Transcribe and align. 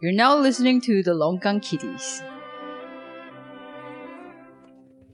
You're 0.00 0.12
now 0.12 0.38
listening 0.38 0.80
to 0.82 1.02
the 1.02 1.10
Longkang 1.10 1.60
Kitties. 1.60 2.22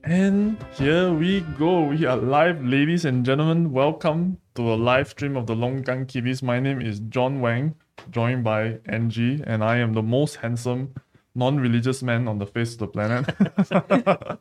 And 0.03 0.63
here 0.73 1.11
we 1.11 1.41
go. 1.57 1.85
We 1.85 2.05
are 2.05 2.15
live, 2.15 2.63
ladies 2.63 3.03
and 3.05 3.25
gentlemen. 3.25 3.71
Welcome 3.71 4.37
to 4.53 4.61
a 4.61 4.75
live 4.75 5.09
stream 5.09 5.35
of 5.37 5.47
the 5.47 5.55
Longkang 5.55 6.07
Kitties. 6.07 6.43
My 6.43 6.59
name 6.59 6.81
is 6.81 6.99
John 7.09 7.41
Wang, 7.41 7.73
joined 8.11 8.43
by 8.43 8.77
Angie, 8.85 9.41
and 9.47 9.63
I 9.63 9.77
am 9.77 9.93
the 9.93 10.03
most 10.03 10.35
handsome 10.35 10.93
non-religious 11.35 12.01
man 12.01 12.27
on 12.27 12.39
the 12.39 12.45
face 12.45 12.73
of 12.73 12.79
the 12.79 12.87
planet. 12.87 13.25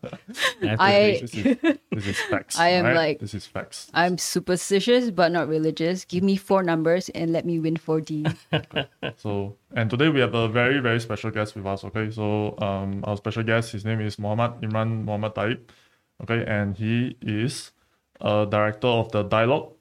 I 0.79 1.19
this, 1.21 1.35
is, 1.35 1.57
this 1.91 2.07
is 2.07 2.19
facts. 2.31 2.59
I 2.67 2.69
am 2.69 2.85
right? 2.87 2.95
like- 2.97 3.19
this 3.19 3.35
is 3.35 3.47
facts. 3.47 3.91
I'm 3.93 4.17
superstitious 4.17 5.11
but 5.11 5.33
not 5.33 5.49
religious. 5.49 6.05
Give 6.05 6.23
me 6.23 6.37
four 6.37 6.63
numbers 6.63 7.09
and 7.11 7.33
let 7.33 7.45
me 7.45 7.59
win 7.59 7.77
4D. 7.77 8.35
So, 9.17 9.57
and 9.75 9.91
today 9.91 10.09
we 10.09 10.21
have 10.21 10.35
a 10.35 10.49
very, 10.49 10.81
very 10.81 11.01
special 11.01 11.31
guest 11.31 11.55
with 11.57 11.67
us. 11.67 11.85
Okay, 11.85 12.11
so 12.11 12.57
um, 12.59 13.05
our 13.05 13.17
special 13.17 13.43
guest, 13.43 13.73
his 13.73 13.85
name 13.85 14.01
is 14.01 14.19
Muhammad 14.19 14.61
Imran 14.63 15.05
Muhammad 15.05 15.35
Taib. 15.35 15.59
Okay, 16.23 16.45
and 16.47 16.77
he 16.77 17.17
is 17.23 17.73
a 18.21 18.47
director 18.49 18.87
of 18.89 19.11
the 19.13 19.23
Dialogue, 19.25 19.73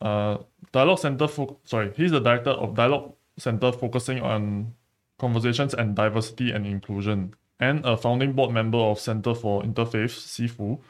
uh, 0.00 0.38
Dialogue 0.72 0.98
Center. 0.98 1.28
Fo- 1.28 1.58
sorry, 1.64 1.92
he's 1.96 2.10
the 2.12 2.20
director 2.20 2.50
of 2.50 2.74
Dialogue 2.74 3.12
Center, 3.38 3.72
focusing 3.72 4.20
on 4.20 4.72
conversations 5.18 5.74
and 5.74 5.94
diversity 5.94 6.50
and 6.50 6.66
inclusion, 6.66 7.34
and 7.60 7.84
a 7.84 7.96
founding 7.96 8.32
board 8.32 8.52
member 8.52 8.78
of 8.78 8.98
Center 8.98 9.34
for 9.34 9.62
Interfaith 9.62 10.18
(CIFU), 10.18 10.80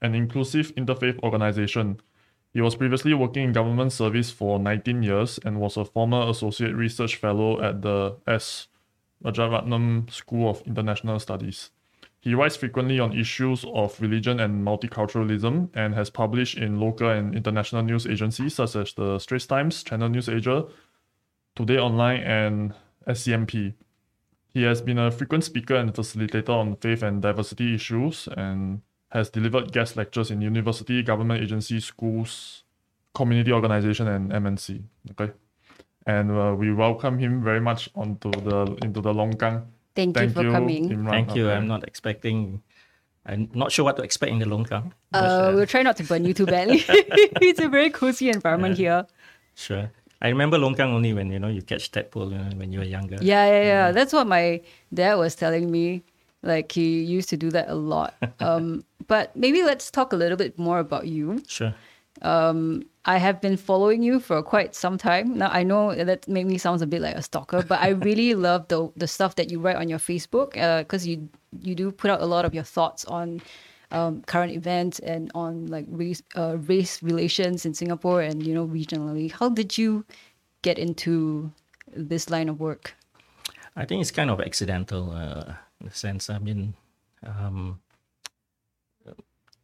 an 0.00 0.14
inclusive 0.14 0.74
interfaith 0.74 1.22
organization. 1.22 2.00
He 2.52 2.60
was 2.60 2.76
previously 2.76 3.14
working 3.14 3.44
in 3.44 3.52
government 3.52 3.92
service 3.92 4.30
for 4.30 4.58
19 4.58 5.02
years 5.02 5.38
and 5.44 5.60
was 5.60 5.76
a 5.76 5.84
former 5.84 6.28
associate 6.28 6.74
research 6.74 7.16
fellow 7.16 7.62
at 7.62 7.82
the 7.82 8.16
S. 8.26 8.68
Rajaratnam 9.24 10.10
School 10.10 10.50
of 10.50 10.62
International 10.66 11.18
Studies. 11.18 11.70
He 12.20 12.34
writes 12.34 12.56
frequently 12.56 13.00
on 13.00 13.18
issues 13.18 13.64
of 13.74 14.00
religion 14.00 14.38
and 14.38 14.64
multiculturalism 14.64 15.70
and 15.74 15.94
has 15.94 16.08
published 16.08 16.56
in 16.56 16.78
local 16.78 17.08
and 17.08 17.34
international 17.34 17.82
news 17.82 18.06
agencies 18.06 18.54
such 18.54 18.76
as 18.76 18.92
the 18.94 19.18
Straits 19.18 19.46
Times, 19.46 19.82
Channel 19.82 20.08
News 20.08 20.28
Asia, 20.28 20.66
Today 21.56 21.78
Online, 21.78 22.20
and 22.20 22.74
SCMP. 23.06 23.74
He 24.54 24.62
has 24.64 24.82
been 24.82 24.98
a 24.98 25.10
frequent 25.10 25.44
speaker 25.44 25.74
and 25.76 25.92
facilitator 25.94 26.50
on 26.50 26.76
faith 26.76 27.02
and 27.02 27.22
diversity 27.22 27.74
issues 27.74 28.28
and 28.36 28.82
has 29.10 29.30
delivered 29.30 29.72
guest 29.72 29.96
lectures 29.96 30.30
in 30.30 30.40
university, 30.40 31.02
government 31.02 31.42
agencies, 31.42 31.84
schools, 31.84 32.64
community 33.14 33.52
organization, 33.52 34.08
and 34.08 34.30
MNC. 34.30 34.82
Okay, 35.12 35.32
and 36.06 36.30
uh, 36.30 36.54
we 36.56 36.72
welcome 36.72 37.18
him 37.18 37.42
very 37.42 37.60
much 37.60 37.88
onto 37.94 38.30
the 38.30 38.76
into 38.82 39.00
the 39.00 39.12
Longkang. 39.12 39.64
Thank, 39.94 40.16
Thank 40.16 40.34
you 40.36 40.42
for 40.42 40.50
coming. 40.50 40.88
Imran. 40.88 41.10
Thank 41.10 41.36
you. 41.36 41.48
Okay. 41.48 41.56
I'm 41.56 41.66
not 41.66 41.84
expecting. 41.84 42.62
I'm 43.24 43.48
not 43.54 43.70
sure 43.70 43.84
what 43.84 43.96
to 43.96 44.02
expect 44.02 44.32
in 44.32 44.38
the 44.40 44.46
Longkang. 44.46 44.92
but, 45.12 45.18
Uh, 45.18 45.52
we'll 45.54 45.66
try 45.66 45.82
not 45.82 45.96
to 45.98 46.04
burn 46.04 46.24
you 46.24 46.34
too 46.34 46.46
badly. 46.46 46.82
it's 46.88 47.60
a 47.60 47.68
very 47.68 47.88
cozy 47.90 48.28
environment 48.30 48.76
here. 48.76 49.06
Sure. 49.54 49.90
I 50.22 50.28
remember 50.28 50.56
Longkang 50.56 50.94
only 50.94 51.12
when 51.12 51.32
you 51.32 51.40
know 51.40 51.48
you 51.48 51.62
catch 51.62 51.90
tadpole 51.90 52.30
you 52.30 52.38
know, 52.38 52.50
when 52.56 52.72
you 52.72 52.78
were 52.78 52.86
younger. 52.86 53.18
Yeah, 53.20 53.46
yeah, 53.46 53.62
yeah. 53.62 53.90
Mm. 53.90 53.94
That's 53.94 54.12
what 54.12 54.26
my 54.28 54.62
dad 54.94 55.16
was 55.16 55.34
telling 55.34 55.70
me. 55.70 56.04
Like 56.44 56.72
he 56.72 57.02
used 57.02 57.28
to 57.30 57.36
do 57.36 57.50
that 57.50 57.68
a 57.68 57.74
lot. 57.74 58.14
Um, 58.40 58.84
but 59.08 59.34
maybe 59.36 59.62
let's 59.62 59.90
talk 59.90 60.12
a 60.12 60.16
little 60.16 60.38
bit 60.38 60.58
more 60.58 60.78
about 60.78 61.06
you. 61.06 61.42
Sure. 61.46 61.74
Um, 62.22 62.84
I 63.04 63.18
have 63.18 63.40
been 63.40 63.56
following 63.56 64.02
you 64.02 64.20
for 64.20 64.42
quite 64.42 64.74
some 64.76 64.96
time. 64.96 65.38
Now 65.38 65.50
I 65.50 65.64
know 65.64 65.92
that 65.94 66.28
made 66.28 66.46
me 66.46 66.56
sound 66.56 66.82
a 66.82 66.86
bit 66.86 67.02
like 67.02 67.16
a 67.16 67.22
stalker, 67.22 67.62
but 67.62 67.80
I 67.80 67.88
really 68.08 68.34
love 68.34 68.68
the 68.68 68.90
the 68.96 69.08
stuff 69.08 69.34
that 69.36 69.50
you 69.50 69.58
write 69.58 69.76
on 69.76 69.88
your 69.88 69.98
Facebook 69.98 70.56
uh, 70.56 70.82
because 70.82 71.06
you 71.06 71.28
you 71.60 71.74
do 71.74 71.90
put 71.90 72.10
out 72.10 72.20
a 72.22 72.26
lot 72.26 72.44
of 72.44 72.54
your 72.54 72.64
thoughts 72.64 73.04
on 73.06 73.42
um, 73.92 74.22
current 74.22 74.52
events 74.52 74.98
and 75.00 75.30
on 75.34 75.66
like 75.66 75.86
race 75.88 76.22
uh, 76.34 76.56
race 76.66 77.02
relations 77.02 77.64
in 77.64 77.74
Singapore 77.74 78.22
and 78.22 78.44
you 78.44 78.54
know 78.54 78.66
regionally. 78.66 79.30
How 79.30 79.48
did 79.48 79.78
you 79.78 80.04
get 80.62 80.78
into 80.78 81.52
this 81.94 82.30
line 82.30 82.48
of 82.48 82.58
work? 82.58 82.94
I 83.76 83.84
think 83.84 84.00
it's 84.00 84.10
kind 84.10 84.30
of 84.30 84.40
accidental 84.40 85.12
uh, 85.12 85.54
in 85.80 85.86
a 85.86 85.94
sense. 85.94 86.28
I 86.28 86.38
mean, 86.38 86.74
um, 87.22 87.80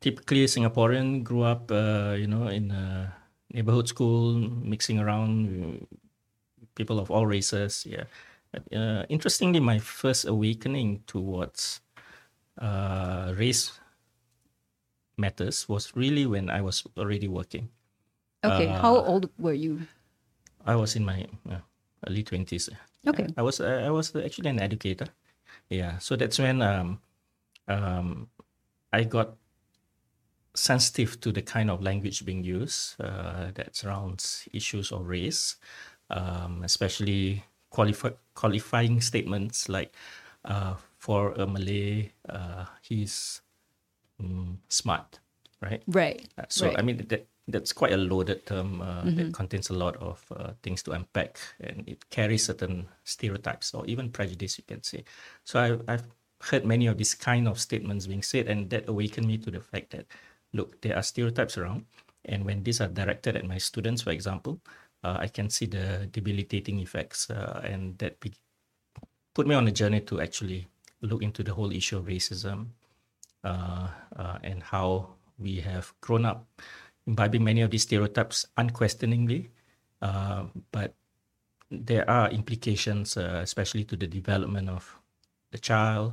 typically 0.00 0.44
Singaporean 0.44 1.24
grew 1.24 1.42
up, 1.42 1.70
uh, 1.70 2.14
you 2.16 2.26
know, 2.26 2.48
in 2.48 2.70
a 2.70 3.12
neighborhood 3.52 3.88
school, 3.88 4.32
mixing 4.62 4.98
around 4.98 5.86
people 6.74 6.98
of 6.98 7.10
all 7.10 7.26
races. 7.26 7.86
Yeah. 7.88 8.04
Uh, 8.72 9.04
interestingly, 9.08 9.60
my 9.60 9.78
first 9.78 10.24
awakening 10.24 11.02
towards 11.06 11.80
uh, 12.58 13.34
race 13.36 13.77
matters 15.18 15.68
was 15.68 15.94
really 15.96 16.26
when 16.26 16.50
I 16.50 16.60
was 16.60 16.84
already 16.96 17.28
working. 17.28 17.68
Okay, 18.44 18.66
how 18.66 18.96
old 18.96 19.30
were 19.38 19.52
you? 19.52 19.82
I 20.64 20.76
was 20.76 20.96
in 20.96 21.04
my 21.04 21.26
uh, 21.50 21.58
early 22.06 22.22
twenties. 22.22 22.70
Okay. 23.06 23.26
I 23.36 23.42
was 23.42 23.60
uh, 23.60 23.82
I 23.86 23.90
was 23.90 24.14
actually 24.14 24.50
an 24.50 24.60
educator. 24.60 25.08
Yeah, 25.68 25.98
so 25.98 26.16
that's 26.16 26.38
when 26.38 26.62
um, 26.62 27.00
um, 27.66 28.28
I 28.92 29.04
got 29.04 29.36
sensitive 30.54 31.20
to 31.20 31.32
the 31.32 31.42
kind 31.42 31.70
of 31.70 31.82
language 31.82 32.24
being 32.24 32.42
used 32.42 33.00
uh, 33.00 33.50
that 33.54 33.76
surrounds 33.76 34.48
issues 34.52 34.92
of 34.92 35.06
race, 35.06 35.56
um, 36.10 36.62
especially 36.64 37.44
qualify, 37.70 38.10
qualifying 38.34 39.00
statements 39.00 39.68
like 39.68 39.94
uh, 40.44 40.74
for 40.98 41.32
a 41.32 41.46
Malay, 41.46 42.10
uh, 42.28 42.64
he's 42.82 43.40
smart, 44.68 45.20
right? 45.62 45.82
Right. 45.86 46.26
Uh, 46.38 46.44
So 46.48 46.66
right. 46.66 46.78
I 46.78 46.82
mean 46.82 46.96
that 47.08 47.26
that's 47.48 47.72
quite 47.72 47.92
a 47.92 47.96
loaded 47.96 48.44
term 48.44 48.82
uh, 48.82 49.04
that 49.16 49.32
contains 49.32 49.70
a 49.70 49.74
lot 49.74 49.96
of 49.96 50.20
uh, 50.36 50.52
things 50.62 50.82
to 50.82 50.92
unpack, 50.92 51.38
and 51.60 51.88
it 51.88 52.10
carries 52.10 52.44
certain 52.44 52.86
stereotypes 53.04 53.72
or 53.74 53.86
even 53.86 54.10
prejudice, 54.10 54.58
you 54.58 54.64
can 54.68 54.82
say. 54.82 55.04
So 55.44 55.58
I, 55.58 55.92
I've 55.92 56.04
heard 56.42 56.64
many 56.64 56.86
of 56.86 56.98
these 56.98 57.14
kind 57.14 57.48
of 57.48 57.58
statements 57.58 58.06
being 58.06 58.22
said, 58.22 58.48
and 58.48 58.68
that 58.70 58.88
awakened 58.88 59.26
me 59.26 59.38
to 59.38 59.50
the 59.50 59.60
fact 59.60 59.90
that 59.90 60.06
look, 60.52 60.80
there 60.82 60.96
are 60.96 61.02
stereotypes 61.02 61.56
around, 61.56 61.86
and 62.24 62.44
when 62.44 62.62
these 62.62 62.80
are 62.80 62.88
directed 62.88 63.36
at 63.36 63.46
my 63.46 63.58
students, 63.58 64.02
for 64.02 64.10
example, 64.10 64.60
uh, 65.02 65.16
I 65.18 65.28
can 65.28 65.48
see 65.48 65.66
the 65.66 66.06
debilitating 66.12 66.80
effects, 66.80 67.30
uh, 67.30 67.60
and 67.64 67.96
that 67.98 68.20
be- 68.20 68.34
put 69.34 69.46
me 69.46 69.54
on 69.54 69.66
a 69.68 69.72
journey 69.72 70.00
to 70.00 70.20
actually 70.20 70.68
look 71.00 71.22
into 71.22 71.42
the 71.42 71.54
whole 71.54 71.72
issue 71.72 71.96
of 71.96 72.06
racism 72.06 72.66
and 73.44 74.62
how 74.62 75.14
we 75.38 75.60
have 75.60 75.94
grown 76.00 76.24
up 76.24 76.46
imbibing 77.08 77.42
many 77.42 77.62
of 77.62 77.70
these 77.70 77.82
stereotypes 77.82 78.46
unquestioningly, 78.58 79.50
uh, 80.02 80.44
but 80.70 80.94
there 81.70 82.08
are 82.08 82.30
implications, 82.30 83.16
uh, 83.16 83.40
especially 83.42 83.84
to 83.84 83.96
the 83.96 84.06
development 84.06 84.68
of 84.68 84.98
the 85.50 85.58
child 85.58 86.12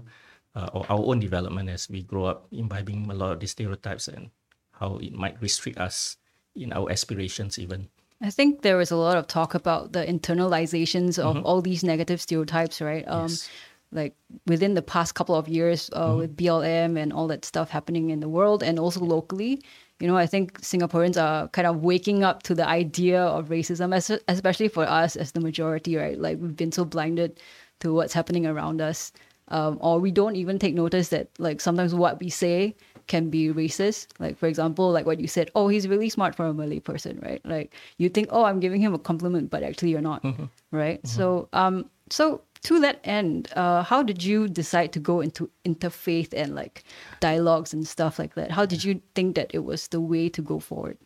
uh, 0.56 0.69
or 0.74 0.86
our 0.90 1.00
own 1.00 1.19
development 1.19 1.69
as 1.69 1.90
we 1.90 2.02
grow 2.02 2.25
up 2.25 2.47
imbibing 2.52 3.12
a 3.12 3.13
lot 3.13 3.34
of 3.34 3.40
these 3.40 3.52
stereotypes 3.52 4.07
and 4.07 4.31
how 4.72 4.97
it 4.97 5.13
might 5.13 5.40
restrict 5.42 5.78
us 5.78 6.18
in 6.56 6.72
our 6.72 6.90
aspirations 6.90 7.59
even. 7.59 7.90
I 8.22 8.30
think 8.30 8.62
there 8.62 8.78
was 8.78 8.92
a 8.92 8.96
lot 8.96 9.18
of 9.18 9.28
talk 9.28 9.53
about 9.53 9.92
the 9.92 10.06
internalizations 10.06 11.19
of 11.19 11.44
all 11.46 11.62
these 11.62 11.84
negative 11.84 12.22
stereotypes, 12.22 12.80
right? 12.80 13.03
Um, 13.07 13.24
Yes. 13.24 13.50
Like 13.95 14.13
within 14.45 14.73
the 14.75 14.81
past 14.81 15.16
couple 15.16 15.35
of 15.35 15.47
years 15.47 15.89
uh, 15.94 16.13
with 16.17 16.35
BLM 16.38 16.97
and 17.01 17.13
all 17.13 17.28
that 17.28 17.45
stuff 17.45 17.69
happening 17.69 18.09
in 18.09 18.19
the 18.19 18.29
world 18.29 18.61
and 18.61 18.78
also 18.78 19.00
locally, 19.00 19.61
you 20.00 20.07
know, 20.07 20.17
I 20.17 20.28
think 20.28 20.61
Singaporeans 20.61 21.17
are 21.22 21.47
kind 21.50 21.66
of 21.67 21.83
waking 21.83 22.24
up 22.24 22.44
to 22.44 22.53
the 22.53 22.68
idea 22.68 23.21
of 23.21 23.47
racism, 23.47 23.95
es- 23.95 24.19
especially 24.27 24.68
for 24.68 24.83
us 24.86 25.15
as 25.15 25.31
the 25.31 25.39
majority, 25.39 25.95
right? 25.95 26.19
Like 26.19 26.38
we've 26.42 26.56
been 26.56 26.74
so 26.74 26.83
blinded 26.83 27.39
to 27.80 27.94
what's 27.94 28.13
happening 28.13 28.45
around 28.45 28.81
us. 28.81 29.12
Um, 29.50 29.77
or 29.80 30.00
we 30.00 30.12
don't 30.12 30.36
even 30.36 30.57
take 30.57 30.74
notice 30.74 31.09
that 31.09 31.30
like 31.38 31.62
sometimes 31.62 31.94
what 31.94 32.19
we 32.19 32.30
say 32.30 32.75
can 33.07 33.30
be 33.30 33.50
racist. 33.50 34.07
Like 34.19 34.38
for 34.38 34.48
example, 34.48 34.91
like 34.91 35.06
what 35.06 35.19
you 35.19 35.27
said, 35.27 35.51
oh, 35.56 35.68
he's 35.68 35.88
really 35.88 36.09
smart 36.09 36.36
for 36.36 36.48
a 36.48 36.53
Malay 36.53 36.80
person, 36.80 37.19
right? 37.21 37.39
Like 37.45 37.74
you 37.98 38.09
think, 38.09 38.27
oh, 38.31 38.44
I'm 38.44 38.59
giving 38.59 38.81
him 38.81 38.94
a 38.95 39.00
compliment, 39.00 39.51
but 39.51 39.62
actually 39.63 39.91
you're 39.91 40.01
not, 40.01 40.25
right? 40.71 41.00
So, 41.07 41.48
um, 41.53 41.89
so 42.09 42.41
to 42.65 42.79
that 42.79 43.00
end, 43.03 43.50
uh, 43.56 43.83
how 43.83 44.01
did 44.01 44.23
you 44.23 44.47
decide 44.47 44.91
to 44.94 45.00
go 45.00 45.21
into 45.21 45.50
interfaith 45.65 46.33
and 46.33 46.56
like 46.56 46.83
dialogues 47.19 47.73
and 47.73 47.88
stuff 47.88 48.17
like 48.17 48.33
that? 48.33 48.51
How 48.51 48.65
did 48.65 48.83
you 48.83 49.01
think 49.13 49.35
that 49.35 49.51
it 49.53 49.63
was 49.63 49.88
the 49.89 50.01
way 50.01 50.29
to 50.29 50.41
go 50.41 50.59
forward? 50.59 50.97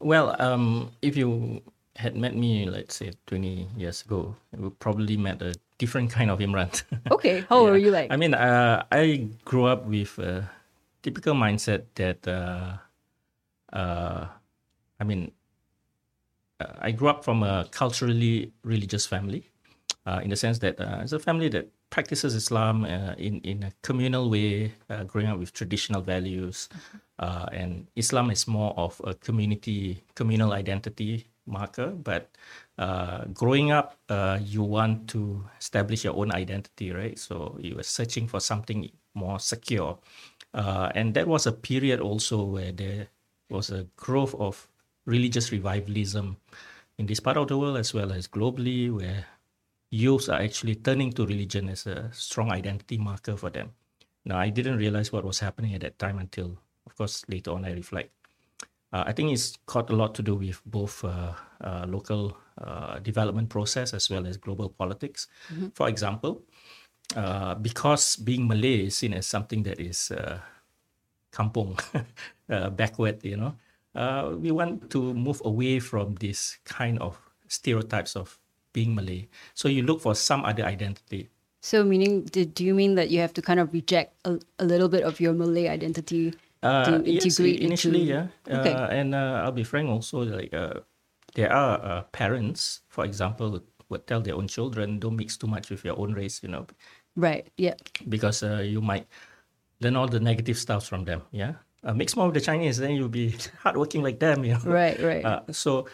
Well, 0.00 0.34
um, 0.40 0.90
if 1.02 1.16
you 1.16 1.62
had 1.96 2.16
met 2.16 2.34
me, 2.34 2.64
let's 2.66 2.96
say 2.96 3.12
20 3.26 3.68
years 3.76 4.02
ago, 4.02 4.34
we 4.56 4.70
probably 4.70 5.16
met 5.16 5.42
a 5.42 5.54
different 5.78 6.10
kind 6.10 6.30
of 6.30 6.38
Imran. 6.38 6.82
Okay, 7.10 7.44
how 7.48 7.64
were 7.64 7.76
you 7.76 7.90
like? 7.90 8.10
I 8.10 8.16
mean, 8.16 8.32
uh, 8.32 8.84
I 8.90 9.28
grew 9.44 9.66
up 9.66 9.84
with 9.84 10.18
a 10.18 10.48
typical 11.02 11.34
mindset 11.34 11.84
that, 11.96 12.26
uh, 12.26 12.76
uh, 13.72 14.26
I 14.98 15.04
mean, 15.04 15.32
uh, 16.60 16.72
I 16.80 16.90
grew 16.92 17.08
up 17.08 17.22
from 17.22 17.42
a 17.42 17.68
culturally 17.70 18.52
religious 18.62 19.04
family. 19.04 19.50
Uh, 20.06 20.20
in 20.22 20.30
the 20.30 20.36
sense 20.36 20.58
that 20.60 20.80
uh, 20.80 21.00
it's 21.02 21.12
a 21.12 21.18
family 21.18 21.48
that 21.50 21.68
practices 21.90 22.34
Islam 22.34 22.84
uh, 22.84 23.14
in 23.18 23.40
in 23.42 23.62
a 23.64 23.72
communal 23.82 24.30
way, 24.30 24.72
uh, 24.88 25.04
growing 25.04 25.26
up 25.26 25.38
with 25.38 25.52
traditional 25.52 26.00
values, 26.00 26.68
uh, 27.18 27.46
and 27.52 27.86
Islam 27.96 28.30
is 28.30 28.46
more 28.46 28.72
of 28.78 29.00
a 29.04 29.14
community 29.14 30.02
communal 30.14 30.52
identity 30.52 31.26
marker. 31.46 31.90
But 31.90 32.30
uh, 32.78 33.26
growing 33.34 33.70
up, 33.70 33.98
uh, 34.08 34.38
you 34.42 34.62
want 34.62 35.08
to 35.10 35.44
establish 35.58 36.04
your 36.04 36.14
own 36.14 36.32
identity, 36.32 36.90
right? 36.92 37.18
So 37.18 37.58
you 37.60 37.76
were 37.76 37.86
searching 37.86 38.26
for 38.28 38.40
something 38.40 38.90
more 39.14 39.38
secure, 39.38 39.98
uh, 40.54 40.90
and 40.94 41.14
that 41.14 41.26
was 41.26 41.46
a 41.46 41.52
period 41.52 42.00
also 42.00 42.44
where 42.44 42.72
there 42.72 43.08
was 43.50 43.70
a 43.70 43.86
growth 43.96 44.34
of 44.38 44.68
religious 45.06 45.52
revivalism 45.52 46.36
in 46.98 47.06
this 47.06 47.20
part 47.20 47.36
of 47.36 47.46
the 47.46 47.56
world 47.56 47.76
as 47.76 47.94
well 47.94 48.12
as 48.12 48.26
globally, 48.26 48.90
where 48.90 49.26
youths 49.90 50.28
are 50.28 50.40
actually 50.40 50.74
turning 50.76 51.12
to 51.12 51.26
religion 51.26 51.68
as 51.68 51.86
a 51.86 52.10
strong 52.12 52.50
identity 52.50 52.98
marker 52.98 53.36
for 53.36 53.50
them. 53.50 53.70
Now, 54.24 54.38
I 54.38 54.50
didn't 54.50 54.78
realize 54.78 55.12
what 55.12 55.24
was 55.24 55.38
happening 55.38 55.74
at 55.74 55.82
that 55.82 55.98
time 55.98 56.18
until, 56.18 56.58
of 56.86 56.96
course, 56.96 57.24
later 57.28 57.52
on 57.52 57.64
I 57.64 57.72
reflect. 57.72 58.10
Uh, 58.92 59.04
I 59.06 59.12
think 59.12 59.32
it's 59.32 59.56
got 59.66 59.90
a 59.90 59.96
lot 59.96 60.14
to 60.16 60.22
do 60.22 60.34
with 60.34 60.60
both 60.64 61.04
uh, 61.04 61.34
uh, 61.60 61.86
local 61.88 62.36
uh, 62.58 62.98
development 63.00 63.48
process 63.50 63.94
as 63.94 64.08
well 64.10 64.26
as 64.26 64.36
global 64.36 64.68
politics. 64.68 65.28
For 65.74 65.88
example, 65.88 66.42
uh, 67.14 67.54
because 67.54 68.16
being 68.16 68.48
Malay 68.48 68.86
is 68.86 68.96
seen 68.96 69.14
as 69.14 69.26
something 69.26 69.62
that 69.64 69.78
is 69.80 70.10
uh, 70.10 70.40
kampung, 71.32 71.78
uh, 72.50 72.70
backward, 72.70 73.24
you 73.24 73.36
know, 73.36 73.54
uh, 73.94 74.34
we 74.36 74.50
want 74.50 74.90
to 74.90 75.14
move 75.14 75.40
away 75.44 75.78
from 75.78 76.14
this 76.16 76.58
kind 76.64 76.98
of 76.98 77.18
stereotypes 77.48 78.16
of 78.16 78.38
being 78.76 78.92
Malay. 78.94 79.24
So 79.56 79.72
you 79.72 79.82
look 79.88 80.04
for 80.04 80.12
some 80.14 80.44
other 80.44 80.64
identity. 80.68 81.32
So, 81.64 81.82
meaning, 81.82 82.28
do 82.30 82.62
you 82.62 82.74
mean 82.76 82.94
that 83.00 83.08
you 83.10 83.18
have 83.24 83.32
to 83.34 83.42
kind 83.42 83.58
of 83.58 83.72
reject 83.72 84.14
a, 84.28 84.38
a 84.60 84.66
little 84.68 84.86
bit 84.92 85.02
of 85.02 85.18
your 85.24 85.32
Malay 85.32 85.66
identity 85.72 86.36
Uh, 86.62 86.84
to 86.88 86.92
yes, 87.04 87.24
integrate 87.24 87.60
initially, 87.60 88.02
into... 88.10 88.12
yeah. 88.14 88.58
Okay. 88.60 88.74
Uh, 88.74 88.88
and 88.98 89.14
uh, 89.14 89.42
I'll 89.42 89.56
be 89.56 89.64
frank 89.64 89.88
also, 89.90 90.22
like 90.24 90.52
uh, 90.54 90.80
there 91.34 91.50
are 91.52 91.74
uh, 91.90 92.02
parents, 92.12 92.82
for 92.88 93.04
example, 93.04 93.60
would 93.90 94.04
tell 94.06 94.20
their 94.22 94.34
own 94.38 94.46
children, 94.48 94.98
don't 95.02 95.16
mix 95.16 95.36
too 95.36 95.46
much 95.46 95.70
with 95.70 95.82
your 95.84 95.96
own 95.98 96.12
race, 96.14 96.42
you 96.42 96.50
know, 96.54 96.66
Right. 97.16 97.44
Yeah. 97.56 97.74
because 98.08 98.42
uh, 98.46 98.60
you 98.62 98.80
might 98.80 99.06
learn 99.82 99.96
all 99.96 100.08
the 100.08 100.20
negative 100.20 100.58
stuff 100.58 100.82
from 100.90 101.04
them. 101.04 101.20
Yeah, 101.32 101.52
uh, 101.86 101.94
mix 101.94 102.16
more 102.16 102.26
with 102.30 102.34
the 102.40 102.44
Chinese, 102.50 102.76
then 102.82 102.92
you'll 102.96 103.12
be 103.22 103.34
hardworking 103.64 104.02
like 104.06 104.18
them. 104.18 104.44
You 104.44 104.54
know. 104.58 104.64
Right. 104.80 104.98
Right. 105.10 105.24
So 105.54 105.86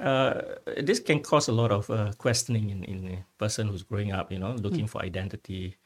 uh, 0.00 0.40
this 0.76 1.00
can 1.00 1.20
cause 1.20 1.48
a 1.48 1.52
lot 1.52 1.72
of 1.72 1.90
uh, 1.90 2.12
questioning 2.18 2.70
in, 2.70 2.84
in 2.84 3.08
a 3.12 3.24
person 3.38 3.68
who's 3.68 3.82
growing 3.82 4.12
up, 4.12 4.30
you 4.30 4.38
know, 4.38 4.52
looking 4.52 4.86
for 4.86 5.02
identity. 5.02 5.76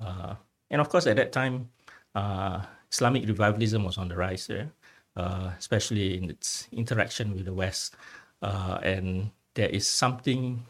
Uh, 0.00 0.34
and 0.70 0.80
of 0.80 0.88
course, 0.88 1.06
at 1.06 1.16
that 1.16 1.32
time, 1.32 1.68
uh, 2.14 2.62
Islamic 2.90 3.26
revivalism 3.28 3.84
was 3.84 3.98
on 3.98 4.08
the 4.08 4.16
rise 4.16 4.46
there, 4.46 4.70
uh, 5.16 5.50
especially 5.58 6.16
in 6.18 6.30
its 6.30 6.66
interaction 6.72 7.34
with 7.34 7.44
the 7.44 7.54
West. 7.54 7.94
Uh, 8.42 8.78
and 8.82 9.30
there 9.54 9.68
is 9.68 9.86
something, 9.86 10.64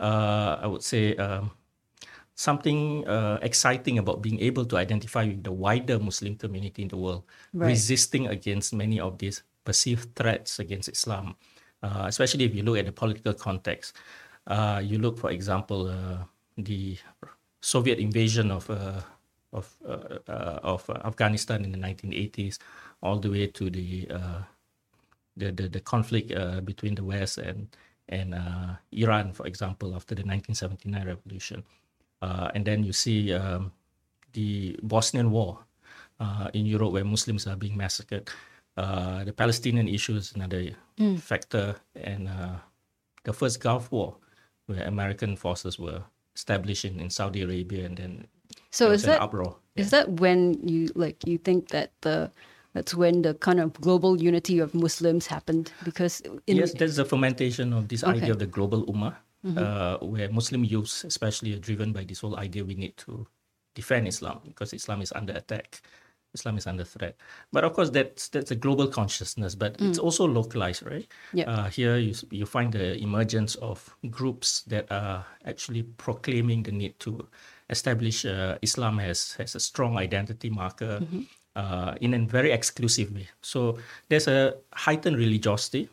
uh, 0.00 0.58
I 0.62 0.66
would 0.66 0.82
say, 0.82 1.14
um, 1.16 1.50
something 2.34 3.06
uh, 3.08 3.38
exciting 3.42 3.98
about 3.98 4.22
being 4.22 4.40
able 4.40 4.64
to 4.66 4.76
identify 4.76 5.24
with 5.24 5.42
the 5.44 5.52
wider 5.52 5.98
Muslim 5.98 6.36
community 6.36 6.82
in 6.82 6.88
the 6.88 6.96
world, 6.96 7.24
Right. 7.52 7.68
resisting 7.68 8.26
against 8.26 8.74
many 8.74 9.00
of 9.00 9.18
these 9.18 9.42
perceived 9.64 10.14
threats 10.14 10.58
against 10.58 10.88
Islam, 10.88 11.36
uh, 11.82 12.04
especially 12.06 12.44
if 12.44 12.54
you 12.54 12.62
look 12.62 12.78
at 12.78 12.86
the 12.86 12.92
political 12.92 13.34
context. 13.34 13.96
Uh, 14.46 14.80
you 14.82 14.98
look, 14.98 15.18
for 15.18 15.30
example, 15.30 15.88
uh, 15.88 16.24
the 16.56 16.96
Soviet 17.60 17.98
invasion 17.98 18.50
of 18.50 18.70
uh, 18.70 19.00
of 19.52 19.74
uh, 19.86 20.60
of 20.62 20.88
Afghanistan 21.04 21.64
in 21.64 21.72
the 21.72 21.78
1980s, 21.78 22.58
all 23.02 23.18
the 23.18 23.30
way 23.30 23.46
to 23.48 23.70
the 23.70 24.06
the, 25.36 25.52
the 25.52 25.68
the 25.68 25.80
conflict 25.80 26.32
between 26.64 26.94
the 26.94 27.04
West 27.04 27.38
and 27.38 27.68
and 28.08 28.34
Iran, 28.92 29.32
for 29.32 29.46
example, 29.46 29.94
after 29.96 30.14
the 30.14 30.22
1979 30.22 31.06
revolution, 31.06 31.64
and 32.22 32.64
then 32.64 32.84
you 32.84 32.92
see 32.92 33.32
um, 33.34 33.72
the 34.32 34.78
Bosnian 34.82 35.30
War 35.32 35.58
in 36.54 36.66
Europe, 36.66 36.92
where 36.92 37.04
Muslims 37.04 37.46
are 37.46 37.56
being 37.56 37.76
massacred. 37.76 38.30
Uh, 38.76 39.24
the 39.24 39.32
Palestinian 39.32 39.88
issue 39.88 40.16
is 40.16 40.32
another 40.34 40.70
factor, 41.18 41.76
and 41.94 42.28
uh, 42.28 42.56
the 43.24 43.32
first 43.32 43.60
Gulf 43.60 43.90
War, 43.90 44.16
where 44.66 44.82
American 44.86 45.36
forces 45.36 45.78
were 45.78 46.02
established 46.34 46.84
in, 46.84 47.00
in 47.00 47.08
Saudi 47.10 47.42
Arabia, 47.42 47.86
and 47.86 47.96
then 47.96 48.26
So 48.70 48.90
is 48.92 49.02
that 49.02 49.20
uproar. 49.22 49.56
is 49.76 49.90
that 49.90 50.08
when 50.20 50.60
you 50.68 50.88
like 50.94 51.16
you 51.26 51.38
think 51.38 51.68
that 51.68 51.92
the 52.02 52.30
that's 52.74 52.92
when 52.94 53.22
the 53.22 53.32
kind 53.40 53.60
of 53.60 53.72
global 53.80 54.20
unity 54.20 54.58
of 54.60 54.74
Muslims 54.74 55.26
happened? 55.26 55.72
Because 55.84 56.20
in 56.46 56.56
yes, 56.60 56.72
there's 56.76 56.96
the 56.96 57.04
fermentation 57.08 57.72
of 57.72 57.88
this 57.88 58.04
Okay. 58.04 58.20
idea 58.20 58.32
of 58.36 58.38
the 58.38 58.46
global 58.46 58.84
ummah, 58.92 59.16
uh, 59.56 59.96
where 60.04 60.28
Muslim 60.28 60.64
youths, 60.64 61.04
especially, 61.04 61.54
are 61.56 61.62
driven 61.64 61.92
by 61.96 62.04
this 62.04 62.20
whole 62.20 62.36
idea 62.36 62.60
we 62.64 62.74
need 62.76 62.96
to 63.08 63.24
defend 63.74 64.04
Islam 64.08 64.40
because 64.44 64.76
Islam 64.76 65.00
is 65.00 65.12
under 65.16 65.32
attack, 65.32 65.80
Islam 66.36 66.56
is 66.58 66.66
under 66.66 66.84
threat. 66.84 67.14
But 67.52 67.64
of 67.64 67.72
course, 67.76 67.90
that's 67.90 68.28
that's 68.28 68.50
a 68.50 68.58
global 68.64 68.88
consciousness, 68.98 69.54
but 69.54 69.76
it's 69.80 69.98
also 70.06 70.24
localized, 70.28 70.82
right? 70.92 71.06
Yeah. 71.32 71.50
Uh, 71.50 71.66
here 71.78 71.96
you 72.06 72.14
you 72.30 72.46
find 72.46 72.72
the 72.72 72.86
emergence 73.08 73.56
of 73.70 73.76
groups 74.18 74.62
that 74.72 74.84
are 74.90 75.24
actually 75.44 75.82
proclaiming 76.04 76.64
the 76.64 76.72
need 76.72 76.94
to 77.00 77.10
establish 77.70 78.24
uh, 78.24 78.58
Islam 78.62 79.00
as 79.00 79.36
as 79.38 79.56
a 79.56 79.60
strong 79.60 79.98
identity 79.98 80.50
marker. 80.50 81.00
Uh, 81.56 81.94
in 82.02 82.12
a 82.12 82.18
very 82.18 82.52
exclusive 82.52 83.08
way. 83.14 83.26
So 83.40 83.78
there's 84.10 84.28
a 84.28 84.52
heightened 84.84 85.16
religiosity 85.16 85.88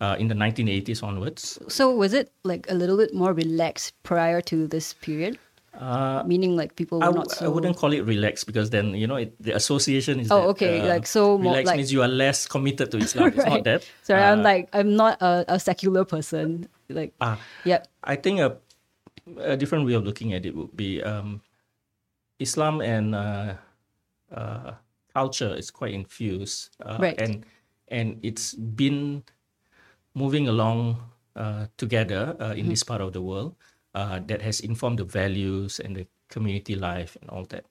uh, 0.00 0.16
in 0.18 0.28
the 0.28 0.34
1980s 0.34 1.02
onwards. 1.02 1.58
so 1.68 1.94
was 1.94 2.12
it 2.12 2.32
like 2.42 2.66
a 2.68 2.74
little 2.74 2.96
bit 2.96 3.14
more 3.14 3.32
relaxed 3.32 3.94
prior 4.02 4.40
to 4.40 4.66
this 4.66 4.94
period? 4.94 5.38
Uh, 5.76 6.22
Meaning 6.26 6.56
like 6.56 6.74
people 6.76 7.02
I, 7.02 7.06
w- 7.12 7.24
not 7.24 7.42
I 7.42 7.48
wouldn't 7.48 7.76
call 7.76 7.92
it 7.92 8.00
relaxed 8.04 8.46
because 8.46 8.70
then 8.70 8.94
you 8.94 9.06
know 9.06 9.16
it, 9.16 9.36
the 9.40 9.52
association 9.54 10.20
is. 10.20 10.30
Oh, 10.32 10.40
that, 10.40 10.48
okay, 10.56 10.80
uh, 10.80 10.88
like, 10.88 11.06
so 11.06 11.36
more 11.36 11.52
relaxed 11.52 11.66
like- 11.66 11.76
means 11.76 11.92
you 11.92 12.00
are 12.02 12.08
less 12.08 12.46
committed 12.48 12.90
to 12.92 12.98
Islam. 12.98 13.28
It's 13.36 13.44
not 13.52 13.64
that. 13.64 13.84
Sorry, 14.02 14.22
I'm 14.22 14.40
Uh, 14.40 14.42
like 14.42 14.68
I'm 14.72 14.96
not 14.96 15.20
a, 15.20 15.44
a 15.48 15.58
secular 15.60 16.04
person. 16.04 16.68
Like 16.88 17.12
ah, 17.20 17.36
yep. 17.68 17.88
I 18.04 18.16
think 18.16 18.40
a, 18.40 18.56
a 19.42 19.56
different 19.56 19.84
way 19.84 19.92
of 19.94 20.04
looking 20.04 20.32
at 20.32 20.46
it 20.46 20.56
would 20.56 20.72
be 20.76 21.02
um, 21.02 21.42
Islam 22.38 22.80
and 22.80 23.14
uh, 23.14 23.54
uh, 24.32 24.72
culture 25.12 25.54
is 25.56 25.70
quite 25.70 25.92
infused, 25.92 26.70
uh, 26.84 26.96
Right. 27.00 27.20
and 27.20 27.44
and 27.88 28.16
it's 28.22 28.54
been 28.54 29.22
moving 30.14 30.48
along 30.48 30.96
uh, 31.36 31.66
together 31.76 32.32
uh, 32.40 32.54
in 32.56 32.68
this 32.68 32.82
part 32.82 33.00
of 33.04 33.12
the 33.12 33.20
world 33.20 33.54
uh, 33.96 34.20
that 34.28 34.42
has 34.44 34.60
informed 34.60 35.00
the 35.00 35.08
values 35.08 35.80
and 35.80 35.96
the 35.96 36.06
community 36.28 36.76
life 36.76 37.16
and 37.20 37.30
all 37.30 37.48
that. 37.48 37.64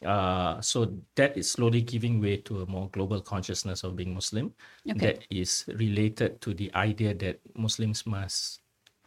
Uh, 0.00 0.60
so 0.60 0.90
that 1.14 1.36
is 1.36 1.48
slowly 1.48 1.80
giving 1.80 2.20
way 2.20 2.36
to 2.36 2.62
a 2.62 2.66
more 2.66 2.88
global 2.90 3.20
consciousness 3.20 3.84
of 3.84 3.94
being 3.94 4.14
Muslim 4.14 4.50
Okay. 4.88 4.98
that 4.98 5.18
is 5.30 5.64
related 5.76 6.40
to 6.40 6.54
the 6.54 6.72
idea 6.74 7.14
that 7.14 7.38
Muslims 7.54 8.04
must 8.06 8.62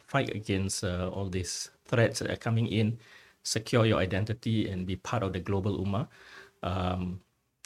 fight 0.08 0.32
against 0.34 0.86
uh, 0.86 1.10
all 1.12 1.28
these 1.28 1.72
threats 1.84 2.20
that 2.20 2.30
are 2.30 2.40
coming 2.40 2.68
in, 2.68 2.98
secure 3.44 3.86
your 3.86 4.00
identity, 4.00 4.70
and 4.70 4.86
be 4.86 4.96
part 4.96 5.24
of 5.24 5.34
the 5.34 5.42
global 5.42 5.84
ummah. 5.84 6.08
Um, 6.64 7.20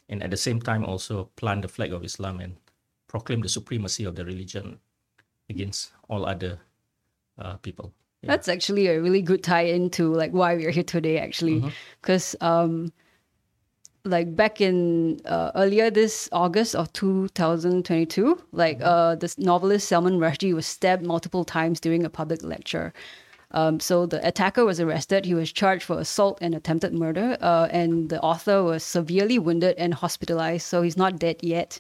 and 0.08 0.24
at 0.24 0.32
the 0.32 0.38
same 0.40 0.60
time, 0.60 0.86
also 0.86 1.30
plant 1.36 1.62
the 1.62 1.68
flag 1.68 1.94
of 1.94 2.04
Islam 2.04 2.40
and 2.40 2.56
proclaim 3.08 3.42
the 3.42 3.50
supremacy 3.50 4.06
of 4.06 4.16
the 4.16 4.26
religion 4.26 4.80
against 5.50 5.92
all 6.08 6.26
other 6.26 6.58
uh, 7.38 7.58
people. 7.62 7.94
Yeah. 8.22 8.32
That's 8.32 8.48
actually 8.50 8.88
a 8.88 9.02
really 9.02 9.22
good 9.22 9.44
tie 9.44 9.62
into 9.64 10.14
like 10.14 10.32
why 10.32 10.56
we're 10.56 10.72
here 10.72 10.84
today, 10.84 11.20
actually, 11.20 11.60
Mm-hmm. 11.62 11.70
because 12.02 12.36
um, 12.42 12.92
like 14.04 14.36
back 14.36 14.60
in 14.62 15.20
uh, 15.26 15.52
earlier 15.56 15.90
this 15.90 16.28
August 16.32 16.76
of 16.76 16.92
2022, 16.94 18.42
like 18.52 18.78
Mm-hmm. 18.80 18.88
uh, 18.88 19.16
this 19.16 19.38
novelist 19.38 19.88
Salman 19.88 20.20
Rushdie 20.20 20.54
was 20.54 20.66
stabbed 20.66 21.06
multiple 21.06 21.46
times 21.46 21.80
during 21.80 22.04
a 22.06 22.10
public 22.10 22.44
lecture. 22.44 22.94
Um, 23.52 23.80
so 23.80 24.06
the 24.06 24.26
attacker 24.28 24.64
was 24.64 24.80
arrested. 24.80 25.26
He 25.26 25.34
was 25.34 25.52
charged 25.52 25.84
for 25.84 26.00
assault 26.00 26.38
and 26.42 26.54
attempted 26.54 26.94
murder, 26.94 27.36
uh, 27.42 27.68
and 27.72 28.10
the 28.10 28.22
author 28.22 28.64
was 28.64 28.84
severely 28.84 29.40
wounded 29.40 29.76
and 29.78 29.94
hospitalized. 29.94 30.68
So 30.68 30.82
he's 30.84 30.98
not 30.98 31.18
dead 31.18 31.38
yet. 31.42 31.80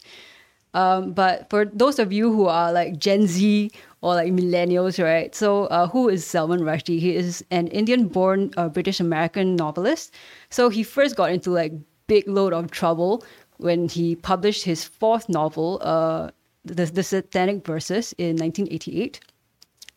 Um, 0.73 1.13
but 1.13 1.49
for 1.49 1.65
those 1.65 1.97
of 1.97 2.13
you 2.13 2.31
who 2.31 2.45
are 2.45 2.71
like 2.71 2.99
Gen 2.99 3.25
Z 3.27 3.71
or 4.01 4.13
like 4.13 4.31
millennials, 4.31 5.03
right? 5.03 5.33
So, 5.33 5.65
uh, 5.65 5.88
who 5.88 6.09
is 6.09 6.25
Salman 6.25 6.61
Rushdie? 6.61 6.99
He 6.99 7.15
is 7.15 7.43
an 7.51 7.67
Indian-born 7.67 8.51
uh, 8.55 8.69
British 8.69 8.99
American 8.99 9.55
novelist. 9.55 10.13
So 10.49 10.69
he 10.69 10.83
first 10.83 11.15
got 11.15 11.31
into 11.31 11.51
like 11.51 11.73
big 12.07 12.27
load 12.27 12.53
of 12.53 12.71
trouble 12.71 13.23
when 13.57 13.89
he 13.89 14.15
published 14.15 14.63
his 14.63 14.83
fourth 14.83 15.27
novel, 15.27 15.79
uh, 15.81 16.29
the, 16.63 16.85
the 16.85 17.03
Satanic 17.03 17.65
Verses, 17.65 18.13
in 18.17 18.38
1988. 18.38 19.19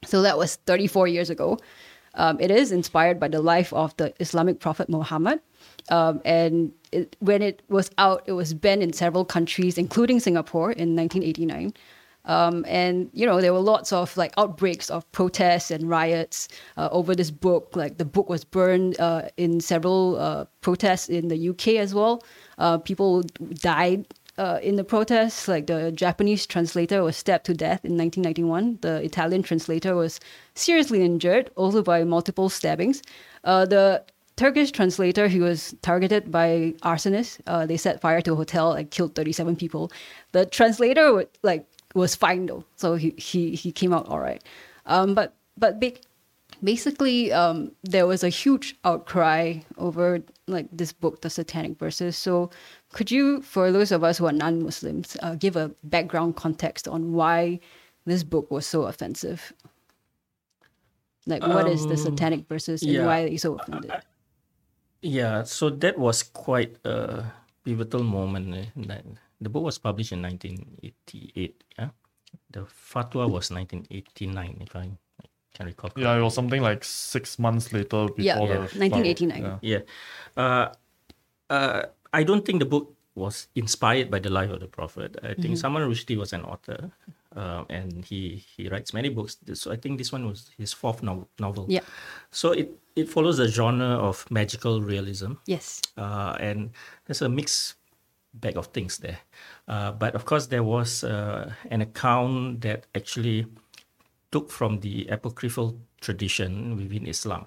So 0.05 0.23
that 0.23 0.37
was 0.37 0.57
34 0.67 1.07
years 1.09 1.31
ago. 1.31 1.59
Um, 2.14 2.38
it 2.41 2.50
is 2.50 2.73
inspired 2.73 3.21
by 3.21 3.29
the 3.29 3.41
life 3.41 3.73
of 3.73 3.97
the 3.97 4.12
Islamic 4.21 4.59
prophet 4.59 4.88
Muhammad. 4.88 5.41
Um, 5.89 6.21
and 6.25 6.73
it, 6.93 7.17
when 7.21 7.43
it 7.43 7.62
was 7.69 7.91
out, 7.99 8.23
it 8.27 8.33
was 8.33 8.55
banned 8.55 8.83
in 8.83 8.93
several 8.93 9.25
countries, 9.25 9.79
including 9.79 10.21
Singapore 10.21 10.73
in 10.73 10.97
1989. 10.97 11.75
Um, 12.25 12.65
and 12.69 13.11
you 13.12 13.27
know 13.27 13.41
there 13.41 13.53
were 13.53 13.59
lots 13.59 13.93
of 13.93 14.17
like 14.17 14.33
outbreaks 14.39 14.91
of 14.91 15.11
protests 15.11 15.73
and 15.73 15.89
riots 15.89 16.49
uh, 16.77 16.89
over 16.93 17.15
this 17.15 17.31
book. 17.31 17.75
Like 17.75 17.99
the 17.99 18.05
book 18.05 18.29
was 18.29 18.45
burned 18.45 18.99
uh, 19.01 19.23
in 19.37 19.61
several 19.61 20.17
uh, 20.19 20.45
protests 20.61 21.09
in 21.09 21.29
the 21.29 21.49
UK 21.49 21.69
as 21.81 21.95
well. 21.95 22.23
Uh, 22.59 22.79
people 22.79 23.23
died 23.55 24.07
uh, 24.39 24.61
in 24.62 24.77
the 24.77 24.85
protests. 24.85 25.49
Like 25.49 25.67
the 25.67 25.91
Japanese 25.93 26.47
translator 26.47 27.03
was 27.03 27.17
stabbed 27.17 27.47
to 27.47 27.55
death 27.55 27.85
in 27.85 27.97
1991. 27.97 28.79
The 28.83 29.03
Italian 29.03 29.43
translator 29.43 29.97
was 29.97 30.21
seriously 30.55 31.03
injured, 31.03 31.51
also 31.57 31.83
by 31.83 32.05
multiple 32.05 32.49
stabbings. 32.49 33.03
Uh, 33.45 33.67
the 33.67 34.05
Turkish 34.37 34.71
translator, 34.73 35.29
he 35.29 35.41
was 35.41 35.75
targeted 35.83 36.31
by 36.31 36.75
arsonists. 36.83 37.39
they 37.69 37.77
set 37.77 38.01
fire 38.01 38.21
to 38.23 38.33
a 38.33 38.37
hotel 38.37 38.73
and 38.73 38.91
killed 38.91 39.15
37 39.15 39.57
people. 39.57 39.93
The 40.33 40.47
translator, 40.47 41.25
like 41.43 41.67
was 41.95 42.15
fine 42.15 42.47
though, 42.47 42.65
so 42.77 42.95
he 42.95 43.15
he 43.17 43.55
he 43.55 43.73
came 43.73 43.93
out 43.93 44.07
all 44.09 44.21
right. 44.21 44.43
Um, 44.87 45.15
but 45.15 45.35
but 45.57 45.81
ba- 45.81 46.01
basically, 46.62 47.33
um, 47.33 47.73
there 47.83 48.07
was 48.07 48.25
a 48.25 48.29
huge 48.29 48.77
outcry 48.85 49.59
over 49.79 50.21
like 50.47 50.69
this 50.73 50.93
book, 50.93 51.21
The 51.21 51.31
Satanic 51.31 51.79
Verses. 51.79 52.17
So, 52.17 52.51
could 52.93 53.11
you, 53.11 53.43
for 53.43 53.71
those 53.71 53.93
of 53.93 54.03
us 54.05 54.19
who 54.19 54.27
are 54.27 54.33
non-Muslims, 54.33 55.17
uh, 55.23 55.35
give 55.35 55.57
a 55.57 55.71
background 55.85 56.37
context 56.37 56.89
on 56.89 57.12
why 57.12 57.61
this 58.07 58.25
book 58.25 58.51
was 58.51 58.67
so 58.67 58.85
offensive? 58.85 59.53
Like, 61.27 61.43
what 61.43 61.67
um, 61.67 61.69
is 61.69 61.85
the 61.87 61.93
um, 61.93 61.97
Satanic 61.97 62.49
Verses 62.49 62.83
and 62.83 62.93
yeah, 62.93 63.07
why 63.07 63.23
are 63.23 63.29
you 63.29 63.39
so 63.39 63.55
offended? 63.55 63.93
I, 65.03 65.07
yeah, 65.07 65.43
so 65.43 65.71
that 65.71 65.99
was 65.99 66.23
quite 66.23 66.77
a 66.85 67.25
pivotal 67.65 68.03
moment. 68.03 68.55
Eh, 68.55 68.99
the 69.41 69.49
book 69.49 69.65
was 69.65 69.79
published 69.79 70.13
in 70.13 70.23
1988. 70.23 71.65
Yeah, 71.79 71.89
the 72.51 72.61
fatwa 72.61 73.29
was 73.31 73.51
1989, 73.51 74.59
if 74.61 74.77
I 74.77 74.91
can 75.55 75.67
recall. 75.67 75.91
Correctly. 75.91 76.03
Yeah, 76.05 76.19
it 76.19 76.23
was 76.23 76.35
something 76.35 76.63
like 76.63 76.85
six 76.85 77.39
months 77.39 77.73
later 77.73 78.07
before 78.07 78.23
yeah, 78.23 78.67
the 78.67 78.79
1989. 78.79 79.43
Yeah, 79.43 79.59
yeah. 79.61 79.81
Uh, 80.37 80.73
uh, 81.51 81.83
I 82.13 82.23
don't 82.23 82.45
think 82.45 82.61
the 82.61 82.67
book 82.67 82.95
was 83.15 83.49
inspired 83.55 84.11
by 84.11 84.19
the 84.19 84.31
life 84.31 84.51
of 84.51 84.61
the 84.61 84.67
prophet. 84.67 85.17
I 85.23 85.35
think 85.35 85.39
mm-hmm. 85.39 85.55
Salman 85.57 85.83
Rushdie 85.91 86.17
was 86.17 86.33
an 86.33 86.43
author, 86.45 86.91
uh, 87.37 87.65
and 87.69 88.05
he 88.05 88.45
he 88.57 88.69
writes 88.69 88.95
many 88.95 89.09
books. 89.09 89.37
So 89.55 89.73
I 89.73 89.77
think 89.77 89.99
this 89.99 90.13
one 90.13 90.27
was 90.27 90.51
his 90.57 90.73
fourth 90.73 91.03
no- 91.03 91.29
novel. 91.39 91.67
Yeah. 91.69 91.85
So 92.31 92.53
it 92.53 92.73
it 92.97 93.09
follows 93.09 93.39
the 93.39 93.49
genre 93.49 93.97
of 93.97 94.31
magical 94.31 94.83
realism. 94.83 95.35
Yes. 95.47 95.81
Uh, 95.97 96.37
and 96.41 96.71
there's 97.07 97.23
a 97.23 97.29
mixed 97.29 97.75
bag 98.35 98.57
of 98.57 98.67
things 98.69 98.99
there. 98.99 99.19
Uh, 99.69 99.93
but 99.93 100.15
of 100.15 100.25
course, 100.25 100.47
there 100.47 100.63
was 100.63 101.05
uh, 101.05 101.53
an 101.71 101.83
account 101.83 102.61
that 102.63 102.87
actually 102.95 103.47
took 104.31 104.51
from 104.51 104.81
the 104.81 105.07
apocryphal 105.09 105.79
tradition 106.01 106.77
within 106.77 107.07
Islam 107.07 107.47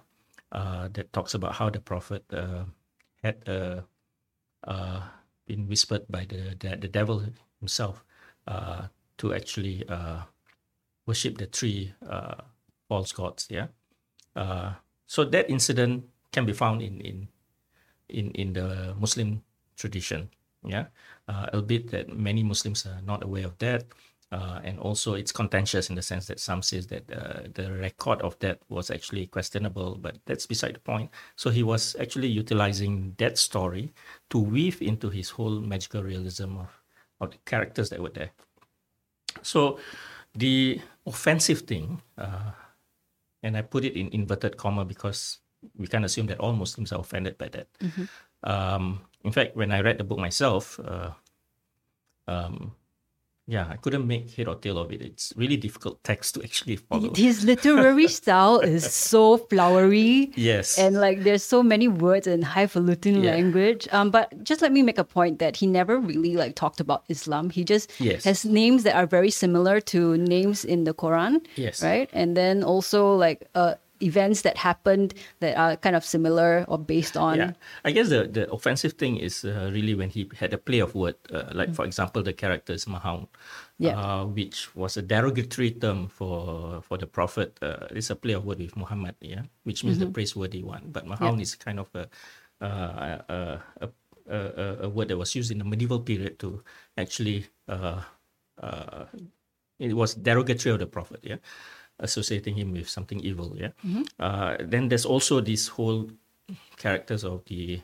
uh, 0.52 0.88
that 0.94 1.12
talks 1.12 1.34
about 1.34 1.54
how 1.56 1.70
the 1.70 1.80
Prophet 1.80 2.24
uh, 2.32 2.64
had 3.24 3.38
uh, 3.50 3.82
uh, 4.66 5.02
been 5.48 5.68
whispered 5.68 6.06
by 6.10 6.25
the, 6.25 6.56
the, 6.60 6.78
the 6.78 6.88
devil 6.88 7.24
himself 7.60 8.04
to 9.18 9.34
actually 9.34 9.84
worship 11.08 11.38
the 11.38 11.48
three 11.48 11.94
false 12.88 13.12
gods. 13.12 13.48
Yeah. 13.50 13.68
So 15.08 15.24
that 15.26 15.50
incident 15.50 16.04
can 16.32 16.46
be 16.46 16.54
found 16.54 16.82
in, 16.82 17.00
in 17.02 17.28
in 18.10 18.32
in 18.32 18.54
the 18.54 18.94
Muslim 19.00 19.42
tradition 19.78 20.30
yeah? 20.68 20.86
Uh, 21.28 21.48
albeit 21.54 21.90
that 21.92 22.10
many 22.16 22.44
muslims 22.44 22.86
are 22.86 23.02
not 23.02 23.24
aware 23.24 23.46
of 23.46 23.58
that 23.58 23.86
uh, 24.32 24.60
and 24.64 24.80
also 24.80 25.14
it's 25.14 25.32
contentious 25.32 25.90
in 25.90 25.96
the 25.96 26.02
sense 26.02 26.28
that 26.28 26.40
some 26.40 26.62
says 26.62 26.88
that 26.88 27.04
uh, 27.12 27.48
the 27.54 27.72
record 27.74 28.22
of 28.22 28.38
that 28.40 28.60
was 28.70 28.92
actually 28.92 29.28
questionable 29.28 29.96
but 29.96 30.18
that's 30.26 30.46
beside 30.46 30.76
the 30.76 30.80
point. 30.80 31.10
So 31.36 31.50
he 31.50 31.64
was 31.64 31.96
actually 32.00 32.28
utilizing 32.28 33.16
that 33.18 33.38
story 33.38 33.94
to 34.30 34.40
weave 34.40 34.82
into 34.82 35.10
his 35.10 35.30
whole 35.30 35.60
magical 35.62 36.04
realism 36.04 36.58
of, 36.58 36.70
of 37.22 37.32
the 37.32 37.38
characters 37.46 37.90
that 37.90 38.02
were 38.02 38.10
there. 38.10 38.32
So 39.42 39.80
the 40.36 40.82
offensive 41.06 41.62
thing 41.62 42.02
uh, 42.18 42.52
and 43.46 43.56
i 43.56 43.62
put 43.62 43.86
it 43.86 43.94
in 43.94 44.10
inverted 44.10 44.58
comma 44.58 44.84
because 44.84 45.40
we 45.78 45.88
can 45.88 46.04
assume 46.04 46.28
that 46.28 46.40
all 46.40 46.54
muslims 46.54 46.92
are 46.92 47.00
offended 47.00 47.38
by 47.38 47.48
that 47.48 47.68
mm-hmm. 47.80 48.06
um, 48.44 49.02
in 49.25 49.32
fact, 49.32 49.58
when 49.58 49.72
I 49.72 49.82
read 49.82 49.98
the 49.98 50.04
book 50.04 50.20
myself, 50.20 50.80
uh, 50.80 51.10
um, 52.28 52.75
yeah, 53.48 53.68
I 53.70 53.75
couldn't 53.78 54.08
make 54.08 54.32
head 54.32 54.48
or 54.48 54.56
tail 54.56 54.80
of 54.80 54.92
it. 54.92 55.04
It's 55.04 55.32
really 55.36 55.56
difficult 55.56 56.04
text 56.04 56.34
to 56.34 56.44
actually 56.44 56.78
follow. 56.78 57.14
His 57.14 57.44
literary 57.44 58.08
style 58.20 58.60
is 58.60 58.92
so 58.92 59.38
flowery. 59.38 60.32
Yes. 60.36 60.80
And 60.80 60.96
like 61.00 61.22
there's 61.24 61.44
so 61.44 61.62
many 61.62 61.88
words 61.88 62.25
in 62.25 62.42
highfalutin 62.42 63.24
yeah. 63.24 63.32
language. 63.32 63.88
Um, 63.92 64.10
but 64.10 64.44
just 64.44 64.64
let 64.64 64.72
me 64.72 64.82
make 64.82 64.98
a 64.98 65.04
point 65.04 65.38
that 65.40 65.58
he 65.58 65.68
never 65.68 66.00
really 66.00 66.36
like 66.36 66.56
talked 66.56 66.80
about 66.80 67.04
Islam. 67.08 67.52
He 67.52 67.64
just 67.64 67.92
yes. 68.00 68.24
has 68.24 68.46
names 68.46 68.82
that 68.82 68.96
are 68.96 69.06
very 69.06 69.30
similar 69.30 69.80
to 69.94 70.18
names 70.18 70.66
in 70.66 70.86
the 70.86 70.96
Quran. 70.96 71.46
Yes. 71.56 71.84
Right? 71.84 72.10
And 72.14 72.36
then 72.36 72.64
also 72.64 73.14
like 73.14 73.48
uh 73.54 73.75
events 74.02 74.42
that 74.42 74.58
happened 74.58 75.14
that 75.40 75.58
are 75.58 75.75
kind 75.78 75.96
of 75.96 76.04
similar 76.04 76.66
or 76.68 76.78
based 76.78 77.16
on. 77.18 77.38
Yeah, 77.38 77.52
I 77.84 77.92
guess 77.92 78.10
the, 78.10 78.28
the 78.28 78.52
offensive 78.52 78.94
thing 78.94 79.18
is 79.18 79.46
uh, 79.46 79.70
really 79.74 79.96
when 79.96 80.10
he 80.10 80.30
had 80.38 80.54
a 80.54 80.58
play 80.58 80.80
of 80.80 80.96
word, 80.96 81.16
uh, 81.32 81.52
like 81.54 81.70
mm-hmm. 81.70 81.74
for 81.74 81.86
example, 81.86 82.24
the 82.24 82.34
character 82.34 82.74
is 82.74 82.86
Mahound, 82.86 83.28
yeah. 83.78 84.00
Uh, 84.00 84.25
which 84.25 84.75
was 84.75 84.98
a 84.98 85.02
derogatory 85.02 85.72
term 85.72 86.08
for 86.08 86.82
for 86.82 86.98
the 86.98 87.08
prophet. 87.08 87.58
Uh, 87.62 87.88
it's 87.92 88.10
a 88.10 88.16
play 88.16 88.34
of 88.34 88.46
word 88.46 88.60
with 88.60 88.75
Muhammad, 88.75 89.16
yeah, 89.22 89.44
which 89.64 89.84
means 89.84 89.98
mm-hmm. 89.98 90.08
the 90.08 90.12
praiseworthy 90.12 90.64
one. 90.64 90.90
But 90.92 91.06
Mahound 91.06 91.38
yeah. 91.38 91.48
is 91.48 91.56
kind 91.56 91.80
of 91.80 91.90
a, 91.96 92.08
uh, 92.62 93.20
a, 93.30 93.62
a, 93.82 93.90
a, 94.30 94.78
a, 94.84 94.90
word 94.90 95.10
that 95.10 95.18
was 95.18 95.36
used 95.36 95.52
in 95.52 95.60
the 95.60 95.66
medieval 95.66 96.00
period 96.00 96.40
to 96.40 96.64
actually. 96.98 97.48
Uh, 97.68 98.02
it 99.78 99.94
was 99.94 100.16
derogatory 100.16 100.72
of 100.72 100.80
the 100.80 100.88
prophet, 100.88 101.20
yeah 101.22 101.36
associating 102.00 102.56
him 102.56 102.72
with 102.72 102.90
something 102.90 103.20
evil. 103.20 103.56
Yeah. 103.58 103.72
Mm-hmm. 103.86 104.04
Uh, 104.20 104.58
then 104.60 104.90
there's 104.90 105.06
also 105.06 105.42
this 105.42 105.68
whole 105.68 106.10
characters 106.78 107.24
of 107.24 107.44
the 107.46 107.82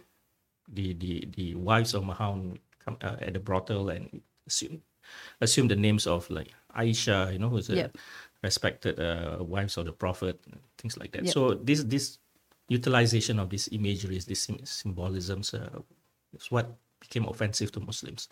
the 0.72 0.94
the 0.94 1.28
the 1.36 1.56
wives 1.56 1.94
of 1.94 2.04
Mahound 2.04 2.60
come 2.84 2.98
uh, 3.02 3.18
at 3.22 3.34
the 3.34 3.40
brothel 3.40 3.90
and 3.90 4.22
assume 4.48 4.82
assume 5.42 5.68
the 5.68 5.76
names 5.76 6.08
of 6.08 6.30
like 6.30 6.54
Aisha, 6.76 7.34
you 7.34 7.40
know, 7.40 7.50
who's 7.50 7.70
a 7.70 7.76
yep. 7.76 7.98
respected 8.44 9.00
uh, 9.00 9.38
wives 9.44 9.78
of 9.78 9.86
the 9.86 9.92
prophet, 9.92 10.40
things 10.78 10.98
like 10.98 11.12
that. 11.12 11.26
Yep. 11.26 11.34
So 11.34 11.54
this 11.56 11.84
this 11.84 12.20
utilization 12.70 13.40
of 13.40 13.50
this 13.50 13.68
imagery, 13.72 14.20
this 14.20 14.48
symbolisms, 14.64 15.54
uh, 15.54 15.84
is 16.34 16.52
what 16.52 16.72
became 17.00 17.26
offensive 17.28 17.72
to 17.74 17.80
Muslims, 17.80 18.30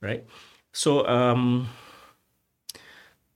right? 0.00 0.26
So 0.72 1.06
um, 1.06 1.68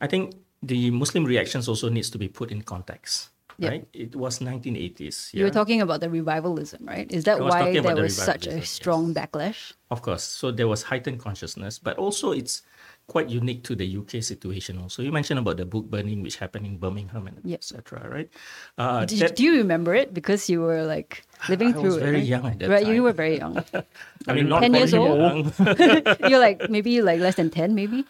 I 0.00 0.06
think 0.06 0.34
the 0.62 0.90
Muslim 0.90 1.24
reactions 1.24 1.68
also 1.68 1.88
needs 1.88 2.10
to 2.10 2.18
be 2.18 2.28
put 2.28 2.50
in 2.50 2.62
context. 2.62 3.30
Yep. 3.58 3.70
Right, 3.70 3.86
it 3.92 4.16
was 4.16 4.38
1980s. 4.38 5.34
Yeah? 5.34 5.38
You 5.38 5.44
were 5.44 5.50
talking 5.50 5.82
about 5.82 6.00
the 6.00 6.08
revivalism, 6.08 6.86
right? 6.86 7.10
Is 7.12 7.24
that 7.24 7.38
why 7.38 7.72
there 7.72 7.94
the 7.94 8.02
was 8.02 8.16
such 8.16 8.46
a 8.46 8.64
strong 8.64 9.08
yes. 9.08 9.16
backlash? 9.16 9.72
Of 9.90 10.00
course. 10.00 10.24
So 10.24 10.50
there 10.50 10.66
was 10.66 10.84
heightened 10.84 11.20
consciousness, 11.20 11.78
but 11.78 11.98
also 11.98 12.32
it's 12.32 12.62
quite 13.06 13.28
unique 13.28 13.62
to 13.64 13.74
the 13.74 13.84
UK 13.84 14.22
situation. 14.22 14.78
Also, 14.78 15.02
you 15.02 15.12
mentioned 15.12 15.38
about 15.38 15.56
the 15.56 15.66
book 15.66 15.84
burning, 15.90 16.22
which 16.22 16.36
happened 16.36 16.66
in 16.66 16.78
Birmingham 16.78 17.26
and 17.26 17.38
yep. 17.44 17.58
etc. 17.58 18.08
Right? 18.08 18.30
Uh, 18.78 19.04
Did, 19.04 19.18
that, 19.20 19.36
do 19.36 19.42
you 19.44 19.58
remember 19.58 19.94
it 19.94 20.14
because 20.14 20.48
you 20.48 20.60
were 20.60 20.84
like 20.84 21.24
living 21.48 21.68
I 21.68 21.72
through 21.72 21.96
it? 21.96 22.00
Very 22.00 22.16
right? 22.16 22.24
young 22.24 22.46
at 22.46 22.58
that 22.60 22.70
right, 22.70 22.84
time. 22.84 22.94
You 22.94 23.02
were 23.02 23.12
very 23.12 23.38
young. 23.38 23.64
I 24.28 24.32
mean, 24.32 24.48
not 24.48 24.60
ten 24.60 24.74
years 24.74 24.94
old. 24.94 25.52
You're 26.28 26.40
like 26.40 26.70
maybe 26.70 27.02
like 27.02 27.20
less 27.20 27.36
than 27.36 27.50
ten, 27.50 27.74
maybe. 27.74 28.04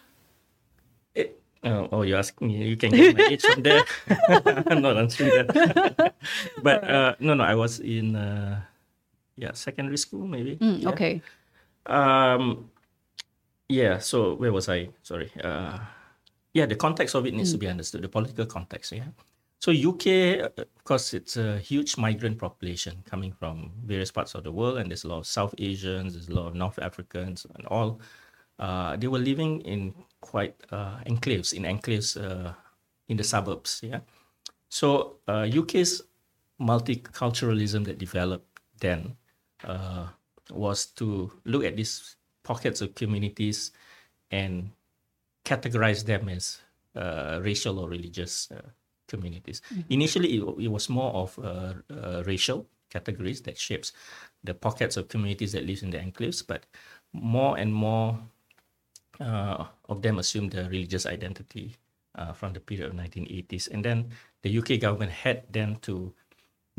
Oh, 1.64 1.88
oh, 1.92 2.02
you 2.02 2.16
ask 2.16 2.40
me. 2.40 2.56
You 2.56 2.76
can 2.76 2.90
get 2.90 3.16
my 3.16 3.24
age 3.30 3.42
from 3.42 3.62
there. 3.62 3.84
I'm 4.66 4.82
not 4.82 4.98
answering 4.98 5.30
that. 5.30 6.14
but 6.62 6.84
uh, 6.90 7.14
no, 7.20 7.34
no, 7.34 7.44
I 7.44 7.54
was 7.54 7.78
in 7.78 8.16
uh, 8.16 8.60
yeah 9.36 9.52
secondary 9.52 9.96
school 9.96 10.26
maybe. 10.26 10.56
Mm, 10.56 10.82
yeah. 10.82 10.88
Okay. 10.90 11.22
Um, 11.86 12.70
yeah. 13.68 13.98
So 13.98 14.34
where 14.34 14.52
was 14.52 14.68
I? 14.68 14.90
Sorry. 15.02 15.30
Uh, 15.38 15.78
yeah, 16.52 16.66
the 16.66 16.74
context 16.74 17.14
of 17.14 17.26
it 17.26 17.34
needs 17.34 17.50
mm. 17.50 17.54
to 17.54 17.58
be 17.58 17.68
understood. 17.68 18.02
The 18.02 18.08
political 18.08 18.46
context. 18.46 18.92
Yeah. 18.92 19.14
So 19.62 19.70
UK, 19.70 20.42
uh, 20.42 20.48
of 20.58 20.82
course, 20.82 21.14
it's 21.14 21.36
a 21.36 21.58
huge 21.58 21.96
migrant 21.96 22.38
population 22.38 23.04
coming 23.06 23.30
from 23.30 23.70
various 23.86 24.10
parts 24.10 24.34
of 24.34 24.42
the 24.42 24.50
world, 24.50 24.78
and 24.78 24.90
there's 24.90 25.04
a 25.04 25.08
lot 25.08 25.18
of 25.18 25.26
South 25.28 25.54
Asians, 25.58 26.14
there's 26.14 26.28
a 26.28 26.34
lot 26.34 26.48
of 26.48 26.56
North 26.56 26.80
Africans, 26.80 27.46
and 27.54 27.64
all. 27.66 28.00
Uh, 28.58 28.96
they 28.96 29.06
were 29.06 29.20
living 29.20 29.60
in 29.60 29.94
quite 30.22 30.54
uh, 30.70 30.96
enclaves 31.06 31.52
in 31.52 31.64
enclaves 31.64 32.16
uh, 32.16 32.54
in 33.08 33.18
the 33.18 33.24
suburbs. 33.24 33.80
Yeah, 33.82 34.00
so 34.70 35.18
UK's 35.28 36.02
multiculturalism 36.60 37.84
that 37.84 37.98
developed 37.98 38.60
then 38.80 39.16
uh, 39.64 40.06
was 40.50 40.86
to 40.86 41.30
look 41.44 41.64
at 41.64 41.76
these 41.76 42.16
pockets 42.42 42.80
of 42.80 42.94
communities 42.94 43.72
and 44.30 44.70
categorize 45.44 46.04
them 46.04 46.28
as 46.28 46.60
uh, 46.96 47.40
racial 47.42 47.78
or 47.78 47.88
religious 47.88 48.50
uh, 48.50 48.60
communities. 49.08 49.62
Mm-hmm. 49.72 49.92
Initially, 49.92 50.36
it, 50.38 50.64
it, 50.64 50.68
was 50.68 50.88
more 50.88 51.12
of 51.12 51.38
uh, 51.38 51.74
uh, 51.90 52.22
racial 52.26 52.66
categories 52.90 53.40
that 53.42 53.58
shapes 53.58 53.92
the 54.44 54.54
pockets 54.54 54.96
of 54.96 55.08
communities 55.08 55.52
that 55.52 55.66
live 55.66 55.82
in 55.82 55.90
the 55.90 55.98
enclaves, 55.98 56.46
but 56.46 56.66
more 57.12 57.56
and 57.58 57.72
more 57.72 58.18
uh, 59.20 59.66
of 59.88 60.02
them 60.02 60.18
assumed 60.18 60.52
the 60.52 60.64
religious 60.68 61.06
identity 61.06 61.76
uh, 62.14 62.32
from 62.32 62.52
the 62.52 62.60
period 62.60 62.88
of 62.88 62.94
1980s. 62.94 63.70
And 63.70 63.84
then 63.84 64.10
the 64.42 64.58
UK 64.58 64.80
government 64.80 65.12
had 65.12 65.44
then 65.50 65.76
to 65.82 66.12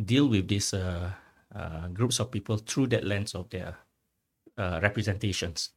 deal 0.03 0.27
with 0.27 0.47
these 0.47 0.73
uh, 0.73 1.11
uh, 1.55 1.87
groups 1.89 2.19
of 2.19 2.31
people 2.31 2.57
through 2.57 2.87
that 2.87 3.05
lens 3.05 3.35
of 3.35 3.49
their 3.49 3.75
uh, 4.57 4.79
representations. 4.81 5.69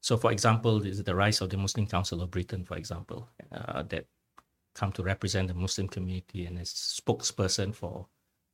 So, 0.00 0.16
for 0.16 0.32
example, 0.32 0.80
this 0.80 0.98
is 0.98 1.04
the 1.04 1.14
rise 1.14 1.40
of 1.40 1.50
the 1.50 1.56
Muslim 1.56 1.86
Council 1.86 2.22
of 2.22 2.30
Britain, 2.30 2.64
for 2.64 2.76
example, 2.76 3.28
uh, 3.52 3.82
that 3.84 4.06
come 4.74 4.92
to 4.92 5.02
represent 5.02 5.48
the 5.48 5.54
Muslim 5.54 5.88
community 5.88 6.46
and 6.46 6.58
as 6.58 6.68
spokesperson 6.70 7.74
for 7.74 8.06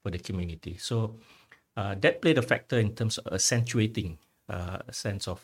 for 0.02 0.10
the 0.10 0.18
community. 0.18 0.76
So 0.78 1.16
that 1.76 2.22
played 2.22 2.38
a 2.38 2.42
factor 2.42 2.78
in 2.78 2.94
terms 2.94 3.18
of 3.18 3.32
accentuating 3.32 4.18
a 4.48 4.82
sense 4.92 5.28
of 5.28 5.42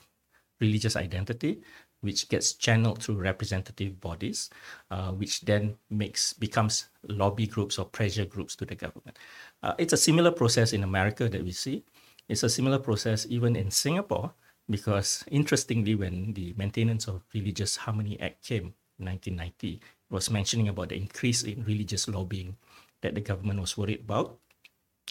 religious 0.61 0.97
identity, 0.97 1.61
which 2.07 2.29
gets 2.29 2.55
channeled 2.55 3.03
through 3.03 3.17
representative 3.17 4.01
bodies, 4.01 4.49
uh, 4.91 5.11
which 5.11 5.41
then 5.43 5.75
makes 5.91 6.33
becomes 6.33 6.87
lobby 7.09 7.47
groups 7.47 7.79
or 7.79 7.85
pressure 7.85 8.25
groups 8.25 8.55
to 8.55 8.65
the 8.65 8.75
government. 8.75 9.19
Uh, 9.63 9.75
it's 9.77 9.93
a 9.93 9.97
similar 9.97 10.31
process 10.31 10.73
in 10.73 10.85
America 10.85 11.29
that 11.29 11.43
we 11.43 11.51
see. 11.51 11.83
It's 12.29 12.45
a 12.45 12.49
similar 12.49 12.79
process 12.79 13.27
even 13.29 13.57
in 13.57 13.71
Singapore, 13.71 14.33
because 14.71 15.25
interestingly, 15.31 15.95
when 15.95 16.33
the 16.33 16.55
Maintenance 16.57 17.09
of 17.09 17.23
Religious 17.35 17.77
Harmony 17.77 18.19
Act 18.21 18.47
came 18.47 18.75
in 18.99 19.07
1990, 19.07 19.75
it 19.75 19.83
was 20.15 20.31
mentioning 20.31 20.69
about 20.69 20.91
the 20.91 20.97
increase 20.97 21.43
in 21.43 21.65
religious 21.65 22.07
lobbying 22.09 22.57
that 23.03 23.15
the 23.15 23.21
government 23.21 23.61
was 23.61 23.77
worried 23.77 24.01
about 24.01 24.39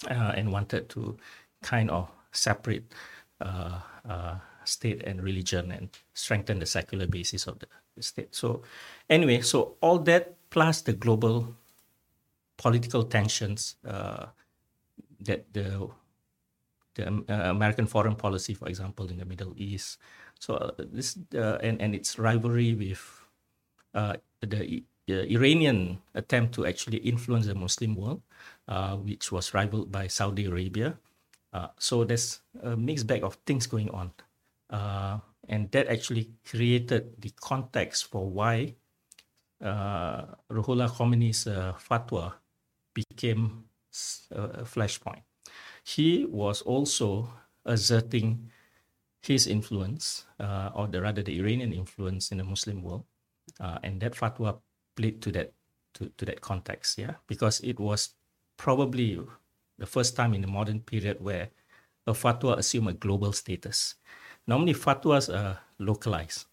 uh, 0.10 0.32
and 0.36 0.52
wanted 0.52 0.90
to 0.90 1.18
kind 1.62 1.92
of 1.92 2.10
separate 2.32 2.92
uh, 3.42 3.80
uh, 4.08 4.36
state 4.66 5.04
and 5.04 5.24
religion 5.24 5.72
and 5.72 5.90
strengthen 6.14 6.60
the 6.60 6.66
secular 6.66 7.08
basis 7.08 7.48
of 7.48 7.60
the, 7.60 7.68
state. 8.00 8.36
So, 8.36 8.62
anyway, 9.10 9.40
so 9.40 9.76
all 9.80 10.00
that 10.00 10.36
plus 10.50 10.82
the 10.82 10.92
global 10.92 11.56
political 12.58 13.04
tensions 13.04 13.76
uh, 13.88 14.28
that 15.22 15.46
the 15.54 15.90
the 16.96 17.08
uh, 17.08 17.52
American 17.52 17.88
foreign 17.88 18.16
policy, 18.16 18.54
for 18.54 18.68
example, 18.68 19.08
in 19.08 19.18
the 19.18 19.26
Middle 19.26 19.54
East. 19.58 20.00
So 20.40 20.56
uh, 20.56 20.72
this 20.80 21.18
uh, 21.36 21.60
and 21.62 21.82
and 21.82 21.96
its 21.96 22.18
rivalry 22.18 22.74
with 22.74 23.04
uh, 23.94 24.16
the, 24.42 24.84
the 25.08 25.32
Iranian 25.32 26.00
attempt 26.14 26.56
to 26.56 26.66
actually 26.66 26.98
influence 26.98 27.48
the 27.48 27.56
Muslim 27.56 27.96
world, 27.96 28.22
uh, 28.68 28.96
which 28.96 29.32
was 29.32 29.54
rivaled 29.54 29.92
by 29.92 30.08
Saudi 30.08 30.46
Arabia. 30.46 30.98
So 31.80 32.04
there's 32.04 32.42
a 32.64 32.76
mixed 32.76 33.08
bag 33.08 33.24
of 33.24 33.36
things 33.48 33.66
going 33.66 33.90
on, 33.92 34.12
and 35.48 35.72
that 35.72 35.88
actually 35.88 36.32
created 36.46 37.14
the 37.20 37.32
context 37.42 38.10
for 38.10 38.30
why 38.30 38.76
uh, 39.64 40.26
Ruhollah 40.52 40.90
Khomeini's 40.90 41.46
fatwa 41.80 42.34
became 42.94 43.64
a 44.32 44.66
flashpoint 44.66 45.24
he 45.86 46.26
was 46.26 46.62
also 46.64 47.30
asserting 47.66 48.50
his 49.22 49.48
influence, 49.48 50.26
uh, 50.40 50.70
or 50.74 50.88
the, 50.88 51.02
rather 51.02 51.22
the 51.22 51.40
Iranian 51.40 51.74
influence 51.74 52.32
in 52.32 52.38
the 52.38 52.44
Muslim 52.44 52.82
world, 52.82 53.06
uh, 53.60 53.80
and 53.84 54.02
that 54.02 54.14
fatwa 54.14 54.60
played 54.96 55.22
to 55.22 55.32
that 55.32 55.54
to, 55.94 56.10
to 56.18 56.26
that 56.26 56.42
context, 56.42 56.98
yeah, 56.98 57.14
because 57.28 57.62
it 57.62 57.80
was 57.80 58.16
probably 58.58 59.20
the 59.78 59.86
first 59.86 60.16
time 60.16 60.34
in 60.34 60.42
the 60.42 60.48
modern 60.48 60.82
period 60.82 61.22
where 61.22 61.50
a 62.08 62.14
fatwa 62.14 62.58
assumed 62.58 62.90
a 62.90 62.94
global 62.94 63.32
status. 63.32 63.96
Normally, 64.48 64.74
fatwas 64.74 65.34
are 65.34 65.60
localized, 65.80 66.46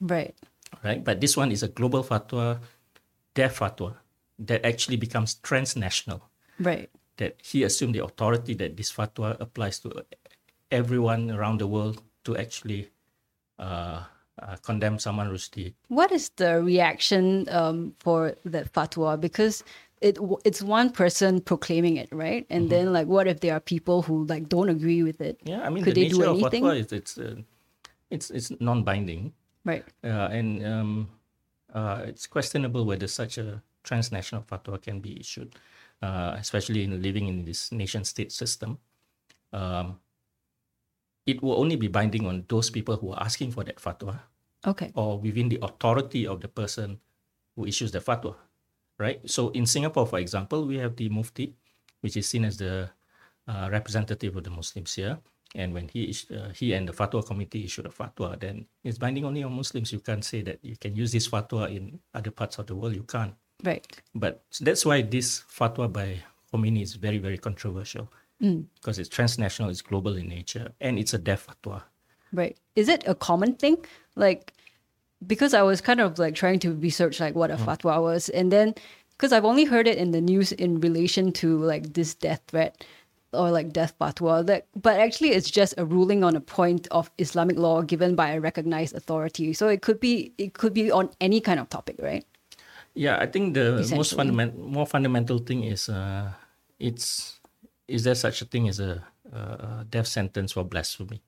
right? 0.00 0.34
Right, 0.82 1.04
but 1.04 1.20
this 1.20 1.36
one 1.36 1.52
is 1.52 1.62
a 1.62 1.68
global 1.68 2.02
fatwa, 2.02 2.58
death 3.34 3.58
fatwa, 3.58 3.94
that 4.38 4.64
actually 4.64 4.96
becomes 4.96 5.34
transnational, 5.34 6.22
right? 6.58 6.90
that 7.16 7.36
he 7.42 7.62
assumed 7.62 7.94
the 7.94 8.04
authority 8.04 8.54
that 8.54 8.76
this 8.76 8.92
fatwa 8.92 9.38
applies 9.40 9.78
to 9.80 10.04
everyone 10.70 11.30
around 11.30 11.60
the 11.60 11.66
world 11.66 12.02
to 12.24 12.36
actually 12.36 12.90
uh, 13.58 14.02
uh, 14.42 14.56
condemn 14.62 14.98
Salman 14.98 15.30
Rushdie. 15.30 15.74
What 15.88 16.10
is 16.10 16.30
the 16.36 16.62
reaction 16.62 17.48
um, 17.50 17.94
for 18.00 18.34
that 18.44 18.72
fatwa? 18.72 19.20
Because 19.20 19.62
it 20.04 20.18
it's 20.44 20.62
one 20.62 20.90
person 20.90 21.40
proclaiming 21.40 21.96
it, 21.96 22.08
right? 22.12 22.46
And 22.50 22.68
mm-hmm. 22.68 22.74
then 22.74 22.92
like, 22.92 23.08
what 23.08 23.26
if 23.26 23.40
there 23.40 23.54
are 23.56 23.60
people 23.60 24.02
who 24.02 24.24
like 24.26 24.48
don't 24.48 24.68
agree 24.68 25.02
with 25.02 25.20
it? 25.20 25.40
Yeah, 25.44 25.62
I 25.66 25.70
mean, 25.72 25.82
Could 25.84 25.96
the 25.96 26.06
they 26.06 26.08
nature 26.12 26.28
do 26.28 26.36
anything? 26.38 26.64
of 26.64 26.76
fatwa 26.76 26.80
is 26.80 26.92
it's 26.92 27.18
uh, 27.18 27.36
it's 28.10 28.30
it's 28.30 28.52
non-binding, 28.60 29.32
right? 29.64 29.84
Uh, 30.04 30.28
and 30.30 30.48
um, 30.66 31.08
uh, 31.72 32.04
it's 32.06 32.26
questionable 32.26 32.84
whether 32.84 33.08
such 33.08 33.38
a 33.38 33.62
transnational 33.82 34.44
fatwa 34.44 34.80
can 34.80 35.00
be 35.00 35.18
issued 35.20 35.56
uh, 36.04 36.36
especially 36.38 36.84
in 36.84 37.00
living 37.00 37.28
in 37.28 37.44
this 37.44 37.72
nation 37.72 38.04
state 38.04 38.32
system, 38.32 38.78
um, 39.52 40.00
it 41.26 41.42
will 41.42 41.56
only 41.56 41.76
be 41.76 41.88
binding 41.88 42.26
on 42.26 42.44
those 42.48 42.68
people 42.68 42.96
who 42.96 43.12
are 43.12 43.22
asking 43.22 43.52
for 43.52 43.64
that 43.64 43.76
fatwa. 43.76 44.20
Okay. 44.66 44.92
Or 44.94 45.18
within 45.18 45.48
the 45.48 45.58
authority 45.62 46.26
of 46.26 46.40
the 46.40 46.48
person 46.48 47.00
who 47.56 47.66
issues 47.66 47.92
the 47.92 48.00
fatwa, 48.00 48.34
right? 48.98 49.20
So 49.28 49.48
in 49.50 49.66
Singapore, 49.66 50.06
for 50.06 50.18
example, 50.18 50.66
we 50.66 50.78
have 50.78 50.96
the 50.96 51.08
Mufti, 51.08 51.54
which 52.00 52.16
is 52.16 52.28
seen 52.28 52.44
as 52.44 52.56
the 52.58 52.90
uh, 53.48 53.68
representative 53.70 54.36
of 54.36 54.44
the 54.44 54.50
Muslims 54.50 54.94
here. 54.94 55.18
And 55.56 55.72
when 55.72 55.88
he 55.88 56.12
uh, 56.34 56.48
he 56.48 56.72
and 56.72 56.88
the 56.88 56.92
fatwa 56.92 57.24
committee 57.24 57.64
issued 57.64 57.86
a 57.86 57.90
fatwa, 57.90 58.38
then 58.40 58.66
it's 58.82 58.98
binding 58.98 59.24
only 59.24 59.44
on 59.44 59.52
Muslims. 59.52 59.92
You 59.92 60.00
can't 60.00 60.24
say 60.24 60.42
that 60.42 60.58
you 60.62 60.76
can 60.76 60.96
use 60.96 61.12
this 61.12 61.28
fatwa 61.28 61.70
in 61.70 62.00
other 62.12 62.32
parts 62.32 62.58
of 62.58 62.66
the 62.66 62.74
world. 62.74 62.94
You 62.96 63.04
can't. 63.04 63.34
Right. 63.62 63.86
But 64.14 64.42
that's 64.60 64.84
why 64.84 65.02
this 65.02 65.44
fatwa 65.48 65.92
by 65.92 66.24
Khomeini 66.52 66.82
is 66.82 66.94
very, 66.94 67.18
very 67.18 67.38
controversial 67.38 68.10
mm. 68.42 68.64
because 68.74 68.98
it's 68.98 69.08
transnational, 69.08 69.70
it's 69.70 69.82
global 69.82 70.16
in 70.16 70.28
nature, 70.28 70.72
and 70.80 70.98
it's 70.98 71.14
a 71.14 71.18
death 71.18 71.46
fatwa. 71.46 71.82
Right. 72.32 72.56
Is 72.74 72.88
it 72.88 73.04
a 73.06 73.14
common 73.14 73.54
thing? 73.54 73.78
Like, 74.16 74.52
because 75.26 75.54
I 75.54 75.62
was 75.62 75.80
kind 75.80 76.00
of 76.00 76.18
like 76.18 76.34
trying 76.34 76.58
to 76.60 76.72
research 76.72 77.20
like 77.20 77.34
what 77.34 77.50
a 77.50 77.56
mm. 77.56 77.64
fatwa 77.64 78.02
was, 78.02 78.28
and 78.28 78.50
then 78.50 78.74
because 79.16 79.32
I've 79.32 79.44
only 79.44 79.64
heard 79.64 79.86
it 79.86 79.98
in 79.98 80.10
the 80.10 80.20
news 80.20 80.52
in 80.52 80.80
relation 80.80 81.32
to 81.32 81.58
like 81.58 81.94
this 81.94 82.14
death 82.14 82.42
threat 82.48 82.84
or 83.32 83.50
like 83.50 83.72
death 83.72 83.94
fatwa 83.98 84.46
that 84.46 84.66
but 84.80 85.00
actually 85.00 85.30
it's 85.30 85.50
just 85.50 85.74
a 85.76 85.84
ruling 85.84 86.22
on 86.22 86.36
a 86.36 86.40
point 86.40 86.86
of 86.92 87.10
islamic 87.18 87.58
law 87.58 87.82
given 87.82 88.14
by 88.14 88.30
a 88.30 88.40
recognized 88.40 88.94
authority 88.94 89.52
so 89.52 89.66
it 89.66 89.82
could 89.82 89.98
be 89.98 90.32
it 90.38 90.54
could 90.54 90.72
be 90.72 90.88
on 90.88 91.10
any 91.20 91.40
kind 91.40 91.58
of 91.58 91.68
topic 91.68 91.96
right 92.00 92.24
yeah, 92.94 93.18
I 93.18 93.26
think 93.26 93.54
the 93.54 93.86
most 93.94 94.14
fundamental, 94.14 94.60
more 94.60 94.86
fundamental 94.86 95.38
thing 95.38 95.64
is, 95.64 95.88
uh, 95.88 96.30
it's 96.78 97.40
is 97.88 98.04
there 98.04 98.14
such 98.14 98.40
a 98.40 98.44
thing 98.44 98.68
as 98.68 98.80
a, 98.80 99.02
a 99.32 99.84
death 99.90 100.06
sentence 100.06 100.52
for 100.52 100.64
blasphemy? 100.64 101.20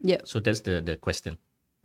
Yeah. 0.00 0.22
So 0.24 0.40
that's 0.40 0.60
the 0.60 0.80
the 0.80 0.96
question, 0.96 1.36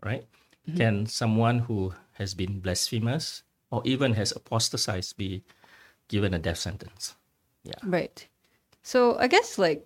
right? 0.04 0.26
Mm-hmm. 0.68 0.78
Can 0.78 1.06
someone 1.06 1.60
who 1.60 1.94
has 2.14 2.34
been 2.34 2.60
blasphemous 2.60 3.44
or 3.72 3.82
even 3.86 4.14
has 4.14 4.32
apostatized 4.32 5.18
be 5.18 5.44
given 6.08 6.34
a 6.34 6.40
death 6.40 6.58
sentence? 6.58 7.16
Yeah. 7.64 7.74
Right. 7.84 8.28
So 8.84 9.18
I 9.18 9.28
guess 9.28 9.58
like 9.58 9.86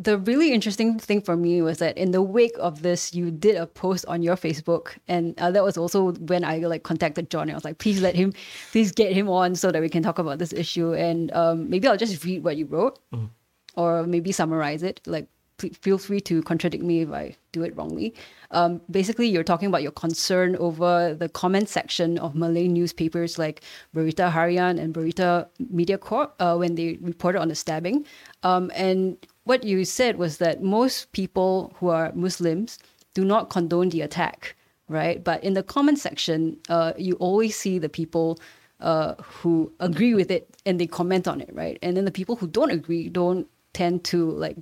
the 0.00 0.16
really 0.16 0.52
interesting 0.52 0.98
thing 0.98 1.20
for 1.20 1.36
me 1.36 1.60
was 1.60 1.76
that 1.78 1.98
in 1.98 2.10
the 2.10 2.22
wake 2.22 2.56
of 2.58 2.80
this, 2.80 3.12
you 3.12 3.30
did 3.30 3.56
a 3.56 3.66
post 3.66 4.06
on 4.06 4.22
your 4.22 4.34
Facebook, 4.34 4.96
and 5.08 5.38
uh, 5.38 5.50
that 5.50 5.62
was 5.62 5.76
also 5.76 6.12
when 6.12 6.42
I 6.42 6.56
like 6.58 6.84
contacted 6.84 7.28
John. 7.28 7.50
I 7.50 7.54
was 7.54 7.66
like, 7.66 7.76
please 7.76 8.00
let 8.00 8.14
him, 8.14 8.32
please 8.72 8.92
get 8.92 9.12
him 9.12 9.28
on 9.28 9.54
so 9.54 9.70
that 9.70 9.82
we 9.82 9.90
can 9.90 10.02
talk 10.02 10.18
about 10.18 10.38
this 10.38 10.54
issue. 10.54 10.94
And 10.94 11.30
um, 11.32 11.68
maybe 11.68 11.86
I'll 11.86 11.98
just 11.98 12.24
read 12.24 12.42
what 12.42 12.56
you 12.56 12.64
wrote, 12.64 12.98
mm. 13.12 13.28
or 13.74 14.06
maybe 14.06 14.32
summarize 14.32 14.82
it. 14.82 15.02
Like, 15.04 15.28
feel 15.60 15.98
free 15.98 16.20
to 16.22 16.42
contradict 16.42 16.82
me 16.82 17.02
if 17.02 17.10
I 17.10 17.36
do 17.52 17.62
it 17.62 17.76
wrongly. 17.76 18.14
Um, 18.50 18.80
basically, 18.90 19.28
you're 19.28 19.44
talking 19.44 19.68
about 19.68 19.82
your 19.82 19.92
concern 19.92 20.56
over 20.56 21.14
the 21.14 21.28
comment 21.28 21.68
section 21.68 22.18
of 22.18 22.34
Malay 22.34 22.68
newspapers 22.68 23.38
like 23.38 23.62
Berita 23.94 24.32
Harian 24.32 24.80
and 24.80 24.94
Berita 24.94 25.46
Media 25.70 25.98
Corp 25.98 26.34
uh, 26.40 26.56
when 26.56 26.74
they 26.74 26.98
reported 27.00 27.40
on 27.40 27.48
the 27.48 27.54
stabbing. 27.54 28.04
Um, 28.42 28.70
and 28.74 29.16
what 29.44 29.64
you 29.64 29.84
said 29.84 30.16
was 30.16 30.38
that 30.38 30.62
most 30.62 31.12
people 31.12 31.72
who 31.76 31.88
are 31.88 32.12
Muslims 32.14 32.78
do 33.14 33.24
not 33.24 33.50
condone 33.50 33.90
the 33.90 34.00
attack, 34.00 34.56
right? 34.88 35.22
But 35.22 35.42
in 35.44 35.54
the 35.54 35.62
comment 35.62 35.98
section, 35.98 36.56
uh, 36.68 36.92
you 36.96 37.14
always 37.14 37.56
see 37.56 37.78
the 37.78 37.88
people 37.88 38.38
uh, 38.80 39.14
who 39.22 39.72
agree 39.80 40.14
with 40.14 40.30
it 40.30 40.54
and 40.64 40.80
they 40.80 40.86
comment 40.86 41.28
on 41.28 41.40
it, 41.40 41.50
right? 41.52 41.78
And 41.82 41.96
then 41.96 42.04
the 42.04 42.10
people 42.10 42.36
who 42.36 42.46
don't 42.46 42.70
agree 42.70 43.08
don't 43.08 43.46
tend 43.72 44.04
to 44.04 44.30
like 44.32 44.56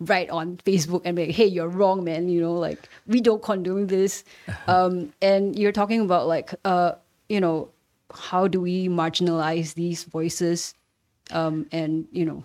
write 0.00 0.30
on 0.30 0.56
Facebook 0.58 1.02
and 1.04 1.16
be 1.16 1.26
like, 1.26 1.34
hey, 1.34 1.46
you're 1.46 1.68
wrong, 1.68 2.04
man. 2.04 2.28
You 2.28 2.40
know, 2.40 2.54
like 2.54 2.88
we 3.06 3.20
don't 3.20 3.42
condone 3.42 3.86
this. 3.88 4.24
Um, 4.68 5.12
and 5.20 5.58
you're 5.58 5.72
talking 5.72 6.00
about 6.02 6.26
like, 6.28 6.54
uh, 6.64 6.92
you 7.28 7.40
know, 7.40 7.70
how 8.14 8.46
do 8.46 8.60
we 8.60 8.88
marginalize 8.88 9.74
these 9.74 10.04
voices? 10.04 10.74
Um, 11.30 11.66
and, 11.72 12.06
you 12.12 12.24
know, 12.24 12.44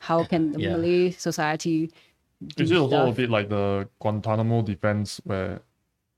how 0.00 0.24
can 0.24 0.52
the 0.52 0.58
Yeah. 0.58 0.70
Malay 0.76 1.10
society 1.12 1.90
do 2.56 2.64
Is 2.64 2.70
it 2.70 2.76
also 2.76 3.06
a 3.08 3.12
stuff? 3.12 3.16
bit 3.16 3.30
like 3.30 3.48
the 3.48 3.88
Guantanamo 4.00 4.62
defense 4.62 5.20
where 5.24 5.60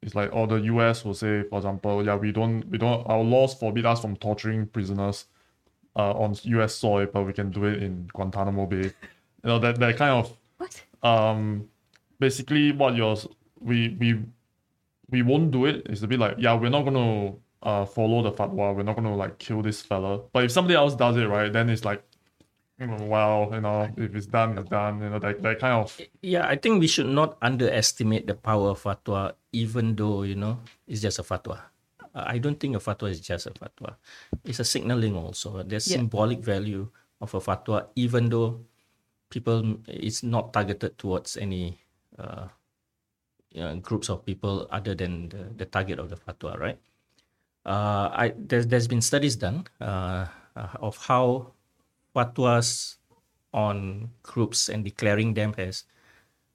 it's 0.02 0.14
like 0.14 0.30
oh 0.32 0.46
the 0.46 0.56
US 0.72 1.04
will 1.04 1.14
say, 1.14 1.42
for 1.44 1.58
example, 1.58 2.04
yeah, 2.04 2.16
we 2.16 2.32
don't 2.32 2.62
we 2.70 2.78
don't 2.78 3.06
our 3.06 3.22
laws 3.22 3.54
forbid 3.54 3.86
us 3.86 4.00
from 4.00 4.16
torturing 4.16 4.66
prisoners 4.66 5.26
uh, 5.96 6.12
on 6.12 6.34
US 6.44 6.74
soil, 6.74 7.06
but 7.12 7.22
we 7.24 7.32
can 7.32 7.50
do 7.50 7.64
it 7.64 7.82
in 7.82 8.08
Guantanamo 8.12 8.66
Bay. 8.66 8.92
You 9.44 9.48
know, 9.50 9.58
that, 9.60 9.78
that 9.78 9.96
kind 9.96 10.10
of 10.24 10.36
What? 10.58 10.82
um 11.02 11.68
basically 12.18 12.72
what 12.72 12.96
you're 12.96 13.12
s- 13.12 13.28
we 13.60 13.96
we 14.00 14.20
we 15.10 15.22
won't 15.22 15.50
do 15.50 15.64
it. 15.66 15.86
It's 15.86 16.02
a 16.02 16.06
bit 16.08 16.18
like, 16.18 16.36
yeah, 16.38 16.54
we're 16.54 16.70
not 16.70 16.82
gonna 16.84 17.34
uh 17.62 17.84
follow 17.84 18.22
the 18.22 18.32
fatwa, 18.32 18.74
we're 18.74 18.82
not 18.82 18.96
gonna 18.96 19.14
like 19.16 19.38
kill 19.38 19.62
this 19.62 19.80
fella. 19.82 20.20
But 20.32 20.44
if 20.44 20.50
somebody 20.52 20.74
else 20.74 20.94
does 20.94 21.16
it, 21.16 21.26
right, 21.26 21.52
then 21.52 21.70
it's 21.70 21.84
like 21.84 22.02
well, 22.80 23.50
you 23.52 23.60
know, 23.60 23.90
if 23.96 24.14
it's 24.14 24.26
done, 24.26 24.56
it's 24.56 24.68
done, 24.70 25.02
you 25.02 25.10
know, 25.10 25.18
that, 25.18 25.42
that 25.42 25.58
kind 25.58 25.82
of 25.82 26.00
Yeah, 26.22 26.46
I 26.46 26.54
think 26.54 26.78
we 26.78 26.86
should 26.86 27.06
not 27.08 27.36
underestimate 27.42 28.26
the 28.28 28.34
power 28.34 28.70
of 28.70 28.82
fatwa, 28.82 29.32
even 29.52 29.96
though 29.96 30.22
you 30.22 30.36
know 30.36 30.60
it's 30.86 31.00
just 31.00 31.18
a 31.18 31.22
fatwa. 31.24 31.58
I 32.14 32.38
don't 32.38 32.58
think 32.58 32.76
a 32.76 32.78
fatwa 32.78 33.10
is 33.10 33.20
just 33.20 33.46
a 33.46 33.50
fatwa. 33.50 33.96
It's 34.44 34.60
a 34.60 34.64
signaling 34.64 35.16
also. 35.16 35.62
There's 35.64 35.88
Yeah. 35.90 35.96
symbolic 35.98 36.38
value 36.38 36.88
of 37.20 37.34
a 37.34 37.40
fatwa, 37.40 37.86
even 37.96 38.28
though 38.28 38.60
people 39.30 39.78
it's 39.86 40.22
not 40.22 40.52
targeted 40.52 40.98
towards 40.98 41.36
any 41.36 41.78
uh, 42.18 42.48
groups 43.82 44.08
of 44.08 44.24
people 44.24 44.66
other 44.70 44.94
than 44.94 45.28
the, 45.28 45.48
the 45.56 45.64
target 45.64 45.98
of 45.98 46.10
the 46.10 46.16
fatwa, 46.16 46.58
right? 46.58 46.78
Uh, 47.66 48.08
I 48.12 48.34
there's 48.36 48.66
there's 48.66 48.88
been 48.88 49.00
studies 49.02 49.36
done 49.36 49.66
uh, 49.80 50.26
uh, 50.56 50.68
of 50.80 50.96
how 50.96 51.52
fatwas 52.14 52.96
on 53.52 54.10
groups 54.22 54.68
and 54.68 54.84
declaring 54.84 55.34
them 55.34 55.54
as 55.58 55.84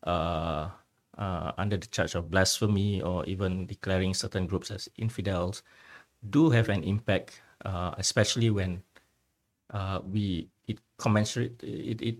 uh, 0.05 0.69
uh, 1.17 1.51
under 1.57 1.77
the 1.77 1.88
charge 1.88 2.15
of 2.15 2.31
blasphemy 2.31 3.01
or 3.01 3.25
even 3.25 3.65
declaring 3.65 4.13
certain 4.13 4.47
groups 4.47 4.71
as 4.71 4.89
infidels 4.97 5.62
do 6.29 6.49
have 6.49 6.69
an 6.69 6.83
impact, 6.83 7.41
uh, 7.65 7.93
especially 7.97 8.49
when 8.49 8.81
we 10.09 10.47
it 10.67 10.79
commensurate 10.97 11.62
it, 11.63 12.01
it 12.01 12.17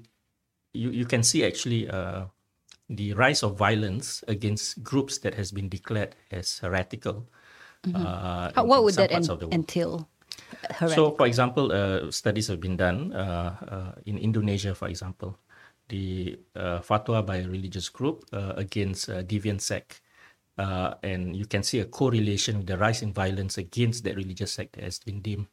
you, 0.74 0.90
you 0.90 1.06
can 1.06 1.24
see 1.24 1.46
actually 1.46 1.90
uh, 1.90 2.26
the 2.90 3.14
rise 3.14 3.44
of 3.44 3.58
violence 3.58 4.24
against 4.28 4.84
groups 4.84 5.18
that 5.20 5.36
has 5.36 5.52
been 5.52 5.70
declared 5.70 6.16
as 6.32 6.60
heretical. 6.60 7.30
Uh, 7.94 8.52
How, 8.56 8.66
what 8.66 8.84
would 8.84 8.96
that 8.96 9.12
en- 9.12 9.30
of 9.30 9.40
the 9.40 9.48
world. 9.48 9.54
entail? 9.54 10.10
Heretical. 10.70 11.12
So, 11.12 11.16
for 11.16 11.28
example, 11.28 11.72
uh, 11.72 12.12
studies 12.12 12.48
have 12.48 12.60
been 12.60 12.78
done 12.78 13.14
uh, 13.14 13.56
uh, 13.68 13.92
in 14.06 14.18
Indonesia, 14.18 14.74
for 14.76 14.88
example, 14.88 15.38
the 15.90 16.40
uh, 16.56 16.80
fatwa 16.80 17.26
by 17.26 17.38
a 17.38 17.48
religious 17.48 17.90
group 17.90 18.24
uh, 18.32 18.54
against 18.56 19.10
uh, 19.10 19.24
deviant 19.24 19.62
sect. 19.62 20.02
Uh, 20.58 20.94
and 21.04 21.36
you 21.36 21.46
can 21.46 21.64
see 21.64 21.80
a 21.80 21.86
correlation 21.86 22.58
with 22.58 22.68
the 22.68 22.78
rise 22.78 23.02
in 23.02 23.12
violence 23.12 23.58
against 23.58 24.04
that 24.04 24.16
religious 24.16 24.54
sect 24.54 24.74
that 24.74 24.84
has 24.84 25.00
been 25.00 25.20
deemed 25.20 25.48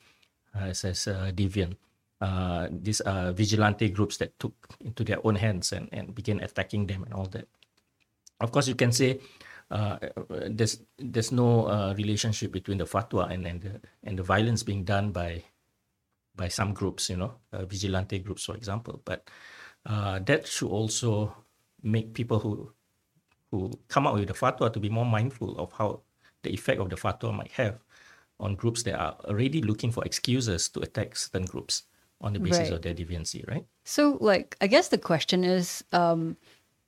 as, 0.55 0.85
as 0.85 1.09
uh, 1.09 1.33
deviant. 1.35 1.77
Uh, 2.21 2.69
these 2.71 3.01
are 3.01 3.33
vigilante 3.33 3.89
groups 3.89 4.19
that 4.19 4.39
took 4.39 4.53
into 4.81 5.05
their 5.05 5.25
own 5.27 5.37
hands 5.37 5.73
and, 5.73 5.89
and 5.93 6.15
began 6.15 6.41
attacking 6.41 6.87
them 6.87 7.03
and 7.05 7.15
all 7.15 7.27
that. 7.27 7.49
Of 8.41 8.53
course, 8.53 8.69
you 8.69 8.75
can 8.75 8.93
say 8.93 9.21
uh, 9.71 9.99
there's 10.29 10.81
there's 10.99 11.33
no 11.33 11.67
uh, 11.67 11.95
relationship 11.97 12.53
between 12.53 12.79
the 12.79 12.85
fatwa 12.85 13.31
and 13.31 13.47
and 13.47 13.61
the, 13.63 13.81
and 14.05 14.19
the 14.19 14.23
violence 14.23 14.63
being 14.63 14.85
done 14.85 15.13
by 15.13 15.45
by 16.37 16.49
some 16.49 16.73
groups, 16.75 17.09
you 17.09 17.17
know, 17.17 17.35
uh, 17.53 17.65
vigilante 17.65 18.19
groups, 18.19 18.45
for 18.45 18.57
example. 18.57 19.01
But 19.05 19.29
uh, 19.87 20.19
that 20.21 20.47
should 20.47 20.71
also 20.71 21.35
make 21.83 22.13
people 22.13 22.39
who 22.39 22.73
who 23.51 23.71
come 23.89 24.07
out 24.07 24.15
with 24.15 24.29
the 24.29 24.35
fatwa 24.35 24.73
to 24.73 24.81
be 24.81 24.89
more 24.89 25.07
mindful 25.07 25.59
of 25.59 25.73
how 25.73 26.01
the 26.43 26.51
effect 26.51 26.81
of 26.81 26.91
the 26.91 26.97
fatwa 26.97 27.35
might 27.35 27.53
have 27.53 27.79
on 28.39 28.55
groups 28.55 28.83
that 28.85 28.99
are 28.99 29.17
already 29.25 29.61
looking 29.61 29.91
for 29.91 30.05
excuses 30.05 30.69
to 30.69 30.81
attack 30.81 31.17
certain 31.17 31.45
groups 31.45 31.85
on 32.21 32.33
the 32.33 32.41
basis 32.41 32.59
Right. 32.69 32.73
of 32.73 32.83
their 32.83 32.95
deviancy, 32.95 33.47
right? 33.49 33.65
So, 33.85 34.19
like, 34.21 34.57
I 34.61 34.67
guess 34.67 34.89
the 34.89 34.99
question 34.99 35.43
is, 35.45 35.83
um, 35.93 36.37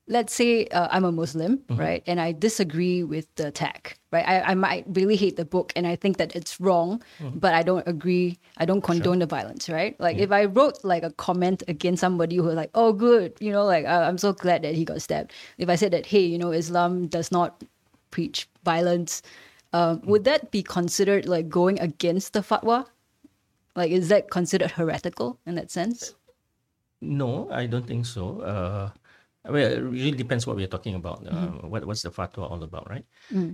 let's 0.09 0.35
say 0.35 0.67
uh, 0.67 0.89
I'm 0.91 1.05
a 1.05 1.13
Muslim, 1.13 1.59
Mm-hmm. 1.69 1.81
right, 1.81 2.03
and 2.07 2.21
I 2.21 2.33
disagree 2.33 3.03
with 3.03 3.33
the 3.37 3.47
attack, 3.49 3.99
right? 4.13 4.27
I, 4.29 4.53
I 4.53 4.55
might 4.55 4.85
really 4.89 5.17
hate 5.17 5.37
the 5.37 5.45
book, 5.45 5.73
and 5.75 5.87
I 5.87 5.97
think 5.97 6.19
that 6.19 6.37
it's 6.37 6.61
wrong, 6.61 7.03
Mm-hmm. 7.21 7.39
but 7.39 7.55
I 7.55 7.63
don't 7.63 7.87
agree. 7.89 8.39
I 8.59 8.65
don't 8.67 8.83
condone 8.83 9.21
the 9.21 9.27
violence, 9.27 9.69
right? 9.71 9.99
Like, 10.01 10.19
if 10.19 10.31
I 10.33 10.45
wrote 10.45 10.85
like 10.85 11.03
a 11.03 11.11
comment 11.13 11.63
against 11.67 12.01
somebody 12.01 12.37
who 12.37 12.43
was 12.45 12.55
like, 12.57 12.71
"Oh, 12.75 12.93
good," 12.93 13.33
you 13.41 13.53
know, 13.53 13.65
like 13.65 13.87
uh, 13.87 14.05
I'm 14.09 14.19
so 14.19 14.33
glad 14.35 14.63
that 14.63 14.75
he 14.75 14.85
got 14.85 15.01
stabbed. 15.01 15.33
If 15.57 15.69
I 15.69 15.77
said 15.77 15.93
that, 15.93 16.05
hey, 16.07 16.21
you 16.27 16.37
know, 16.39 16.53
Islam 16.53 17.07
does 17.09 17.33
not 17.33 17.65
preach 18.11 18.49
violence, 18.65 19.23
um, 19.73 20.03
would 20.05 20.25
that 20.25 20.51
be 20.51 20.63
considered 20.63 21.25
like 21.27 21.49
going 21.49 21.81
against 21.81 22.35
the 22.35 22.41
fatwa? 22.41 22.85
Like, 23.75 23.91
is 23.91 24.09
that 24.09 24.31
considered 24.31 24.73
heretical 24.73 25.39
in 25.47 25.55
that 25.57 25.71
sense? 25.71 26.15
No, 27.01 27.49
I 27.51 27.67
don't 27.67 27.87
think 27.87 28.07
so. 28.07 28.41
Uh, 28.41 28.91
well, 29.49 29.73
it 29.73 29.81
really 29.81 30.13
depends 30.13 30.47
what 30.47 30.57
we're 30.57 30.69
talking 30.71 30.95
about. 30.95 31.27
Uh, 31.27 31.67
what 31.67 31.85
what's 31.85 32.03
the 32.03 32.11
fatwa 32.11 32.49
all 32.51 32.63
about, 32.63 32.89
right? 32.89 33.05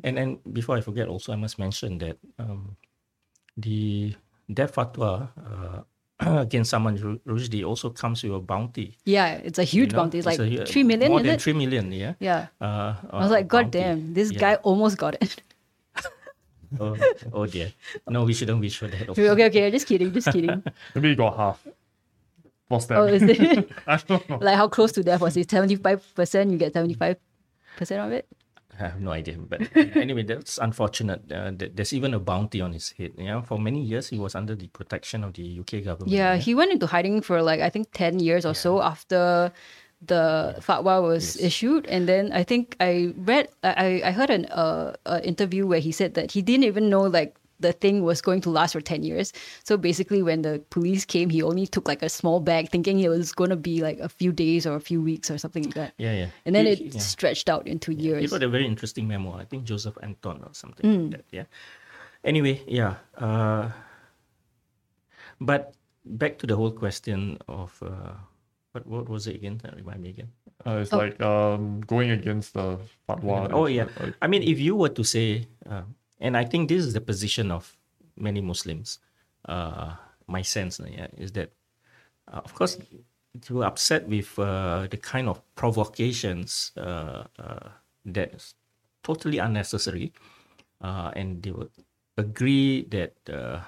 And 0.04 0.18
and 0.18 0.38
before 0.52 0.76
I 0.76 0.82
forget, 0.82 1.08
also 1.08 1.32
I 1.32 1.36
must 1.36 1.58
mention 1.58 1.96
that 1.98 2.18
um, 2.38 2.76
the 3.56 4.14
death 4.52 4.74
fatwa 4.74 5.30
uh, 5.40 5.80
against 6.44 6.72
Ru- 6.72 7.20
Rushdie 7.24 7.64
also 7.64 7.90
comes 7.90 8.22
with 8.22 8.32
a 8.32 8.40
bounty. 8.40 8.98
Yeah, 9.04 9.40
it's 9.40 9.58
a 9.58 9.64
you 9.64 9.82
huge 9.88 9.92
know? 9.92 10.04
bounty. 10.04 10.18
It's 10.18 10.26
like 10.26 10.38
a 10.38 10.66
three 10.66 10.82
million, 10.82 11.10
more 11.10 11.22
than 11.22 11.34
it? 11.36 11.42
three 11.42 11.52
million. 11.54 11.92
Yeah. 11.92 12.14
Yeah. 12.20 12.48
Uh, 12.60 12.96
I 13.10 13.22
was 13.22 13.30
like, 13.30 13.48
God 13.48 13.70
damn, 13.70 14.12
this 14.14 14.30
guy 14.30 14.56
almost 14.56 14.98
got 14.98 15.14
it. 15.22 15.40
Oh, 16.80 16.96
oh 17.32 17.46
dear. 17.46 17.72
No, 18.08 18.24
we 18.24 18.34
shouldn't 18.34 18.60
wish 18.60 18.76
for 18.78 18.88
that. 18.88 19.08
okay, 19.08 19.44
okay, 19.46 19.70
just 19.70 19.86
kidding, 19.86 20.12
just 20.12 20.30
kidding. 20.30 20.62
maybe 20.94 21.10
you 21.10 21.16
got 21.16 21.36
half. 21.36 21.66
What's 22.68 22.86
that? 22.86 22.98
oh, 22.98 23.04
is 23.06 23.22
it 23.22 23.70
I 23.86 23.96
don't 23.96 24.28
know. 24.28 24.38
like 24.40 24.56
how 24.56 24.68
close 24.68 24.92
to 24.92 25.02
death 25.02 25.20
was 25.20 25.36
it? 25.36 25.50
Seventy 25.50 25.76
five 25.76 26.04
percent, 26.14 26.50
you 26.50 26.58
get 26.58 26.74
seventy 26.74 26.94
five 26.94 27.16
percent 27.76 28.00
of 28.02 28.12
it. 28.12 28.26
I 28.78 28.84
have 28.84 29.00
no 29.00 29.10
idea. 29.10 29.36
But 29.38 29.74
anyway, 29.96 30.22
that's 30.22 30.58
unfortunate. 30.58 31.32
Uh, 31.32 31.50
th- 31.50 31.72
there's 31.74 31.92
even 31.92 32.14
a 32.14 32.20
bounty 32.20 32.60
on 32.60 32.72
his 32.72 32.90
head. 32.92 33.12
Yeah, 33.18 33.40
for 33.40 33.58
many 33.58 33.82
years 33.82 34.08
he 34.08 34.18
was 34.18 34.34
under 34.34 34.54
the 34.54 34.68
protection 34.68 35.24
of 35.24 35.32
the 35.32 35.60
UK 35.60 35.82
government. 35.84 36.10
Yeah, 36.10 36.36
he 36.36 36.54
went 36.54 36.70
into 36.70 36.86
hiding 36.86 37.22
for 37.22 37.42
like 37.42 37.60
I 37.60 37.70
think 37.70 37.88
ten 37.92 38.20
years 38.20 38.44
or 38.46 38.54
so 38.54 38.82
after 38.82 39.50
the 40.00 40.54
fatwa 40.60 41.02
was 41.02 41.36
issued, 41.40 41.86
and 41.86 42.08
then 42.08 42.30
I 42.32 42.44
think 42.44 42.76
I 42.80 43.12
read 43.16 43.48
I 43.64 44.00
I 44.04 44.10
heard 44.12 44.30
an 44.30 44.46
uh, 44.46 44.94
uh 45.06 45.20
interview 45.24 45.66
where 45.66 45.80
he 45.80 45.90
said 45.92 46.14
that 46.14 46.30
he 46.32 46.42
didn't 46.42 46.64
even 46.64 46.88
know 46.88 47.02
like 47.02 47.34
the 47.60 47.72
thing 47.72 48.04
was 48.04 48.22
going 48.22 48.40
to 48.40 48.50
last 48.50 48.72
for 48.74 48.80
10 48.80 49.02
years. 49.02 49.32
So 49.64 49.76
basically, 49.76 50.22
when 50.22 50.42
the 50.42 50.62
police 50.70 51.04
came, 51.04 51.28
he 51.28 51.42
only 51.42 51.66
took 51.66 51.88
like 51.88 52.04
a 52.04 52.08
small 52.08 52.38
bag, 52.38 52.70
thinking 52.70 53.00
it 53.00 53.08
was 53.08 53.32
going 53.32 53.50
to 53.50 53.56
be 53.56 53.82
like 53.82 53.98
a 53.98 54.08
few 54.08 54.30
days 54.30 54.64
or 54.64 54.76
a 54.76 54.80
few 54.80 55.02
weeks 55.02 55.28
or 55.28 55.38
something 55.38 55.64
like 55.64 55.74
that. 55.74 55.92
Yeah, 55.98 56.12
yeah. 56.14 56.28
And 56.46 56.54
then 56.54 56.66
He- 56.66 56.74
it 56.86 56.94
yeah. 56.94 57.00
stretched 57.00 57.50
out 57.50 57.66
into 57.66 57.90
years. 57.92 58.22
He 58.22 58.28
wrote 58.30 58.44
a 58.44 58.48
very 58.48 58.64
interesting 58.64 59.08
memoir. 59.08 59.40
I 59.40 59.44
think 59.44 59.64
Joseph 59.64 59.98
Anton 60.06 60.38
or 60.46 60.54
something 60.54 60.86
Mm. 60.86 61.02
like 61.02 61.10
that. 61.10 61.24
Yeah. 61.34 61.44
Anyway, 62.22 62.62
yeah. 62.68 62.94
Uh, 63.18 63.70
but 65.40 65.74
back 66.04 66.38
to 66.38 66.46
the 66.46 66.54
whole 66.54 66.70
question 66.70 67.38
of 67.48 67.74
uh, 67.82 68.14
what 68.86 68.86
what 68.86 69.08
was 69.08 69.26
it 69.26 69.36
again? 69.36 69.60
Uh, 69.64 69.72
Remind 69.76 70.02
me 70.02 70.10
again. 70.10 70.30
Uh, 70.66 70.78
it's 70.82 70.92
Oh. 70.92 70.98
like 70.98 71.20
um 71.20 71.80
going 71.86 72.10
against 72.10 72.54
the 72.54 72.78
fatwa. 73.08 73.48
Oh 73.52 73.66
yeah. 73.66 73.84
like- 73.84 74.00
like- 74.00 74.16
I 74.22 74.26
mean, 74.26 74.42
if 74.42 74.58
you 74.58 74.74
were 74.76 74.88
to 74.90 75.04
say, 75.04 75.46
uh, 75.68 75.82
and 76.20 76.36
I 76.36 76.44
think 76.44 76.68
this 76.68 76.84
is 76.84 76.92
the 76.94 77.00
position 77.00 77.50
of 77.50 77.76
many 78.16 78.40
Muslims. 78.40 78.98
Uh, 79.48 79.94
my 80.26 80.42
sense, 80.42 80.80
yeah, 80.84 81.06
is 81.16 81.32
that, 81.32 81.52
uh, 82.28 82.42
of 82.44 82.52
course, 82.54 82.76
they 83.32 83.54
were 83.54 83.64
upset 83.64 84.06
with 84.08 84.36
uh, 84.38 84.86
the 84.90 84.98
kind 84.98 85.28
of 85.28 85.40
provocations 85.54 86.72
uh, 86.76 87.24
uh, 87.38 87.68
that's 88.04 88.54
totally 89.02 89.38
unnecessary, 89.38 90.12
uh, 90.82 91.12
and 91.16 91.42
they 91.42 91.52
would 91.52 91.70
agree 92.18 92.82
that 92.90 93.14
uh, 93.30 93.60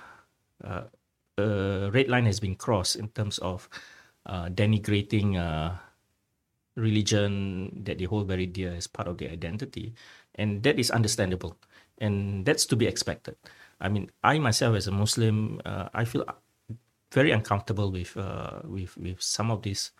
uh, 0.64 0.84
a 1.38 1.88
red 1.94 2.08
line 2.08 2.26
has 2.26 2.40
been 2.40 2.56
crossed 2.56 2.96
in 2.96 3.08
terms 3.08 3.38
of 3.38 3.70
uh, 4.26 4.48
denigrating 4.48 5.36
uh, 5.36 5.76
religion 6.76 7.84
that 7.84 7.98
they 7.98 8.04
hold 8.04 8.28
very 8.28 8.46
dear 8.46 8.72
as 8.72 8.86
part 8.86 9.08
of 9.08 9.18
their 9.18 9.30
identity, 9.30 9.94
and 10.34 10.62
that 10.62 10.78
is 10.78 10.90
understandable, 10.90 11.56
and 11.98 12.44
that's 12.44 12.66
to 12.66 12.76
be 12.76 12.86
expected. 12.86 13.36
I 13.80 13.88
mean, 13.88 14.10
I 14.22 14.38
myself 14.38 14.76
as 14.76 14.86
a 14.86 14.92
Muslim, 14.92 15.60
uh, 15.64 15.88
I 15.94 16.04
feel 16.04 16.24
very 17.12 17.32
uncomfortable 17.32 17.90
with 17.90 18.16
uh, 18.16 18.60
with 18.64 18.96
with 18.96 19.20
some 19.20 19.50
of 19.50 19.62
these 19.62 19.92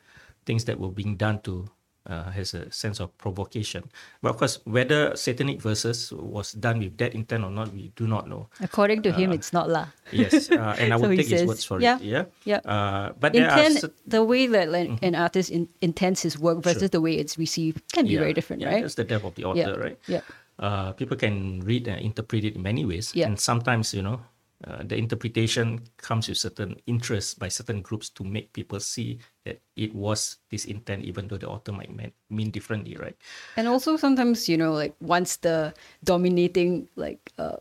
things 0.46 0.64
that 0.64 0.78
were 0.78 0.90
being 0.90 1.16
done 1.16 1.40
to 1.42 1.68
uh, 2.06 2.30
has 2.30 2.54
a 2.54 2.70
sense 2.72 3.00
of 3.00 3.16
provocation. 3.18 3.84
But 4.22 4.30
of 4.30 4.36
course, 4.38 4.58
whether 4.64 5.14
satanic 5.16 5.60
verses 5.60 6.12
was 6.12 6.52
done 6.52 6.78
with 6.80 6.96
that 6.98 7.14
intent 7.14 7.44
or 7.44 7.50
not, 7.50 7.72
we 7.72 7.92
do 7.96 8.06
not 8.06 8.28
know. 8.28 8.48
According 8.60 9.02
to 9.02 9.12
him, 9.12 9.32
it's 9.32 9.52
not 9.52 9.68
lah. 9.68 9.88
Yes, 10.10 10.50
uh, 10.50 10.76
and 10.78 10.92
I 10.94 10.98
So 10.98 11.08
take 11.12 11.28
his 11.28 11.44
words 11.44 11.64
for 11.64 11.80
yeah, 11.80 11.96
it. 12.00 12.02
Yeah, 12.02 12.24
yeah. 12.44 12.60
Uh, 12.64 13.12
but 13.18 13.32
there 13.32 13.50
are 13.50 13.58
Intent, 13.60 13.84
cert- 13.84 13.98
the 14.06 14.24
way 14.24 14.46
that 14.48 14.70
like, 14.70 14.90
an 15.02 15.14
artist 15.14 15.50
in, 15.50 15.68
intends 15.80 16.22
his 16.22 16.38
work 16.38 16.62
versus 16.62 16.90
the 16.90 17.00
way 17.00 17.14
it's 17.14 17.36
received 17.38 17.84
can 17.92 18.06
be 18.06 18.14
yeah, 18.14 18.20
very 18.20 18.32
different, 18.32 18.62
yeah, 18.62 18.72
right? 18.72 18.82
That's 18.82 18.96
the 18.96 19.04
depth 19.04 19.24
of 19.24 19.34
the 19.34 19.44
author, 19.44 19.58
Yeah, 19.76 19.76
right? 19.76 19.98
yeah. 20.06 20.20
Uh, 20.60 20.92
people 20.92 21.16
can 21.16 21.60
read 21.64 21.88
and 21.88 22.00
interpret 22.04 22.44
it 22.44 22.54
in 22.54 22.62
many 22.62 22.84
ways, 22.84 23.12
and 23.16 23.40
sometimes 23.40 23.94
you 23.94 24.02
know. 24.02 24.20
Uh, 24.66 24.82
the 24.84 24.96
interpretation 24.96 25.80
comes 25.96 26.28
with 26.28 26.36
certain 26.36 26.76
interest 26.86 27.38
by 27.38 27.48
certain 27.48 27.80
groups 27.80 28.10
to 28.10 28.22
make 28.24 28.52
people 28.52 28.78
see 28.78 29.18
that 29.44 29.58
it 29.76 29.94
was 29.94 30.36
this 30.50 30.66
intent, 30.66 31.02
even 31.04 31.28
though 31.28 31.38
the 31.38 31.48
author 31.48 31.72
might 31.72 31.88
mean, 31.96 32.12
mean 32.28 32.50
differently, 32.50 32.94
right? 32.96 33.16
And 33.56 33.66
also 33.66 33.96
sometimes, 33.96 34.48
you 34.48 34.58
know, 34.58 34.72
like 34.72 34.94
once 35.00 35.36
the 35.36 35.72
dominating 36.04 36.88
like 36.96 37.32
uh 37.38 37.56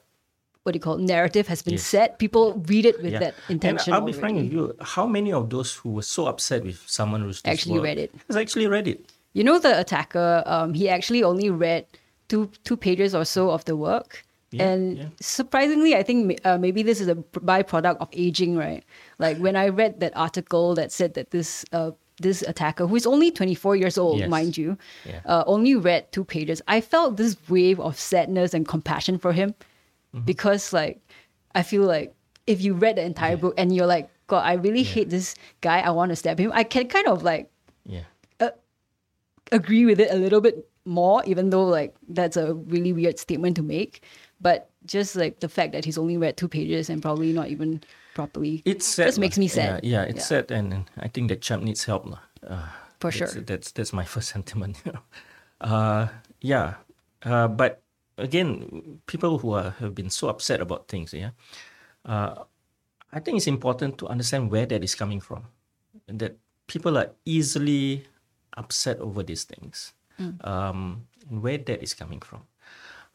what 0.63 0.73
do 0.73 0.77
you 0.77 0.81
call 0.81 0.95
it, 0.95 1.01
narrative 1.01 1.47
has 1.47 1.61
been 1.61 1.75
Yes. 1.75 1.87
set, 1.87 2.19
people 2.19 2.61
read 2.67 2.85
it 2.85 3.01
with 3.01 3.13
Yeah. 3.13 3.19
that 3.19 3.35
intention. 3.47 3.93
And 3.93 4.01
I'll 4.03 4.05
be 4.05 4.11
frank 4.11 4.35
with 4.37 4.51
you. 4.51 4.75
How 4.81 5.07
many 5.07 5.31
of 5.31 5.49
those 5.49 5.73
who 5.73 5.91
were 5.91 6.03
so 6.03 6.27
upset 6.27 6.63
with 6.63 6.83
someone 6.85 7.21
who's 7.21 7.41
Actually 7.45 7.79
read 7.79 7.97
it. 7.97 8.11
Has 8.27 8.35
actually 8.35 8.67
read 8.67 8.87
it. 8.87 8.99
You 9.33 9.43
know 9.45 9.57
the 9.57 9.79
attacker, 9.79 10.43
um, 10.45 10.73
he 10.73 10.89
actually 10.89 11.23
only 11.23 11.49
read 11.49 11.85
two 12.27 12.51
two 12.65 12.75
pages 12.75 13.15
or 13.15 13.23
so 13.23 13.51
of 13.51 13.63
the 13.65 13.75
work. 13.77 14.25
Yeah, 14.51 14.63
and 14.69 14.97
yeah. 14.97 15.05
surprisingly, 15.21 15.95
I 15.95 16.01
think 16.03 16.39
uh, 16.43 16.57
maybe 16.57 16.81
this 16.81 16.99
is 16.99 17.07
a 17.07 17.15
byproduct 17.15 17.97
of 17.97 18.09
aging, 18.13 18.57
right? 18.57 18.83
Like 19.19 19.37
when 19.37 19.55
I 19.55 19.67
read 19.69 19.99
that 19.99 20.13
article 20.17 20.73
that 20.75 20.91
said 20.91 21.13
that 21.13 21.29
this 21.31 21.63
uh, 21.71 21.91
this 22.21 22.41
attacker, 22.41 22.85
who 22.87 22.95
is 22.95 23.05
only 23.07 23.31
24 23.31 23.75
years 23.77 23.97
old, 23.97 24.19
Yes. 24.19 24.29
mind 24.29 24.57
you, 24.57 24.77
Yeah. 25.05 25.21
uh, 25.25 25.43
only 25.47 25.75
read 25.75 26.11
two 26.11 26.25
pages. 26.25 26.61
I 26.67 26.81
felt 26.81 27.15
this 27.15 27.37
wave 27.47 27.79
of 27.79 27.97
sadness 27.97 28.53
and 28.53 28.67
compassion 28.67 29.17
for 29.19 29.31
him 29.33 29.53
Mm-hmm. 30.15 30.25
because, 30.25 30.73
like, 30.73 30.99
I 31.53 31.61
feel 31.61 31.83
like 31.83 32.13
if 32.47 32.61
you 32.61 32.73
read 32.73 32.97
the 32.97 33.03
entire 33.05 33.37
book 33.37 33.53
and 33.57 33.73
you're 33.75 33.85
like, 33.85 34.09
God, 34.25 34.43
I 34.43 34.53
really 34.53 34.81
hate 34.83 35.09
this 35.11 35.35
guy, 35.61 35.79
I 35.79 35.91
want 35.91 36.09
to 36.09 36.15
stab 36.15 36.39
him, 36.39 36.51
I 36.53 36.63
can 36.63 36.87
kind 36.89 37.07
of 37.07 37.21
like 37.23 37.49
Yeah. 37.85 38.03
agree 39.51 39.85
with 39.85 39.99
it 39.99 40.11
a 40.11 40.15
little 40.15 40.41
bit 40.41 40.67
more, 40.85 41.23
even 41.25 41.49
though 41.49 41.65
like 41.65 41.95
that's 42.07 42.37
a 42.37 42.53
really 42.53 42.93
weird 42.93 43.19
statement 43.19 43.55
to 43.57 43.63
make. 43.63 44.03
But 44.41 44.69
just 44.85 45.15
like 45.15 45.39
the 45.39 45.49
fact 45.49 45.73
that 45.73 45.83
he's 45.85 45.97
only 45.97 46.17
read 46.17 46.37
two 46.37 46.47
pages 46.47 46.89
and 46.89 47.01
probably 47.01 47.33
not 47.33 47.49
even 47.49 47.81
properly, 48.13 48.61
It's 48.65 48.85
sad. 48.87 49.07
Just 49.07 49.19
makes 49.19 49.37
me 49.37 49.47
sad. 49.47 49.83
Yeah, 49.83 50.03
yeah 50.03 50.09
it's 50.09 50.19
Yeah. 50.31 50.39
sad, 50.41 50.51
and, 50.51 50.73
and 50.73 50.85
I 50.97 51.07
think 51.07 51.29
that 51.29 51.41
chap 51.41 51.61
needs 51.61 51.83
help. 51.83 52.07
Uh, 52.47 52.67
For 52.99 53.11
that's, 53.11 53.33
sure. 53.33 53.41
That's 53.43 53.71
that's 53.71 53.93
my 53.93 54.05
first 54.13 54.29
sentiment. 54.29 54.81
uh, 55.61 56.07
yeah, 56.41 56.75
uh, 57.23 57.47
but 57.47 57.81
again, 58.17 58.99
people 59.07 59.39
who 59.39 59.53
are, 59.53 59.71
have 59.79 59.93
been 59.95 60.09
so 60.09 60.29
upset 60.29 60.61
about 60.61 60.87
things, 60.87 61.13
yeah, 61.13 61.31
uh, 62.05 62.43
I 63.11 63.19
think 63.19 63.37
it's 63.37 63.47
important 63.47 63.97
to 63.99 64.07
understand 64.07 64.51
where 64.51 64.65
that 64.65 64.83
is 64.83 64.95
coming 64.95 65.19
from. 65.19 65.47
And 66.07 66.19
that 66.19 66.37
people 66.67 66.97
are 66.97 67.11
easily 67.25 68.05
upset 68.57 68.99
over 68.99 69.23
these 69.23 69.43
things. 69.43 69.93
Um, 70.43 71.07
and 71.29 71.41
where 71.41 71.57
that 71.57 71.81
is 71.81 71.93
coming 71.93 72.19
from. 72.19 72.43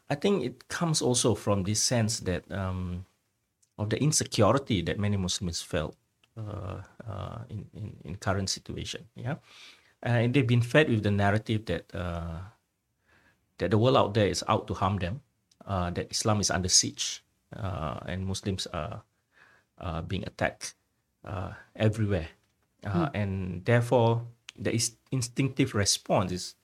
I 0.09 0.15
think 0.15 0.43
it 0.43 0.67
comes 0.67 1.01
also 1.01 1.35
from 1.35 1.63
this 1.63 1.81
sense 1.81 2.19
that 2.21 2.49
um, 2.51 3.05
of 3.77 3.89
the 3.89 4.01
insecurity 4.01 4.81
that 4.83 4.99
many 4.99 5.17
Muslims 5.17 5.61
felt 5.61 5.95
uh, 6.37 6.81
uh, 7.07 7.39
in, 7.49 7.65
in 7.73 7.97
in 8.03 8.15
current 8.15 8.49
situation. 8.49 9.05
Yeah, 9.15 9.35
and 10.03 10.33
they've 10.33 10.47
been 10.47 10.61
fed 10.61 10.89
with 10.89 11.03
the 11.03 11.11
narrative 11.11 11.65
that 11.65 11.89
uh, 11.93 12.39
that 13.57 13.71
the 13.71 13.77
world 13.77 13.97
out 13.97 14.13
there 14.13 14.27
is 14.27 14.43
out 14.47 14.67
to 14.67 14.73
harm 14.73 14.97
them, 14.97 15.21
uh, 15.65 15.89
that 15.91 16.11
Islam 16.11 16.39
is 16.39 16.51
under 16.51 16.69
siege, 16.69 17.23
uh, 17.55 17.99
and 18.05 18.25
Muslims 18.27 18.67
are 18.67 19.03
uh, 19.79 20.01
being 20.01 20.23
attacked 20.27 20.75
uh, 21.23 21.53
everywhere, 21.75 22.29
uh, 22.85 23.09
and 23.13 23.65
therefore 23.65 24.21
the 24.57 24.71
instinctive 25.11 25.73
response 25.75 26.31
is 26.31 26.55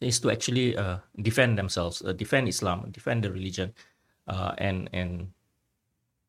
is 0.00 0.20
to 0.20 0.30
actually 0.30 0.76
uh, 0.76 0.98
defend 1.20 1.58
themselves, 1.58 2.02
uh, 2.02 2.12
defend 2.12 2.48
Islam, 2.48 2.88
defend 2.90 3.24
the 3.24 3.32
religion, 3.32 3.74
uh, 4.28 4.52
and 4.58 4.88
and 4.92 5.32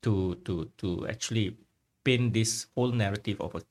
to 0.03 0.35
to 0.45 0.69
to 0.77 1.07
actually 1.07 1.57
paint 2.03 2.33
this 2.33 2.67
whole 2.75 2.91
narrative 2.91 3.39
of 3.39 3.55
a 3.55 3.61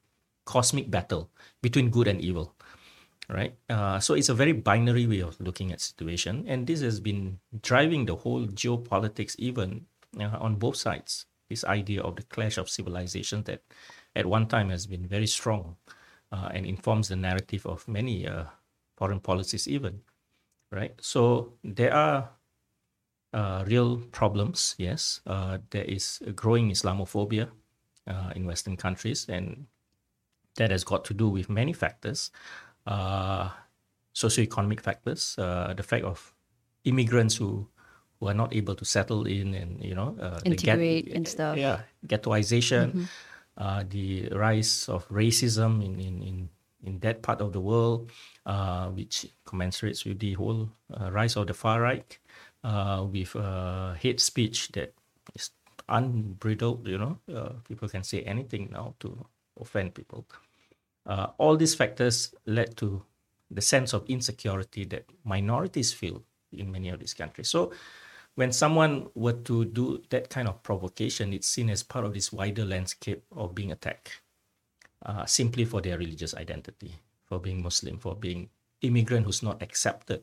cosmic 0.44 0.90
battle 0.90 1.30
between 1.62 1.90
good 1.90 2.08
and 2.08 2.20
evil, 2.20 2.54
right? 3.28 3.54
Uh, 3.68 4.00
so 4.00 4.14
it's 4.14 4.28
a 4.28 4.34
very 4.34 4.52
binary 4.52 5.06
way 5.06 5.20
of 5.20 5.38
looking 5.40 5.72
at 5.72 5.80
situation, 5.80 6.44
and 6.48 6.66
this 6.66 6.80
has 6.80 7.00
been 7.00 7.38
driving 7.62 8.06
the 8.06 8.16
whole 8.16 8.46
geopolitics 8.46 9.36
even 9.38 9.86
uh, 10.18 10.38
on 10.40 10.56
both 10.56 10.76
sides. 10.76 11.26
This 11.48 11.64
idea 11.64 12.00
of 12.02 12.14
the 12.14 12.22
clash 12.22 12.58
of 12.58 12.70
civilizations 12.70 13.44
that 13.46 13.62
at 14.14 14.24
one 14.24 14.46
time 14.46 14.70
has 14.70 14.86
been 14.86 15.06
very 15.06 15.26
strong 15.26 15.76
uh, 16.30 16.48
and 16.54 16.64
informs 16.64 17.08
the 17.08 17.16
narrative 17.16 17.66
of 17.66 17.86
many 17.88 18.26
foreign 19.00 19.20
policies 19.20 19.64
even 19.66 20.00
right? 20.70 20.94
So 21.00 21.54
there 21.64 21.92
are 21.92 22.30
uh, 23.32 23.64
real 23.66 23.98
problems 24.12 24.74
yes. 24.78 25.20
Uh, 25.26 25.58
there 25.70 25.84
is 25.84 26.20
a 26.26 26.32
growing 26.32 26.70
islamophobia 26.70 27.48
uh, 28.06 28.30
in 28.36 28.46
western 28.46 28.76
countries 28.76 29.26
and 29.28 29.66
that 30.56 30.70
has 30.70 30.84
got 30.84 31.04
to 31.06 31.14
do 31.14 31.28
with 31.28 31.48
many 31.48 31.72
factors. 31.72 32.30
Uh, 32.86 33.48
socioeconomic 34.14 34.80
factors 34.80 35.38
uh, 35.38 35.72
the 35.76 35.82
fact 35.82 36.04
of 36.04 36.34
immigrants 36.84 37.36
who 37.38 37.66
who 38.18 38.26
are 38.28 38.34
not 38.34 38.50
able 38.54 38.74
to 38.74 38.84
settle 38.84 39.22
in 39.26 39.54
and 39.54 39.78
you 39.84 39.94
know 39.94 40.16
uh, 40.20 40.40
the 40.44 40.50
get- 40.50 40.78
Integrate 40.78 41.14
and 41.14 41.28
stuff. 41.28 41.56
yeah 41.56 41.78
ghettoization 42.06 43.06
uh, 43.56 43.84
the 43.88 44.28
rise 44.32 44.88
of 44.88 45.06
racism 45.08 45.84
in, 45.84 46.00
in, 46.00 46.22
in, 46.22 46.48
in 46.84 46.98
that 47.00 47.22
part 47.22 47.40
of 47.40 47.52
the 47.52 47.60
world, 47.60 48.10
uh, 48.46 48.88
which 48.88 49.26
commensurates 49.46 50.04
with 50.04 50.18
the 50.18 50.34
whole 50.34 50.70
uh, 50.98 51.10
rise 51.10 51.36
of 51.36 51.46
the 51.46 51.54
far 51.54 51.80
right, 51.80 52.18
uh, 52.64 53.06
with 53.10 53.32
hate 53.98 54.20
speech 54.20 54.68
that 54.72 54.92
is 55.34 55.50
unbridled, 55.88 56.86
you 56.86 56.98
know, 56.98 57.18
uh, 57.34 57.52
people 57.68 57.88
can 57.88 58.02
say 58.02 58.22
anything 58.22 58.70
now 58.72 58.94
to 59.00 59.26
offend 59.60 59.94
people. 59.94 60.26
Uh, 61.06 61.28
all 61.38 61.56
these 61.56 61.74
factors 61.74 62.34
led 62.46 62.76
to 62.76 63.02
the 63.50 63.60
sense 63.60 63.92
of 63.92 64.04
insecurity 64.08 64.84
that 64.84 65.04
minorities 65.24 65.92
feel 65.92 66.22
in 66.52 66.70
many 66.70 66.88
of 66.88 67.00
these 67.00 67.14
countries. 67.14 67.48
So, 67.48 67.72
when 68.36 68.52
someone 68.52 69.08
were 69.16 69.32
to 69.32 69.64
do 69.64 70.02
that 70.10 70.30
kind 70.30 70.46
of 70.46 70.62
provocation, 70.62 71.32
it's 71.32 71.48
seen 71.48 71.68
as 71.68 71.82
part 71.82 72.04
of 72.04 72.14
this 72.14 72.32
wider 72.32 72.64
landscape 72.64 73.24
of 73.36 73.54
being 73.54 73.72
attacked 73.72 74.20
uh, 75.06 75.24
simply 75.24 75.64
for 75.64 75.80
their 75.80 75.98
religious 75.98 76.34
identity, 76.34 76.94
for 77.24 77.38
being 77.38 77.62
Muslim, 77.62 77.98
for 77.98 78.14
being 78.14 78.48
immigrant 78.82 79.26
who's 79.26 79.42
not 79.42 79.62
accepted 79.62 80.22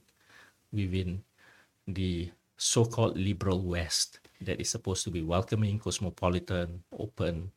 within 0.72 1.24
the 1.88 2.32
so-called 2.58 3.18
liberal 3.18 3.62
West 3.62 4.20
that 4.42 4.60
is 4.60 4.70
supposed 4.70 5.04
to 5.04 5.12
be 5.12 5.22
welcoming, 5.22 5.80
cosmopolitan, 5.80 6.84
open, 6.98 7.52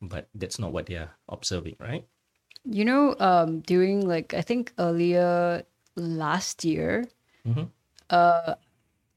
but 0.00 0.28
that's 0.34 0.58
not 0.58 0.72
what 0.72 0.86
they 0.86 0.96
are 0.96 1.10
observing, 1.28 1.76
right? 1.78 2.04
You 2.64 2.84
know, 2.84 3.14
um, 3.20 3.60
during 3.60 4.08
like 4.08 4.32
I 4.32 4.40
think 4.40 4.72
earlier 4.78 5.62
last 5.96 6.64
year, 6.64 7.04
uh, 8.10 8.54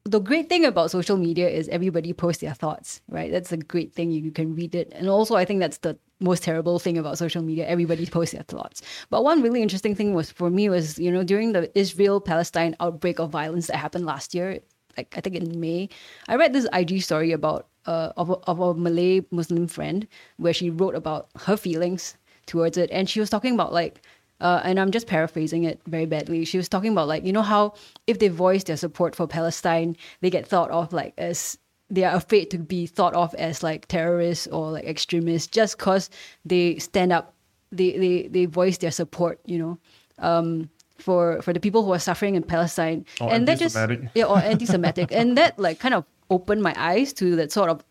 the 0.03 0.19
great 0.19 0.49
thing 0.49 0.65
about 0.65 0.91
social 0.91 1.17
media 1.17 1.49
is 1.49 1.67
everybody 1.69 2.13
posts 2.13 2.41
their 2.41 2.53
thoughts, 2.53 3.01
right? 3.09 3.31
That's 3.31 3.51
a 3.51 3.57
great 3.57 3.93
thing. 3.93 4.11
You, 4.11 4.21
you 4.21 4.31
can 4.31 4.55
read 4.55 4.75
it, 4.75 4.91
and 4.93 5.09
also 5.09 5.35
I 5.35 5.45
think 5.45 5.59
that's 5.59 5.79
the 5.79 5.97
most 6.19 6.43
terrible 6.43 6.79
thing 6.79 6.97
about 6.97 7.17
social 7.17 7.41
media. 7.41 7.67
Everybody 7.67 8.05
posts 8.05 8.33
their 8.33 8.43
thoughts. 8.43 8.81
But 9.09 9.23
one 9.23 9.41
really 9.41 9.61
interesting 9.61 9.95
thing 9.95 10.13
was 10.13 10.31
for 10.31 10.49
me 10.49 10.69
was 10.69 10.97
you 10.97 11.11
know 11.11 11.23
during 11.23 11.53
the 11.53 11.71
Israel 11.77 12.19
Palestine 12.19 12.75
outbreak 12.79 13.19
of 13.19 13.29
violence 13.29 13.67
that 13.67 13.77
happened 13.77 14.05
last 14.05 14.33
year, 14.33 14.59
like 14.97 15.13
I 15.17 15.21
think 15.21 15.35
in 15.35 15.59
May, 15.59 15.89
I 16.27 16.35
read 16.35 16.53
this 16.53 16.67
IG 16.73 17.01
story 17.01 17.31
about 17.31 17.67
uh, 17.85 18.11
of, 18.17 18.29
a, 18.29 18.33
of 18.33 18.59
a 18.59 18.73
Malay 18.73 19.21
Muslim 19.31 19.67
friend 19.67 20.07
where 20.37 20.53
she 20.53 20.69
wrote 20.69 20.95
about 20.95 21.29
her 21.35 21.55
feelings 21.55 22.17
towards 22.45 22.77
it, 22.77 22.89
and 22.91 23.09
she 23.09 23.19
was 23.19 23.29
talking 23.29 23.53
about 23.53 23.73
like. 23.73 24.01
Uh, 24.39 24.61
and 24.63 24.79
I'm 24.79 24.91
just 24.91 25.07
paraphrasing 25.07 25.63
it 25.63 25.81
very 25.87 26.05
badly. 26.05 26.45
She 26.45 26.57
was 26.57 26.69
talking 26.69 26.91
about 26.91 27.07
like 27.07 27.25
you 27.25 27.33
know 27.33 27.41
how 27.41 27.73
if 28.05 28.19
they 28.19 28.27
voice 28.27 28.63
their 28.63 28.77
support 28.77 29.15
for 29.15 29.25
Palestine, 29.25 29.97
they 30.21 30.29
get 30.29 30.45
thought 30.45 30.69
of 30.69 30.93
like 30.93 31.15
as 31.17 31.57
they 31.89 32.03
are 32.03 32.15
afraid 32.15 32.51
to 32.51 32.57
be 32.57 32.85
thought 32.85 33.13
of 33.13 33.33
as 33.35 33.63
like 33.63 33.87
terrorists 33.87 34.47
or 34.47 34.71
like 34.71 34.85
extremists 34.85 35.47
just 35.47 35.77
because 35.77 36.09
they 36.45 36.77
stand 36.79 37.11
up, 37.13 37.33
they, 37.71 37.97
they 37.97 38.27
they 38.27 38.45
voice 38.45 38.77
their 38.77 38.91
support, 38.91 39.39
you 39.45 39.57
know, 39.57 39.77
um, 40.19 40.69
for 40.97 41.41
for 41.41 41.53
the 41.53 41.59
people 41.59 41.83
who 41.83 41.93
are 41.93 41.99
suffering 41.99 42.35
in 42.35 42.43
Palestine, 42.43 43.05
Or 43.21 43.31
and 43.31 43.47
that 43.47 43.59
just 43.59 43.75
yeah, 44.13 44.25
or 44.25 44.37
anti-Semitic, 44.39 45.11
and 45.11 45.37
that 45.37 45.57
like 45.57 45.79
kind 45.79 45.93
of 45.93 46.05
opened 46.29 46.61
my 46.61 46.73
eyes 46.77 47.13
to 47.13 47.35
that 47.37 47.51
sort 47.51 47.69
of 47.69 47.83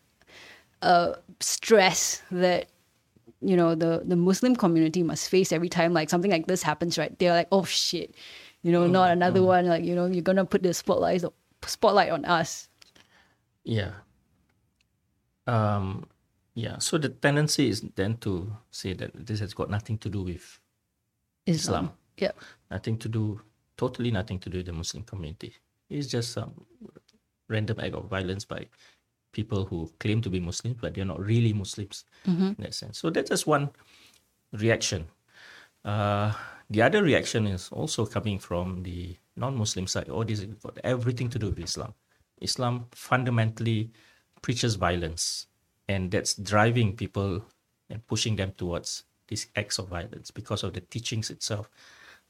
uh, 0.82 1.14
stress 1.40 2.22
that 2.30 2.68
you 3.40 3.56
know 3.56 3.74
the 3.74 4.02
the 4.04 4.16
Muslim 4.16 4.56
community 4.56 5.02
must 5.02 5.30
face 5.30 5.52
every 5.52 5.68
time 5.68 5.92
like 5.92 6.10
something 6.10 6.30
like 6.30 6.46
this 6.46 6.62
happens. 6.62 6.98
Right? 6.98 7.16
They're 7.18 7.32
like, 7.32 7.48
oh 7.52 7.64
shit, 7.64 8.14
you 8.62 8.72
know, 8.72 8.86
not 8.86 9.10
another 9.10 9.42
one. 9.42 9.66
Like 9.66 9.84
you 9.84 9.94
know, 9.94 10.06
you're 10.06 10.22
gonna 10.22 10.44
put 10.44 10.62
the 10.62 10.74
spotlight 10.74 11.24
spotlight 11.64 12.10
on 12.10 12.24
us. 12.24 12.68
Yeah. 13.66 13.90
Um, 15.46 16.06
yeah. 16.54 16.78
So 16.78 16.98
the 16.98 17.10
tendency 17.10 17.68
is 17.68 17.82
then 17.94 18.16
to 18.18 18.56
say 18.70 18.94
that 18.94 19.10
this 19.14 19.40
has 19.40 19.52
got 19.52 19.68
nothing 19.68 19.98
to 19.98 20.08
do 20.08 20.22
with 20.22 20.58
Islam. 21.46 21.90
Yeah. 22.16 22.32
nothing 22.70 22.96
to 22.98 23.08
do, 23.08 23.40
totally 23.76 24.10
nothing 24.10 24.38
to 24.38 24.48
do 24.48 24.58
with 24.58 24.66
the 24.66 24.72
Muslim 24.72 25.02
community. 25.02 25.54
It's 25.90 26.06
just 26.06 26.32
some 26.32 26.54
random 27.48 27.78
act 27.80 27.94
of 27.94 28.08
violence 28.08 28.44
by 28.44 28.66
people 29.32 29.66
who 29.66 29.90
claim 30.00 30.22
to 30.22 30.30
be 30.30 30.40
Muslims, 30.40 30.78
but 30.80 30.94
they're 30.94 31.04
not 31.04 31.20
really 31.20 31.52
Muslims 31.52 32.04
in 32.58 32.62
that 32.62 32.74
sense. 32.74 32.98
So 32.98 33.10
that's 33.10 33.28
just 33.28 33.46
one 33.46 33.68
reaction. 34.52 35.06
Uh, 35.84 36.32
the 36.70 36.82
other 36.82 37.02
reaction 37.02 37.46
is 37.46 37.68
also 37.70 38.06
coming 38.06 38.38
from 38.38 38.82
the 38.82 39.16
non-Muslim 39.36 39.86
side. 39.86 40.08
Oh, 40.08 40.24
this 40.24 40.40
has 40.40 40.48
got 40.62 40.78
everything 40.82 41.28
to 41.30 41.38
do 41.38 41.50
with 41.50 41.58
Islam. 41.58 41.92
Islam 42.40 42.86
fundamentally 42.92 43.90
preaches 44.42 44.74
violence, 44.74 45.46
and 45.88 46.10
that's 46.10 46.34
driving 46.34 46.96
people 46.96 47.44
and 47.90 48.06
pushing 48.06 48.36
them 48.36 48.52
towards 48.56 49.04
these 49.28 49.46
acts 49.56 49.78
of 49.78 49.88
violence 49.88 50.30
because 50.30 50.62
of 50.62 50.72
the 50.72 50.80
teachings 50.80 51.30
itself, 51.30 51.70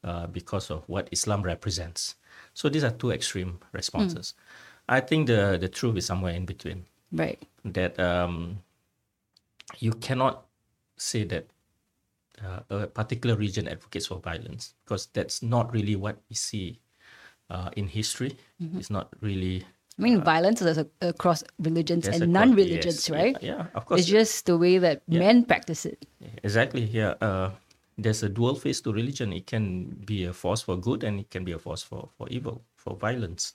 uh, 0.04 0.26
because 0.26 0.70
of 0.70 0.88
what 0.88 1.08
Islam 1.12 1.42
represents. 1.42 2.16
So 2.54 2.68
these 2.68 2.84
are 2.84 2.90
two 2.90 3.10
extreme 3.10 3.58
responses. 3.72 4.34
I 4.88 5.00
think 5.00 5.26
the 5.26 5.58
the 5.60 5.68
truth 5.68 5.96
is 5.96 6.06
somewhere 6.06 6.34
in 6.34 6.46
between. 6.46 6.86
Right. 7.12 7.42
That 7.64 7.98
um, 7.98 8.62
you 9.78 9.92
cannot 9.92 10.46
say 10.96 11.24
that 11.24 11.46
uh, 12.44 12.60
a 12.70 12.86
particular 12.86 13.36
region 13.36 13.68
advocates 13.68 14.06
for 14.06 14.18
violence 14.18 14.74
because 14.84 15.06
that's 15.12 15.42
not 15.42 15.72
really 15.72 15.96
what 15.96 16.18
we 16.28 16.36
see 16.36 16.80
uh, 17.50 17.70
in 17.76 17.88
history. 17.88 18.36
It's 18.78 18.90
not 18.90 19.08
really 19.20 19.64
I 19.98 20.02
mean, 20.02 20.20
violence 20.20 20.60
is 20.60 20.78
across 21.00 21.42
religions 21.58 22.06
and 22.06 22.28
non-religions, 22.32 23.08
yes, 23.08 23.10
right? 23.10 23.36
Yeah, 23.40 23.66
of 23.74 23.86
course. 23.86 24.00
It's 24.00 24.08
just 24.08 24.44
the 24.44 24.58
way 24.58 24.76
that 24.76 25.00
Yeah. 25.08 25.20
men 25.20 25.44
practice 25.44 25.86
it. 25.86 26.04
Exactly. 26.44 26.84
Yeah. 26.84 27.16
Uh, 27.20 27.52
there's 27.96 28.22
a 28.22 28.28
dual 28.28 28.56
face 28.56 28.82
to 28.82 28.92
religion. 28.92 29.32
It 29.32 29.46
can 29.46 29.88
be 30.04 30.24
a 30.24 30.34
force 30.34 30.60
for 30.60 30.76
good 30.76 31.02
and 31.02 31.18
it 31.18 31.30
can 31.30 31.44
be 31.44 31.52
a 31.52 31.58
force 31.58 31.82
for, 31.82 32.10
for 32.18 32.28
evil, 32.28 32.60
for 32.76 32.94
violence. 32.94 33.54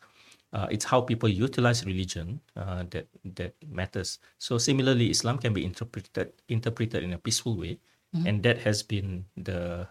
Uh, 0.51 0.67
it's 0.71 0.83
how 0.83 0.99
people 0.99 1.29
utilize 1.29 1.85
religion 1.85 2.41
uh, 2.57 2.83
that 2.89 3.07
that 3.23 3.53
matters. 3.69 4.19
So 4.37 4.57
similarly, 4.57 5.09
Islam 5.09 5.37
can 5.37 5.53
be 5.53 5.63
interpreted 5.63 6.33
interpreted 6.49 7.03
in 7.03 7.13
a 7.13 7.17
peaceful 7.17 7.55
way, 7.55 7.79
and 8.25 8.43
that 8.43 8.57
has 8.67 8.83
been 8.83 9.23
the 9.37 9.87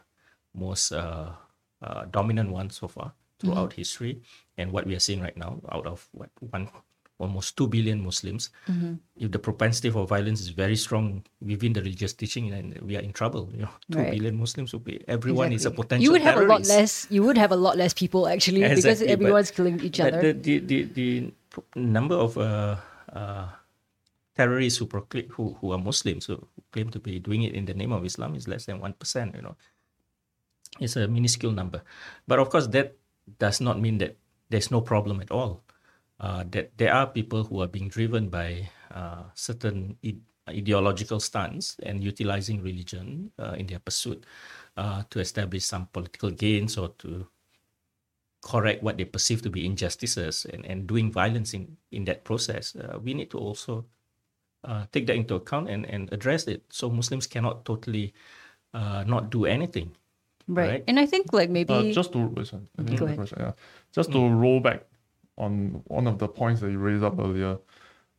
most 0.52 0.92
uh, 0.92 1.32
uh, 1.80 2.04
dominant 2.12 2.50
one 2.52 2.68
so 2.68 2.88
far 2.88 3.14
throughout 3.40 3.72
history. 3.72 4.20
And 4.58 4.72
what 4.72 4.86
we 4.86 4.94
are 4.94 5.00
seeing 5.00 5.20
right 5.20 5.36
now, 5.36 5.60
out 5.72 5.86
of 5.86 6.06
what 6.12 6.30
one 6.52 6.68
almost 7.20 7.56
two 7.56 7.68
billion 7.68 8.02
Muslims, 8.02 8.48
if 9.16 9.28
the 9.30 9.38
propensity 9.38 9.90
for 9.90 10.06
violence 10.06 10.40
is 10.40 10.48
very 10.48 10.76
strong 10.76 11.22
within 11.44 11.72
the 11.76 11.80
religious 11.82 12.12
teaching, 12.14 12.48
then 12.48 12.72
we 12.80 12.96
are 12.96 13.04
in 13.04 13.12
trouble. 13.12 13.48
You 13.52 13.62
know, 13.68 13.74
two 13.92 13.98
Right. 13.98 14.12
billion 14.12 14.36
Muslims 14.40 14.72
would 14.72 14.84
be 14.84 15.00
everyone 15.08 15.52
is 15.52 15.66
a 15.66 15.70
potential 15.70 16.04
You 16.04 16.12
would 16.12 16.22
have 16.24 16.38
a 16.40 16.46
lot 16.48 16.64
less. 16.66 17.06
You 17.10 17.22
would 17.24 17.36
have 17.36 17.52
a 17.52 17.60
lot 17.66 17.76
less 17.76 17.92
people 17.92 18.28
actually 18.28 18.62
because 18.62 18.84
Exactly, 19.02 19.16
but- 19.16 19.52
killing 19.52 19.76
each 19.84 20.00
other. 20.00 20.20
the, 20.20 20.32
the, 20.32 20.54
the, 20.70 20.78
the 20.96 21.08
number 21.76 22.14
of 22.16 22.38
uh, 22.38 22.76
uh, 23.12 23.48
terrorists 24.36 24.78
who 24.78 24.86
proclaim 24.86 25.28
who, 25.36 25.56
who 25.60 25.72
are 25.76 25.78
Muslims 25.90 26.24
who 26.24 26.40
claim 26.72 26.88
to 26.88 26.98
be 26.98 27.18
doing 27.20 27.42
it 27.42 27.52
in 27.52 27.64
the 27.68 27.74
name 27.74 27.92
of 27.92 28.00
Islam 28.04 28.34
is 28.34 28.48
less 28.48 28.64
than 28.64 28.80
one 28.80 28.94
percent. 28.94 29.34
You 29.36 29.42
know, 29.42 29.56
it's 30.80 30.96
a 30.96 31.04
minuscule 31.06 31.52
number, 31.52 31.82
but 32.26 32.38
of 32.38 32.48
course 32.48 32.66
that 32.68 32.96
does 33.38 33.60
not 33.60 33.80
mean 33.80 33.98
that 33.98 34.16
there's 34.50 34.70
no 34.70 34.80
problem 34.80 35.20
at 35.20 35.30
all. 35.30 35.62
Uh, 36.20 36.44
that 36.50 36.76
there 36.76 36.92
are 36.92 37.06
people 37.06 37.44
who 37.44 37.62
are 37.62 37.66
being 37.66 37.88
driven 37.88 38.28
by 38.28 38.68
uh, 38.90 39.22
certain 39.34 39.96
ide- 40.04 40.20
ideological 40.48 41.18
stance 41.18 41.76
and 41.82 42.04
utilizing 42.04 42.62
religion 42.62 43.30
uh, 43.38 43.52
in 43.56 43.66
their 43.66 43.78
pursuit 43.78 44.26
uh, 44.76 45.02
to 45.08 45.20
establish 45.20 45.64
some 45.64 45.86
political 45.92 46.30
gains 46.30 46.76
or 46.76 46.90
to 46.98 47.26
correct 48.42 48.82
what 48.82 48.98
they 48.98 49.04
perceive 49.04 49.40
to 49.40 49.48
be 49.48 49.64
injustices 49.64 50.44
and, 50.52 50.66
and 50.66 50.86
doing 50.86 51.10
violence 51.10 51.54
in, 51.54 51.76
in 51.90 52.04
that 52.04 52.24
process, 52.24 52.76
uh, 52.76 52.98
we 53.02 53.14
need 53.14 53.30
to 53.30 53.38
also 53.38 53.86
uh, 54.64 54.84
take 54.92 55.06
that 55.06 55.16
into 55.16 55.36
account 55.36 55.70
and, 55.70 55.86
and 55.86 56.12
address 56.12 56.46
it. 56.48 56.62
So 56.68 56.90
Muslims 56.90 57.26
cannot 57.26 57.64
totally 57.64 58.12
not 58.74 59.30
do 59.30 59.46
anything. 59.46 59.96
Right. 60.54 60.68
right. 60.70 60.84
And 60.88 60.98
I 60.98 61.06
think 61.06 61.32
like 61.32 61.50
maybe 61.50 61.72
Uh, 61.72 61.92
just 61.92 62.12
to 62.12 62.18
listen, 62.36 62.68
Go 62.76 63.04
ahead. 63.06 63.16
question, 63.16 63.38
yeah. 63.40 63.52
Just 63.92 64.12
to 64.12 64.18
roll 64.28 64.60
back 64.60 64.84
on 65.38 65.82
one 65.86 66.06
of 66.06 66.18
the 66.18 66.28
points 66.28 66.60
that 66.60 66.70
you 66.70 66.78
raised 66.78 67.02
up 67.04 67.18
earlier. 67.18 67.58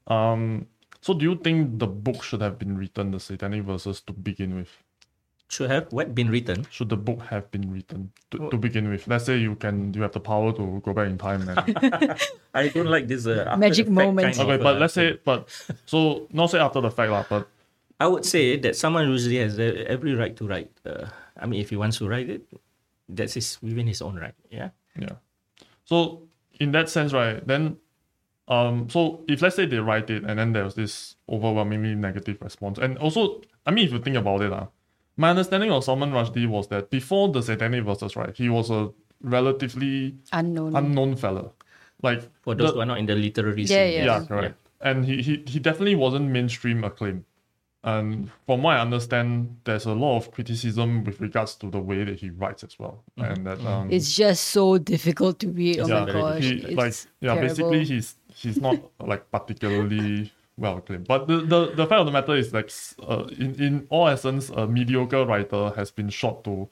Um, 0.07 0.67
so 1.01 1.13
do 1.13 1.25
you 1.25 1.35
think 1.35 1.79
the 1.79 1.87
book 1.87 2.23
should 2.23 2.41
have 2.41 2.57
been 2.59 2.77
written, 2.77 3.11
the 3.11 3.19
Satanic 3.19 3.63
Verses, 3.63 4.01
to 4.01 4.13
begin 4.13 4.55
with? 4.55 4.69
Should 5.49 5.69
have 5.69 5.91
what 5.91 6.15
been 6.15 6.29
written? 6.31 6.65
Should 6.71 6.89
the 6.89 6.95
book 6.97 7.21
have 7.23 7.51
been 7.51 7.69
written 7.73 8.11
to, 8.31 8.49
to 8.49 8.57
begin 8.57 8.87
with? 8.89 9.05
Let's 9.07 9.25
say 9.25 9.37
you 9.37 9.55
can, 9.55 9.93
you 9.93 10.01
have 10.01 10.13
the 10.13 10.21
power 10.21 10.53
to 10.53 10.81
go 10.85 10.93
back 10.93 11.09
in 11.09 11.17
time 11.17 11.43
and 11.49 11.59
I 12.53 12.69
don't 12.69 12.87
like 12.87 13.07
this 13.09 13.27
uh, 13.27 13.55
Magic 13.59 13.89
moment. 13.89 14.31
fact 14.31 14.37
moments. 14.37 14.37
kind 14.37 14.49
okay, 14.49 14.55
of, 14.55 14.63
but 14.63 14.75
uh, 14.77 14.79
let's 14.79 14.93
say, 14.93 15.19
but 15.25 15.49
so 15.85 16.27
not 16.31 16.51
say 16.51 16.59
after 16.59 16.79
the 16.79 16.89
fact, 16.89 17.11
lah, 17.11 17.25
but 17.27 17.49
I 17.99 18.07
would 18.07 18.25
say 18.25 18.55
that 18.57 18.77
someone 18.77 19.09
usually 19.09 19.37
has 19.37 19.59
uh, 19.59 19.83
every 19.87 20.15
right 20.15 20.35
to 20.37 20.47
write. 20.47 20.71
Uh, 20.85 21.07
I 21.41 21.45
mean, 21.47 21.59
if 21.61 21.69
he 21.71 21.75
wants 21.75 21.97
to 21.97 22.07
write 22.07 22.29
it, 22.29 22.43
that's 23.09 23.33
his 23.33 23.57
within 23.61 23.87
his 23.87 24.01
own 24.01 24.15
right. 24.15 24.35
Yeah. 24.49 24.69
Yeah. 24.97 25.15
So 25.85 26.23
in 26.59 26.71
that 26.71 26.87
sense, 26.89 27.11
right, 27.13 27.45
then 27.45 27.77
um 28.47 28.89
so 28.89 29.23
if 29.27 29.41
let's 29.41 29.55
say 29.55 29.65
they 29.65 29.79
write 29.79 30.09
it 30.09 30.23
and 30.23 30.37
then 30.39 30.53
there's 30.53 30.75
this 30.75 31.15
overwhelmingly 31.29 31.95
negative 31.95 32.37
response. 32.41 32.77
And 32.79 32.97
also, 32.99 33.41
I 33.65 33.71
mean 33.71 33.85
if 33.85 33.91
you 33.91 33.99
think 33.99 34.15
about 34.17 34.41
it, 34.41 34.51
uh, 34.53 34.67
my 35.17 35.29
understanding 35.29 35.71
of 35.71 35.83
Salman 35.83 36.11
Rushdie 36.11 36.47
was 36.47 36.67
that 36.69 36.89
before 36.89 37.29
the 37.29 37.41
Satanic 37.41 37.83
Verses, 37.83 38.15
right, 38.15 38.35
he 38.35 38.49
was 38.49 38.69
a 38.71 38.89
relatively 39.21 40.15
unknown. 40.33 40.75
unknown 40.75 41.15
fella. 41.15 41.51
Like 42.01 42.21
For 42.41 42.55
those 42.55 42.69
the- 42.69 42.73
who 42.75 42.81
are 42.81 42.85
not 42.85 42.97
in 42.99 43.05
the 43.05 43.15
literary 43.15 43.61
Yeah, 43.63 43.67
scene. 43.67 43.93
yeah. 43.93 44.05
yeah, 44.05 44.25
correct. 44.25 44.57
And 44.81 45.05
he, 45.05 45.21
he 45.21 45.43
he 45.45 45.59
definitely 45.59 45.95
wasn't 45.95 46.29
mainstream 46.31 46.83
acclaim. 46.83 47.25
And 47.83 48.29
from 48.45 48.61
what 48.61 48.77
I 48.77 48.81
understand, 48.81 49.57
there's 49.63 49.85
a 49.85 49.93
lot 49.93 50.17
of 50.17 50.31
criticism 50.31 51.03
with 51.03 51.19
regards 51.19 51.55
to 51.55 51.69
the 51.69 51.79
way 51.79 52.03
that 52.03 52.19
he 52.19 52.29
writes 52.29 52.63
as 52.63 52.77
well. 52.77 53.03
And 53.17 53.45
that 53.47 53.59
um 53.65 53.91
it's 53.91 54.15
just 54.15 54.49
so 54.49 54.77
difficult 54.77 55.39
to 55.39 55.49
read. 55.49 55.79
Oh 55.79 55.87
yeah, 55.87 56.05
my 56.05 56.11
gosh. 56.11 56.43
he, 56.43 56.51
it's 56.57 56.75
like 56.75 56.93
yeah, 57.21 57.33
terrible. 57.33 57.47
basically 57.47 57.85
he's 57.85 58.15
he's 58.35 58.61
not 58.61 58.77
like 58.99 59.29
particularly 59.31 60.31
well 60.57 60.77
acclaimed. 60.77 61.07
But 61.07 61.27
the, 61.27 61.37
the, 61.37 61.71
the 61.73 61.87
fact 61.87 61.99
of 61.99 62.05
the 62.05 62.11
matter 62.11 62.35
is 62.35 62.53
like 62.53 62.71
uh, 63.01 63.25
in 63.39 63.55
in 63.55 63.87
all 63.89 64.07
essence, 64.07 64.49
a 64.49 64.67
mediocre 64.67 65.25
writer 65.25 65.71
has 65.75 65.89
been 65.89 66.09
shot 66.09 66.43
to 66.43 66.69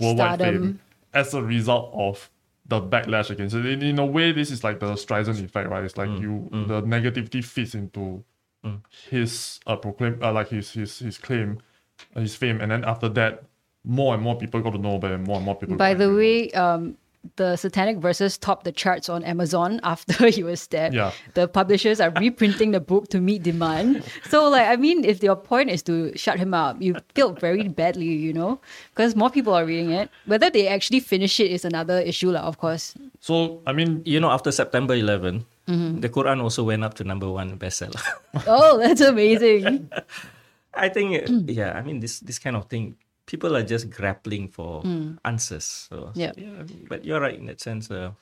worldwide 0.00 0.38
Stardom. 0.38 0.62
fame 0.62 0.80
as 1.12 1.34
a 1.34 1.42
result 1.42 1.90
of 1.92 2.30
the 2.66 2.80
backlash 2.80 3.30
against 3.30 3.56
it. 3.56 3.66
In, 3.66 3.82
in 3.82 3.98
a 3.98 4.06
way, 4.06 4.32
this 4.32 4.50
is 4.50 4.62
like 4.62 4.78
the 4.78 4.92
Streisand 4.92 5.44
effect, 5.44 5.68
right? 5.68 5.82
It's 5.84 5.96
like 5.96 6.08
you 6.20 6.48
the 6.52 6.82
negativity 6.82 7.44
fits 7.44 7.74
into 7.74 8.22
his 9.10 9.60
uh, 9.66 9.76
proclaim 9.76 10.18
uh, 10.22 10.32
like 10.32 10.48
his 10.48 10.72
his 10.72 10.98
his 10.98 11.18
claim, 11.18 11.58
uh, 12.14 12.20
his 12.20 12.36
fame, 12.36 12.60
and 12.60 12.70
then 12.70 12.84
after 12.84 13.08
that, 13.10 13.44
more 13.84 14.14
and 14.14 14.22
more 14.22 14.36
people 14.38 14.60
got 14.60 14.72
to 14.72 14.78
know 14.78 14.96
about 14.96 15.10
it, 15.10 15.14
and 15.14 15.26
more 15.26 15.36
and 15.36 15.44
more 15.44 15.56
people. 15.56 15.76
By 15.76 15.94
the 15.94 16.14
way, 16.14 16.50
um, 16.52 16.96
the 17.36 17.56
Satanic 17.56 17.98
Verses 17.98 18.36
topped 18.38 18.64
the 18.64 18.72
charts 18.72 19.08
on 19.08 19.24
Amazon 19.24 19.80
after 19.84 20.26
he 20.36 20.42
was 20.42 20.60
stabbed. 20.60 20.94
Yeah. 20.94 21.12
The 21.34 21.48
publishers 21.48 22.00
are 22.00 22.10
reprinting 22.10 22.70
the 22.72 22.80
book 22.80 23.08
to 23.08 23.20
meet 23.20 23.42
demand. 23.42 24.04
So, 24.28 24.48
like, 24.48 24.66
I 24.68 24.76
mean, 24.76 25.04
if 25.04 25.22
your 25.22 25.36
point 25.36 25.70
is 25.70 25.82
to 25.84 26.16
shut 26.16 26.38
him 26.38 26.54
up, 26.54 26.80
you 26.80 26.96
failed 27.14 27.40
very 27.40 27.68
badly, 27.68 28.06
you 28.06 28.32
know, 28.32 28.60
because 28.94 29.14
more 29.16 29.30
people 29.30 29.54
are 29.54 29.64
reading 29.64 29.90
it. 29.90 30.10
Whether 30.26 30.50
they 30.50 30.68
actually 30.68 31.00
finish 31.00 31.38
it 31.40 31.50
is 31.50 31.64
another 31.64 31.98
issue, 32.00 32.30
lah, 32.30 32.42
of 32.42 32.58
course. 32.58 32.94
So 33.20 33.62
I 33.66 33.72
mean, 33.72 34.02
You 34.04 34.20
know, 34.20 34.30
after 34.30 34.50
September 34.50 34.94
11, 34.94 35.46
Mm-hmm. 35.72 36.00
the 36.04 36.08
Quran 36.12 36.42
also 36.44 36.64
went 36.68 36.84
up 36.84 36.92
to 37.00 37.04
number 37.04 37.30
one 37.32 37.56
bestseller. 37.56 37.96
Oh, 38.46 38.76
that's 38.76 39.00
amazing. 39.00 39.88
I 40.76 40.88
think, 40.92 41.16
uh, 41.24 41.32
yeah, 41.48 41.72
I 41.72 41.80
mean, 41.80 42.00
this 42.04 42.20
this 42.20 42.36
kind 42.38 42.56
of 42.60 42.68
thing, 42.68 42.96
people 43.24 43.56
are 43.56 43.64
just 43.64 43.88
grappling 43.88 44.48
for 44.52 44.84
answers. 45.24 45.88
So, 45.88 46.12
Hmm. 46.12 46.20
Yeah. 46.20 46.32
but 46.92 47.04
you're 47.08 47.20
right 47.24 47.38
in 47.38 47.46
that 47.48 47.60
sense. 47.64 47.88
Uh, 47.88 48.12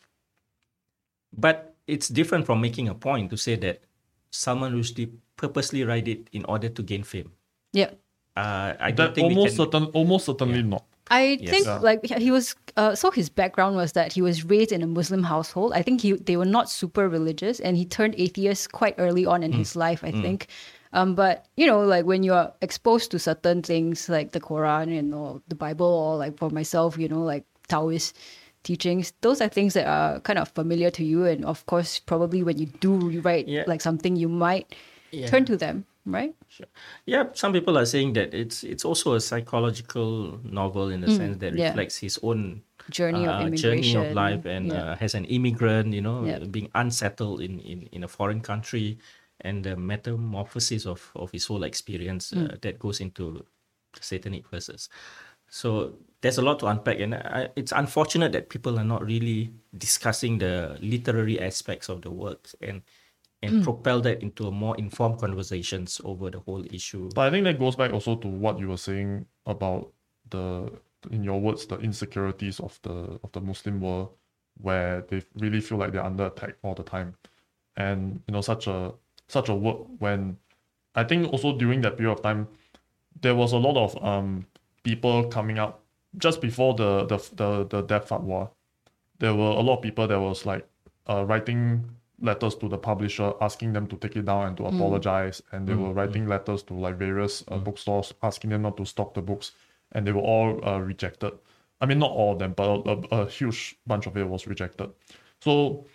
but 1.32 1.74
it's 1.86 2.08
different 2.08 2.46
from 2.46 2.60
making 2.60 2.88
a 2.88 2.94
point 2.94 3.30
to 3.30 3.36
say 3.36 3.56
that 3.56 3.82
Salman 4.30 4.74
Rushdie 4.78 5.10
purposely 5.36 5.82
write 5.84 6.06
it 6.06 6.28
in 6.32 6.44
order 6.46 6.68
to 6.68 6.82
gain 6.82 7.02
fame. 7.02 7.32
yeah. 7.72 7.90
Uh, 8.36 8.72
I 8.78 8.94
don't 8.94 9.10
that 9.10 9.14
think 9.18 9.28
we 9.28 9.34
almost 9.34 9.56
can, 9.58 9.66
certain, 9.66 9.84
almost 9.92 10.24
certainly 10.26 10.62
not. 10.62 10.84
I 11.10 11.38
Yes. 11.40 11.50
think 11.50 11.66
Yeah. 11.66 11.78
like 11.78 12.04
he 12.06 12.30
was 12.30 12.54
uh, 12.76 12.94
so 12.94 13.10
his 13.10 13.28
background 13.28 13.74
was 13.76 13.92
that 13.92 14.12
he 14.12 14.22
was 14.22 14.44
raised 14.44 14.70
in 14.72 14.82
a 14.82 14.86
Muslim 14.86 15.22
household. 15.24 15.72
I 15.74 15.82
think 15.82 16.00
he 16.02 16.12
they 16.12 16.36
were 16.36 16.44
not 16.58 16.70
super 16.70 17.08
religious 17.08 17.58
and 17.60 17.76
he 17.76 17.84
turned 17.84 18.14
atheist 18.16 18.70
quite 18.72 18.94
early 18.98 19.26
on 19.26 19.42
in 19.42 19.52
his 19.52 19.74
life, 19.74 20.04
I 20.04 20.12
think. 20.12 20.46
Um, 20.92 21.14
but 21.14 21.46
you 21.56 21.66
know, 21.66 21.80
like 21.82 22.04
when 22.06 22.22
you 22.22 22.32
are 22.34 22.52
exposed 22.62 23.10
to 23.10 23.18
certain 23.18 23.62
things 23.62 24.08
like 24.08 24.30
the 24.32 24.40
Quran 24.40 24.96
and 24.98 25.14
or 25.14 25.42
the 25.48 25.54
Bible 25.54 25.86
or 25.86 26.16
like 26.16 26.38
for 26.38 26.50
myself, 26.50 26.96
you 26.98 27.08
know, 27.08 27.22
like 27.22 27.44
Taoist 27.68 28.16
teachings, 28.62 29.12
those 29.22 29.40
are 29.40 29.48
things 29.48 29.74
that 29.74 29.86
are 29.86 30.20
kind 30.20 30.38
of 30.38 30.48
familiar 30.50 30.90
to 30.90 31.04
you 31.04 31.24
and 31.26 31.44
of 31.44 31.64
course 31.66 31.98
probably 31.98 32.42
when 32.42 32.58
you 32.58 32.66
do 32.80 33.20
write 33.20 33.48
Yeah. 33.48 33.64
like 33.66 33.80
something 33.80 34.16
you 34.16 34.28
might 34.28 34.74
Yeah. 35.12 35.26
turn 35.26 35.44
to 35.46 35.56
them, 35.56 35.86
right? 36.06 36.34
Sure. 36.48 36.66
Yeah, 37.06 37.24
some 37.34 37.52
people 37.52 37.76
are 37.78 37.86
saying 37.86 38.14
that 38.14 38.34
it's 38.34 38.64
it's 38.64 38.84
also 38.84 39.14
a 39.14 39.20
psychological 39.20 40.40
novel 40.44 40.90
in 40.90 41.00
the 41.00 41.10
sense 41.14 41.38
that 41.38 41.52
Mm, 41.54 41.58
yeah. 41.58 41.68
reflects 41.68 41.98
his 41.98 42.18
own 42.22 42.62
Journey 42.90 43.24
of 43.26 43.34
uh, 43.34 43.40
immigration. 43.46 43.92
journey 43.92 43.94
of 44.08 44.14
life 44.14 44.44
and 44.46 44.72
yeah. 44.72 44.92
uh, 44.92 44.96
as 45.00 45.14
an 45.14 45.24
immigrant, 45.26 45.92
you 45.94 46.00
know, 46.00 46.24
being 46.50 46.68
unsettled 46.74 47.40
in, 47.40 47.60
in, 47.60 47.88
in 47.92 48.02
a 48.04 48.08
foreign 48.08 48.40
country 48.40 48.98
and 49.42 49.64
the 49.64 49.76
metamorphosis 49.76 50.86
of, 50.86 51.10
of 51.14 51.30
his 51.30 51.46
whole 51.46 51.62
experience 51.64 52.32
uh, 52.32 52.36
Mm. 52.36 52.60
that 52.60 52.78
goes 52.78 53.00
into 53.00 53.44
satanic 54.00 54.48
verses. 54.48 54.88
So 55.48 55.94
there's 56.20 56.38
a 56.38 56.42
lot 56.42 56.58
to 56.60 56.66
unpack, 56.66 57.00
and 57.00 57.14
I, 57.14 57.48
it's 57.56 57.72
unfortunate 57.72 58.32
that 58.32 58.48
people 58.48 58.78
are 58.78 58.84
not 58.84 59.04
really 59.04 59.50
discussing 59.76 60.38
the 60.38 60.76
literary 60.80 61.40
aspects 61.40 61.88
of 61.88 62.02
the 62.02 62.10
work 62.10 62.48
and 62.60 62.82
and 63.42 63.64
propel 63.64 64.00
that 64.02 64.22
into 64.22 64.46
a 64.46 64.50
more 64.50 64.76
informed 64.76 65.18
conversations 65.18 66.00
over 66.04 66.30
the 66.30 66.40
whole 66.40 66.64
issue. 66.72 67.08
But 67.14 67.28
I 67.28 67.30
think 67.30 67.44
that 67.44 67.58
goes 67.58 67.76
back 67.76 67.92
also 67.92 68.16
to 68.16 68.28
what 68.28 68.58
you 68.58 68.68
were 68.68 68.76
saying 68.76 69.26
about 69.46 69.92
the, 70.28 70.70
in 71.10 71.24
your 71.24 71.40
words, 71.40 71.66
the 71.66 71.78
insecurities 71.78 72.60
of 72.60 72.78
the 72.82 73.18
of 73.24 73.32
the 73.32 73.40
Muslim 73.40 73.80
world, 73.80 74.10
where 74.60 75.02
they 75.08 75.22
really 75.36 75.60
feel 75.60 75.78
like 75.78 75.92
they're 75.92 76.04
under 76.04 76.26
attack 76.26 76.56
all 76.62 76.74
the 76.74 76.82
time, 76.82 77.16
and 77.76 78.22
you 78.26 78.32
know 78.32 78.42
such 78.42 78.66
a 78.66 78.92
such 79.28 79.48
a 79.48 79.54
work 79.54 79.78
when, 79.98 80.36
I 80.94 81.04
think 81.04 81.32
also 81.32 81.56
during 81.56 81.80
that 81.82 81.96
period 81.96 82.12
of 82.12 82.22
time, 82.22 82.48
there 83.20 83.34
was 83.34 83.52
a 83.52 83.58
lot 83.58 83.76
of 83.76 84.04
um 84.04 84.46
people 84.82 85.24
coming 85.28 85.58
out 85.58 85.80
just 86.18 86.40
before 86.40 86.74
the 86.74 87.06
the 87.06 87.16
the, 87.36 87.66
the 87.66 87.82
death 87.82 88.08
fatwa. 88.08 88.50
There 89.18 89.34
were 89.34 89.50
a 89.50 89.60
lot 89.60 89.76
of 89.76 89.82
people 89.82 90.06
that 90.06 90.20
was 90.20 90.44
like 90.46 90.66
uh, 91.08 91.24
writing 91.24 91.84
letters 92.20 92.54
to 92.56 92.68
the 92.68 92.78
publisher 92.78 93.32
asking 93.40 93.72
them 93.72 93.86
to 93.86 93.96
take 93.96 94.16
it 94.16 94.26
down 94.26 94.48
and 94.48 94.56
to 94.56 94.66
apologize. 94.66 95.42
And 95.52 95.66
they 95.66 95.74
were 95.74 95.92
writing 95.92 96.26
letters 96.26 96.62
to 96.64 96.74
like 96.74 96.96
various 96.96 97.44
uh, 97.48 97.58
bookstores 97.58 98.12
asking 98.22 98.50
them 98.50 98.62
not 98.62 98.76
to 98.76 98.84
stock 98.84 99.14
the 99.14 99.22
books. 99.22 99.52
And 99.92 100.06
they 100.06 100.12
were 100.12 100.20
all 100.20 100.60
uh, 100.66 100.78
rejected. 100.78 101.32
I 101.80 101.86
mean 101.86 101.98
not 101.98 102.10
all 102.10 102.32
of 102.34 102.38
them 102.38 102.52
but 102.52 102.68
a, 102.68 102.90
a, 102.90 103.20
a 103.22 103.26
huge 103.28 103.76
bunch 103.86 104.06
of 104.06 104.16
it 104.16 104.28
was 104.28 104.46
rejected. 104.46 104.90
So 105.40 105.86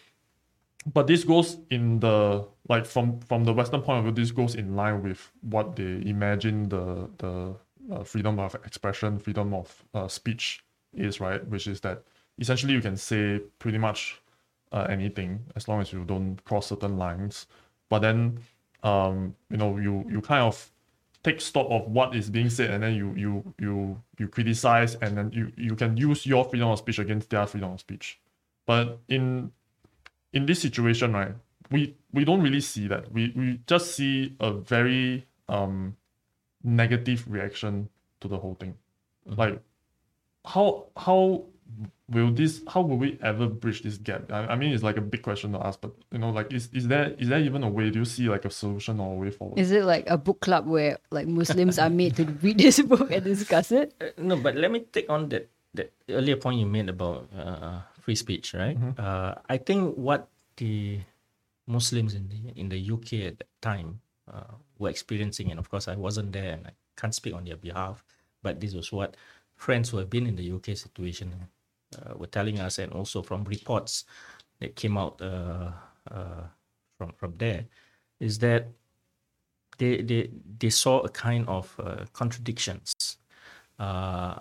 but 0.94 1.08
this 1.08 1.24
goes 1.24 1.58
in 1.70 2.00
the 2.00 2.48
like 2.70 2.86
from 2.86 3.20
from 3.22 3.44
the 3.44 3.54
western 3.54 3.82
point 3.82 4.00
of 4.00 4.04
view 4.06 4.24
this 4.24 4.32
goes 4.32 4.56
in 4.56 4.76
line 4.76 5.02
with 5.02 5.32
what 5.42 5.76
they 5.76 6.02
imagine 6.06 6.70
the 6.70 7.10
the 7.18 7.56
uh, 7.92 8.04
freedom 8.04 8.40
of 8.40 8.56
expression 8.66 9.20
freedom 9.20 9.54
of 9.54 9.84
uh, 9.94 10.08
speech 10.08 10.64
is 10.94 11.20
right? 11.20 11.46
Which 11.48 11.68
is 11.68 11.82
that 11.82 12.04
essentially 12.40 12.74
you 12.74 12.82
can 12.82 12.98
say 12.98 13.40
pretty 13.60 13.78
much 13.78 14.22
uh, 14.72 14.88
anything 14.90 15.44
as 15.56 15.68
long 15.68 15.82
as 15.82 15.94
you 15.94 16.04
don't 16.04 16.44
cross 16.46 16.68
certain 16.68 16.98
lines. 16.98 17.48
But 17.90 18.00
then 18.00 18.40
um 18.84 19.36
you 19.50 19.58
know 19.58 19.78
you 19.78 20.06
you 20.10 20.22
kind 20.22 20.44
of 20.44 20.72
take 21.24 21.42
stock 21.42 21.66
of 21.72 21.90
what 21.90 22.16
is 22.16 22.30
being 22.30 22.50
said 22.50 22.70
and 22.70 22.84
then 22.84 22.94
you 22.94 23.14
you 23.16 23.54
you 23.60 24.02
you 24.20 24.28
criticize 24.28 24.96
and 24.96 25.18
then 25.18 25.32
you 25.32 25.52
you 25.58 25.76
can 25.76 25.98
use 25.98 26.26
your 26.26 26.46
freedom 26.46 26.70
of 26.70 26.78
speech 26.78 27.00
against 27.00 27.30
their 27.30 27.48
freedom 27.48 27.74
of 27.74 27.80
speech. 27.80 28.20
But 28.66 29.00
in 29.08 29.52
in 30.34 30.46
this 30.46 30.62
situation 30.62 31.14
right 31.14 31.34
we 31.72 31.96
we 32.14 32.26
don't 32.26 32.42
really 32.42 32.62
see 32.62 32.88
that. 32.88 33.12
We 33.12 33.34
we 33.36 33.60
just 33.68 33.96
see 33.96 34.36
a 34.40 34.52
very 34.54 35.26
um 35.50 35.96
negative 36.64 37.26
reaction 37.28 37.90
to 38.22 38.28
the 38.28 38.38
whole 38.38 38.56
thing. 38.56 38.76
Like 39.26 39.60
how 40.46 40.86
how 40.96 41.46
will 42.10 42.32
this 42.32 42.62
how 42.68 42.82
will 42.82 42.98
we 42.98 43.18
ever 43.22 43.48
bridge 43.48 43.82
this 43.82 43.98
gap 43.98 44.32
I, 44.32 44.54
I 44.54 44.56
mean 44.56 44.74
it's 44.74 44.84
like 44.84 44.98
a 44.98 45.02
big 45.02 45.24
question 45.24 45.54
to 45.54 45.66
ask 45.66 45.82
but 45.82 45.92
you 46.12 46.20
know 46.20 46.30
like 46.30 46.54
is, 46.54 46.70
is 46.72 46.88
there 46.88 47.16
is 47.18 47.30
there 47.30 47.40
even 47.40 47.64
a 47.64 47.70
way 47.70 47.90
do 47.90 48.00
you 48.00 48.06
see 48.06 48.30
like 48.30 48.46
a 48.46 48.52
solution 48.52 49.00
or 49.00 49.16
a 49.16 49.18
way 49.18 49.32
forward 49.32 49.58
Is 49.58 49.72
it 49.72 49.84
like 49.84 50.06
a 50.08 50.18
book 50.18 50.40
club 50.40 50.68
where 50.68 51.00
like 51.10 51.28
Muslims 51.28 51.80
are 51.80 51.90
made 51.90 52.16
to 52.18 52.26
read 52.44 52.60
this 52.60 52.80
book 52.82 53.12
and 53.12 53.24
discuss 53.24 53.72
it? 53.72 53.94
Uh, 54.00 54.14
no, 54.18 54.38
but 54.38 54.56
let 54.56 54.72
me 54.72 54.82
take 54.82 55.10
on 55.10 55.30
that 55.30 55.50
that 55.74 55.92
earlier 56.10 56.38
point 56.38 56.60
you 56.60 56.66
made 56.66 56.88
about 56.88 57.28
uh, 57.36 57.82
free 58.00 58.16
speech, 58.16 58.54
right? 58.54 58.78
Uh, 58.98 59.36
I 59.50 59.58
think 59.58 59.96
what 59.98 60.30
the 60.58 61.02
Muslims 61.68 62.14
in 62.14 62.30
the 62.30 62.54
in 62.56 62.70
the 62.70 62.80
UK 62.80 63.34
at 63.34 63.40
that 63.40 63.52
time 63.62 64.00
uh, 64.32 64.56
were 64.78 64.90
experiencing, 64.90 65.52
and 65.52 65.60
of 65.60 65.70
course 65.70 65.88
I 65.88 65.96
wasn't 65.96 66.32
there 66.32 66.54
and 66.54 66.68
I 66.68 66.72
can't 66.96 67.14
speak 67.14 67.34
on 67.34 67.44
their 67.44 67.58
behalf, 67.58 68.04
but 68.42 68.62
this 68.62 68.74
was 68.74 68.92
what 68.92 69.18
friends 69.56 69.90
who 69.90 69.98
have 69.98 70.10
been 70.10 70.28
in 70.28 70.36
the 70.36 70.52
UK 70.52 70.78
situation 70.78 71.34
uh, 71.34 71.46
were 72.16 72.28
telling 72.28 72.60
us, 72.60 72.80
and 72.80 72.92
also 72.94 73.22
from 73.22 73.44
reports 73.46 74.06
that 74.60 74.76
came 74.76 74.98
out 74.98 75.22
uh, 75.22 75.72
uh, 76.12 76.44
from 76.98 77.14
from 77.14 77.34
there, 77.38 77.66
is 78.20 78.40
that 78.40 78.68
they 79.78 80.02
they 80.02 80.30
they 80.60 80.70
saw 80.70 81.00
a 81.02 81.10
kind 81.10 81.48
of 81.48 81.76
uh, 81.80 82.06
contradictions 82.14 83.18
uh, 83.80 84.40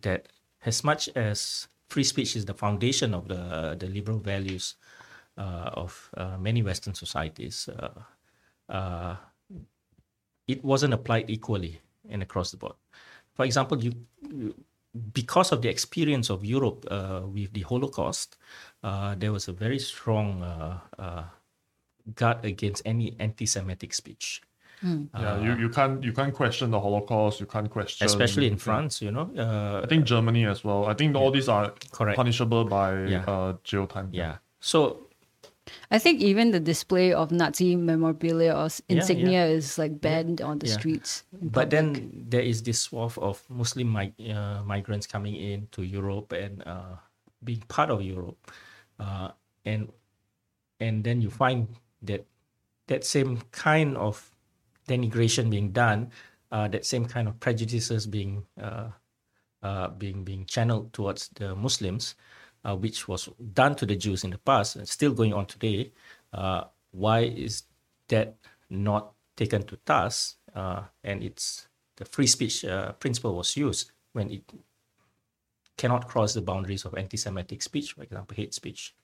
that 0.00 0.28
as 0.64 0.84
much 0.84 1.08
as 1.16 1.68
free 1.88 2.04
speech 2.04 2.36
is 2.36 2.44
the 2.44 2.54
foundation 2.54 3.14
of 3.14 3.28
the 3.28 3.76
the 3.78 3.86
liberal 3.86 4.18
values 4.18 4.76
uh, 5.38 5.70
of 5.74 6.10
uh, 6.16 6.36
many 6.38 6.62
Western 6.62 6.94
societies, 6.94 7.68
uh, 7.68 8.72
uh, 8.72 9.16
it 10.46 10.64
wasn't 10.64 10.92
applied 10.92 11.30
equally 11.30 11.80
and 12.08 12.22
across 12.22 12.50
the 12.50 12.56
board. 12.56 12.74
For 13.34 13.44
example, 13.44 13.82
you, 13.82 13.92
you 14.22 14.54
because 15.12 15.52
of 15.52 15.62
the 15.62 15.68
experience 15.68 16.30
of 16.30 16.44
Europe 16.44 16.86
uh, 16.90 17.22
with 17.24 17.52
the 17.52 17.62
Holocaust, 17.62 18.36
uh, 18.82 19.14
there 19.16 19.32
was 19.32 19.48
a 19.48 19.52
very 19.52 19.78
strong 19.78 20.42
uh, 20.42 20.78
uh, 20.98 21.24
guard 22.14 22.44
against 22.44 22.82
any 22.84 23.14
anti-Semitic 23.18 23.92
speech. 23.94 24.42
yeah 25.18 25.42
you, 25.42 25.52
you 25.62 25.68
can't 25.68 26.04
you 26.04 26.12
can't 26.12 26.34
question 26.34 26.70
the 26.70 26.78
holocaust 26.78 27.40
you 27.40 27.46
can't 27.46 27.70
question 27.70 28.06
especially 28.06 28.46
in 28.46 28.56
France, 28.56 29.02
you 29.02 29.10
know. 29.10 29.26
Uh, 29.36 29.80
i 29.84 29.86
think 29.90 30.04
germany 30.04 30.46
as 30.46 30.62
well 30.62 30.86
i 30.86 30.94
think 30.94 31.16
all 31.16 31.30
these 31.32 31.48
are 31.48 31.72
Correct. 31.90 32.16
punishable 32.16 32.64
by 32.64 32.92
Yeah. 33.14 33.24
uh, 33.26 33.52
jail 33.64 33.86
time 33.86 34.08
yeah. 34.12 34.36
So 34.60 35.07
I 35.90 35.98
think 35.98 36.20
even 36.20 36.50
the 36.50 36.60
display 36.60 37.12
of 37.12 37.30
Nazi 37.30 37.76
memorabilia 37.76 38.52
or 38.54 38.66
s- 38.66 38.82
Yeah, 38.88 38.96
insignia 38.96 39.46
is 39.46 39.78
like 39.78 40.00
banned 40.00 40.40
on 40.40 40.58
the 40.58 40.66
Yeah. 40.68 40.78
streets. 40.78 41.24
but 41.32 41.68
public. 41.68 41.70
then 41.70 41.86
there 42.28 42.40
is 42.42 42.62
this 42.62 42.80
swath 42.80 43.18
of 43.18 43.44
Muslim 43.48 43.92
mig- 43.92 44.18
uh, 44.20 44.62
migrants 44.64 45.06
coming 45.06 45.34
in 45.36 45.68
to 45.72 45.82
Europe 45.82 46.32
and 46.32 46.62
uh, 46.66 46.96
being 47.44 47.60
part 47.68 47.90
of 47.90 48.02
Europe, 48.02 48.38
uh, 48.98 49.30
and 49.64 49.92
and 50.80 51.04
then 51.04 51.20
you 51.20 51.30
find 51.30 51.68
that 52.02 52.24
that 52.86 53.04
same 53.04 53.38
kind 53.52 53.96
of 53.96 54.30
denigration 54.88 55.50
being 55.50 55.70
done, 55.72 56.10
uh, 56.50 56.68
that 56.68 56.86
same 56.86 57.04
kind 57.04 57.28
of 57.28 57.38
prejudices 57.40 58.06
being 58.06 58.46
uh, 58.60 58.90
uh, 59.62 59.88
being 59.88 60.24
being 60.24 60.46
channeled 60.46 60.92
towards 60.92 61.28
the 61.36 61.54
Muslims, 61.54 62.14
uh, 62.64 62.76
which 62.76 63.08
was 63.08 63.28
done 63.52 63.74
to 63.76 63.86
the 63.86 63.96
Jews 63.96 64.24
in 64.24 64.30
the 64.30 64.38
past 64.38 64.76
and 64.76 64.88
still 64.88 65.12
going 65.12 65.32
on 65.32 65.46
today. 65.46 65.92
Uh, 66.32 66.64
why 66.90 67.20
is 67.20 67.64
that 68.08 68.36
not 68.70 69.12
taken 69.36 69.62
to 69.64 69.76
task? 69.76 70.36
Uh, 70.54 70.82
and 71.04 71.22
it's 71.22 71.68
the 71.96 72.04
free 72.04 72.26
speech 72.26 72.64
uh, 72.64 72.92
principle 72.92 73.34
was 73.34 73.56
used 73.56 73.92
when 74.12 74.30
it 74.30 74.42
cannot 75.76 76.08
cross 76.08 76.34
the 76.34 76.42
boundaries 76.42 76.84
of 76.84 76.94
anti-Semitic 76.96 77.62
speech, 77.62 77.92
for 77.92 78.02
example, 78.02 78.34
hate 78.36 78.54
speech. 78.54 78.94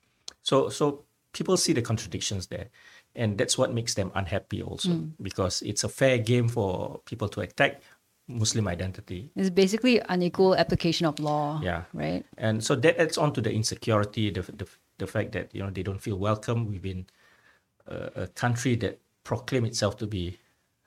So, 0.42 0.68
so 0.68 1.05
people 1.32 1.57
see 1.57 1.72
the 1.72 1.82
contradictions 1.82 2.46
there, 2.48 2.68
and 3.14 3.38
that's 3.38 3.57
what 3.57 3.72
makes 3.72 3.94
them 3.94 4.11
unhappy 4.14 4.62
also 4.62 4.90
because 5.22 5.62
it's 5.62 5.84
a 5.84 5.88
fair 5.88 6.18
game 6.18 6.48
for 6.48 7.00
people 7.05 7.28
to 7.28 7.40
attack 7.40 7.80
Muslim 8.29 8.68
identity 8.68 9.31
it's 9.37 9.51
basically 9.51 10.01
unequal 10.09 10.55
application 10.57 11.07
of 11.07 11.18
law. 11.18 11.61
Yeah. 11.62 11.85
Right. 11.93 12.25
and 12.39 12.64
so 12.64 12.75
that 12.77 12.99
adds 12.99 13.18
on 13.18 13.33
to 13.35 13.41
the 13.41 13.53
insecurity 13.53 14.31
the, 14.31 14.43
the, 14.43 14.66
the 14.99 15.07
fact 15.07 15.33
that 15.33 15.55
you 15.55 15.62
know 15.62 15.70
they 15.70 15.83
don't 15.83 16.01
feel 16.01 16.18
welcome 16.18 16.70
within 16.70 17.07
a, 17.87 18.22
a 18.22 18.27
country 18.29 18.77
that 18.77 18.99
proclaim 19.25 19.64
itself 19.64 19.97
to 19.99 20.07
be 20.07 20.39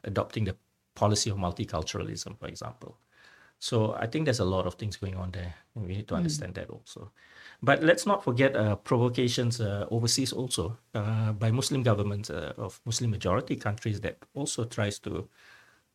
adopting 0.03 0.45
the 0.45 0.55
policy 0.95 1.29
of 1.29 1.37
multiculturalism 1.37 2.37
for 2.39 2.47
example 2.47 2.97
so 3.59 3.95
i 3.99 4.07
think 4.07 4.25
there's 4.25 4.39
a 4.39 4.45
lot 4.45 4.65
of 4.65 4.75
things 4.75 4.97
going 4.97 5.15
on 5.15 5.31
there 5.31 5.53
and 5.75 5.87
we 5.87 5.95
need 5.95 6.07
to 6.07 6.15
understand 6.15 6.55
that 6.55 6.69
also 6.69 7.11
but 7.61 7.83
let's 7.83 8.05
not 8.05 8.23
forget 8.23 8.55
uh, 8.55 8.75
provocations 8.75 9.59
uh, 9.59 9.85
overseas 9.91 10.31
also 10.33 10.77
uh, 10.95 11.31
by 11.33 11.51
muslim 11.51 11.83
governments 11.83 12.29
uh, 12.29 12.53
of 12.57 12.79
muslim 12.85 13.11
majority 13.11 13.55
countries 13.55 14.01
that 14.01 14.17
also 14.33 14.63
tries 14.65 14.99
to 14.99 15.27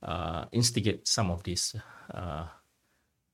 uh, 0.03 0.44
instigate 0.53 1.07
some 1.07 1.30
of 1.30 1.42
these 1.42 1.74
uh, 2.14 2.44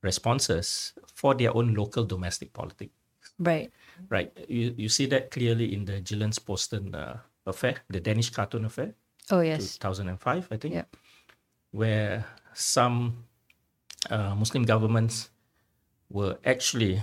responses 0.02 0.92
for 1.14 1.34
their 1.34 1.54
own 1.56 1.74
local 1.74 2.04
domestic 2.04 2.52
politics. 2.52 2.92
Right. 3.38 3.70
Right. 4.08 4.32
You, 4.48 4.74
you 4.76 4.88
see 4.88 5.06
that 5.06 5.30
clearly 5.30 5.74
in 5.74 5.84
the 5.84 6.00
Jyllands-Posten 6.00 6.94
uh, 6.94 7.18
affair, 7.46 7.76
the 7.90 8.00
Danish 8.00 8.30
cartoon 8.30 8.64
affair, 8.64 8.94
Oh 9.30 9.40
yes. 9.40 9.76
2005, 9.78 10.48
I 10.50 10.56
think, 10.56 10.74
Yeah. 10.74 10.84
where 11.72 12.24
some 12.54 13.24
uh, 14.10 14.34
Muslim 14.34 14.62
governments 14.64 15.30
were 16.10 16.38
actually 16.44 17.02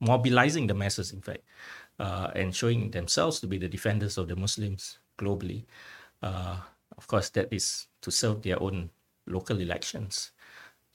mobilizing 0.00 0.66
the 0.66 0.74
masses, 0.74 1.12
in 1.12 1.20
fact, 1.20 1.42
uh, 1.98 2.30
and 2.34 2.54
showing 2.54 2.90
themselves 2.90 3.40
to 3.40 3.46
be 3.46 3.58
the 3.58 3.68
defenders 3.68 4.16
of 4.16 4.28
the 4.28 4.36
Muslims 4.36 4.98
globally. 5.18 5.64
Uh, 6.22 6.56
of 6.96 7.06
course, 7.06 7.30
that 7.30 7.52
is 7.52 7.87
to 8.02 8.10
serve 8.10 8.42
their 8.42 8.60
own 8.62 8.90
local 9.26 9.60
elections. 9.60 10.32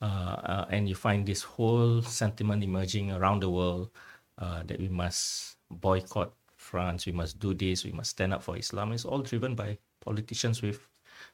Uh, 0.01 0.35
uh, 0.43 0.65
and 0.69 0.89
you 0.89 0.95
find 0.95 1.25
this 1.25 1.43
whole 1.43 2.01
sentiment 2.01 2.63
emerging 2.63 3.11
around 3.11 3.41
the 3.41 3.49
world 3.49 3.89
uh, 4.37 4.61
that 4.65 4.79
we 4.79 4.89
must 4.89 5.55
boycott 5.71 6.33
France, 6.57 7.05
we 7.05 7.11
must 7.11 7.39
do 7.39 7.53
this, 7.53 7.85
we 7.85 7.91
must 7.91 8.11
stand 8.11 8.33
up 8.33 8.43
for 8.43 8.57
Islam. 8.57 8.91
It's 8.91 9.05
all 9.05 9.21
driven 9.21 9.55
by 9.55 9.77
politicians 10.01 10.61
with 10.61 10.79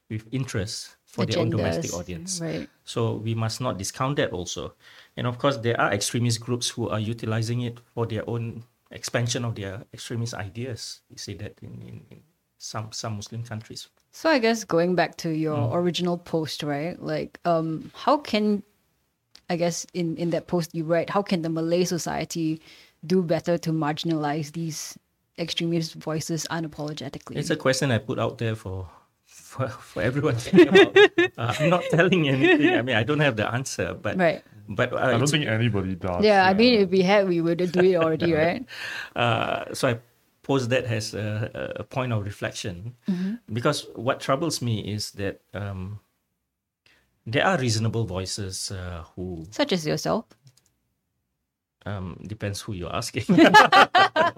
with 0.09 0.25
interests 0.31 0.97
for 1.05 1.25
their 1.25 1.39
own 1.39 1.49
domestic 1.49 1.93
audience. 1.93 2.41
Right. 2.41 2.67
So 2.83 3.15
we 3.15 3.33
must 3.33 3.61
not 3.61 3.77
discount 3.77 4.17
that 4.17 4.31
also. 4.31 4.73
And 5.15 5.25
of 5.25 5.37
course, 5.37 5.57
there 5.57 5.79
are 5.79 5.93
extremist 5.93 6.41
groups 6.41 6.69
who 6.69 6.89
are 6.89 6.99
utilizing 6.99 7.61
it 7.61 7.79
for 7.93 8.05
their 8.05 8.27
own 8.29 8.63
expansion 8.91 9.45
of 9.45 9.55
their 9.55 9.85
extremist 9.93 10.33
ideas. 10.33 11.01
You 11.09 11.17
see 11.17 11.35
that 11.35 11.57
in, 11.61 11.81
in, 11.81 12.01
in 12.09 12.21
some 12.59 12.91
some 12.91 13.15
Muslim 13.15 13.43
countries. 13.43 13.87
So 14.11 14.29
I 14.29 14.37
guess 14.39 14.63
going 14.65 14.95
back 14.95 15.17
to 15.17 15.29
your 15.29 15.57
Mm. 15.57 15.73
original 15.73 16.17
post, 16.17 16.61
right? 16.63 17.01
Like, 17.01 17.39
um, 17.45 17.89
how 17.95 18.17
can 18.17 18.61
I 19.49 19.55
guess 19.55 19.85
in 19.93 20.17
in 20.17 20.29
that 20.31 20.45
post 20.47 20.75
you 20.75 20.83
write, 20.83 21.09
how 21.09 21.23
can 21.23 21.41
the 21.41 21.49
Malay 21.49 21.85
society 21.85 22.61
do 23.05 23.21
better 23.23 23.57
to 23.57 23.71
marginalize 23.71 24.51
these 24.51 24.97
extremist 25.37 25.95
voices 25.95 26.45
unapologetically? 26.51 27.37
It's 27.37 27.49
a 27.49 27.55
question 27.55 27.91
I 27.91 27.97
put 27.97 28.19
out 28.19 28.37
there 28.37 28.55
for 28.55 28.89
for, 29.25 29.67
for 29.69 30.01
everyone 30.03 30.35
to 30.35 30.39
think 30.51 30.69
about. 30.69 30.97
uh, 31.37 31.55
I'm 31.59 31.69
not 31.69 31.83
telling 31.89 32.27
anything. 32.29 32.69
I 32.75 32.81
mean, 32.81 32.95
I 32.95 33.03
don't 33.03 33.21
have 33.21 33.35
the 33.37 33.47
answer, 33.51 33.93
but 33.93 34.17
right. 34.17 34.43
but 34.67 34.91
uh, 34.93 34.97
I 34.97 35.17
don't 35.17 35.29
think 35.29 35.47
anybody 35.47 35.95
does. 35.95 36.23
Yeah, 36.25 36.45
I 36.45 36.53
mean, 36.53 36.81
if 36.81 36.89
we 36.89 37.01
had, 37.01 37.27
we 37.29 37.41
would 37.41 37.57
do 37.71 37.79
it 37.81 37.95
already, 37.95 38.33
right? 38.43 38.65
uh, 39.15 39.73
so 39.73 39.87
I 39.89 39.99
pose 40.49 40.65
that 40.73 40.85
as 40.97 41.05
a, 41.13 41.25
a 41.83 41.85
point 41.95 42.11
of 42.15 42.19
reflection 42.31 42.75
because 43.57 43.79
what 44.07 44.17
troubles 44.27 44.55
me 44.67 44.75
is 44.95 45.03
that 45.21 45.35
um, 45.53 45.99
there 47.33 47.45
are 47.45 47.57
reasonable 47.65 48.05
voices 48.17 48.71
uh, 48.71 49.03
who 49.13 49.25
Such 49.51 49.71
as 49.77 49.85
yourself. 49.85 50.25
um, 51.85 52.17
depends 52.33 52.57
who 52.61 52.73
you're 52.73 52.95
asking. 53.01 53.25
Just- 53.37 54.35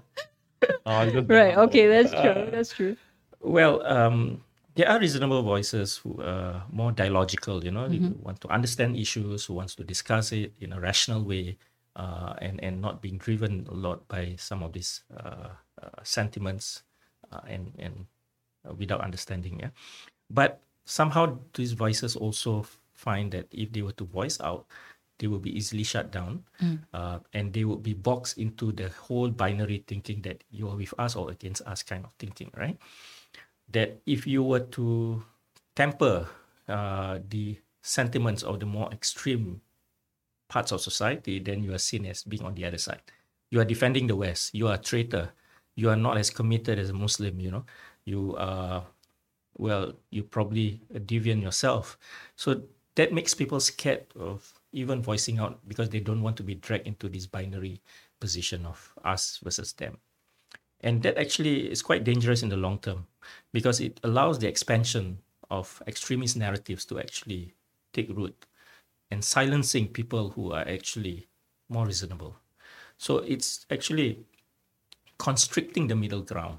Right. 1.27 1.57
Okay, 1.65 1.87
that's 1.87 2.11
true. 2.11 2.47
That's 2.51 2.73
true. 2.73 2.95
well, 3.41 3.85
um, 3.87 4.43
there 4.75 4.87
are 4.89 4.99
reasonable 4.99 5.41
voices 5.43 5.97
who 5.97 6.21
are 6.21 6.63
more 6.71 6.91
dialogical. 6.91 7.63
You 7.63 7.71
know, 7.71 7.87
who 7.89 8.15
want 8.21 8.41
to 8.41 8.47
understand 8.49 8.95
issues, 8.95 9.45
who 9.45 9.53
wants 9.55 9.75
to 9.75 9.83
discuss 9.83 10.31
it 10.31 10.53
in 10.59 10.73
a 10.73 10.79
rational 10.79 11.23
way, 11.23 11.57
uh, 11.95 12.33
and 12.45 12.61
and 12.63 12.81
not 12.81 13.01
being 13.01 13.17
driven 13.17 13.65
a 13.69 13.73
lot 13.73 14.07
by 14.07 14.35
some 14.37 14.63
of 14.63 14.73
these 14.73 15.01
uh, 15.11 15.19
uh, 15.19 15.49
sentiments 16.03 16.83
uh, 17.31 17.41
and 17.47 17.73
and 17.79 18.05
uh, 18.67 18.73
without 18.73 19.01
understanding. 19.01 19.59
Yeah, 19.59 19.73
but 20.29 20.61
somehow 20.85 21.39
these 21.53 21.73
voices 21.73 22.15
also 22.15 22.65
find 22.93 23.31
that 23.31 23.47
if 23.51 23.71
they 23.71 23.81
were 23.81 23.95
to 23.97 24.05
voice 24.05 24.39
out, 24.41 24.65
they 25.17 25.27
will 25.27 25.39
be 25.39 25.55
easily 25.55 25.83
shut 25.83 26.11
down, 26.11 26.43
uh, 26.93 27.19
and 27.33 27.53
they 27.53 27.63
would 27.63 27.83
be 27.83 27.93
boxed 27.93 28.37
into 28.37 28.71
the 28.71 28.89
whole 28.89 29.29
binary 29.29 29.83
thinking 29.87 30.21
that 30.21 30.43
you 30.49 30.67
are 30.69 30.75
with 30.75 30.93
us 30.97 31.15
or 31.15 31.29
against 31.31 31.61
us 31.65 31.83
kind 31.83 32.05
of 32.05 32.13
thinking, 32.17 32.51
right? 32.57 32.77
That 33.71 34.01
if 34.05 34.27
you 34.27 34.43
were 34.43 34.65
to 34.77 35.23
temper 35.75 36.27
uh, 36.67 37.19
the 37.29 37.57
sentiments 37.81 38.43
of 38.43 38.59
the 38.59 38.65
more 38.65 38.91
extreme 38.91 39.61
parts 40.49 40.71
of 40.71 40.81
society, 40.81 41.39
then 41.39 41.63
you 41.63 41.73
are 41.73 41.79
seen 41.79 42.05
as 42.05 42.23
being 42.23 42.43
on 42.43 42.55
the 42.55 42.65
other 42.65 42.77
side. 42.77 43.01
You 43.49 43.59
are 43.61 43.65
defending 43.65 44.07
the 44.07 44.15
West. 44.15 44.53
You 44.53 44.67
are 44.67 44.75
a 44.75 44.77
traitor. 44.77 45.31
You 45.75 45.89
are 45.89 45.95
not 45.95 46.17
as 46.17 46.29
committed 46.29 46.79
as 46.79 46.89
a 46.89 46.93
Muslim. 46.93 47.39
You 47.39 47.51
know, 47.51 47.65
you 48.05 48.35
are 48.37 48.85
well. 49.57 49.93
You 50.09 50.23
probably 50.23 50.81
a 50.93 50.99
deviant 50.99 51.41
yourself. 51.41 51.97
So 52.35 52.63
that 52.95 53.13
makes 53.13 53.33
people 53.33 53.59
scared 53.59 54.05
of 54.19 54.53
even 54.73 55.01
voicing 55.01 55.39
out 55.39 55.59
because 55.67 55.89
they 55.89 55.99
don't 55.99 56.21
want 56.21 56.37
to 56.37 56.43
be 56.43 56.55
dragged 56.55 56.87
into 56.87 57.09
this 57.09 57.25
binary 57.25 57.81
position 58.19 58.65
of 58.65 58.93
us 59.03 59.39
versus 59.43 59.73
them. 59.73 59.97
And 60.81 61.03
that 61.03 61.17
actually 61.17 61.71
is 61.71 61.81
quite 61.81 62.03
dangerous 62.03 62.43
in 62.43 62.49
the 62.49 62.57
long 62.57 62.79
term 62.79 63.07
because 63.53 63.79
it 63.79 63.99
allows 64.03 64.39
the 64.39 64.47
expansion 64.47 65.19
of 65.49 65.81
extremist 65.87 66.37
narratives 66.37 66.85
to 66.85 66.99
actually 66.99 67.53
take 67.93 68.09
root 68.09 68.45
and 69.11 69.23
silencing 69.23 69.87
people 69.89 70.29
who 70.31 70.51
are 70.53 70.67
actually 70.67 71.27
more 71.69 71.85
reasonable. 71.85 72.37
So 72.97 73.17
it's 73.19 73.65
actually 73.69 74.25
constricting 75.21 75.85
the 75.85 75.95
middle 75.95 76.23
ground 76.23 76.57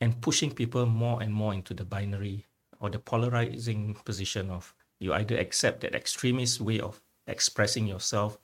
and 0.00 0.20
pushing 0.20 0.52
people 0.54 0.86
more 0.86 1.20
and 1.20 1.34
more 1.34 1.52
into 1.52 1.74
the 1.74 1.84
binary 1.84 2.46
or 2.78 2.88
the 2.88 2.98
polarizing 2.98 3.98
position 4.04 4.50
of 4.50 4.72
you 5.00 5.12
either 5.14 5.36
accept 5.36 5.80
that 5.80 5.96
extremist 5.96 6.60
way 6.60 6.78
of 6.78 7.02
expressing 7.26 7.88
yourself 7.88 8.38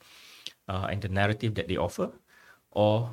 uh, 0.67 0.89
and 0.91 1.01
the 1.03 1.09
narrative 1.09 1.55
that 1.55 1.69
they 1.69 1.77
offer, 1.77 2.11
or, 2.73 3.11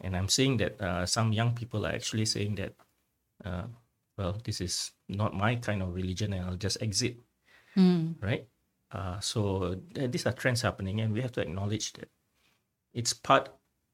and 0.00 0.16
I'm 0.16 0.28
saying 0.28 0.58
that 0.58 0.80
uh, 0.80 1.06
some 1.06 1.32
young 1.32 1.54
people 1.54 1.84
are 1.84 1.92
actually 1.92 2.26
saying 2.26 2.54
that, 2.54 2.72
uh, 3.44 3.64
well, 4.16 4.38
this 4.44 4.60
is 4.60 4.92
not 5.08 5.34
my 5.34 5.56
kind 5.56 5.82
of 5.82 5.92
religion 5.92 6.32
and 6.32 6.44
I'll 6.46 6.56
just 6.66 6.78
exit, 6.80 7.18
right? 8.22 8.46
Uh, 8.92 9.18
so 9.18 9.74
th- 9.94 10.10
these 10.12 10.26
are 10.26 10.32
trends 10.32 10.62
happening, 10.62 11.00
and 11.00 11.12
we 11.12 11.20
have 11.20 11.32
to 11.32 11.40
acknowledge 11.40 11.92
that 11.94 12.08
it's 12.94 13.12
part 13.12 13.48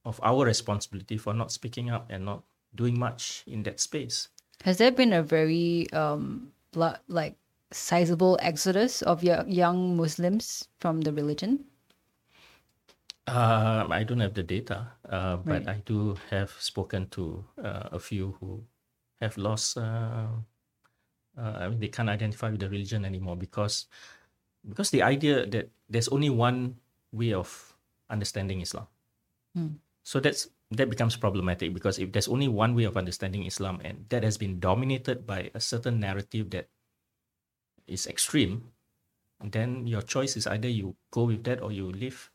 of 0.07 0.21
our 0.23 0.47
responsibility 0.47 1.19
for 1.19 1.35
not 1.35 1.51
speaking 1.51 1.91
up 1.91 2.07
and 2.09 2.25
not 2.25 2.47
doing 2.75 2.99
much 2.99 3.43
in 3.47 3.63
that 3.65 3.81
space. 3.81 4.29
Has 4.63 4.79
there 4.79 4.93
been 4.95 5.13
a 5.13 5.23
very 5.23 5.91
um 5.93 6.53
like 6.75 7.37
sizable 7.73 8.39
exodus 8.41 9.03
of 9.03 9.25
your 9.25 9.43
young 9.49 9.97
Muslims 9.97 10.69
from 10.79 11.03
the 11.03 11.13
religion? 11.13 11.67
Um, 13.27 13.91
I 13.91 14.05
don't 14.05 14.21
have 14.23 14.35
the 14.35 14.45
data, 14.47 14.93
uh, 15.09 15.37
but 15.43 15.67
Right. 15.67 15.69
I 15.69 15.83
do 15.83 16.15
have 16.31 16.51
spoken 16.63 17.11
to 17.19 17.45
uh, 17.59 17.91
a 17.91 17.99
few 17.99 18.39
who 18.39 18.63
have 19.21 19.35
lost. 19.37 19.77
Uh, 19.77 20.29
uh, 21.37 21.55
I 21.59 21.69
mean, 21.69 21.81
they 21.81 21.89
can't 21.89 22.09
identify 22.09 22.51
with 22.51 22.61
the 22.61 22.71
religion 22.71 23.05
anymore 23.05 23.37
because 23.37 23.87
because 24.69 24.91
the 24.91 25.03
idea 25.03 25.47
that 25.47 25.71
there's 25.91 26.09
only 26.09 26.31
one 26.31 26.79
way 27.13 27.33
of 27.35 27.75
understanding 28.11 28.61
Islam. 28.63 28.87
So 30.07 30.23
that's 30.23 30.47
that 30.71 30.87
becomes 30.87 31.19
problematic 31.19 31.75
because 31.75 31.99
if 31.99 32.15
there's 32.15 32.31
only 32.31 32.47
one 32.47 32.79
way 32.79 32.87
of 32.87 32.95
understanding 32.95 33.43
Islam 33.43 33.83
and 33.83 34.07
that 34.15 34.23
has 34.23 34.39
been 34.39 34.63
dominated 34.63 35.27
by 35.27 35.51
a 35.51 35.59
certain 35.59 35.99
narrative 35.99 36.51
that 36.55 36.71
is 37.91 38.07
extreme, 38.07 38.71
then 39.43 39.87
your 39.87 40.03
choice 40.03 40.39
is 40.39 40.47
either 40.47 40.71
you 40.71 40.95
go 41.11 41.27
with 41.27 41.43
that 41.51 41.59
or 41.59 41.75
you 41.75 41.91
leave 41.91 42.31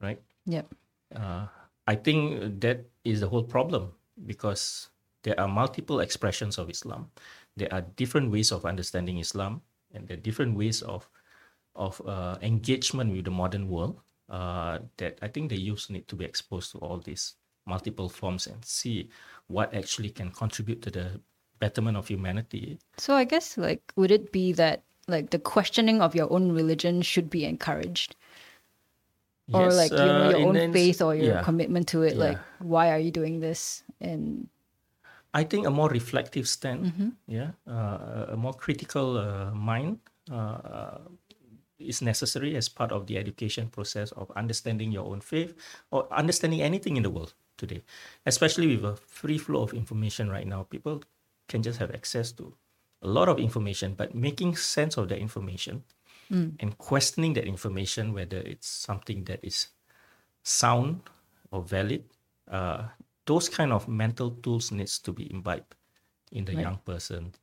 right? 0.00 0.20
Yep. 0.46 0.66
Uh, 1.14 1.46
I 1.86 1.94
think 1.94 2.60
that 2.60 2.84
is 3.04 3.20
the 3.20 3.28
whole 3.28 3.42
problem 3.42 3.92
because 4.26 4.90
there 5.22 5.38
are 5.40 5.48
multiple 5.48 6.00
expressions 6.00 6.58
of 6.58 6.70
Islam. 6.70 7.10
There 7.56 7.72
are 7.72 7.82
different 7.96 8.30
ways 8.30 8.52
of 8.52 8.64
understanding 8.64 9.18
Islam, 9.18 9.62
and 9.92 10.06
there 10.06 10.16
are 10.16 10.20
different 10.20 10.56
ways 10.56 10.82
of 10.82 11.08
of 11.74 12.00
uh, 12.06 12.36
engagement 12.42 13.12
with 13.12 13.24
the 13.24 13.30
modern 13.30 13.68
world. 13.68 14.00
Uh, 14.28 14.78
that 14.98 15.16
I 15.22 15.28
think 15.28 15.48
the 15.48 15.58
youth 15.58 15.88
need 15.88 16.06
to 16.08 16.16
be 16.16 16.24
exposed 16.24 16.72
to 16.72 16.78
all 16.78 16.98
these 16.98 17.34
multiple 17.66 18.08
forms 18.08 18.46
and 18.46 18.62
see 18.64 19.08
what 19.46 19.72
actually 19.74 20.10
can 20.10 20.30
contribute 20.30 20.82
to 20.82 20.90
the 20.90 21.20
betterment 21.58 21.96
of 21.96 22.08
humanity. 22.08 22.78
So 22.98 23.14
I 23.14 23.24
guess 23.24 23.56
like 23.56 23.80
would 23.96 24.10
it 24.10 24.30
be 24.32 24.52
that 24.52 24.82
like 25.08 25.30
the 25.30 25.38
questioning 25.38 26.02
of 26.02 26.14
your 26.14 26.30
own 26.32 26.52
religion 26.52 27.00
should 27.02 27.30
be 27.30 27.44
encouraged? 27.44 28.16
or 29.54 29.72
like 29.72 29.90
you 29.90 29.96
know 29.96 30.26
uh, 30.26 30.30
your 30.30 30.40
in 30.40 30.48
own 30.48 30.54
the- 30.54 30.72
faith 30.72 31.00
or 31.00 31.14
your 31.14 31.40
yeah. 31.40 31.42
commitment 31.42 31.88
to 31.88 32.02
it 32.02 32.16
like 32.18 32.36
why 32.58 32.90
are 32.92 32.98
you 32.98 33.10
doing 33.10 33.40
this 33.40 33.82
and 34.00 34.46
I 35.34 35.44
think 35.44 35.66
a 35.66 35.70
more 35.70 35.88
reflective 35.88 36.48
stand, 36.48 36.86
Mm-hmm. 36.86 37.08
yeah, 37.28 37.50
uh, 37.68 38.32
a 38.32 38.36
more 38.36 38.54
critical 38.54 39.18
uh, 39.18 39.52
mind 39.52 40.00
uh, 40.32 40.98
is 41.78 42.02
necessary 42.02 42.56
as 42.56 42.68
part 42.68 42.92
of 42.92 43.06
the 43.06 43.16
education 43.18 43.68
process 43.68 44.12
of 44.12 44.30
understanding 44.36 44.92
your 44.92 45.06
own 45.06 45.20
faith 45.20 45.54
or 45.90 46.12
understanding 46.12 46.60
anything 46.62 46.96
in 46.96 47.02
the 47.02 47.10
world 47.10 47.34
today, 47.56 47.82
especially 48.26 48.76
with 48.76 48.84
a 48.84 48.96
free 48.96 49.38
flow 49.38 49.62
of 49.62 49.72
information 49.74 50.28
right 50.30 50.46
now. 50.46 50.62
People 50.64 51.02
can 51.48 51.62
just 51.62 51.78
have 51.78 51.90
access 51.92 52.32
to 52.32 52.54
a 53.02 53.08
lot 53.08 53.28
of 53.28 53.38
information, 53.38 53.94
but 53.94 54.14
making 54.14 54.56
sense 54.56 54.96
of 54.96 55.08
that 55.08 55.18
information 55.18 55.84
and 56.60 56.76
questioning 56.78 57.34
that 57.34 57.46
information, 57.46 58.12
whether 58.12 58.38
it's 58.38 58.68
something 58.68 59.24
that 59.24 59.40
is 59.42 59.68
sound 60.42 61.02
or 61.50 61.62
valid. 61.62 62.04
Uh, 62.50 62.88
those 63.26 63.48
kind 63.48 63.72
of 63.72 63.88
mental 63.88 64.30
tools 64.30 64.72
needs 64.72 64.98
to 64.98 65.12
be 65.12 65.30
imbibed 65.30 65.74
in 66.32 66.44
the 66.44 66.52
Right. 66.54 66.62
young 66.62 66.78
person. 66.78 67.34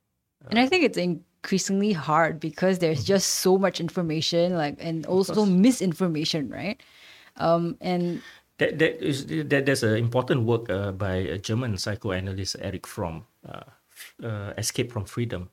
And 0.50 0.60
I 0.60 0.68
think 0.68 0.84
it's 0.84 0.98
increasingly 1.46 1.94
hard 1.94 2.42
because 2.42 2.80
there's 2.80 3.04
Mm-hmm. 3.04 3.14
just 3.14 3.46
so 3.46 3.58
much 3.58 3.80
information, 3.80 4.58
like 4.58 4.78
and 4.82 5.06
also 5.06 5.46
misinformation, 5.46 6.50
right? 6.50 6.82
Um, 7.38 7.78
and 7.82 8.24
That 8.58 8.80
that 8.80 9.04
is 9.04 9.28
that 9.28 9.66
there's 9.68 9.84
an 9.84 10.00
important 10.00 10.48
work 10.48 10.70
uh, 10.72 10.92
by 10.96 11.16
a 11.28 11.38
German 11.38 11.78
psychoanalyst 11.78 12.56
Erich 12.64 12.88
Fromm, 12.88 13.28
uh, 13.44 13.68
uh, 14.24 14.54
Escape 14.58 14.92
from 14.94 15.04
Freedom, 15.06 15.50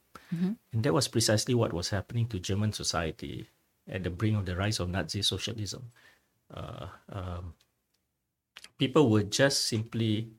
and 0.72 0.84
that 0.84 0.94
was 0.94 1.08
precisely 1.08 1.54
what 1.54 1.72
was 1.72 1.90
happening 1.90 2.28
to 2.30 2.38
German 2.38 2.72
society 2.72 3.48
at 3.88 4.04
the 4.04 4.10
brink 4.10 4.38
of 4.38 4.46
the 4.46 4.56
rise 4.56 4.80
of 4.80 4.88
Nazi 4.90 5.22
socialism. 5.22 5.92
Uh, 6.54 6.88
um, 7.10 7.54
people 8.78 9.10
were 9.10 9.22
just 9.22 9.66
simply 9.68 10.30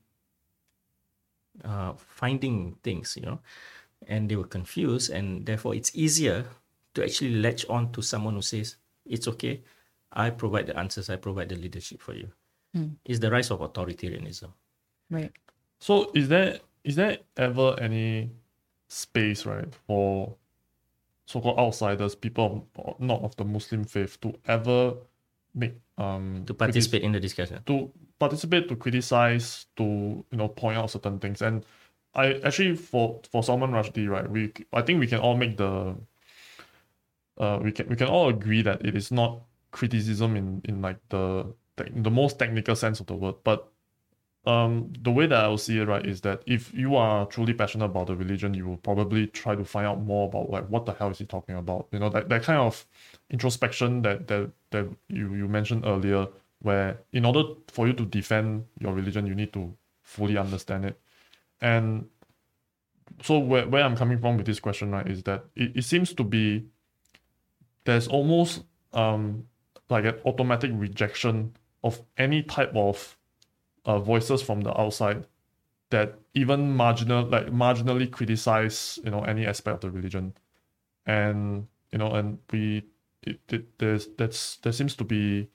uh, 1.64 1.92
finding 1.96 2.76
things, 2.82 3.16
you 3.16 3.22
know, 3.26 3.40
and 4.06 4.28
they 4.28 4.36
were 4.36 4.44
confused, 4.46 5.10
and 5.10 5.46
therefore 5.46 5.74
it's 5.74 5.90
easier 5.94 6.44
to 6.94 7.04
actually 7.04 7.34
latch 7.36 7.66
on 7.68 7.90
to 7.92 8.02
someone 8.02 8.34
who 8.34 8.42
says 8.42 8.76
it's 9.06 9.26
okay. 9.28 9.62
I 10.12 10.30
provide 10.30 10.66
the 10.66 10.78
answers. 10.78 11.10
I 11.10 11.16
provide 11.16 11.48
the 11.48 11.56
leadership 11.56 12.00
for 12.00 12.14
you. 12.14 12.28
It's 13.04 13.20
the 13.20 13.30
rise 13.30 13.50
of 13.52 13.60
authoritarianism. 13.60 14.50
right. 15.10 15.30
So 15.78 16.10
is 16.14 16.28
there 16.28 16.60
is 16.82 16.96
there 16.96 17.18
ever 17.36 17.76
any 17.80 18.30
space 18.88 19.46
right 19.46 19.72
for 19.86 20.34
so-called 21.26 21.58
outsiders, 21.58 22.14
people 22.14 22.66
not 22.98 23.22
of 23.22 23.34
the 23.36 23.44
Muslim 23.44 23.84
faith, 23.84 24.20
to 24.20 24.34
ever 24.46 24.94
make 25.54 25.74
um 25.98 26.42
To 26.46 26.54
critis- 26.54 26.58
participate 26.58 27.02
in 27.02 27.12
the 27.12 27.20
discussion. 27.20 27.62
to 27.66 27.90
participate, 28.18 28.68
to 28.68 28.76
criticize, 28.76 29.66
to 29.76 29.84
you 30.30 30.36
know 30.38 30.48
point 30.48 30.76
out 30.78 30.90
certain 30.90 31.18
things. 31.18 31.42
And 31.42 31.64
I 32.14 32.34
actually 32.44 32.76
for 32.76 33.20
for 33.30 33.42
Salman 33.42 33.70
Rushdie, 33.72 34.08
right, 34.08 34.28
we 34.28 34.52
I 34.72 34.82
think 34.82 35.00
we 35.00 35.06
can 35.06 35.20
all 35.20 35.36
make 35.36 35.56
the 35.56 35.96
uh 37.38 37.58
we 37.62 37.72
can 37.72 37.88
we 37.88 37.96
can 37.96 38.08
all 38.08 38.28
agree 38.28 38.62
that 38.62 38.84
it 38.86 38.94
is 38.96 39.10
not 39.10 39.42
criticism 39.72 40.36
in 40.36 40.60
in 40.64 40.80
like 40.82 40.98
the 41.08 41.46
the 41.76 42.10
most 42.10 42.38
technical 42.38 42.76
sense 42.76 43.00
of 43.00 43.06
the 43.06 43.14
word, 43.14 43.34
but 43.44 43.68
um 44.46 44.92
the 45.02 45.10
way 45.10 45.26
that 45.26 45.44
I 45.44 45.48
will 45.48 45.58
see 45.58 45.78
it 45.80 45.86
right 45.88 46.06
is 46.06 46.20
that 46.22 46.42
if 46.46 46.72
you 46.74 46.96
are 46.96 47.26
truly 47.26 47.54
passionate 47.54 47.86
about 47.86 48.08
the 48.08 48.16
religion, 48.16 48.54
you 48.54 48.66
will 48.68 48.78
probably 48.78 49.26
try 49.28 49.56
to 49.56 49.64
find 49.64 49.86
out 49.86 50.00
more 50.02 50.28
about 50.28 50.50
like 50.50 50.68
what 50.68 50.86
the 50.86 50.94
hell 50.94 51.10
is 51.10 51.18
he 51.18 51.26
talking 51.26 51.56
about. 51.56 51.88
You 51.92 52.00
know, 52.00 52.10
that, 52.10 52.28
that 52.30 52.42
kind 52.44 52.60
of 52.60 52.86
introspection 53.30 54.02
that 54.02 54.28
that 54.28 54.50
that 54.72 54.88
you, 55.08 55.34
you 55.34 55.48
mentioned 55.48 55.84
earlier, 55.86 56.28
where 56.60 57.00
in 57.12 57.24
order 57.24 57.44
for 57.68 57.86
you 57.88 57.94
to 57.94 58.04
defend 58.06 58.66
your 58.80 58.94
religion, 58.94 59.26
you 59.26 59.34
need 59.34 59.52
to 59.54 59.76
fully 60.02 60.38
understand 60.38 60.86
it. 60.86 61.00
And 61.60 62.06
so 63.22 63.38
where, 63.38 63.66
where 63.68 63.84
I'm 63.84 63.96
coming 63.96 64.18
from 64.18 64.36
with 64.36 64.46
this 64.46 64.60
question, 64.60 64.90
right, 64.90 65.06
is 65.06 65.22
that 65.24 65.44
it, 65.56 65.76
it 65.76 65.82
seems 65.82 66.12
to 66.14 66.24
be 66.24 66.66
there's 67.84 68.08
almost 68.08 68.64
um 68.92 69.46
like 69.90 70.04
an 70.04 70.14
automatic 70.24 70.70
rejection 70.74 71.54
of 71.82 72.00
any 72.16 72.42
type 72.42 72.72
of 72.74 73.16
uh, 73.84 73.98
voices 73.98 74.40
from 74.42 74.62
the 74.62 74.80
outside 74.80 75.26
that 75.90 76.18
even 76.32 76.74
marginal 76.74 77.24
like 77.24 77.46
marginally 77.48 78.10
criticize 78.10 78.98
you 79.04 79.10
know 79.10 79.22
any 79.24 79.46
aspect 79.46 79.84
of 79.84 79.92
the 79.92 79.96
religion. 79.96 80.34
And 81.06 81.66
you 81.92 81.98
know 81.98 82.12
and 82.12 82.38
we 82.50 82.84
it, 83.22 83.40
it 83.48 83.78
there's 83.78 84.08
that's 84.16 84.56
there 84.56 84.72
seems 84.72 84.96
to 84.96 85.04
be 85.04 85.48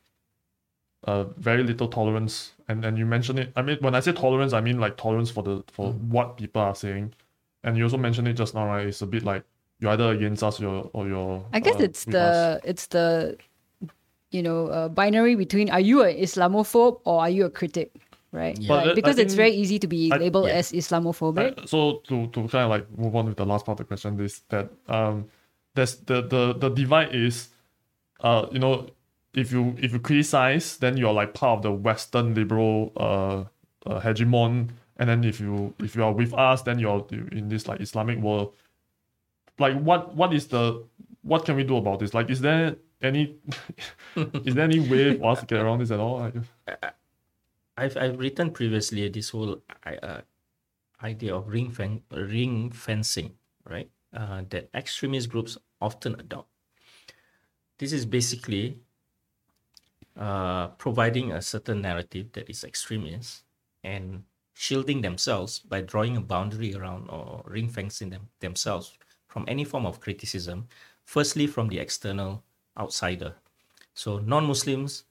uh 1.05 1.23
very 1.37 1.63
little 1.63 1.87
tolerance 1.87 2.51
and 2.67 2.83
and 2.83 2.97
you 2.97 3.05
mentioned 3.05 3.39
it 3.39 3.51
i 3.55 3.61
mean 3.61 3.77
when 3.81 3.95
i 3.95 3.99
say 4.01 4.11
tolerance 4.11 4.51
i 4.53 4.59
mean 4.59 4.79
like 4.79 4.97
tolerance 4.97 5.29
for 5.31 5.43
the 5.43 5.63
for 5.71 5.91
what 5.93 6.35
people 6.37 6.61
are 6.61 6.75
saying 6.75 7.13
and 7.63 7.77
you 7.77 7.83
also 7.83 7.97
mentioned 7.97 8.27
it 8.27 8.33
just 8.33 8.53
now 8.53 8.65
right 8.65 8.87
it's 8.87 9.01
a 9.01 9.05
bit 9.07 9.23
like 9.23 9.43
you're 9.79 9.91
either 9.91 10.11
against 10.11 10.43
us 10.43 10.59
or, 10.61 10.89
or 10.93 11.07
you're 11.07 11.45
I 11.53 11.59
guess 11.61 11.75
uh, 11.75 11.83
it's 11.83 12.05
with 12.05 12.15
us. 12.15 12.61
the 12.63 12.69
it's 12.69 12.87
the 12.87 13.37
you 14.31 14.43
know 14.43 14.67
uh, 14.67 14.89
binary 14.89 15.35
between 15.35 15.69
are 15.69 15.79
you 15.79 16.03
an 16.03 16.15
Islamophobe 16.17 16.99
or 17.05 17.21
are 17.21 17.29
you 17.29 17.45
a 17.45 17.49
critic, 17.49 17.91
right? 18.31 18.55
But 18.67 18.77
Like, 18.77 18.87
I- 18.87 18.91
I 18.91 18.93
because 18.93 19.17
it's 19.17 19.33
very 19.33 19.51
easy 19.51 19.79
to 19.79 19.87
be 19.87 20.11
I- 20.11 20.17
labeled 20.17 20.47
yeah. 20.47 20.55
as 20.55 20.71
Islamophobic. 20.73 21.63
Uh, 21.63 21.65
so 21.65 22.01
to 22.09 22.27
to 22.27 22.39
kind 22.47 22.65
of 22.65 22.69
like 22.69 22.85
move 22.97 23.15
on 23.15 23.25
with 23.27 23.37
the 23.37 23.45
last 23.45 23.65
part 23.65 23.79
of 23.79 23.85
the 23.85 23.87
question 23.87 24.19
is 24.19 24.41
that 24.49 24.69
um 24.87 25.25
there's 25.75 25.95
the 26.05 26.21
the 26.27 26.53
the 26.53 26.69
divide 26.69 27.15
is 27.15 27.49
uh 28.21 28.45
you 28.51 28.59
know 28.59 28.87
if 29.33 29.51
you 29.51 29.75
if 29.79 29.93
you 29.93 29.99
criticize 29.99 30.77
then 30.77 30.97
you're 30.97 31.13
like 31.13 31.33
part 31.33 31.57
of 31.57 31.63
the 31.63 31.71
western 31.71 32.33
liberal 32.33 32.91
uh, 32.97 33.43
uh 33.89 33.99
hegemon 34.01 34.69
and 34.97 35.09
then 35.09 35.23
if 35.23 35.39
you 35.39 35.73
if 35.79 35.95
you 35.95 36.03
are 36.03 36.11
with 36.11 36.33
us 36.33 36.61
then 36.63 36.79
you're 36.79 37.05
in 37.31 37.49
this 37.49 37.67
like 37.67 37.79
islamic 37.79 38.17
world 38.19 38.53
like 39.59 39.77
what 39.79 40.15
what 40.15 40.33
is 40.33 40.47
the 40.47 40.83
what 41.21 41.45
can 41.45 41.55
we 41.55 41.63
do 41.63 41.77
about 41.77 41.99
this 41.99 42.13
like 42.13 42.29
is 42.29 42.41
there 42.41 42.75
any 43.01 43.35
is 44.15 44.55
there 44.55 44.65
any 44.65 44.79
way 44.79 45.17
for 45.17 45.31
us 45.31 45.39
to 45.39 45.45
get 45.45 45.59
around 45.59 45.79
this 45.79 45.91
at 45.91 45.99
all 45.99 46.31
I've 47.79 47.95
I've 47.95 48.19
written 48.19 48.51
previously 48.51 49.07
this 49.07 49.29
whole 49.29 49.61
uh, 49.85 50.21
idea 51.01 51.35
of 51.35 51.47
ring 51.47 51.71
fen- 51.71 52.03
ring 52.11 52.71
fencing, 52.71 53.35
right? 53.63 53.89
Uh, 54.13 54.43
that 54.49 54.69
extremist 54.73 55.29
groups 55.29 55.57
often 55.79 56.15
adopt. 56.19 56.49
This 57.77 57.93
is 57.93 58.05
basically 58.05 58.79
uh, 60.17 60.67
providing 60.77 61.31
a 61.31 61.41
certain 61.41 61.81
narrative 61.81 62.31
that 62.33 62.49
is 62.49 62.63
extremist 62.63 63.43
and 63.83 64.23
shielding 64.53 65.01
themselves 65.01 65.59
by 65.59 65.81
drawing 65.81 66.17
a 66.17 66.21
boundary 66.21 66.75
around 66.75 67.07
or 67.09 67.43
ring 67.45 67.69
fencing 67.69 68.09
them, 68.09 68.27
themselves 68.39 68.97
from 69.27 69.45
any 69.47 69.63
form 69.63 69.85
of 69.85 70.01
criticism. 70.01 70.67
Firstly, 71.05 71.47
from 71.47 71.69
the 71.69 71.79
external 71.79 72.43
outsider. 72.77 73.33
So 73.93 74.19
non-Muslims 74.19 75.05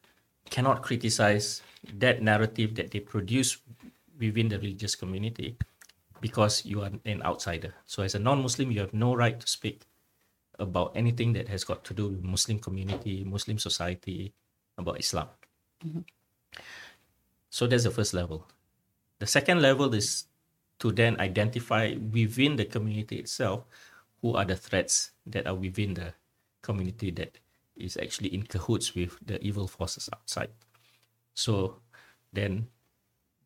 cannot 0.50 0.82
criticize 0.82 1.62
that 1.98 2.22
narrative 2.22 2.74
that 2.76 2.90
they 2.90 3.00
produce 3.00 3.58
within 4.18 4.48
the 4.48 4.58
religious 4.58 4.94
community 4.94 5.56
because 6.20 6.64
you 6.64 6.82
are 6.82 6.90
an 7.04 7.22
outsider. 7.22 7.74
So 7.86 8.02
as 8.02 8.14
a 8.14 8.18
non-Muslim, 8.18 8.70
you 8.70 8.80
have 8.80 8.92
no 8.92 9.14
right 9.14 9.38
to 9.38 9.46
speak 9.46 9.82
about 10.58 10.92
anything 10.96 11.32
that 11.34 11.48
has 11.48 11.64
got 11.64 11.84
to 11.84 11.94
do 11.94 12.08
with 12.08 12.22
Muslim 12.22 12.58
community, 12.58 13.24
Muslim 13.24 13.58
society, 13.58 14.32
about 14.78 14.98
Islam. 15.00 15.28
So 17.50 17.66
that's 17.66 17.84
the 17.84 17.90
first 17.90 18.14
level. 18.14 18.46
The 19.18 19.26
second 19.26 19.60
level 19.62 19.92
is 19.94 20.24
to 20.78 20.92
then 20.92 21.18
identify 21.20 21.94
within 22.12 22.56
the 22.56 22.64
community 22.64 23.18
itself 23.18 23.64
who 24.22 24.34
are 24.34 24.44
the 24.44 24.56
threats 24.56 25.10
that 25.26 25.46
are 25.46 25.54
within 25.54 25.94
the 25.94 26.14
community 26.62 27.10
that 27.10 27.38
is 27.76 27.96
actually 27.96 28.34
in 28.34 28.42
cahoots 28.42 28.94
with 28.94 29.18
the 29.24 29.42
evil 29.42 29.66
forces 29.66 30.08
outside. 30.12 30.50
So 31.34 31.78
then 32.32 32.68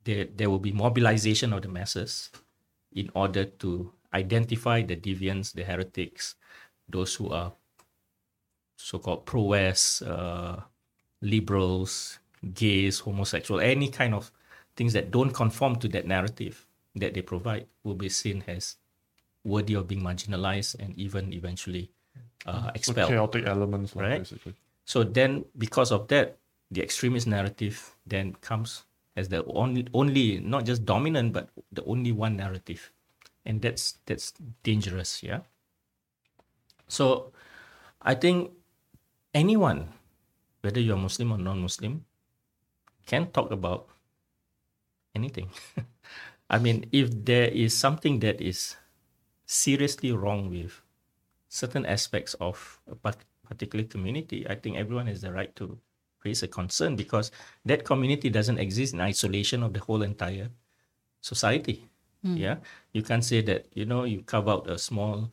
there, 0.04 0.24
there 0.24 0.50
will 0.50 0.58
be 0.58 0.72
mobilization 0.72 1.52
of 1.52 1.62
the 1.62 1.68
masses 1.68 2.30
in 2.92 3.10
order 3.14 3.44
to 3.44 3.92
identify 4.12 4.82
the 4.82 4.96
deviants, 4.96 5.52
the 5.52 5.64
heretics, 5.64 6.34
those 6.88 7.14
who 7.14 7.30
are 7.30 7.52
so-called 8.76 9.24
pro-West, 9.24 10.02
uh, 10.02 10.56
liberals, 11.22 12.18
gays, 12.54 12.98
homosexual, 13.00 13.60
any 13.60 13.88
kind 13.88 14.14
of 14.14 14.30
things 14.76 14.92
that 14.92 15.10
don't 15.10 15.30
conform 15.32 15.76
to 15.76 15.88
that 15.88 16.06
narrative 16.06 16.66
that 16.96 17.14
they 17.14 17.22
provide 17.22 17.66
will 17.84 17.94
be 17.94 18.08
seen 18.08 18.44
as 18.46 18.76
worthy 19.44 19.74
of 19.74 19.88
being 19.88 20.02
marginalized 20.02 20.78
and 20.78 20.96
even 20.98 21.32
eventually 21.32 21.90
uh, 22.46 22.64
so 22.64 22.70
expelled. 22.74 23.08
chaotic 23.08 23.46
elements 23.46 23.96
like, 23.96 24.04
Right. 24.04 24.18
basically 24.18 24.54
So 24.84 25.04
then, 25.04 25.44
because 25.56 25.92
of 25.92 26.08
that, 26.08 26.38
the 26.70 26.82
extremist 26.82 27.26
narrative 27.26 27.94
then 28.06 28.34
comes 28.40 28.84
as 29.16 29.28
the 29.28 29.44
only, 29.44 29.86
only 29.94 30.40
not 30.40 30.64
just 30.64 30.84
dominant, 30.84 31.32
but 31.32 31.48
the 31.70 31.84
only 31.84 32.10
one 32.12 32.36
narrative, 32.36 32.90
and 33.44 33.60
that's 33.62 33.98
that's 34.06 34.32
dangerous. 34.62 35.22
Yeah. 35.22 35.40
So, 36.88 37.32
I 38.00 38.14
think 38.14 38.52
anyone, 39.34 39.88
whether 40.62 40.80
you're 40.80 40.96
Muslim 40.96 41.32
or 41.32 41.38
non-Muslim, 41.38 42.04
can 43.06 43.30
talk 43.30 43.50
about 43.50 43.88
anything. 45.14 45.50
I 46.50 46.58
mean, 46.58 46.88
if 46.92 47.10
there 47.24 47.48
is 47.48 47.76
something 47.76 48.20
that 48.20 48.40
is 48.40 48.76
seriously 49.46 50.12
wrong 50.12 50.50
with 50.50 50.80
certain 51.48 51.84
aspects 51.84 52.34
of 52.40 52.80
a 52.88 52.96
particular 53.48 53.84
community, 53.84 54.46
I 54.48 54.54
think 54.54 54.76
everyone 54.76 55.06
has 55.06 55.20
the 55.20 55.32
right 55.32 55.54
to 55.56 55.78
raise 56.24 56.42
a 56.42 56.48
concern 56.48 56.96
because 56.96 57.30
that 57.64 57.84
community 57.84 58.30
doesn't 58.30 58.58
exist 58.58 58.94
in 58.94 59.00
isolation 59.00 59.62
of 59.62 59.74
the 59.74 59.80
whole 59.80 60.02
entire 60.02 60.50
society. 61.20 61.88
Hmm. 62.22 62.36
Yeah, 62.36 62.56
you 62.92 63.02
can't 63.02 63.24
say 63.24 63.42
that 63.42 63.66
you 63.74 63.84
know 63.84 64.04
you 64.04 64.22
carve 64.22 64.48
out 64.48 64.70
a 64.70 64.78
small 64.78 65.32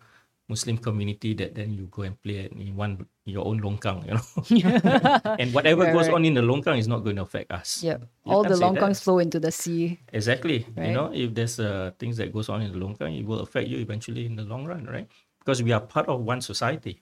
Muslim 0.49 0.77
community 0.77 1.35
that 1.35 1.53
then 1.53 1.73
you 1.77 1.85
go 1.91 2.01
and 2.01 2.19
play 2.21 2.49
in 2.49 2.75
one 2.75 3.05
your 3.29 3.45
own 3.45 3.61
longkang, 3.61 4.05
you 4.05 4.13
know. 4.13 4.25
and 5.39 5.53
whatever 5.53 5.83
Right, 5.83 5.93
goes 5.93 6.07
right. 6.07 6.15
on 6.15 6.25
in 6.25 6.33
the 6.33 6.41
longkang 6.41 6.77
is 6.77 6.87
not 6.87 7.03
going 7.03 7.15
to 7.15 7.21
affect 7.23 7.51
us. 7.51 7.83
Yep. 7.83 8.01
You 8.25 8.31
All 8.31 8.43
the 8.43 8.55
longkangs 8.55 9.01
flow 9.01 9.19
into 9.19 9.39
the 9.39 9.51
sea. 9.51 9.99
Exactly. 10.13 10.65
Right. 10.75 10.87
You 10.87 10.93
know, 10.93 11.11
if 11.13 11.33
there's 11.33 11.59
uh, 11.59 11.91
things 11.99 12.17
that 12.17 12.33
goes 12.33 12.49
on 12.49 12.61
in 12.61 12.71
the 12.71 12.79
longkang, 12.79 13.17
it 13.19 13.25
will 13.25 13.41
affect 13.41 13.67
you 13.67 13.77
eventually 13.79 14.25
in 14.25 14.35
the 14.35 14.43
long 14.43 14.65
run, 14.65 14.85
right? 14.85 15.07
Because 15.39 15.63
we 15.63 15.71
are 15.71 15.81
part 15.81 16.07
of 16.07 16.21
one 16.21 16.41
society. 16.41 17.01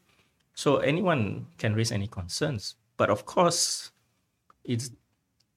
So 0.53 0.78
anyone 0.78 1.45
can 1.57 1.73
raise 1.75 1.91
any 1.91 2.07
concerns. 2.07 2.75
But 2.97 3.09
of 3.09 3.25
course, 3.25 3.91
it's 4.63 4.91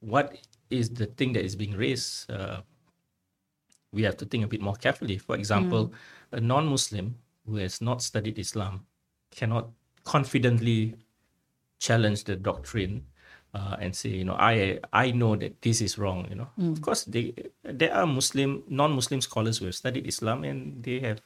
what 0.01 0.37
is 0.71 0.91
the 0.91 1.07
thing 1.07 1.33
that 1.35 1.45
is 1.45 1.57
being 1.57 1.77
raised. 1.77 2.31
Uh, 2.31 2.61
we 3.93 4.03
have 4.03 4.16
to 4.18 4.25
think 4.25 4.45
a 4.45 4.47
bit 4.47 4.61
more 4.61 4.77
carefully. 4.77 5.18
For 5.18 5.35
example, 5.35 5.93
a 6.33 6.41
non-Muslim 6.41 7.16
who 7.47 7.57
has 7.57 7.81
not 7.81 8.03
studied 8.03 8.39
Islam 8.39 8.87
cannot 9.31 9.71
confidently 10.05 10.95
challenge 11.79 12.25
the 12.25 12.37
doctrine 12.37 13.05
uh, 13.55 13.77
and 13.81 13.95
say, 13.95 14.11
you 14.11 14.25
know, 14.25 14.37
I 14.39 14.79
I 14.93 15.11
know 15.11 15.37
that 15.37 15.61
this 15.63 15.81
is 15.81 15.99
wrong. 15.99 16.27
You 16.31 16.37
know, 16.37 16.51
of 16.73 16.81
course, 16.81 17.05
they 17.05 17.35
there 17.65 17.95
are 17.95 18.07
Muslim 18.07 18.63
non-Muslim 18.69 19.21
scholars 19.21 19.59
who 19.59 19.67
have 19.67 19.75
studied 19.75 20.07
Islam 20.07 20.45
and 20.45 20.83
they 20.83 21.01
have 21.01 21.21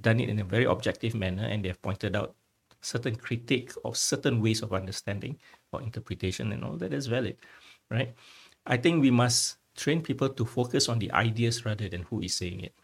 done 0.00 0.20
it 0.20 0.28
in 0.28 0.38
a 0.40 0.44
very 0.44 0.64
objective 0.64 1.14
manner 1.14 1.44
and 1.44 1.64
they 1.64 1.68
have 1.68 1.80
pointed 1.80 2.16
out 2.16 2.34
certain 2.80 3.16
critique 3.16 3.72
of 3.84 3.96
certain 3.96 4.42
ways 4.42 4.60
of 4.60 4.72
understanding 4.72 5.38
or 5.72 5.80
interpretation 5.80 6.52
and 6.52 6.64
all 6.64 6.76
that 6.76 6.92
is 6.92 7.06
valid, 7.06 7.36
right? 7.90 8.14
I 8.66 8.76
think 8.76 9.00
we 9.00 9.10
must 9.10 9.56
train 9.76 10.02
people 10.02 10.28
to 10.28 10.44
focus 10.44 10.88
on 10.88 10.98
the 10.98 11.10
ideas 11.12 11.64
rather 11.64 11.88
than 11.88 12.02
who 12.02 12.20
is 12.20 12.36
saying 12.36 12.60
it. 12.60 12.74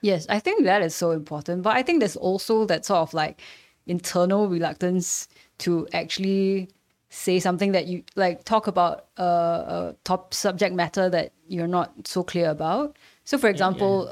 Yes, 0.00 0.26
I 0.28 0.38
think 0.38 0.64
that 0.64 0.82
is 0.82 0.94
so 0.94 1.10
important. 1.10 1.62
But 1.62 1.76
I 1.76 1.82
think 1.82 2.00
there's 2.00 2.16
also 2.16 2.64
that 2.66 2.84
sort 2.84 3.00
of 3.00 3.14
like 3.14 3.40
internal 3.88 4.48
reluctance 4.48 5.28
to 5.58 5.88
actually 5.92 6.68
say 7.10 7.40
something 7.40 7.72
that 7.72 7.86
you 7.86 8.02
like 8.16 8.44
talk 8.44 8.66
about 8.66 9.06
a, 9.16 9.22
a 9.22 9.96
top 10.04 10.34
subject 10.34 10.74
matter 10.74 11.08
that 11.08 11.32
you're 11.48 11.66
not 11.66 11.92
so 12.06 12.22
clear 12.22 12.50
about. 12.50 12.96
So, 13.24 13.38
for 13.38 13.48
example, 13.48 14.04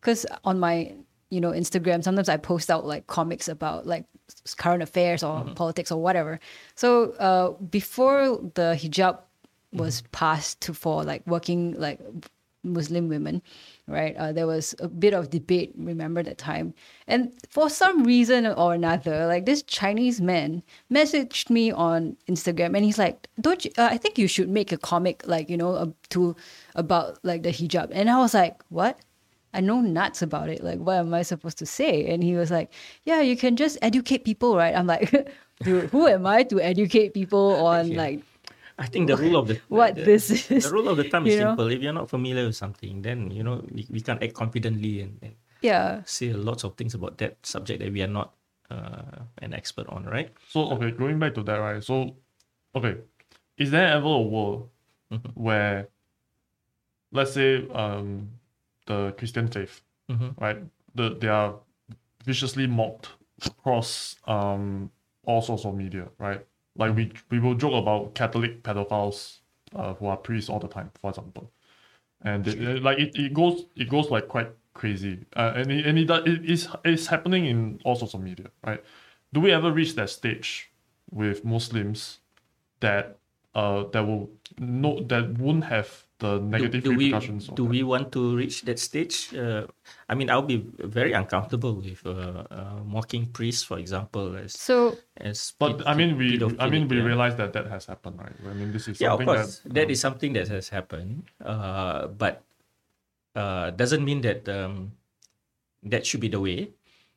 because 0.00 0.24
uh, 0.26 0.38
on 0.44 0.58
my 0.58 0.94
you 1.30 1.40
know 1.40 1.50
Instagram, 1.50 2.02
sometimes 2.02 2.28
I 2.28 2.36
post 2.36 2.70
out 2.70 2.86
like 2.86 3.06
comics 3.06 3.48
about 3.48 3.86
like 3.86 4.04
current 4.56 4.82
affairs 4.82 5.22
or 5.22 5.40
mm-hmm. 5.40 5.54
politics 5.54 5.90
or 5.90 6.00
whatever. 6.00 6.40
So 6.74 7.12
uh, 7.12 7.50
before 7.64 8.38
the 8.54 8.78
hijab 8.78 9.14
mm-hmm. 9.14 9.78
was 9.78 10.02
passed 10.12 10.60
to 10.62 10.74
for 10.74 11.04
like 11.04 11.26
working 11.26 11.74
like 11.78 12.00
Muslim 12.62 13.08
women, 13.08 13.42
right? 13.86 14.16
Uh, 14.16 14.32
there 14.32 14.46
was 14.46 14.74
a 14.80 14.88
bit 14.88 15.12
of 15.14 15.30
debate, 15.30 15.72
remember 15.76 16.22
that 16.22 16.38
time. 16.38 16.72
And 17.06 17.32
for 17.50 17.68
some 17.68 18.04
reason 18.04 18.46
or 18.46 18.74
another, 18.74 19.26
like 19.26 19.44
this 19.46 19.62
Chinese 19.62 20.20
man 20.20 20.62
messaged 20.92 21.50
me 21.50 21.70
on 21.70 22.16
Instagram 22.28 22.74
and 22.76 22.84
he's 22.84 22.98
like, 22.98 23.28
Don't 23.40 23.64
you, 23.64 23.70
uh, 23.76 23.88
I 23.90 23.98
think 23.98 24.18
you 24.18 24.26
should 24.28 24.48
make 24.48 24.72
a 24.72 24.78
comic, 24.78 25.22
like, 25.26 25.50
you 25.50 25.56
know, 25.56 25.74
uh, 25.74 25.86
to 26.10 26.34
about 26.74 27.18
like 27.22 27.42
the 27.42 27.50
hijab. 27.50 27.90
And 27.92 28.08
I 28.10 28.18
was 28.18 28.34
like, 28.34 28.62
What? 28.70 28.98
I 29.52 29.60
know 29.60 29.80
nuts 29.80 30.20
about 30.22 30.48
it. 30.48 30.64
Like, 30.64 30.78
what 30.80 30.96
am 30.96 31.14
I 31.14 31.22
supposed 31.22 31.58
to 31.58 31.66
say? 31.66 32.06
And 32.12 32.24
he 32.24 32.34
was 32.34 32.50
like, 32.50 32.72
Yeah, 33.04 33.20
you 33.20 33.36
can 33.36 33.54
just 33.56 33.78
educate 33.82 34.24
people, 34.24 34.56
right? 34.56 34.74
I'm 34.74 34.86
like, 34.86 35.10
Dude, 35.62 35.90
who 35.90 36.06
am 36.08 36.26
I 36.26 36.42
to 36.44 36.60
educate 36.60 37.14
people 37.14 37.64
on 37.66 37.88
Yeah. 37.92 37.98
like 37.98 38.20
I 38.78 38.86
think 38.86 39.06
the 39.06 39.16
rule 39.16 39.36
of 39.36 39.46
the 39.46 39.60
What 39.68 39.94
the, 39.94 40.02
this 40.02 40.30
is, 40.50 40.64
The 40.64 40.70
rule 40.72 40.88
of 40.88 40.96
the 40.96 41.04
thumb 41.04 41.26
is 41.26 41.38
know? 41.38 41.50
simple. 41.50 41.68
If 41.70 41.80
you're 41.82 41.92
not 41.92 42.10
familiar 42.10 42.46
with 42.46 42.56
something, 42.56 43.02
then 43.02 43.30
you 43.30 43.42
know 43.42 43.62
we, 43.70 43.86
we 43.90 44.00
can't 44.00 44.22
act 44.22 44.34
confidently 44.34 45.00
and, 45.02 45.18
and 45.22 45.34
yeah. 45.62 46.02
say 46.04 46.32
lots 46.32 46.64
of 46.64 46.74
things 46.76 46.94
about 46.94 47.18
that 47.18 47.36
subject 47.46 47.80
that 47.80 47.92
we 47.92 48.02
are 48.02 48.10
not 48.10 48.34
uh, 48.70 49.22
an 49.38 49.54
expert 49.54 49.86
on, 49.88 50.04
right? 50.04 50.32
So 50.48 50.70
okay, 50.72 50.90
going 50.90 51.18
back 51.18 51.34
to 51.34 51.42
that, 51.44 51.56
right? 51.58 51.82
So 51.84 52.16
okay, 52.74 52.96
is 53.56 53.70
there 53.70 53.86
ever 53.94 54.08
a 54.08 54.20
world 54.22 54.70
where 55.34 55.88
let's 57.12 57.32
say 57.32 57.68
um 57.70 58.28
the 58.86 59.12
Christian 59.16 59.46
faith, 59.48 59.80
Mhm. 60.10 60.34
right? 60.40 60.58
The 60.94 61.14
they 61.14 61.28
are 61.28 61.54
viciously 62.24 62.66
mocked 62.66 63.10
across 63.46 64.16
um 64.26 64.90
all 65.24 65.40
sorts 65.42 65.64
of 65.64 65.74
media, 65.74 66.08
right? 66.18 66.44
Like 66.76 66.96
we 66.96 67.12
we 67.30 67.38
will 67.38 67.54
joke 67.54 67.74
about 67.74 68.14
Catholic 68.14 68.62
pedophiles 68.62 69.38
uh, 69.74 69.94
who 69.94 70.06
are 70.06 70.16
priests 70.16 70.50
all 70.50 70.58
the 70.58 70.68
time, 70.68 70.90
for 71.00 71.10
example. 71.10 71.50
And 72.22 72.44
they- 72.44 72.80
like 72.80 72.98
it, 72.98 73.16
it 73.16 73.32
goes 73.34 73.66
it 73.76 73.88
goes 73.88 74.10
like 74.10 74.28
quite 74.28 74.50
crazy. 74.74 75.24
Uh, 75.36 75.52
and 75.56 75.70
it, 75.70 75.86
and 75.86 75.98
it, 75.98 76.06
does- 76.06 76.26
it 76.26 76.44
is 76.44 76.68
it's 76.84 77.06
happening 77.06 77.46
in 77.46 77.80
all 77.84 77.94
sorts 77.96 78.14
of 78.14 78.20
media, 78.22 78.46
right? 78.66 78.82
Do 79.32 79.40
we 79.40 79.52
ever 79.52 79.70
reach 79.72 79.94
that 79.94 80.10
stage 80.10 80.70
with 81.10 81.44
Muslims 81.44 82.18
that 82.80 83.18
uh 83.54 83.84
that 83.92 84.04
will 84.04 84.30
no 84.58 85.00
that 85.04 85.38
won't 85.38 85.64
have 85.64 86.06
the 86.18 86.38
negative 86.40 86.82
do, 86.82 86.90
do 86.90 86.96
we 86.96 87.04
repercussions 87.06 87.48
of 87.48 87.54
do 87.54 87.64
that? 87.64 87.70
we 87.70 87.82
want 87.82 88.10
to 88.12 88.36
reach 88.36 88.62
that 88.62 88.78
stage? 88.78 89.32
Uh, 89.34 89.66
I 90.14 90.16
mean, 90.16 90.30
I'll 90.30 90.46
be 90.46 90.62
very 90.78 91.10
uncomfortable 91.10 91.74
with 91.82 91.98
uh, 92.06 92.46
uh, 92.46 92.78
mocking 92.86 93.26
priests, 93.34 93.66
for 93.66 93.82
example, 93.82 94.38
as 94.38 94.54
So 94.54 94.94
as. 95.18 95.50
But 95.58 95.82
ped- 95.82 95.90
I 95.90 95.98
mean, 95.98 96.14
we 96.14 96.38
I 96.62 96.70
mean 96.70 96.86
we 96.86 97.02
yeah. 97.02 97.10
realize 97.10 97.34
that 97.42 97.50
that 97.58 97.66
has 97.66 97.90
happened, 97.90 98.22
right? 98.22 98.30
I 98.46 98.54
mean, 98.54 98.70
this 98.70 98.86
is 98.86 99.02
yeah, 99.02 99.10
of 99.10 99.18
something 99.18 99.26
course, 99.26 99.58
that 99.66 99.74
that 99.74 99.86
um, 99.90 99.94
is 99.94 99.98
something 99.98 100.30
that 100.38 100.46
has 100.54 100.70
happened. 100.70 101.26
Uh, 101.42 102.06
but 102.14 102.46
uh, 103.34 103.74
doesn't 103.74 104.06
mean 104.06 104.22
that 104.22 104.46
um, 104.46 104.94
that 105.82 106.06
should 106.06 106.22
be 106.22 106.30
the 106.30 106.38
way, 106.38 106.70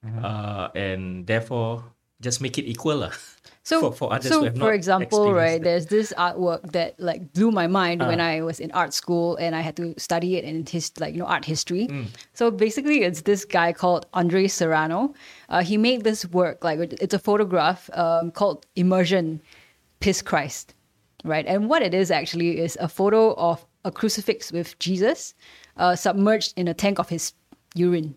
Mm-hmm. 0.06 0.22
uh, 0.26 0.70
and 0.78 1.26
therefore 1.26 1.84
just 2.22 2.42
make 2.42 2.58
it 2.58 2.66
equal, 2.66 2.98
lah. 3.06 3.14
So, 3.68 3.82
for, 3.82 3.92
for 3.92 4.14
others 4.14 4.32
so 4.32 4.40
who 4.40 4.46
have 4.46 4.58
for 4.58 4.72
example, 4.72 5.34
right, 5.34 5.62
there's 5.62 5.88
this 5.88 6.14
artwork 6.18 6.72
that 6.72 6.98
like 7.02 7.34
blew 7.34 7.52
my 7.52 7.68
mind 7.68 8.00
when 8.00 8.22
Ah. 8.22 8.32
I 8.32 8.42
was 8.42 8.62
in 8.62 8.72
art 8.72 8.94
school 8.94 9.36
and 9.36 9.54
I 9.54 9.60
had 9.60 9.76
to 9.76 9.94
study 9.98 10.38
it 10.38 10.46
in 10.46 10.66
his 10.66 10.90
like 11.02 11.14
you 11.14 11.20
know 11.20 11.26
art 11.26 11.44
history. 11.44 11.88
Mm. 11.88 12.06
So 12.32 12.50
basically, 12.50 13.04
it's 13.04 13.24
this 13.24 13.44
guy 13.44 13.74
called 13.74 14.06
Andre 14.14 14.48
Serrano. 14.48 15.14
Uh, 15.50 15.64
he 15.64 15.76
made 15.76 16.06
this 16.06 16.26
work 16.32 16.64
like 16.64 16.80
it's 16.80 17.14
a 17.14 17.20
photograph 17.20 17.90
um, 17.92 18.32
called 18.32 18.66
Immersion, 18.78 19.42
Piss 20.00 20.22
Christ, 20.22 20.74
right? 21.26 21.46
And 21.46 21.68
what 21.68 21.82
it 21.82 21.94
is 21.94 22.10
actually 22.10 22.60
is 22.60 22.78
a 22.80 22.88
photo 22.88 23.34
of 23.36 23.66
a 23.84 23.92
crucifix 23.92 24.50
with 24.54 24.80
Jesus 24.80 25.34
uh, 25.76 25.94
submerged 25.94 26.54
in 26.56 26.70
a 26.70 26.74
tank 26.74 27.00
of 27.00 27.10
his 27.10 27.34
urine 27.76 28.16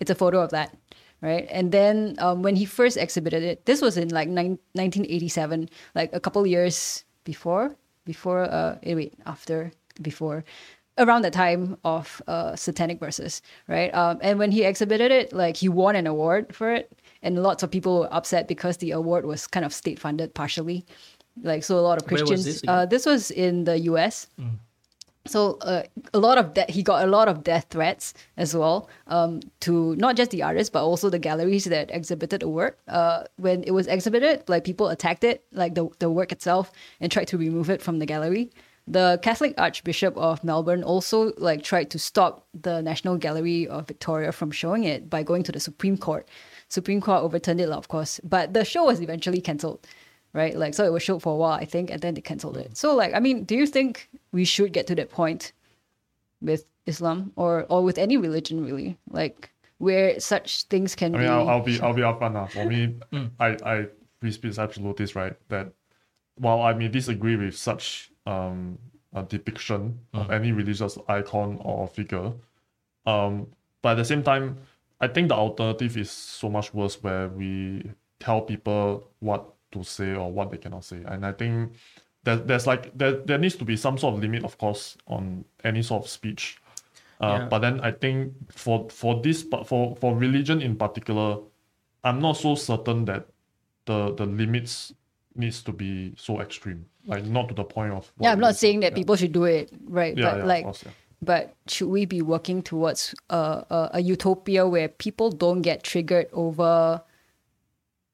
it's 0.00 0.10
a 0.10 0.14
photo 0.14 0.40
of 0.40 0.50
that 0.50 0.76
right? 1.22 1.46
And 1.50 1.72
then 1.72 2.16
um, 2.18 2.42
when 2.42 2.56
he 2.56 2.64
first 2.64 2.96
exhibited 2.96 3.42
it 3.42 3.66
this 3.66 3.80
was 3.80 3.96
in 3.96 4.08
like 4.08 4.28
nine, 4.28 4.58
1987 4.72 5.68
like 5.94 6.12
a 6.12 6.20
couple 6.20 6.46
years 6.46 7.04
before 7.24 7.76
before 8.04 8.42
uh 8.42 8.78
eh, 8.82 8.94
wait 8.94 9.14
after 9.26 9.72
before 10.00 10.44
around 10.98 11.22
the 11.22 11.30
time 11.30 11.76
of 11.84 12.20
uh 12.26 12.56
satanic 12.56 12.98
verses 12.98 13.42
right? 13.68 13.94
Um, 13.94 14.18
and 14.22 14.38
when 14.38 14.50
he 14.50 14.64
exhibited 14.64 15.10
it 15.12 15.32
like 15.32 15.56
he 15.56 15.68
won 15.68 15.96
an 15.96 16.06
award 16.06 16.54
for 16.54 16.72
it 16.72 16.92
and 17.22 17.42
lots 17.42 17.62
of 17.62 17.70
people 17.70 18.00
were 18.00 18.14
upset 18.14 18.48
because 18.48 18.78
the 18.78 18.92
award 18.92 19.26
was 19.26 19.46
kind 19.46 19.64
of 19.66 19.74
state 19.74 19.98
funded 19.98 20.34
partially. 20.34 20.86
Like 21.42 21.64
so 21.64 21.78
a 21.78 21.80
lot 21.80 21.96
of 22.00 22.06
christians 22.08 22.44
this 22.44 22.62
uh, 22.66 22.86
this 22.86 23.06
was 23.06 23.30
in 23.30 23.64
the 23.64 23.76
us 23.78 24.26
so 25.26 25.58
uh, 25.60 25.82
a 26.14 26.18
lot 26.18 26.38
of 26.38 26.54
de- 26.54 26.66
he 26.68 26.82
got 26.82 27.04
a 27.04 27.06
lot 27.06 27.28
of 27.28 27.44
death 27.44 27.66
threats 27.70 28.14
as 28.36 28.54
well 28.56 28.88
um, 29.06 29.40
to 29.60 29.94
not 29.96 30.16
just 30.16 30.30
the 30.30 30.42
artists 30.42 30.70
but 30.70 30.82
also 30.82 31.10
the 31.10 31.18
galleries 31.18 31.64
that 31.64 31.90
exhibited 31.90 32.40
the 32.40 32.48
work. 32.48 32.78
Uh, 32.88 33.24
when 33.36 33.62
it 33.64 33.72
was 33.72 33.86
exhibited, 33.86 34.42
like 34.48 34.64
people 34.64 34.88
attacked 34.88 35.24
it, 35.24 35.44
like 35.52 35.74
the 35.74 35.88
the 35.98 36.10
work 36.10 36.32
itself, 36.32 36.72
and 37.00 37.12
tried 37.12 37.28
to 37.28 37.38
remove 37.38 37.68
it 37.68 37.82
from 37.82 37.98
the 37.98 38.06
gallery. 38.06 38.50
The 38.86 39.20
Catholic 39.22 39.54
Archbishop 39.58 40.16
of 40.16 40.42
Melbourne 40.42 40.82
also 40.82 41.32
like 41.36 41.62
tried 41.62 41.90
to 41.90 41.98
stop 41.98 42.46
the 42.54 42.82
National 42.82 43.16
Gallery 43.16 43.68
of 43.68 43.86
Victoria 43.86 44.32
from 44.32 44.50
showing 44.50 44.84
it 44.84 45.08
by 45.08 45.22
going 45.22 45.42
to 45.44 45.52
the 45.52 45.60
Supreme 45.60 45.96
Court. 45.96 46.26
Supreme 46.68 47.00
Court 47.00 47.22
overturned 47.22 47.60
it, 47.60 47.68
of 47.68 47.88
course, 47.88 48.20
but 48.24 48.54
the 48.54 48.64
show 48.64 48.84
was 48.84 49.00
eventually 49.00 49.40
cancelled 49.40 49.86
right? 50.32 50.56
Like, 50.56 50.74
so 50.74 50.84
it 50.84 50.92
was 50.92 51.02
showed 51.02 51.22
for 51.22 51.32
a 51.32 51.36
while, 51.36 51.52
I 51.58 51.64
think, 51.64 51.90
and 51.90 52.00
then 52.00 52.14
they 52.14 52.20
cancelled 52.20 52.56
it. 52.56 52.76
So, 52.76 52.94
like, 52.94 53.14
I 53.14 53.20
mean, 53.20 53.44
do 53.44 53.54
you 53.56 53.66
think 53.66 54.08
we 54.32 54.44
should 54.44 54.72
get 54.72 54.86
to 54.88 54.94
that 54.96 55.10
point 55.10 55.52
with 56.40 56.64
Islam 56.86 57.32
or 57.36 57.66
or 57.68 57.82
with 57.82 57.98
any 57.98 58.16
religion, 58.16 58.64
really? 58.64 58.96
Like, 59.10 59.50
where 59.78 60.18
such 60.20 60.64
things 60.64 60.94
can 60.94 61.14
I 61.14 61.18
mean, 61.18 61.26
be. 61.26 61.32
I'll, 61.32 61.48
I'll 61.48 61.62
be 61.62 61.80
I'll 61.80 61.94
be 61.94 62.02
upfront 62.02 62.32
now. 62.34 62.46
For 62.46 62.64
me, 62.66 62.96
Mm. 63.12 63.30
I 63.38 63.48
I 63.64 63.86
free 64.20 64.32
speech 64.32 64.58
absolutist, 64.58 65.14
right? 65.16 65.34
That 65.48 65.72
while 66.36 66.62
I 66.62 66.72
may 66.74 66.88
disagree 66.88 67.36
with 67.36 67.56
such 67.56 68.10
um 68.26 68.78
a 69.12 69.22
depiction 69.22 69.98
of 70.14 70.28
Mm. 70.28 70.34
any 70.34 70.52
religious 70.52 70.96
icon 71.08 71.58
or 71.64 71.88
figure, 71.88 72.32
um, 73.06 73.48
but 73.82 73.90
at 73.92 73.94
the 73.96 74.04
same 74.04 74.22
time, 74.22 74.58
I 75.00 75.08
think 75.08 75.28
the 75.28 75.34
alternative 75.34 75.96
is 75.96 76.10
so 76.10 76.48
much 76.48 76.72
worse, 76.74 77.02
where 77.02 77.28
we 77.28 77.90
tell 78.20 78.42
people 78.42 79.08
what 79.20 79.52
to 79.72 79.82
say 79.84 80.14
or 80.14 80.30
what 80.32 80.50
they 80.50 80.56
cannot 80.58 80.84
say, 80.84 81.02
and 81.06 81.24
I 81.24 81.32
think 81.32 81.72
that 82.24 82.46
there's 82.46 82.66
like 82.66 82.96
there 82.96 83.12
there 83.24 83.38
needs 83.38 83.56
to 83.56 83.64
be 83.64 83.76
some 83.76 83.96
sort 83.98 84.14
of 84.14 84.20
limit, 84.20 84.44
of 84.44 84.58
course, 84.58 84.96
on 85.06 85.44
any 85.64 85.82
sort 85.82 86.04
of 86.04 86.10
speech. 86.10 86.58
Uh, 87.20 87.38
Yeah. 87.40 87.48
But 87.48 87.58
then 87.60 87.80
I 87.80 87.92
think 87.92 88.32
for 88.52 88.88
for 88.90 89.20
this 89.22 89.42
but 89.42 89.66
for 89.66 89.96
for 89.96 90.16
religion 90.16 90.60
in 90.62 90.76
particular, 90.76 91.38
I'm 92.04 92.20
not 92.20 92.36
so 92.36 92.54
certain 92.54 93.04
that 93.06 93.26
the 93.86 94.14
the 94.14 94.26
limits 94.26 94.92
needs 95.34 95.62
to 95.62 95.72
be 95.72 96.12
so 96.16 96.40
extreme. 96.40 96.84
Like 97.06 97.24
not 97.24 97.48
to 97.48 97.54
the 97.54 97.64
point 97.64 97.92
of. 97.92 98.12
Yeah, 98.20 98.32
I'm 98.32 98.38
it 98.38 98.42
not 98.42 98.50
is. 98.50 98.58
saying 98.58 98.80
that 98.80 98.92
Yeah. 98.92 98.96
people 99.00 99.16
should 99.16 99.32
do 99.32 99.44
it, 99.44 99.72
right? 99.84 100.16
Yeah, 100.16 100.30
but 100.30 100.38
yeah, 100.38 100.44
like, 100.44 100.64
of 100.64 100.64
course, 100.64 100.82
yeah. 100.84 100.92
but 101.22 101.54
should 101.66 101.88
we 101.88 102.04
be 102.04 102.20
working 102.20 102.62
towards 102.62 103.14
a, 103.30 103.64
a, 103.70 103.90
a 103.94 104.00
utopia 104.00 104.68
where 104.68 104.88
people 104.88 105.30
don't 105.30 105.62
get 105.62 105.82
triggered 105.82 106.28
over 106.32 107.00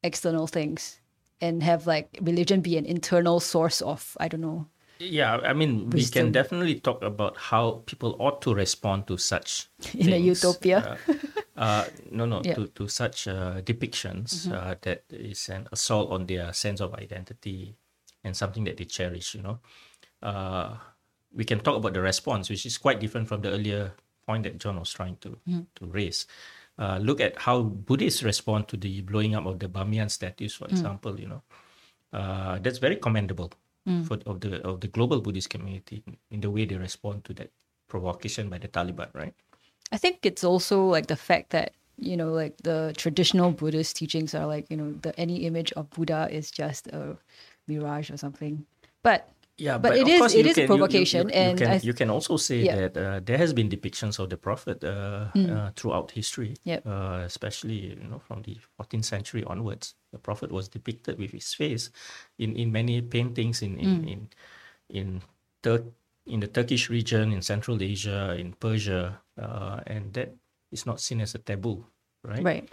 external 0.02 0.46
things 0.46 1.00
and 1.40 1.62
have 1.62 1.86
like 1.86 2.18
religion 2.22 2.60
be 2.60 2.76
an 2.76 2.86
internal 2.86 3.40
source 3.40 3.80
of 3.82 4.16
I 4.20 4.28
don't 4.28 4.40
know. 4.40 4.66
Yeah, 4.98 5.36
I 5.44 5.52
mean, 5.52 5.90
we 5.90 6.00
Wisdom. 6.00 6.24
can 6.24 6.32
definitely 6.32 6.80
talk 6.80 7.02
about 7.02 7.36
how 7.36 7.82
people 7.84 8.16
ought 8.18 8.40
to 8.42 8.54
respond 8.54 9.06
to 9.08 9.18
such 9.18 9.68
In 9.94 10.12
a 10.12 10.16
utopia. 10.16 10.98
Uh, 11.06 11.60
uh, 11.60 11.84
no, 12.10 12.24
no, 12.24 12.40
Yeah. 12.42 12.54
to, 12.54 12.66
to 12.68 12.88
such 12.88 13.28
uh, 13.28 13.60
depictions 13.60 14.50
uh, 14.50 14.74
that 14.80 15.04
is 15.10 15.50
an 15.50 15.68
assault 15.70 16.10
on 16.10 16.24
their 16.26 16.50
sense 16.54 16.80
of 16.80 16.94
identity 16.94 17.76
and 18.24 18.34
something 18.34 18.64
that 18.64 18.78
they 18.78 18.84
cherish. 18.86 19.34
You 19.34 19.42
know, 19.42 19.58
uh, 20.22 20.76
we 21.34 21.44
can 21.44 21.60
talk 21.60 21.76
about 21.76 21.92
the 21.92 22.00
response, 22.00 22.48
which 22.48 22.64
is 22.64 22.78
quite 22.78 22.98
different 22.98 23.28
from 23.28 23.42
the 23.42 23.50
earlier 23.50 23.92
point 24.26 24.44
that 24.44 24.56
John 24.58 24.78
was 24.80 24.92
trying 24.92 25.16
to 25.20 25.36
to 25.76 25.86
raise. 25.86 26.26
Uh, 26.78 26.98
look 26.98 27.20
at 27.20 27.38
how 27.38 27.62
Buddhists 27.62 28.22
respond 28.22 28.68
to 28.68 28.76
the 28.76 29.00
blowing 29.00 29.34
up 29.34 29.46
of 29.46 29.58
the 29.58 29.68
Bamiyan 29.68 30.10
statues, 30.10 30.54
for 30.54 30.66
example. 30.66 31.18
You 31.18 31.28
know, 31.28 31.42
uh, 32.12 32.58
that's 32.58 32.78
very 32.78 32.96
commendable 32.96 33.52
for 34.04 34.18
of 34.26 34.40
the 34.40 34.60
of 34.62 34.80
the 34.80 34.88
global 34.88 35.20
Buddhist 35.20 35.48
community 35.48 36.02
in 36.30 36.40
the 36.40 36.50
way 36.50 36.64
they 36.66 36.76
respond 36.76 37.24
to 37.24 37.32
that 37.34 37.50
provocation 37.88 38.48
by 38.48 38.58
the 38.58 38.68
Taliban, 38.68 39.08
right? 39.14 39.34
I 39.92 39.96
think 39.96 40.26
it's 40.26 40.42
also 40.42 40.84
like 40.84 41.06
the 41.06 41.16
fact 41.16 41.50
that 41.50 41.72
you 41.98 42.16
know 42.16 42.32
like 42.32 42.56
the 42.62 42.92
traditional 42.96 43.52
Buddhist 43.52 43.96
teachings 43.96 44.34
are 44.34 44.46
like 44.46 44.66
you 44.70 44.76
know 44.76 44.92
the 45.02 45.18
any 45.18 45.46
image 45.46 45.72
of 45.72 45.88
Buddha 45.90 46.28
is 46.30 46.50
just 46.50 46.88
a 46.88 47.16
mirage 47.68 48.10
or 48.10 48.16
something. 48.16 48.66
But 49.02 49.30
Yeah, 49.58 49.78
But 49.78 49.92
but, 49.92 49.98
it 49.98 50.02
of 50.02 50.08
is- 50.08 50.20
course 50.20 50.34
it 50.34 50.44
you 50.44 50.50
a 50.50 50.54
can, 50.54 50.60
you- 50.60 50.62
you- 50.62 50.66
provocation, 50.68 51.28
You, 51.28 51.34
you, 51.34 51.40
and 51.40 51.58
can 51.58 51.68
th- 51.70 51.84
you 51.84 51.94
can 51.94 52.10
also 52.10 52.36
say 52.36 52.60
Yeah. 52.60 52.76
that 52.76 52.92
uh, 52.96 53.20
there 53.24 53.38
has 53.38 53.52
been 53.54 53.68
depictions 53.72 54.18
of 54.18 54.28
the 54.28 54.36
prophet 54.36 54.84
uh, 54.84 55.32
uh, 55.34 55.70
throughout 55.76 56.10
history, 56.12 56.56
Yep. 56.64 56.84
uh, 56.86 57.24
especially 57.24 57.96
you 57.96 58.04
know 58.04 58.18
from 58.20 58.42
the 58.42 58.58
14th 58.76 59.04
century 59.08 59.44
onwards. 59.44 59.94
The 60.12 60.18
prophet 60.20 60.52
was 60.52 60.68
depicted 60.68 61.16
with 61.18 61.32
his 61.32 61.54
face 61.54 61.88
in, 62.38 62.52
in 62.56 62.68
many 62.70 63.00
paintings 63.00 63.62
in 63.62 63.78
in 63.80 64.04
in 64.04 64.20
in, 64.92 65.22
Tur- 65.62 65.88
in 66.26 66.40
the 66.40 66.48
Turkish 66.52 66.90
region, 66.90 67.32
in 67.32 67.40
Central 67.40 67.80
Asia, 67.82 68.36
in 68.38 68.52
Persia, 68.60 69.18
uh, 69.40 69.80
and 69.86 70.12
that 70.12 70.36
is 70.70 70.84
not 70.84 71.00
seen 71.00 71.20
as 71.24 71.34
a 71.34 71.38
taboo, 71.40 71.80
right? 72.22 72.44
right, 72.44 72.68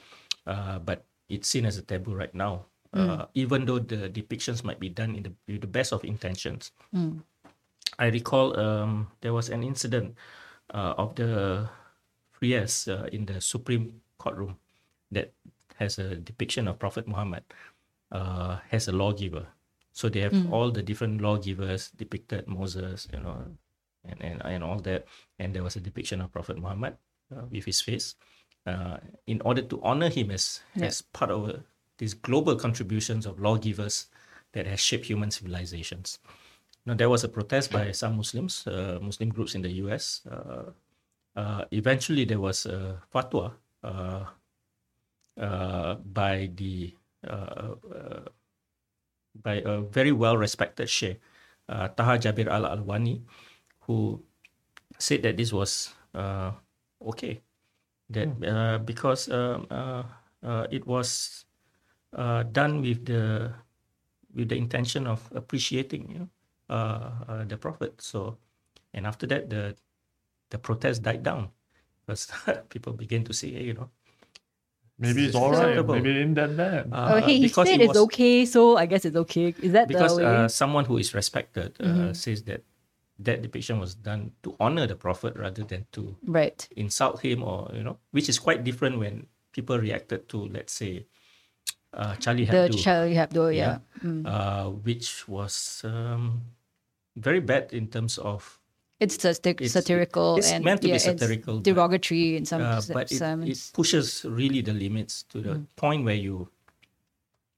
uh, 0.46 0.80
but 0.80 1.06
it's 1.30 1.48
seen 1.48 1.66
as 1.66 1.78
a 1.78 1.82
taboo 1.82 2.14
right 2.14 2.36
now. 2.36 2.66
Uh, 2.94 3.26
even 3.34 3.66
though 3.66 3.80
the 3.82 4.06
depictions 4.10 4.64
might 4.64 4.78
be 4.80 4.90
done 4.90 5.16
in 5.18 5.24
the 5.26 5.34
with 5.50 5.62
the 5.66 5.68
best 5.68 5.92
of 5.94 6.06
intentions. 6.06 6.70
I 8.00 8.08
recall 8.14 8.54
um, 8.60 9.08
there 9.22 9.34
was 9.34 9.50
an 9.50 9.64
incident 9.66 10.14
uh, 10.74 10.94
of 10.98 11.14
the 11.18 11.70
friars 12.32 12.88
uh, 12.88 13.10
in 13.12 13.26
the 13.26 13.42
Supreme 13.42 14.02
Courtroom 14.18 14.58
that 15.12 15.34
has 15.82 15.98
a 15.98 16.16
depiction 16.18 16.68
of 16.68 16.78
Prophet 16.78 17.08
Muhammad 17.08 17.44
uh, 18.12 18.58
as 18.72 18.88
a 18.88 18.92
lawgiver. 18.94 19.46
So 19.94 20.10
they 20.10 20.22
have 20.22 20.34
all 20.54 20.70
the 20.72 20.82
different 20.82 21.22
lawgivers 21.22 21.90
depicted 21.98 22.48
Moses, 22.48 23.08
you 23.14 23.20
know, 23.22 23.46
and, 24.06 24.18
and, 24.22 24.42
and 24.42 24.64
all 24.64 24.80
that. 24.86 25.06
And 25.38 25.54
there 25.54 25.62
was 25.64 25.76
a 25.76 25.80
depiction 25.82 26.22
of 26.22 26.32
Prophet 26.32 26.58
Muhammad 26.58 26.98
uh, 27.34 27.46
with 27.50 27.66
his 27.66 27.82
face 27.82 28.16
uh, 28.66 28.98
in 29.28 29.42
order 29.46 29.62
to 29.62 29.82
honor 29.84 30.10
him 30.10 30.32
as, 30.32 30.62
Yeah. 30.76 30.86
as 30.90 31.02
part 31.02 31.30
of 31.30 31.62
these 31.98 32.14
global 32.14 32.56
contributions 32.56 33.26
of 33.26 33.40
lawgivers 33.40 34.08
that 34.54 34.66
has 34.66 34.80
shaped 34.80 35.06
human 35.06 35.32
civilizations. 35.32 36.20
Now, 36.86 36.94
there 36.94 37.10
was 37.10 37.24
a 37.24 37.30
protest 37.30 37.72
by 37.72 37.92
some 37.92 38.18
Muslims, 38.18 38.68
uh, 38.68 39.00
Muslim 39.02 39.30
groups 39.30 39.56
in 39.56 39.62
the 39.62 39.72
US. 39.84 40.22
Uh, 40.30 40.72
uh, 41.36 41.66
eventually, 41.72 42.26
there 42.26 42.40
was 42.40 42.66
a 42.66 43.02
fatwa 43.14 43.54
uh, 43.84 44.26
uh, 45.40 45.96
by 45.96 46.52
the 46.56 46.94
uh, 47.28 47.76
uh, 47.88 48.28
by 49.34 49.64
a 49.66 49.82
very 49.82 50.12
well 50.12 50.38
respected 50.38 50.90
sheikh, 50.90 51.20
uh, 51.70 51.88
Taha 51.88 52.20
Jabir 52.20 52.48
Al 52.48 52.70
Alwani, 52.70 53.22
who 53.88 54.22
said 55.00 55.24
that 55.24 55.38
this 55.38 55.52
was 55.52 55.96
uh, 56.14 56.52
okay, 57.02 57.42
that 58.10 58.30
uh, 58.46 58.78
because 58.80 59.30
um, 59.32 59.66
uh, 59.72 60.04
uh, 60.44 60.68
it 60.70 60.86
was 60.86 61.46
uh, 62.16 62.44
done 62.44 62.82
with 62.82 63.06
the 63.06 63.52
with 64.34 64.50
the 64.50 64.56
intention 64.56 65.06
of 65.08 65.22
appreciating 65.36 66.10
you 66.10 66.20
know, 66.20 66.30
uh, 66.70 67.12
uh, 67.28 67.44
the 67.46 67.58
prophet. 67.58 68.02
So, 68.02 68.38
and 68.94 69.06
after 69.06 69.28
that, 69.28 69.50
the 69.50 69.76
the 70.50 70.58
protest 70.58 71.04
died 71.04 71.24
down 71.24 71.50
because 72.06 72.32
people 72.70 72.94
began 72.94 73.24
to 73.26 73.34
say, 73.34 73.52
hey, 73.52 73.64
you 73.64 73.74
know, 73.74 73.90
Maybe 75.00 75.26
it's 75.26 75.36
It's 75.36 75.36
all 75.36 75.52
right. 75.52 75.86
Maybe 75.86 76.12
it 76.12 76.22
ain't 76.22 76.36
that 76.36 76.56
bad. 76.56 76.90
oh, 76.92 76.96
uh, 76.96 77.22
hey, 77.22 77.40
he 77.40 77.48
said 77.48 77.68
it 77.68 77.82
it's 77.82 77.98
okay, 77.98 78.46
so 78.46 78.78
I 78.78 78.86
guess 78.86 79.06
it's 79.06 79.18
okay. 79.18 79.54
Is 79.62 79.72
that 79.74 79.88
because 79.88 80.18
the 80.18 80.24
way? 80.24 80.46
uh, 80.46 80.48
someone 80.48 80.86
who 80.86 80.98
is 80.98 81.14
respected 81.14 81.82
uh, 81.82 82.14
says 82.14 82.44
that 82.44 82.64
that 83.20 83.42
depiction 83.42 83.80
was 83.80 83.96
done 83.96 84.32
to 84.44 84.56
honor 84.60 84.86
the 84.88 84.96
prophet 84.96 85.36
rather 85.36 85.64
than 85.64 85.86
to 85.92 86.16
right. 86.26 86.68
insult 86.76 87.22
him 87.22 87.44
or 87.44 87.70
you 87.74 87.84
know 87.84 87.98
which 88.12 88.28
is 88.28 88.40
quite 88.40 88.64
different 88.64 88.98
when 88.98 89.28
people 89.52 89.78
reacted 89.78 90.28
to 90.30 90.38
let's 90.50 90.74
say 90.74 91.06
uh, 91.94 92.16
charlie 92.18 92.46
The 92.46 92.70
Charlie 92.70 93.16
Hebdo, 93.16 93.54
yeah. 93.56 93.78
uh, 94.26 94.70
which 94.70 95.28
was 95.28 95.82
um, 95.86 96.42
very 97.16 97.40
bad 97.40 97.74
in 97.74 97.88
terms 97.88 98.18
of 98.18 98.60
It's 99.00 99.18
satir- 99.18 99.60
It's- 99.62 99.72
satirical 99.74 100.38
it's 100.38 100.52
and 100.52 100.64
meant 100.64 100.82
to 100.82 100.88
be 100.88 100.90
yeah, 100.90 100.96
it's 100.96 101.06
satirical, 101.06 101.56
but, 101.60 101.64
derogatory 101.66 102.36
in 102.38 102.46
some 102.46 102.62
uh, 102.62 102.78
s- 102.78 102.88
but 102.90 103.12
it, 103.12 103.22
it 103.22 103.72
pushes 103.74 104.24
really 104.26 104.62
the 104.62 104.74
limits 104.74 105.24
to 105.32 105.42
the 105.42 105.62
point 105.76 106.06
where 106.06 106.16
you 106.16 106.48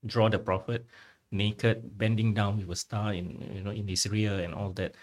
draw 0.06 0.30
the 0.30 0.40
prophet 0.40 0.86
naked 1.32 1.98
bending 1.98 2.34
down 2.34 2.58
with 2.58 2.70
a 2.70 2.76
star 2.76 3.14
in 3.14 3.42
you 3.54 3.62
know 3.64 3.72
in 3.72 3.88
his 3.88 4.08
rear 4.08 4.34
and 4.40 4.54
all 4.54 4.72
that 4.76 4.94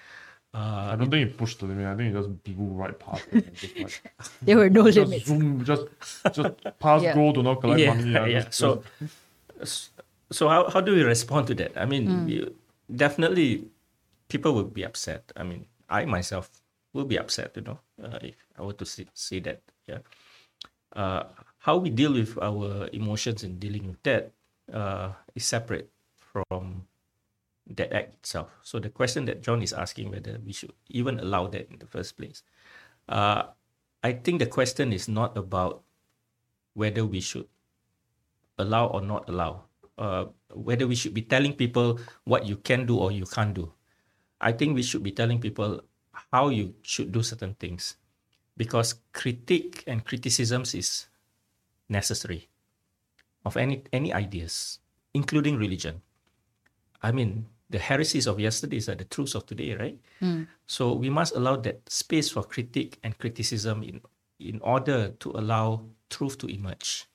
I 0.54 0.92
uh, 0.92 0.96
don't 0.96 1.08
think 1.10 1.30
it 1.30 1.38
pushed 1.38 1.60
the 1.60 1.66
limit. 1.66 1.86
I 1.86 1.96
think 1.96 2.12
it 2.14 2.18
just 2.18 2.28
blew 2.44 2.68
right 2.76 2.92
past 2.98 3.24
it. 3.32 3.54
just 3.54 3.72
like 3.78 3.96
There 4.44 4.56
were 4.60 4.68
no 4.68 4.84
just 4.90 5.08
limits. 5.08 5.26
zoom, 5.26 5.64
just 5.64 5.84
just 6.36 6.54
pass 6.78 7.00
Yeah. 7.06 7.14
go, 7.16 7.32
do 7.32 7.42
not 7.42 7.60
collect 7.62 7.80
yeah, 7.80 7.94
money. 7.94 8.10
yeah. 8.12 8.42
just- 8.44 8.58
So, 8.60 8.82
so 9.64 10.48
how, 10.48 10.70
how 10.70 10.80
do 10.80 10.94
we 10.94 11.02
respond 11.02 11.46
to 11.48 11.54
that? 11.54 11.72
I 11.76 11.84
mean, 11.84 12.28
you, 12.28 12.54
definitely 12.94 13.68
people 14.28 14.54
will 14.54 14.64
be 14.64 14.84
upset. 14.84 15.32
I 15.36 15.42
mean, 15.42 15.66
I 15.88 16.04
myself 16.04 16.50
will 16.92 17.04
be 17.04 17.18
upset, 17.18 17.52
you 17.56 17.62
know, 17.62 17.78
uh, 18.02 18.18
if 18.22 18.36
I 18.58 18.62
were 18.62 18.72
to 18.74 18.86
see, 18.86 19.06
see 19.14 19.40
that. 19.40 19.60
Yeah. 19.86 19.98
Uh, 20.94 21.24
how 21.58 21.76
we 21.76 21.90
deal 21.90 22.12
with 22.12 22.36
our 22.40 22.88
emotions 22.92 23.44
in 23.44 23.58
dealing 23.58 23.86
with 23.86 24.02
that 24.02 24.32
uh, 24.72 25.12
is 25.34 25.44
separate 25.44 25.90
from 26.16 26.86
that 27.68 27.92
act 27.92 28.14
itself. 28.14 28.50
So 28.62 28.78
the 28.78 28.88
question 28.90 29.24
that 29.26 29.42
John 29.42 29.62
is 29.62 29.72
asking 29.72 30.10
whether 30.10 30.38
we 30.44 30.52
should 30.52 30.72
even 30.88 31.20
allow 31.20 31.46
that 31.48 31.70
in 31.70 31.78
the 31.78 31.86
first 31.86 32.16
place. 32.16 32.42
Uh, 33.08 33.44
I 34.02 34.12
think 34.12 34.40
the 34.40 34.46
question 34.46 34.92
is 34.92 35.08
not 35.08 35.36
about 35.36 35.82
whether 36.74 37.04
we 37.04 37.20
should 37.20 37.46
allow 38.58 38.86
or 38.86 39.00
not 39.00 39.28
allow, 39.28 39.64
uh, 39.98 40.26
whether 40.52 40.86
we 40.86 40.94
should 40.94 41.14
be 41.14 41.22
telling 41.22 41.54
people 41.54 41.98
what 42.24 42.46
you 42.46 42.56
can 42.56 42.86
do 42.86 42.98
or 42.98 43.12
you 43.12 43.24
can't 43.26 43.54
do. 43.54 43.72
I 44.40 44.52
think 44.52 44.74
we 44.74 44.82
should 44.82 45.02
be 45.02 45.12
telling 45.12 45.40
people 45.40 45.80
how 46.32 46.48
you 46.48 46.74
should 46.82 47.12
do 47.12 47.22
certain 47.22 47.54
things 47.54 47.96
because 48.56 48.96
critique 49.12 49.84
and 49.86 50.04
criticisms 50.04 50.74
is 50.74 51.06
necessary 51.88 52.48
of 53.44 53.56
any 53.56 53.82
any 53.92 54.12
ideas, 54.12 54.78
including 55.14 55.56
religion. 55.56 56.02
I 57.02 57.12
mean, 57.12 57.46
the 57.70 57.78
heresies 57.78 58.26
of 58.26 58.38
yesterday 58.38 58.78
are 58.88 58.94
the 58.94 59.04
truths 59.04 59.34
of 59.34 59.46
today, 59.46 59.74
right? 59.74 59.98
So 60.66 60.92
we 60.92 61.10
must 61.10 61.34
allow 61.34 61.56
that 61.56 61.80
space 61.88 62.30
for 62.30 62.44
critique 62.44 62.98
and 63.02 63.16
criticism 63.18 63.82
in 63.82 64.00
in 64.38 64.60
order 64.60 65.14
to 65.22 65.30
allow 65.32 65.86
truth 66.10 66.36
to 66.38 66.46
emerge. 66.46 67.06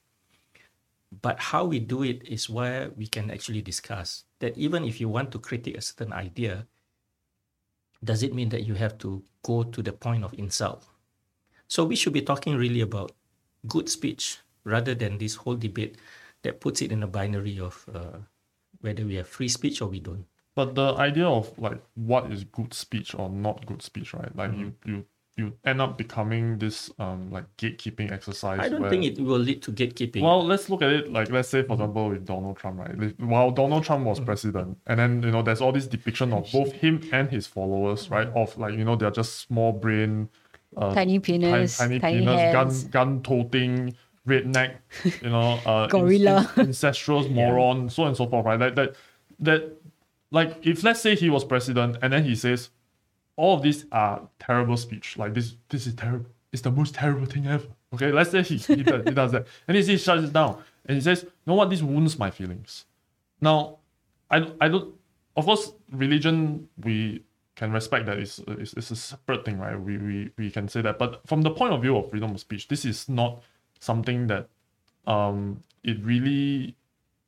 But 1.12 1.39
how 1.39 1.66
we 1.66 1.80
do 1.80 2.03
it 2.03 2.24
is 2.28 2.49
where 2.49 2.91
we 2.95 3.08
can 3.08 3.32
actually 3.32 3.62
discuss 3.62 4.26
that 4.39 4.58
even 4.58 4.84
if 4.84 4.99
you 4.99 5.08
want 5.08 5.32
to 5.32 5.39
critique 5.39 5.78
a 5.78 5.82
certain 5.82 6.12
idea, 6.12 6.68
does 8.03 8.24
it 8.24 8.34
mean 8.34 8.49
that 8.49 8.66
you 8.66 8.76
have 8.76 8.97
to 8.99 9.24
go 9.43 9.64
to 9.64 9.82
the 9.82 9.93
point 9.93 10.24
of 10.24 10.34
insult? 10.34 10.86
So 11.68 11.84
we 11.84 11.95
should 11.95 12.14
be 12.14 12.22
talking 12.22 12.55
really 12.55 12.82
about 12.82 13.12
good 13.68 13.89
speech 13.89 14.39
rather 14.64 14.93
than 14.93 15.18
this 15.18 15.36
whole 15.36 15.55
debate 15.55 15.97
that 16.43 16.60
puts 16.60 16.82
it 16.82 16.91
in 16.91 17.03
a 17.03 17.08
binary 17.08 17.60
of 17.60 17.86
uh, 17.93 18.18
whether 18.82 19.05
we 19.05 19.16
have 19.16 19.28
free 19.28 19.49
speech 19.49 19.82
or 19.82 19.88
we 19.88 19.99
don't. 19.99 20.26
But 20.55 20.76
the 20.76 20.93
idea 20.95 21.28
of 21.28 21.58
like 21.60 21.82
what 21.95 22.32
is 22.32 22.43
good 22.43 22.74
speech 22.74 23.14
or 23.16 23.30
not 23.30 23.66
good 23.66 23.82
speech, 23.82 24.14
right? 24.14 24.36
Like 24.36 24.53
you 24.53 24.74
you 24.86 25.05
you 25.38 25.53
end 25.65 25.79
up 25.79 25.97
becoming 25.97 26.57
this 26.57 26.91
um 26.99 27.29
like 27.31 27.45
gatekeeping 27.57 28.11
exercise. 28.11 28.59
I 28.59 28.69
don't 28.69 28.81
where- 28.81 28.89
think 28.89 29.05
it 29.05 29.19
will 29.19 29.38
lead 29.39 29.61
to 29.63 29.71
gatekeeping. 29.71 30.21
Well, 30.23 30.43
let's 30.45 30.69
look 30.69 30.81
at 30.81 30.89
it 30.91 31.11
like 31.13 31.29
let's 31.29 31.47
say 31.49 31.61
for 31.63 31.73
example 31.73 32.09
with 32.09 32.25
Donald 32.25 32.57
Trump, 32.57 32.79
right? 32.79 32.97
Like, 32.99 33.15
While 33.19 33.51
Donald 33.51 33.83
Trump 33.83 34.05
was 34.05 34.19
president, 34.19 34.77
and 34.88 34.99
then 34.99 35.21
you 35.23 35.31
know 35.31 35.43
there's 35.43 35.61
all 35.61 35.71
this 35.71 35.85
depiction 35.88 36.33
of 36.33 36.51
both 36.51 36.71
him 36.73 37.01
and 37.13 37.29
his 37.29 37.45
followers, 37.47 38.09
right? 38.09 38.27
Of 38.35 38.57
like 38.57 38.73
you 38.73 38.83
know 38.83 38.95
they're 38.95 39.11
just 39.11 39.38
small 39.38 39.71
brain, 39.71 40.29
uh, 40.75 40.93
Tiny 40.95 41.19
ti- 41.19 41.33
penis, 41.33 41.77
tiny, 41.77 41.99
tiny 41.99 42.19
penis, 42.25 42.51
gun 42.51 42.89
gun 42.89 43.21
toting, 43.23 43.95
redneck, 44.27 44.77
you 45.21 45.29
know, 45.29 45.53
uh, 45.65 45.85
Gorilla. 45.88 46.51
in- 46.57 46.65
incestuous 46.67 47.27
moron, 47.39 47.89
so 47.89 48.05
and 48.05 48.17
so 48.17 48.25
forth, 48.27 48.45
right? 48.45 48.57
That 48.57 48.75
that 48.75 48.95
that 49.39 49.77
like 50.31 50.65
if 50.65 50.83
let's 50.83 50.99
say 50.99 51.15
he 51.15 51.29
was 51.29 51.45
president 51.45 51.97
and 52.01 52.11
then 52.11 52.23
he 52.23 52.33
says 52.35 52.69
all 53.38 53.55
of 53.55 53.61
these 53.61 53.85
are 53.91 54.27
terrible 54.39 54.75
speech. 54.75 55.17
Like 55.17 55.33
this, 55.33 55.55
this 55.69 55.88
is 55.88 55.93
terrible. 55.93 56.29
It's 56.51 56.61
the 56.61 56.71
most 56.71 56.95
terrible 56.95 57.25
thing 57.25 57.47
ever. 57.47 57.67
Okay, 57.93 58.11
let's 58.11 58.31
say 58.31 58.41
he, 58.43 58.57
he, 58.57 58.83
does, 58.83 59.03
he 59.05 59.11
does 59.11 59.31
that. 59.31 59.47
And 59.67 59.77
he, 59.77 59.83
he 59.83 59.97
shuts 59.97 60.23
it 60.23 60.33
down. 60.33 60.61
And 60.85 60.95
he 60.95 61.01
says, 61.01 61.23
you 61.23 61.31
know 61.45 61.53
what, 61.53 61.69
this 61.69 61.81
wounds 61.81 62.19
my 62.19 62.31
feelings. 62.31 62.85
Now, 63.39 63.77
I, 64.29 64.51
I 64.59 64.67
don't, 64.67 64.93
of 65.38 65.45
course, 65.45 65.71
religion, 65.91 66.67
we 66.83 67.23
can 67.55 67.71
respect 67.71 68.05
that 68.07 68.17
it's, 68.17 68.39
it's, 68.47 68.73
it's 68.73 68.91
a 68.91 68.95
separate 68.95 69.45
thing, 69.45 69.59
right? 69.59 69.79
We, 69.79 69.97
we, 69.97 70.31
we 70.38 70.51
can 70.51 70.67
say 70.67 70.81
that. 70.81 70.97
But 70.97 71.21
from 71.25 71.41
the 71.43 71.51
point 71.51 71.73
of 71.73 71.81
view 71.81 71.97
of 71.97 72.09
freedom 72.09 72.31
of 72.31 72.39
speech, 72.39 72.67
this 72.67 72.85
is 72.85 73.07
not 73.07 73.43
something 73.79 74.27
that 74.27 74.49
um, 75.05 75.63
it 75.83 76.03
really 76.03 76.75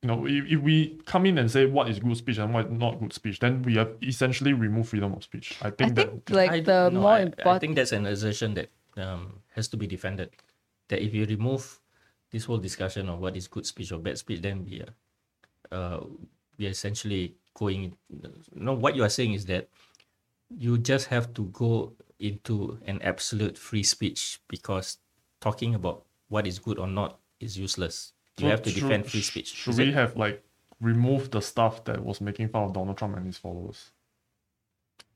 you 0.01 0.07
know, 0.07 0.25
if, 0.25 0.45
if 0.47 0.59
we 0.61 0.99
come 1.05 1.25
in 1.25 1.37
and 1.37 1.51
say 1.51 1.65
what 1.65 1.89
is 1.89 1.99
good 1.99 2.15
speech 2.15 2.37
and 2.37 2.53
what 2.53 2.67
is 2.67 2.71
not 2.71 2.99
good 2.99 3.11
speech, 3.11 3.39
then 3.39 3.61
we 3.63 3.75
have 3.75 3.91
essentially 4.01 4.53
removed 4.53 4.89
freedom 4.89 5.13
of 5.13 5.23
speech. 5.23 5.57
I 5.61 5.67
I 5.67 5.71
think, 5.71 5.95
think 5.95 6.25
that 6.25 6.33
like 6.33 6.51
I 6.51 6.59
the 6.61 6.89
don't 6.89 6.95
more 6.95 7.11
I, 7.11 7.31
I 7.45 7.59
think 7.59 7.75
that's 7.75 7.91
an 7.91 8.05
assertion 8.05 8.53
that 8.53 8.69
um, 8.97 9.41
has 9.55 9.67
to 9.69 9.77
be 9.77 9.87
defended. 9.87 10.31
That 10.87 11.01
if 11.01 11.13
you 11.13 11.25
remove 11.25 11.79
this 12.31 12.45
whole 12.45 12.57
discussion 12.57 13.09
of 13.09 13.19
what 13.19 13.35
is 13.35 13.47
good 13.47 13.65
speech 13.65 13.91
or 13.91 13.99
bad 13.99 14.17
speech, 14.17 14.41
then 14.41 14.65
we 14.65 14.81
are, 14.81 14.93
uh, 15.77 16.05
we 16.57 16.67
are 16.67 16.69
essentially 16.71 17.35
going. 17.53 17.97
No, 18.55 18.73
what 18.73 18.95
you 18.95 19.03
are 19.03 19.09
saying 19.09 19.33
is 19.33 19.45
that 19.47 19.67
you 20.57 20.77
just 20.77 21.07
have 21.07 21.33
to 21.33 21.45
go 21.47 21.93
into 22.19 22.79
an 22.85 23.01
absolute 23.01 23.57
free 23.57 23.83
speech 23.83 24.39
because 24.47 24.97
talking 25.41 25.75
about 25.75 26.05
what 26.29 26.47
is 26.47 26.57
good 26.59 26.79
or 26.79 26.87
not 26.87 27.19
is 27.39 27.57
useless. 27.57 28.13
You 28.39 28.47
So 28.47 28.49
have 28.51 28.61
to 28.63 28.69
should- 28.69 28.81
defend 28.83 29.05
free 29.11 29.21
speech. 29.21 29.53
Should 29.53 29.71
Is 29.71 29.77
we 29.79 29.89
it? 29.89 29.93
have 29.93 30.15
like 30.15 30.43
removed 30.81 31.31
the 31.31 31.41
stuff 31.41 31.83
that 31.85 32.03
was 32.03 32.21
making 32.21 32.49
fun 32.49 32.63
of 32.63 32.73
Donald 32.73 32.97
Trump 32.97 33.17
and 33.17 33.25
his 33.25 33.37
followers? 33.37 33.91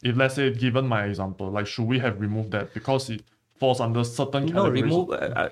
If 0.03 0.17
let's 0.17 0.36
say, 0.36 0.51
given 0.53 0.86
my 0.88 1.05
example, 1.05 1.49
like 1.51 1.67
should 1.67 1.88
we 1.88 1.99
have 1.99 2.19
removed 2.19 2.51
that 2.51 2.74
because 2.74 3.09
it 3.09 3.24
falls 3.55 3.80
under 3.80 4.03
certain 4.03 4.45
No, 4.47 4.63
categories? 4.63 4.84
remove. 4.84 5.09
Uh, 5.11 5.49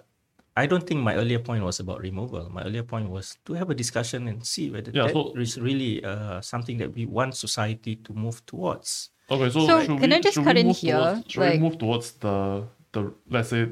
I 0.58 0.66
don't 0.66 0.86
think 0.86 1.00
my 1.00 1.16
earlier 1.16 1.40
point 1.40 1.64
was 1.64 1.80
about 1.80 2.02
removal. 2.02 2.50
My 2.52 2.64
earlier 2.64 2.84
point 2.84 3.10
was 3.10 3.38
to 3.46 3.54
have 3.54 3.70
a 3.70 3.74
discussion 3.76 4.28
and 4.28 4.46
see 4.46 4.70
whether 4.70 4.92
Yeah, 4.92 5.04
that 5.08 5.14
so- 5.14 5.34
is 5.38 5.58
really 5.58 6.04
uh, 6.04 6.42
something 6.42 6.78
that 6.80 6.94
we 6.94 7.06
want 7.06 7.36
society 7.38 7.96
to 7.96 8.12
move 8.14 8.46
towards. 8.46 9.12
Okay, 9.30 9.50
so, 9.50 9.66
So 9.66 9.86
can 9.86 10.10
we, 10.10 10.14
I 10.16 10.20
just 10.20 10.44
cut 10.44 10.58
in 10.58 10.72
here, 10.72 10.98
Towards, 10.98 11.32
should 11.32 11.40
like- 11.42 11.54
we 11.54 11.60
move 11.60 11.78
towards 11.78 12.12
the 12.20 12.68
the 12.92 13.14
let's 13.30 13.48
say 13.48 13.70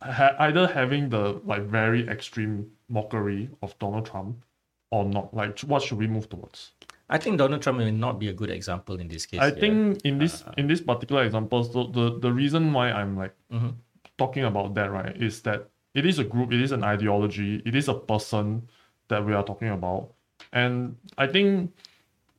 ha- 0.00 0.34
either 0.38 0.66
having 0.66 1.10
the 1.10 1.42
like 1.44 1.64
very 1.64 2.08
extreme 2.08 2.70
mockery 2.88 3.50
of 3.62 3.78
Donald 3.78 4.06
Trump 4.06 4.44
or 4.90 5.04
not? 5.04 5.32
Like 5.34 5.58
what 5.60 5.82
should 5.82 5.98
we 5.98 6.06
move 6.06 6.28
towards? 6.28 6.72
I 7.08 7.18
think 7.18 7.38
Donald 7.38 7.60
Trump 7.62 7.78
may 7.78 7.90
not 7.90 8.18
be 8.18 8.28
a 8.28 8.32
good 8.32 8.50
example 8.50 8.98
in 8.98 9.08
this 9.08 9.26
case. 9.26 9.40
I 9.40 9.48
yeah. 9.48 9.60
think 9.60 10.00
in 10.04 10.18
this 10.18 10.42
Uh, 10.42 10.52
in 10.56 10.66
this 10.66 10.80
particular 10.80 11.24
example, 11.24 11.62
so 11.64 11.84
the 11.84 12.18
the 12.18 12.32
reason 12.32 12.72
why 12.72 12.90
I'm 12.90 13.16
like 13.16 13.34
Mhm. 13.52 13.74
talking 14.16 14.44
about 14.44 14.74
that 14.74 14.90
right 14.90 15.14
is 15.22 15.42
that 15.42 15.68
it 15.94 16.06
is 16.06 16.18
a 16.18 16.24
group, 16.24 16.52
it 16.52 16.60
is 16.60 16.72
an 16.72 16.82
ideology, 16.82 17.62
it 17.66 17.74
is 17.74 17.88
a 17.88 17.94
person 17.94 18.68
that 19.08 19.24
we 19.24 19.32
are 19.34 19.44
talking 19.44 19.68
about, 19.68 20.12
and 20.52 20.96
I 21.18 21.26
think 21.26 21.72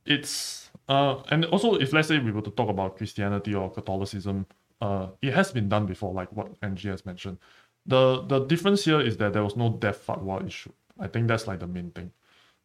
it's 0.05 0.71
uh 0.89 1.21
and 1.29 1.45
also 1.45 1.75
if 1.75 1.93
let's 1.93 2.07
say 2.07 2.19
we 2.19 2.31
were 2.31 2.41
to 2.41 2.51
talk 2.51 2.69
about 2.69 2.97
Christianity 2.97 3.53
or 3.55 3.71
Catholicism, 3.71 4.45
uh 4.81 5.07
it 5.21 5.33
has 5.33 5.51
been 5.51 5.69
done 5.69 5.85
before, 5.85 6.13
like 6.13 6.31
what 6.33 6.47
Angie 6.61 6.89
has 6.89 7.05
mentioned. 7.05 7.37
The 7.85 8.21
the 8.27 8.39
difference 8.45 8.83
here 8.85 8.99
is 8.99 9.17
that 9.17 9.33
there 9.33 9.43
was 9.43 9.55
no 9.55 9.69
death 9.69 10.05
fatwa 10.07 10.45
issue. 10.45 10.71
I 10.99 11.07
think 11.07 11.27
that's 11.27 11.45
like 11.47 11.59
the 11.59 11.67
main 11.67 11.91
thing. 11.91 12.11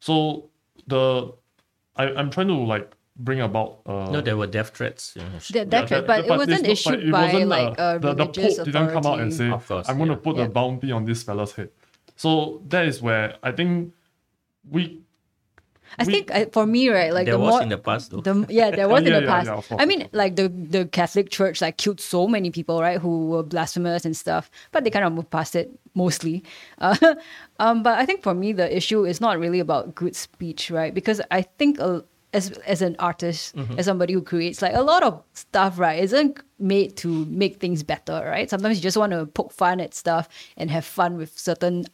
So 0.01 0.49
the 0.87 1.33
I, 1.97 2.05
I'm 2.15 2.31
trying 2.31 2.49
to 2.49 2.55
like 2.55 2.95
bring 3.17 3.41
about 3.41 3.81
uh 3.85 4.09
no, 4.11 4.21
there 4.23 4.37
were 4.37 4.47
death 4.47 4.71
threats. 4.77 5.13
you 5.17 5.23
know. 5.23 5.29
That, 5.53 5.71
that's 5.71 5.91
yeah, 5.91 6.01
but, 6.01 6.25
it 6.25 6.29
wasn't 6.31 6.67
it's 6.67 6.87
not- 6.87 6.95
issued 6.95 7.09
it 7.09 7.13
by 7.13 7.25
wasn't, 7.25 7.49
like 7.49 7.79
uh, 7.79 7.83
a 7.97 7.99
the, 7.99 8.15
the 8.15 8.25
religious 8.25 8.57
Pope 8.57 8.65
didn't 8.67 8.91
come 8.93 9.07
out 9.07 9.21
and 9.21 9.35
say, 9.35 9.51
course, 9.51 9.89
I'm 9.89 9.99
going 9.99 10.09
to 10.09 10.15
yeah. 10.15 10.21
put 10.23 10.37
Yeah. 10.37 10.45
a 10.45 10.49
bounty 10.49 10.91
on 10.93 11.05
this 11.05 11.23
fella's 11.23 11.53
head. 11.53 11.71
So 12.17 12.63
that 12.69 12.87
is 12.87 13.03
where 13.03 13.37
I 13.43 13.53
think 13.53 13.93
we. 14.71 15.03
I 15.99 16.05
we- 16.05 16.13
think 16.13 16.31
uh, 16.35 16.47
for 16.53 16.67
me, 16.67 16.89
right, 16.89 17.13
like 17.13 17.27
there 17.27 17.35
the 17.35 17.41
was 17.41 17.51
more 17.51 17.63
in 17.63 17.69
the 17.69 17.79
past 17.79 18.11
though. 18.11 18.21
the 18.21 18.47
yeah, 18.49 18.71
there 18.71 18.89
was 18.89 19.01
in 19.07 19.13
the 19.13 19.21
yeah, 19.23 19.27
past. 19.27 19.47
yeah, 19.47 19.55
of 19.55 19.69
course, 19.69 19.81
I 19.83 19.85
mean, 19.87 20.09
like 20.13 20.37
the 20.37 20.49
the 20.49 20.87
Catholic 20.87 21.31
Church 21.31 21.61
like 21.61 21.77
killed 21.77 22.01
so 22.01 22.27
many 22.29 22.51
people, 22.51 22.81
right, 22.81 22.99
who 23.01 23.27
were 23.29 23.43
blasphemers 23.43 24.05
and 24.07 24.17
stuff, 24.17 24.51
but 24.73 24.85
they 24.85 24.91
kind 24.91 25.05
of 25.05 25.13
moved 25.13 25.31
past 25.31 25.57
it 25.57 25.71
mostly. 25.95 26.43
Uh, 26.79 26.97
um, 27.59 27.83
but 27.83 27.99
I 27.99 28.07
think 28.07 28.23
for 28.23 28.35
me, 28.35 28.53
the 28.53 28.75
issue 28.75 29.05
is 29.05 29.21
not 29.21 29.39
really 29.39 29.61
about 29.61 29.95
good 29.95 30.17
speech, 30.17 30.71
right? 30.71 30.95
Because 30.95 31.21
I 31.31 31.43
think 31.43 31.79
uh, 31.81 32.01
as 32.33 32.51
as 32.67 32.81
an 32.83 32.97
artist, 32.99 33.57
Mm-hmm. 33.57 33.79
as 33.79 33.85
somebody 33.87 34.13
who 34.15 34.23
creates, 34.23 34.63
like 34.63 34.75
a 34.75 34.83
lot 34.83 35.03
of 35.03 35.23
stuff, 35.35 35.79
right, 35.79 36.03
isn't 36.03 36.39
made 36.59 36.97
to 36.99 37.25
make 37.27 37.59
things 37.61 37.83
better, 37.83 38.23
right? 38.25 38.49
Sometimes 38.49 38.77
you 38.79 38.83
just 38.83 38.97
want 38.97 39.13
to 39.13 39.27
poke 39.27 39.53
fun 39.53 39.81
at 39.81 39.93
stuff 39.95 40.29
and 40.57 40.71
have 40.71 40.85
fun 40.85 41.17
with 41.19 41.37
certain, 41.39 41.85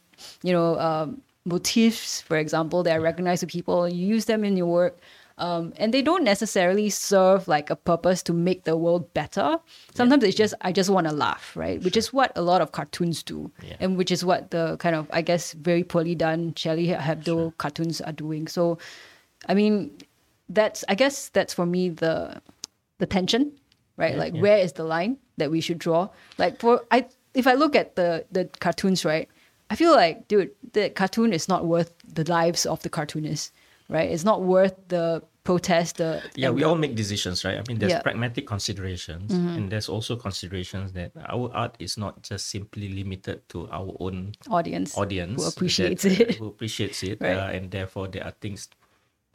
you 0.43 0.53
know. 0.53 0.77
Um, 0.79 1.21
motifs, 1.47 2.21
for 2.21 2.37
example, 2.37 2.83
that 2.83 2.97
are 2.97 3.01
recognized 3.01 3.39
to 3.41 3.47
people. 3.47 3.87
You 3.87 4.05
use 4.05 4.25
them 4.25 4.43
in 4.43 4.57
your 4.57 4.67
work, 4.67 4.99
um, 5.37 5.71
and 5.77 5.93
they 5.93 6.01
don't 6.01 6.23
necessarily 6.23 6.89
serve 6.89 7.47
like 7.47 7.69
a 7.69 7.75
purpose 7.75 8.21
to 8.23 8.33
make 8.33 8.63
the 8.65 8.75
world 8.75 9.13
better. 9.13 9.57
Sometimes 9.93 10.23
it's 10.23 10.35
just 10.35 10.53
I 10.61 10.71
just 10.71 10.89
want 10.89 11.07
to 11.07 11.13
laugh, 11.13 11.55
right? 11.55 11.81
Which 11.83 11.95
is 11.95 12.11
what 12.11 12.31
a 12.35 12.41
lot 12.41 12.61
of 12.61 12.71
cartoons 12.71 13.23
do, 13.23 13.51
Yeah. 13.63 13.77
and 13.79 13.97
which 13.97 14.11
is 14.11 14.25
what 14.25 14.51
the 14.51 14.77
kind 14.77 14.95
of 14.95 15.07
I 15.11 15.21
guess 15.21 15.53
very 15.53 15.83
poorly 15.83 16.15
done 16.15 16.53
Charlie 16.55 16.87
Hebdo 16.87 17.55
cartoons 17.57 18.01
are 18.01 18.13
doing. 18.13 18.47
So, 18.47 18.77
I 19.47 19.53
mean, 19.53 19.91
that's 20.49 20.83
I 20.89 20.95
guess 20.95 21.29
that's 21.29 21.53
for 21.53 21.65
me 21.65 21.89
the 21.89 22.41
the 22.99 23.05
tension, 23.05 23.51
right? 23.95 24.17
like 24.17 24.33
where 24.35 24.57
is 24.57 24.73
the 24.73 24.83
line 24.83 25.17
that 25.37 25.51
we 25.51 25.61
should 25.61 25.77
draw? 25.79 26.09
Like 26.37 26.59
for 26.59 26.81
I 26.91 27.05
if 27.35 27.45
I 27.45 27.53
look 27.53 27.75
at 27.75 27.95
the 27.95 28.25
the 28.31 28.49
cartoons, 28.59 29.05
right? 29.05 29.29
I 29.69 29.75
feel 29.75 29.91
like, 29.91 30.27
dude, 30.27 30.51
the 30.73 30.89
cartoon 30.89 31.33
is 31.33 31.47
not 31.47 31.65
worth 31.65 31.93
the 32.07 32.23
lives 32.29 32.65
of 32.65 32.81
the 32.83 32.89
cartoonists, 32.89 33.51
right? 33.89 34.09
It's 34.09 34.23
not 34.23 34.41
worth 34.43 34.75
the 34.87 35.21
protest. 35.43 35.97
The 35.97 36.21
yeah, 36.35 36.49
we 36.51 36.63
all 36.63 36.75
make 36.75 36.95
decisions, 36.95 37.43
right? 37.45 37.57
I 37.57 37.63
mean, 37.67 37.79
there's 37.79 37.91
Yeah. 37.91 38.01
pragmatic 38.01 38.47
considerations, 38.47 39.33
and 39.33 39.69
there's 39.71 39.89
also 39.89 40.15
considerations 40.15 40.91
that 40.93 41.11
our 41.27 41.51
art 41.53 41.75
is 41.79 41.97
not 41.97 42.21
just 42.21 42.47
simply 42.47 42.89
limited 42.89 43.47
to 43.49 43.67
our 43.69 43.95
own 43.99 44.33
audience 44.49 44.97
audience 44.97 45.41
who 45.41 45.47
appreciates 45.47 46.03
that, 46.03 46.19
uh, 46.19 46.23
it. 46.23 46.35
who 46.37 46.47
appreciates 46.47 47.03
it, 47.03 47.21
Right. 47.21 47.35
uh, 47.37 47.49
and 47.51 47.71
therefore 47.71 48.07
there 48.07 48.23
are 48.23 48.35
things 48.39 48.69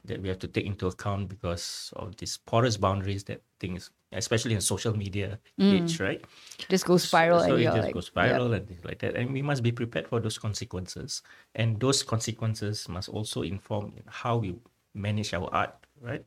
that 0.04 0.20
we 0.20 0.28
have 0.28 0.38
to 0.40 0.48
take 0.48 0.66
into 0.66 0.86
account 0.86 1.28
because 1.28 1.92
of 1.96 2.16
these 2.16 2.36
porous 2.38 2.76
boundaries 2.76 3.24
that 3.24 3.40
things, 3.60 3.90
especially 4.12 4.54
in 4.54 4.60
social 4.60 4.96
media 4.96 5.38
age, 5.58 6.00
right? 6.00 6.22
just 6.68 6.84
goes 6.86 7.02
spiral, 7.04 7.40
So 7.40 7.54
and 7.54 7.58
it 7.58 7.62
you're 7.64 7.72
just 7.72 7.86
like, 7.86 7.94
goes 7.94 8.06
spiral 8.06 8.52
and 8.52 8.66
things 8.68 8.84
like 8.84 8.98
that, 9.00 9.16
and 9.16 9.32
we 9.32 9.42
must 9.42 9.62
be 9.62 9.72
prepared 9.72 10.08
for 10.08 10.20
those 10.20 10.38
consequences, 10.38 11.22
and 11.54 11.80
those 11.80 12.02
consequences 12.02 12.88
must 12.88 13.08
also 13.08 13.42
inform 13.42 13.92
how 14.06 14.36
we 14.38 14.54
manage 14.94 15.34
our 15.34 15.48
art, 15.52 15.74
right? 16.00 16.24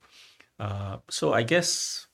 Uh, 0.59 0.97
so 1.09 1.33
I 1.33 1.43
guess 1.43 2.07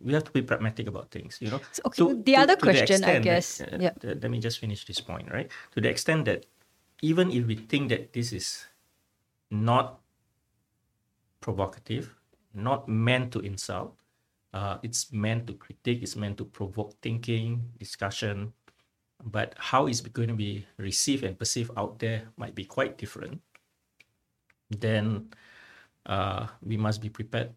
we 0.00 0.12
have 0.12 0.24
to 0.24 0.32
be 0.32 0.42
pragmatic 0.42 0.86
about 0.88 1.10
things, 1.10 1.38
you 1.40 1.50
know. 1.50 1.60
So, 1.72 1.82
okay, 1.86 2.14
the 2.24 2.36
other 2.36 2.56
question, 2.56 3.04
I 3.04 3.18
extent 3.18 3.24
that- 3.24 3.30
guess, 3.30 3.60
uh, 3.60 3.78
yeah. 3.80 3.90
th- 4.00 4.18
let 4.22 4.30
me 4.30 4.38
just 4.40 4.58
finish 4.58 4.84
this 4.86 5.00
point, 5.00 5.30
right? 5.30 5.50
To 5.74 5.80
the 5.80 5.88
extent 5.88 6.24
that 6.26 6.46
even 7.02 7.30
if 7.30 7.46
we 7.46 7.54
think 7.56 7.88
that 7.90 8.12
this 8.12 8.32
is 8.32 8.66
not 9.50 10.00
provocative, 11.40 12.14
not 12.54 12.88
meant 12.88 13.32
to 13.32 13.40
insult, 13.40 13.94
uh, 14.52 14.78
it's 14.82 15.12
meant 15.12 15.46
to 15.46 15.54
critique, 15.54 16.02
it's 16.02 16.16
meant 16.16 16.38
to 16.38 16.44
provoke 16.44 16.94
thinking, 17.02 17.72
discussion, 17.78 18.52
but 19.24 19.54
how 19.58 19.86
it's 19.86 20.00
going 20.00 20.28
to 20.28 20.34
be 20.34 20.66
received 20.78 21.24
and 21.24 21.38
perceived 21.38 21.70
out 21.76 21.98
there 21.98 22.22
might 22.36 22.54
be 22.54 22.64
quite 22.64 22.96
different. 22.96 23.40
Then 24.70 25.28
uh, 26.06 26.46
we 26.62 26.76
must 26.76 27.00
be 27.00 27.08
prepared 27.08 27.52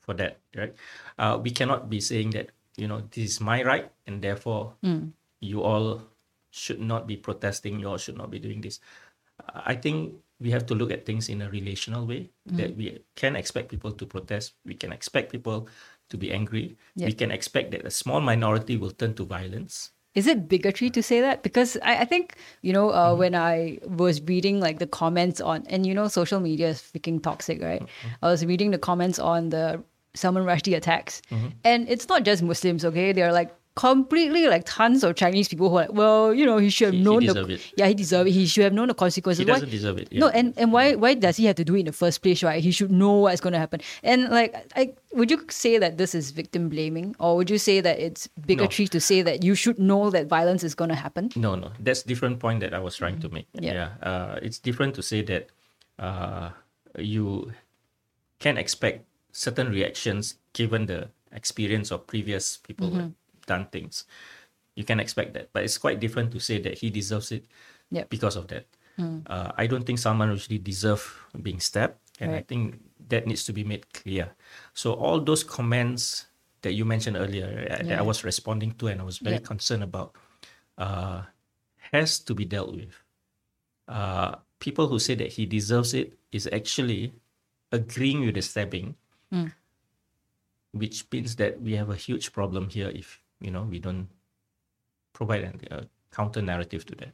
for 0.00 0.14
that, 0.14 0.38
right? 0.56 0.74
Uh, 1.18 1.38
we 1.42 1.50
cannot 1.50 1.90
be 1.90 2.00
saying 2.00 2.30
that 2.30 2.50
you 2.76 2.88
know 2.88 3.02
this 3.10 3.36
is 3.36 3.40
my 3.40 3.62
right 3.62 3.90
and 4.06 4.22
therefore 4.22 4.74
you 5.40 5.62
all 5.62 6.02
should 6.50 6.80
not 6.80 7.06
be 7.06 7.16
protesting, 7.16 7.78
you 7.78 7.88
all 7.88 7.98
should 7.98 8.16
not 8.16 8.30
be 8.30 8.38
doing 8.38 8.60
this. 8.60 8.80
I 9.54 9.74
think 9.74 10.14
we 10.40 10.50
have 10.50 10.66
to 10.66 10.74
look 10.74 10.90
at 10.90 11.04
things 11.04 11.28
in 11.28 11.42
a 11.42 11.50
relational 11.50 12.06
way 12.06 12.30
that 12.56 12.76
we 12.76 12.98
can 13.14 13.36
expect 13.36 13.68
people 13.68 13.92
to 13.92 14.06
protest, 14.06 14.54
we 14.64 14.74
can 14.74 14.92
expect 14.92 15.30
people 15.30 15.68
to 16.10 16.16
be 16.16 16.30
angry. 16.32 16.76
Yeah. 16.94 17.06
We 17.06 17.12
can 17.12 17.30
expect 17.30 17.70
that 17.70 17.86
a 17.86 17.90
small 17.90 18.20
minority 18.20 18.76
will 18.76 18.90
turn 18.90 19.14
to 19.14 19.24
violence. 19.24 19.90
Is 20.14 20.26
it 20.26 20.48
bigotry 20.48 20.90
to 20.90 21.02
say 21.02 21.20
that? 21.20 21.42
Because 21.44 21.76
I, 21.82 21.98
I 21.98 22.04
think, 22.04 22.34
you 22.62 22.72
know, 22.72 22.90
uh, 22.90 23.10
mm-hmm. 23.10 23.18
when 23.18 23.34
I 23.36 23.78
was 23.86 24.20
reading 24.22 24.58
like 24.58 24.80
the 24.80 24.86
comments 24.86 25.40
on, 25.40 25.64
and 25.68 25.86
you 25.86 25.94
know, 25.94 26.08
social 26.08 26.40
media 26.40 26.70
is 26.70 26.80
freaking 26.80 27.22
toxic, 27.22 27.62
right? 27.62 27.80
Mm-hmm. 27.80 28.08
I 28.22 28.30
was 28.30 28.44
reading 28.44 28.72
the 28.72 28.78
comments 28.78 29.20
on 29.20 29.50
the 29.50 29.82
Salman 30.14 30.44
Rushdie 30.44 30.76
attacks. 30.76 31.22
Mm-hmm. 31.30 31.48
And 31.64 31.88
it's 31.88 32.08
not 32.08 32.24
just 32.24 32.42
Muslims, 32.42 32.84
okay? 32.84 33.12
They're 33.12 33.32
like 33.32 33.54
completely 33.80 34.42
like 34.52 34.62
tons 34.66 35.02
of 35.02 35.16
Chinese 35.16 35.48
people 35.48 35.70
who 35.70 35.76
are 35.76 35.86
like, 35.86 35.92
well, 36.00 36.34
you 36.34 36.44
know, 36.44 36.58
he 36.58 36.68
should 36.68 36.86
have 36.86 36.92
He- 36.94 36.98
he 36.98 37.04
known 37.04 37.20
deserve 37.24 37.48
the 37.48 37.54
it. 37.54 37.72
yeah, 37.80 37.86
he 37.88 37.94
deserved 37.94 38.28
it. 38.28 38.32
He 38.32 38.44
should 38.46 38.64
have 38.64 38.74
known 38.78 38.88
the 38.88 38.94
consequences. 38.94 39.38
He 39.40 39.46
Why- 39.50 39.54
doesn't 39.54 39.70
deserve 39.70 39.96
it. 40.02 40.12
No, 40.12 40.28
and, 40.28 40.52
and 40.60 40.68
why 40.76 40.94
why 41.04 41.14
does 41.14 41.36
he 41.40 41.44
have 41.46 41.56
to 41.56 41.64
do 41.64 41.74
it 41.76 41.80
in 41.80 41.86
the 41.86 41.92
first 42.04 42.20
place, 42.22 42.42
right? 42.42 42.62
He 42.62 42.72
should 42.78 42.92
know 43.02 43.14
what's 43.24 43.40
going 43.40 43.54
to 43.54 43.62
happen. 43.64 43.80
And 44.02 44.28
like, 44.28 44.52
I 44.76 44.92
would 45.18 45.30
you 45.30 45.38
say 45.48 45.78
that 45.78 45.96
this 45.96 46.14
is 46.14 46.30
victim 46.30 46.68
blaming, 46.68 47.16
or 47.18 47.30
would 47.36 47.48
you 47.54 47.58
say 47.68 47.80
that 47.80 47.96
it's 47.98 48.28
bigotry 48.50 48.86
to 48.88 49.00
say 49.00 49.22
that 49.22 49.42
you 49.48 49.54
should 49.62 49.78
know 49.78 50.10
that 50.10 50.26
violence 50.28 50.62
is 50.62 50.74
going 50.74 50.90
to 50.90 51.00
happen? 51.06 51.30
No, 51.46 51.54
no, 51.56 51.72
that's 51.86 52.02
different 52.02 52.38
point 52.38 52.60
that 52.60 52.72
I 52.74 52.80
was 52.88 52.94
trying 53.02 53.18
to 53.24 53.28
make. 53.30 53.46
Yeah. 53.54 53.96
uh, 54.02 54.38
it's 54.46 54.58
different 54.58 54.92
to 54.96 55.02
say 55.02 55.22
that 55.32 55.48
uh, 55.98 56.50
you 56.98 57.52
can 58.44 58.56
expect 58.58 59.04
certain 59.32 59.68
reactions 59.70 60.34
given 60.52 60.86
the 60.92 61.08
experience 61.32 61.88
of 61.94 62.06
previous 62.06 62.56
people 62.66 62.90
have 62.98 63.12
done 63.46 63.66
things. 63.72 64.04
You 64.76 64.84
can 64.84 65.00
expect 65.00 65.34
that, 65.34 65.50
but 65.52 65.64
it's 65.64 65.78
quite 65.78 66.00
different 66.00 66.32
to 66.32 66.40
say 66.40 66.58
that 66.62 66.78
he 66.78 66.90
deserves 66.90 67.32
it 67.32 67.44
Yep. 67.90 68.08
because 68.08 68.36
of 68.36 68.46
that. 68.48 68.66
Uh, 69.26 69.50
I 69.56 69.66
don't 69.66 69.84
think 69.84 69.98
Salman 69.98 70.28
Rushdie 70.28 70.62
deserve 70.62 71.00
being 71.40 71.58
stabbed, 71.58 71.96
and 72.20 72.32
I 72.34 72.42
think 72.42 72.80
that 73.08 73.26
needs 73.26 73.44
to 73.46 73.52
be 73.52 73.64
made 73.64 73.90
clear. 73.94 74.36
So 74.74 74.92
all 74.92 75.20
those 75.20 75.42
comments 75.42 76.26
that 76.62 76.74
you 76.74 76.84
mentioned 76.84 77.16
earlier, 77.16 77.66
uh, 77.70 77.82
that 77.88 77.98
I 77.98 78.02
was 78.02 78.24
responding 78.24 78.72
to, 78.72 78.88
and 78.88 79.00
I 79.00 79.04
was 79.04 79.16
very 79.18 79.36
Yep. 79.40 79.44
concerned 79.44 79.82
about, 79.82 80.14
uh, 80.76 81.22
has 81.92 82.18
to 82.20 82.34
be 82.34 82.44
dealt 82.44 82.74
with. 82.76 82.92
Uh, 83.88 84.36
people 84.60 84.86
who 84.88 84.98
say 85.00 85.14
that 85.16 85.32
he 85.32 85.46
deserves 85.46 85.94
it 85.94 86.18
is 86.30 86.46
actually 86.52 87.12
agreeing 87.72 88.20
with 88.26 88.34
the 88.36 88.42
stabbing, 88.42 88.94
which 90.72 91.06
means 91.10 91.36
that 91.36 91.60
we 91.60 91.72
have 91.72 91.88
a 91.90 91.96
huge 91.96 92.32
problem 92.32 92.68
here 92.68 92.90
if 92.94 93.18
you 93.40 93.50
know 93.50 93.62
we 93.62 93.78
don't 93.78 94.08
provide 95.12 95.44
a, 95.70 95.86
counter 96.12 96.42
narrative 96.42 96.84
to 96.86 96.94
that. 96.96 97.12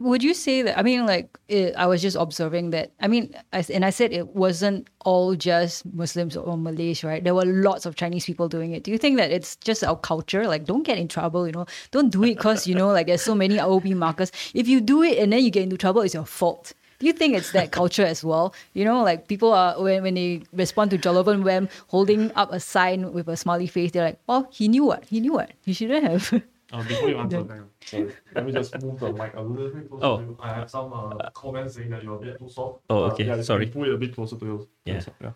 Would 0.00 0.22
you 0.22 0.32
say 0.32 0.62
that? 0.62 0.78
I 0.78 0.82
mean, 0.82 1.06
like, 1.06 1.36
it, 1.48 1.74
I 1.76 1.86
was 1.86 2.00
just 2.00 2.16
observing 2.16 2.70
that. 2.70 2.92
I 3.00 3.08
mean, 3.08 3.34
I, 3.52 3.64
and 3.72 3.84
I 3.84 3.90
said 3.90 4.12
it 4.12 4.28
wasn't 4.28 4.88
all 5.00 5.34
just 5.34 5.84
Muslims 5.92 6.36
or 6.36 6.56
Malays, 6.56 7.02
right? 7.02 7.22
There 7.22 7.34
were 7.34 7.44
lots 7.44 7.84
of 7.84 7.96
Chinese 7.96 8.24
people 8.24 8.48
doing 8.48 8.72
it. 8.72 8.84
Do 8.84 8.92
you 8.92 8.98
think 8.98 9.16
that 9.16 9.32
it's 9.32 9.56
just 9.56 9.82
our 9.82 9.96
culture? 9.96 10.46
Like, 10.46 10.66
don't 10.66 10.84
get 10.84 10.98
in 10.98 11.08
trouble, 11.08 11.46
you 11.46 11.52
know? 11.52 11.66
Don't 11.90 12.10
do 12.10 12.22
it 12.22 12.36
because, 12.36 12.66
you 12.66 12.76
know, 12.76 12.88
like 12.88 13.08
there's 13.08 13.22
so 13.22 13.34
many 13.34 13.58
OB 13.58 13.86
markers. 13.86 14.30
If 14.54 14.68
you 14.68 14.80
do 14.80 15.02
it 15.02 15.18
and 15.18 15.32
then 15.32 15.42
you 15.42 15.50
get 15.50 15.64
into 15.64 15.76
trouble, 15.76 16.02
it's 16.02 16.14
your 16.14 16.26
fault. 16.26 16.74
Do 16.98 17.06
you 17.06 17.12
think 17.12 17.36
it's 17.36 17.52
that 17.52 17.70
culture 17.80 18.04
as 18.04 18.24
well? 18.24 18.54
You 18.74 18.84
know, 18.84 19.02
like 19.02 19.28
people 19.28 19.52
are, 19.52 19.80
when, 19.80 20.02
when 20.02 20.14
they 20.14 20.42
respond 20.52 20.90
to 20.90 20.98
Jolovan 20.98 21.42
Wham 21.44 21.68
holding 21.88 22.32
up 22.34 22.52
a 22.52 22.60
sign 22.60 23.12
with 23.12 23.28
a 23.28 23.36
smiley 23.36 23.66
face, 23.68 23.92
they're 23.92 24.04
like, 24.04 24.18
well, 24.26 24.48
he 24.50 24.66
knew 24.68 24.84
what? 24.84 25.04
He 25.04 25.20
knew 25.20 25.32
what? 25.34 25.52
He 25.64 25.72
shouldn't 25.72 26.04
have. 26.04 26.42
Uh, 26.72 26.82
before 26.82 27.08
you 27.08 27.16
answer. 27.22 27.64
Sorry. 27.86 28.12
Let 28.34 28.44
me 28.46 28.52
just 28.52 28.82
move 28.82 29.00
the 29.00 29.12
mic 29.12 29.32
a 29.34 29.40
little 29.40 29.70
bit 29.70 29.88
closer 29.88 30.04
Oh. 30.04 30.16
to 30.18 30.22
you. 30.24 30.36
I 30.40 30.52
have 30.52 30.68
some 30.68 30.92
uh, 30.92 31.30
comments 31.30 31.74
saying 31.76 31.90
that 31.90 32.02
you're 32.02 32.16
a 32.16 32.20
bit 32.20 32.38
too 32.38 32.48
soft. 32.48 32.80
Oh, 32.90 33.04
Uh, 33.04 33.10
okay. 33.12 33.24
yeah, 33.24 33.30
you 33.30 33.36
can 33.36 33.44
Sorry. 33.44 33.66
Pull 33.66 33.84
it 33.84 33.94
a 33.94 33.96
bit 33.96 34.14
closer 34.14 34.36
to 34.36 34.44
you. 34.44 34.68
Yeah. 34.84 35.00
yeah. 35.20 35.32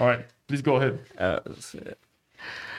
All 0.00 0.06
right. 0.08 0.26
Please 0.48 0.60
go 0.62 0.76
ahead. 0.76 0.98
Uh, 1.16 1.40
s- 1.56 1.76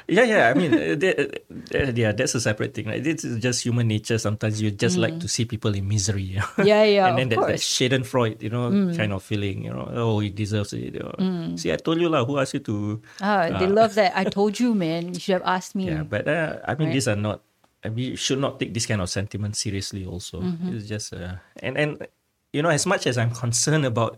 yeah, 0.08 0.24
yeah. 0.24 0.50
I 0.50 0.54
mean, 0.54 0.74
uh, 0.74 0.96
that, 0.96 1.42
uh, 1.74 1.92
yeah, 1.96 2.12
that's 2.12 2.36
a 2.36 2.42
separate 2.42 2.74
thing. 2.74 2.88
Right? 2.88 3.04
This 3.04 3.24
is 3.24 3.42
just 3.42 3.64
human 3.64 3.88
nature. 3.88 4.18
Sometimes 4.18 4.62
you 4.62 4.72
just 4.72 4.98
like 4.98 5.20
to 5.20 5.28
see 5.28 5.46
people 5.46 5.74
in 5.76 5.88
misery. 5.88 6.24
You 6.24 6.40
know? 6.40 6.64
yeah, 6.64 6.84
yeah, 6.84 7.08
and 7.10 7.18
then 7.18 7.30
that, 7.30 7.40
that. 7.48 7.60
Schadenfreude, 7.60 8.42
you 8.42 8.50
know, 8.50 8.70
kind 8.96 9.14
of 9.14 9.24
feeling, 9.24 9.66
you 9.66 9.72
know, 9.74 9.90
oh, 9.94 10.20
he 10.20 10.30
deserves 10.30 10.74
it. 10.74 10.94
You 10.96 11.00
know. 11.02 11.56
See, 11.58 11.72
I 11.72 11.78
told 11.78 12.00
you, 12.02 12.10
lah, 12.10 12.26
who 12.26 12.38
asked 12.40 12.54
you 12.54 12.62
to. 12.62 13.02
Ah, 13.22 13.50
they 13.60 13.68
love 13.68 13.96
that. 13.96 14.14
I 14.16 14.24
told 14.26 14.60
you, 14.60 14.74
man. 14.76 15.14
You 15.14 15.20
should 15.20 15.34
have 15.42 15.48
asked 15.48 15.76
me. 15.76 15.88
Yeah, 15.88 16.04
but 16.04 16.28
uh, 16.28 16.60
I 16.66 16.76
mean, 16.76 16.88
Right. 16.90 16.94
these 16.94 17.08
are 17.08 17.16
not. 17.18 17.42
I 17.84 17.90
mean, 17.90 18.12
you 18.12 18.18
should 18.18 18.40
not 18.40 18.60
take 18.60 18.74
this 18.74 18.86
kind 18.86 19.02
of 19.02 19.10
sentiment 19.10 19.56
seriously. 19.56 20.06
Also, 20.06 20.42
Mm-hmm. 20.42 20.74
it's 20.76 20.88
just 20.88 21.14
uh, 21.14 21.38
and 21.62 21.78
and 21.78 22.08
you 22.54 22.62
know, 22.62 22.70
as 22.70 22.86
much 22.86 23.06
as 23.06 23.18
I'm 23.18 23.32
concerned 23.32 23.86
about 23.86 24.18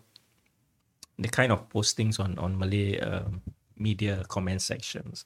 the 1.20 1.28
kind 1.28 1.52
of 1.52 1.68
postings 1.70 2.20
on 2.20 2.38
on 2.40 2.58
Malay 2.58 3.00
um, 3.00 3.42
media 3.78 4.24
comment 4.30 4.62
sections, 4.62 5.26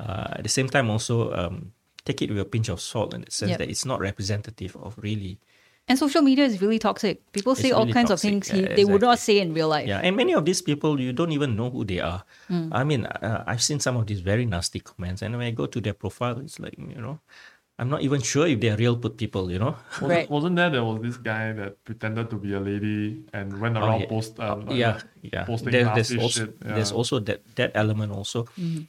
uh, 0.00 0.38
at 0.38 0.42
the 0.42 0.48
same 0.58 0.68
time, 0.68 0.88
also 0.90 1.14
um, 1.40 1.72
take 2.04 2.22
it 2.24 2.30
with 2.30 2.40
a 2.40 2.44
pinch 2.54 2.68
of 2.74 2.80
salt 2.80 3.12
in 3.14 3.20
the 3.26 3.30
sense 3.30 3.50
Yep. 3.50 3.58
that 3.60 3.68
it's 3.68 3.84
not 3.84 4.00
representative 4.00 4.72
of 4.76 4.96
really. 4.98 5.38
And 5.88 5.98
social 5.98 6.22
media 6.22 6.44
is 6.50 6.62
really 6.62 6.78
toxic. 6.78 7.18
People 7.32 7.54
say 7.54 7.68
It's 7.68 7.76
all 7.76 7.82
really 7.82 7.92
kinds 7.98 8.10
toxic. 8.10 8.28
of 8.28 8.30
things 8.30 8.44
Yeah, 8.48 8.68
he, 8.70 8.74
they 8.78 8.84
would 8.86 9.02
not 9.02 9.18
say 9.18 9.40
in 9.42 9.52
real 9.52 9.68
life. 9.68 9.88
Yeah, 9.88 9.98
and 10.06 10.14
many 10.16 10.32
of 10.38 10.44
these 10.48 10.62
people 10.62 11.00
you 11.00 11.12
don't 11.12 11.32
even 11.32 11.56
know 11.58 11.68
who 11.74 11.82
they 11.84 11.98
are. 12.00 12.22
Mm. 12.48 12.68
I 12.70 12.82
mean, 12.84 13.06
uh, 13.06 13.42
I've 13.50 13.62
seen 13.62 13.80
some 13.80 13.96
of 13.98 14.06
these 14.06 14.20
very 14.20 14.46
nasty 14.46 14.78
comments, 14.80 15.20
and 15.22 15.34
when 15.36 15.46
I 15.46 15.50
go 15.50 15.66
to 15.66 15.80
their 15.80 15.94
profile, 15.94 16.38
it's 16.38 16.60
like 16.60 16.76
you 16.78 17.00
know, 17.02 17.18
I'm 17.80 17.88
not 17.90 18.02
even 18.06 18.20
sure 18.22 18.46
if 18.46 18.60
they're 18.60 18.76
real 18.76 18.94
put 19.02 19.16
people. 19.16 19.50
You 19.50 19.58
know. 19.58 19.74
Wasn't, 19.98 20.10
Right. 20.14 20.30
wasn't 20.30 20.54
there 20.56 20.70
there 20.70 20.84
was 20.84 21.02
this 21.02 21.16
guy 21.16 21.52
that 21.58 21.82
pretended 21.84 22.30
to 22.30 22.36
be 22.36 22.52
a 22.54 22.60
lady 22.60 23.24
and 23.34 23.58
went 23.58 23.74
around 23.76 24.00
yeah. 24.02 24.12
post 24.14 24.38
um, 24.38 24.66
like, 24.66 24.76
yeah, 24.78 25.00
yeah. 25.34 25.42
posting 25.44 25.72
There- 25.74 25.90
there's 25.96 26.12
nasty 26.14 26.22
also 26.22 26.40
shit. 26.46 26.60
there's 26.60 26.92
also 26.92 27.18
that 27.26 27.40
that 27.56 27.72
element 27.74 28.12
also. 28.14 28.44
Mm-hmm. 28.54 28.86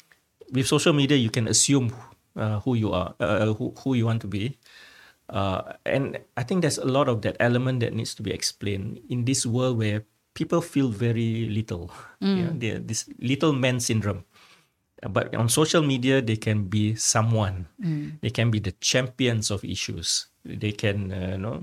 With 0.51 0.67
social 0.67 0.91
media, 0.91 1.15
you 1.15 1.31
can 1.31 1.47
assume 1.47 1.95
uh, 2.35 2.59
who 2.61 2.75
you 2.75 2.91
are, 2.91 3.15
uh, 3.23 3.55
who 3.55 3.71
who 3.79 3.95
you 3.95 4.05
want 4.05 4.19
to 4.21 4.27
be, 4.27 4.59
uh, 5.31 5.79
and 5.87 6.19
I 6.35 6.43
think 6.43 6.61
there's 6.61 6.77
a 6.77 6.87
lot 6.87 7.07
of 7.07 7.23
that 7.23 7.39
element 7.39 7.79
that 7.79 7.95
needs 7.95 8.11
to 8.19 8.23
be 8.23 8.35
explained 8.35 8.99
in 9.07 9.23
this 9.23 9.47
world 9.47 9.79
where 9.79 10.03
people 10.35 10.59
feel 10.59 10.91
very 10.91 11.47
little. 11.47 11.91
Mm. 12.19 12.59
This 12.87 13.07
little 13.19 13.55
man 13.55 13.79
syndrome. 13.79 14.27
Uh, 14.99 15.09
But 15.09 15.33
on 15.33 15.47
social 15.47 15.81
media, 15.81 16.21
they 16.21 16.37
can 16.37 16.67
be 16.67 16.95
someone. 16.99 17.71
Mm. 17.79 18.19
They 18.21 18.29
can 18.29 18.51
be 18.51 18.59
the 18.59 18.75
champions 18.83 19.49
of 19.49 19.63
issues. 19.63 20.27
They 20.43 20.75
can, 20.75 21.11
uh, 21.11 21.35
you 21.35 21.41
know, 21.41 21.57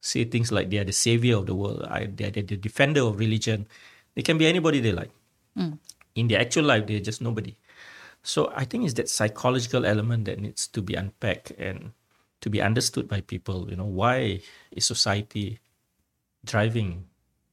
say 0.00 0.24
things 0.24 0.50
like 0.50 0.72
they 0.72 0.80
are 0.80 0.88
the 0.88 0.96
savior 0.96 1.36
of 1.36 1.46
the 1.46 1.54
world. 1.54 1.84
I, 1.84 2.08
they 2.08 2.26
are 2.26 2.34
the 2.34 2.42
the 2.42 2.56
defender 2.56 3.04
of 3.04 3.20
religion. 3.20 3.68
They 4.16 4.24
can 4.24 4.40
be 4.40 4.48
anybody 4.48 4.80
they 4.80 4.92
like. 4.96 5.12
In 6.16 6.28
their 6.32 6.40
actual 6.40 6.64
life, 6.64 6.88
they're 6.88 7.04
just 7.04 7.20
nobody. 7.20 7.52
So 8.26 8.50
I 8.50 8.66
think 8.66 8.82
it's 8.82 8.98
that 8.98 9.08
psychological 9.08 9.86
element 9.86 10.24
that 10.26 10.42
needs 10.42 10.66
to 10.74 10.82
be 10.82 10.98
unpacked 10.98 11.52
and 11.62 11.94
to 12.40 12.50
be 12.50 12.60
understood 12.60 13.06
by 13.06 13.22
people. 13.22 13.70
You 13.70 13.76
know, 13.76 13.86
why 13.86 14.42
is 14.74 14.84
society 14.84 15.60
driving 16.44 17.06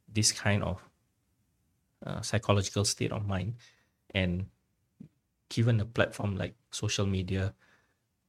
this 0.10 0.32
kind 0.34 0.64
of 0.64 0.82
uh, 2.02 2.22
psychological 2.22 2.86
state 2.86 3.12
of 3.12 3.28
mind, 3.28 3.54
and 4.18 4.50
given 5.50 5.80
a 5.80 5.86
platform 5.86 6.38
like 6.42 6.58
social 6.72 7.06
media 7.06 7.54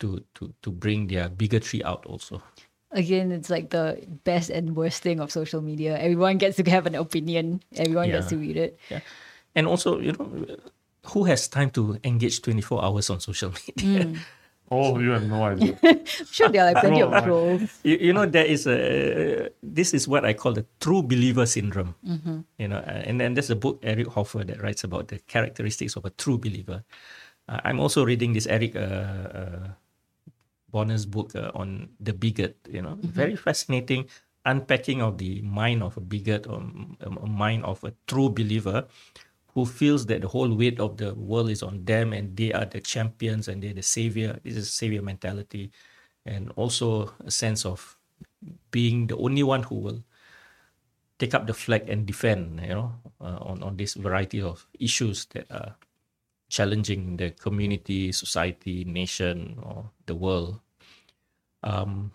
to 0.01 0.21
to 0.37 0.53
to 0.61 0.71
bring 0.71 1.09
their 1.09 1.33
bigotry 1.33 1.83
out 1.83 2.05
also. 2.05 2.45
Again, 2.93 3.33
it's 3.33 3.49
like 3.49 3.71
the 3.71 4.05
best 4.23 4.51
and 4.51 4.77
worst 4.77 5.03
thing 5.03 5.19
of 5.19 5.33
social 5.33 5.65
media. 5.65 5.97
Everyone 5.97 6.37
gets 6.37 6.61
to 6.61 6.65
have 6.69 6.85
an 6.85 6.95
opinion. 6.95 7.65
Everyone 7.75 8.13
gets 8.13 8.29
to 8.29 8.37
read 8.37 8.57
it. 8.57 8.79
Yeah, 8.93 9.01
and 9.57 9.67
also 9.67 9.99
you 9.99 10.13
know, 10.13 10.61
who 11.07 11.25
has 11.25 11.49
time 11.49 11.71
to 11.71 11.99
engage 12.05 12.43
twenty 12.43 12.63
four 12.63 12.85
hours 12.85 13.11
on 13.11 13.21
social 13.21 13.53
media? 13.67 14.13
Oh, 14.71 14.99
you 14.99 15.11
have 15.11 15.29
no 15.29 15.45
idea. 15.45 15.77
Sure, 16.33 16.49
there 16.49 16.65
are 16.65 16.73
like 16.73 16.81
plenty 16.81 17.03
of 17.03 17.13
trolls. 17.23 17.69
you, 17.85 17.97
you 18.01 18.13
know 18.13 18.25
there 18.25 18.47
is 18.47 18.67
a 18.67 19.51
this 19.63 19.93
is 19.93 20.09
what 20.09 20.25
I 20.25 20.33
call 20.33 20.53
the 20.53 20.65
true 20.81 21.03
believer 21.03 21.45
syndrome. 21.45 21.95
You 22.59 22.69
know, 22.69 22.79
uh, 22.79 23.05
and 23.05 23.21
then 23.21 23.35
there's 23.35 23.51
a 23.51 23.57
book 23.57 23.79
Eric 23.83 24.09
Hoffer 24.09 24.43
that 24.43 24.63
writes 24.63 24.83
about 24.83 25.09
the 25.09 25.19
characteristics 25.29 25.97
of 25.97 26.05
a 26.07 26.11
true 26.11 26.39
believer. 26.39 26.83
Uh, 27.47 27.61
I'm 27.63 27.79
also 27.79 28.07
reading 28.07 28.33
this 28.33 28.47
Eric 28.47 28.75
uh, 28.75 28.81
uh, 28.81 29.69
Bonner's 30.73 31.05
book 31.05 31.37
uh, 31.37 31.53
on 31.55 31.91
the 32.01 32.15
bigot. 32.15 32.57
You 32.67 32.81
know, 32.81 32.97
very 33.03 33.37
fascinating 33.37 34.09
unpacking 34.47 35.01
of 35.01 35.19
the 35.19 35.41
mind 35.43 35.83
of 35.83 35.97
a 35.97 36.01
bigot 36.01 36.47
or 36.47 36.57
um, 36.57 36.97
a 37.01 37.27
mind 37.27 37.65
of 37.65 37.83
a 37.85 37.93
true 38.07 38.29
believer 38.29 38.87
who 39.55 39.65
feels 39.67 40.07
that 40.07 40.21
the 40.23 40.29
whole 40.29 40.53
weight 40.55 40.81
of 40.81 40.97
the 40.97 41.15
world 41.15 41.51
is 41.51 41.63
on 41.63 41.85
them 41.85 42.13
and 42.13 42.37
they 42.37 42.53
are 42.53 42.65
the 42.67 42.81
champions 42.81 43.49
and 43.49 43.63
they're 43.63 43.75
the 43.75 43.83
savior. 43.83 44.41
This 44.45 44.57
is 44.57 44.69
a 44.69 44.71
savior 44.73 45.03
mentality, 45.03 45.73
and 46.27 46.51
also 46.57 47.15
a 47.25 47.31
sense 47.31 47.65
of 47.65 47.97
being 48.71 49.07
the 49.07 49.17
only 49.17 49.43
one 49.43 49.63
who 49.63 49.77
will 49.77 50.05
take 51.19 51.35
up 51.35 51.47
the 51.47 51.55
flag 51.55 51.89
and 51.89 52.07
defend. 52.07 52.61
You 52.61 52.69
know, 52.75 52.93
uh, 53.21 53.39
on 53.41 53.63
on 53.63 53.77
this 53.77 53.95
variety 53.95 54.41
of 54.43 54.67
issues 54.79 55.27
that 55.35 55.51
are 55.51 55.77
challenging 56.51 57.17
the 57.17 57.31
community, 57.33 58.13
society, 58.13 58.85
nation, 58.85 59.59
or 59.63 59.91
the 60.07 60.15
world. 60.15 60.61
Um, 61.63 62.13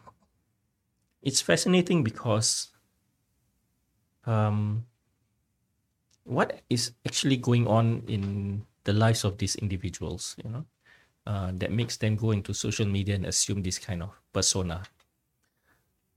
it's 1.21 1.41
fascinating 1.41 2.03
because 2.03 2.69
um, 4.25 4.85
what 6.23 6.61
is 6.69 6.91
actually 7.05 7.37
going 7.37 7.67
on 7.67 8.03
in 8.07 8.65
the 8.83 8.93
lives 8.93 9.23
of 9.23 9.37
these 9.37 9.55
individuals, 9.55 10.35
you 10.43 10.49
know, 10.49 10.65
uh, 11.25 11.51
that 11.55 11.71
makes 11.71 11.97
them 11.97 12.15
go 12.15 12.31
into 12.31 12.53
social 12.53 12.85
media 12.85 13.15
and 13.15 13.25
assume 13.25 13.61
this 13.63 13.79
kind 13.79 14.03
of 14.03 14.09
persona. 14.33 14.83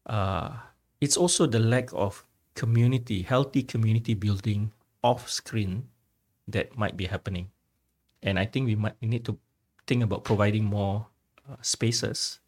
Uh, 0.06 0.56
it's 1.00 1.16
also 1.16 1.46
the 1.46 1.58
lack 1.58 1.90
of 1.92 2.24
community, 2.54 3.22
healthy 3.22 3.62
community 3.62 4.14
building 4.14 4.72
off 5.02 5.28
screen 5.28 5.88
that 6.48 6.76
might 6.76 6.96
be 6.96 7.06
happening. 7.06 7.50
And 8.22 8.38
I 8.38 8.46
think 8.46 8.66
we 8.66 8.76
might 8.76 9.00
need 9.02 9.24
to 9.24 9.38
think 9.86 10.02
about 10.02 10.24
providing 10.24 10.64
more 10.64 11.06
uh, 11.50 11.56
spaces 11.62 12.38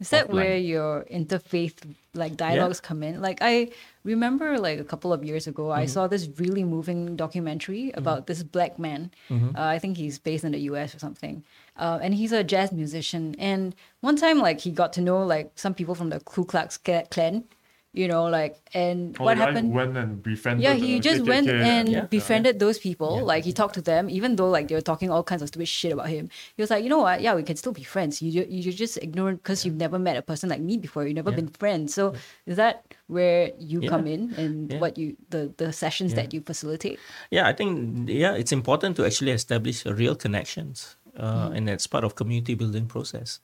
Is 0.00 0.08
that 0.10 0.28
offline. 0.28 0.34
where 0.34 0.56
your 0.56 1.04
interfaith 1.12 1.74
like 2.14 2.36
dialogues 2.36 2.80
come 2.80 3.02
in? 3.02 3.20
Like 3.20 3.38
I 3.42 3.68
remember 4.02 4.58
like 4.58 4.80
a 4.80 4.84
couple 4.84 5.12
of 5.12 5.22
years 5.22 5.46
ago, 5.46 5.64
Mm-hmm. 5.64 5.80
I 5.82 5.86
saw 5.86 6.08
this 6.08 6.28
really 6.38 6.64
moving 6.64 7.16
documentary 7.16 7.92
about 7.94 8.26
this 8.26 8.42
black 8.42 8.78
man. 8.78 9.10
Mm-hmm. 9.28 9.54
Uh, 9.56 9.66
I 9.76 9.78
think 9.78 9.96
he's 9.98 10.18
based 10.18 10.44
in 10.44 10.52
the 10.52 10.60
U.S. 10.72 10.94
or 10.94 10.98
something, 10.98 11.44
uh, 11.76 11.98
and 12.02 12.14
he's 12.14 12.32
a 12.32 12.42
jazz 12.42 12.72
musician. 12.72 13.36
And 13.38 13.74
one 14.00 14.16
time, 14.16 14.38
like 14.38 14.60
he 14.60 14.70
got 14.70 14.92
to 14.94 15.00
know 15.02 15.22
like 15.22 15.52
some 15.54 15.74
people 15.74 15.94
from 15.94 16.08
the 16.08 16.20
Ku 16.20 16.44
Klux 16.44 16.78
Klan, 16.78 17.44
you 17.92 18.06
know, 18.06 18.24
like 18.30 18.54
and 18.72 19.16
Oh, 19.18 19.24
what 19.24 19.34
the 19.34 19.40
guy 19.40 19.50
who 19.50 19.54
happened? 19.56 19.74
Went 19.74 19.96
and 19.96 20.22
befriended. 20.22 20.62
Yeah, 20.62 20.74
he 20.74 21.00
just 21.00 21.22
went 21.26 21.48
KKK. 21.48 21.62
and 21.64 21.88
Yeah. 21.88 22.04
befriended 22.06 22.58
those 22.60 22.78
people. 22.78 23.16
Yeah. 23.18 23.22
Like 23.24 23.44
he 23.44 23.52
talked 23.52 23.74
to 23.74 23.82
them, 23.82 24.08
even 24.08 24.36
though 24.36 24.48
like 24.48 24.68
they 24.68 24.76
were 24.76 24.80
talking 24.92 25.10
all 25.10 25.24
kinds 25.24 25.42
of 25.42 25.48
stupid 25.48 25.66
shit 25.66 25.92
about 25.92 26.08
him. 26.08 26.28
He 26.56 26.62
was 26.62 26.70
like, 26.70 26.84
you 26.84 26.88
know 26.88 26.98
what? 27.02 27.20
Yeah, 27.20 27.34
we 27.34 27.42
can 27.42 27.56
still 27.56 27.72
be 27.72 27.82
friends. 27.82 28.22
You 28.22 28.46
you're 28.48 28.72
just 28.72 28.96
ignorant 29.02 29.42
because 29.42 29.64
you've 29.66 29.74
never 29.74 29.98
met 29.98 30.16
a 30.16 30.22
person 30.22 30.48
like 30.48 30.60
me 30.60 30.76
before. 30.78 31.04
You've 31.04 31.16
never 31.16 31.30
Yeah. 31.30 31.36
been 31.42 31.48
friends. 31.48 31.92
So 31.94 32.14
is 32.46 32.56
that 32.56 32.94
where 33.08 33.50
you 33.58 33.80
Yeah. 33.82 33.90
come 33.90 34.06
in 34.06 34.34
and 34.38 34.70
Yeah. 34.70 34.78
what 34.78 34.96
you 34.96 35.16
the 35.30 35.50
the 35.56 35.72
sessions 35.72 36.12
Yeah. 36.12 36.22
that 36.22 36.32
you 36.34 36.40
facilitate? 36.46 36.98
Yeah, 37.34 37.48
I 37.50 37.52
think 37.52 38.08
yeah, 38.08 38.34
it's 38.38 38.52
important 38.52 38.94
to 38.98 39.04
actually 39.04 39.32
establish 39.32 39.84
real 39.84 40.14
connections, 40.14 40.94
uh, 41.18 41.50
and 41.54 41.66
that's 41.66 41.88
part 41.90 42.04
of 42.04 42.14
community 42.14 42.54
building 42.54 42.86
process. 42.86 43.40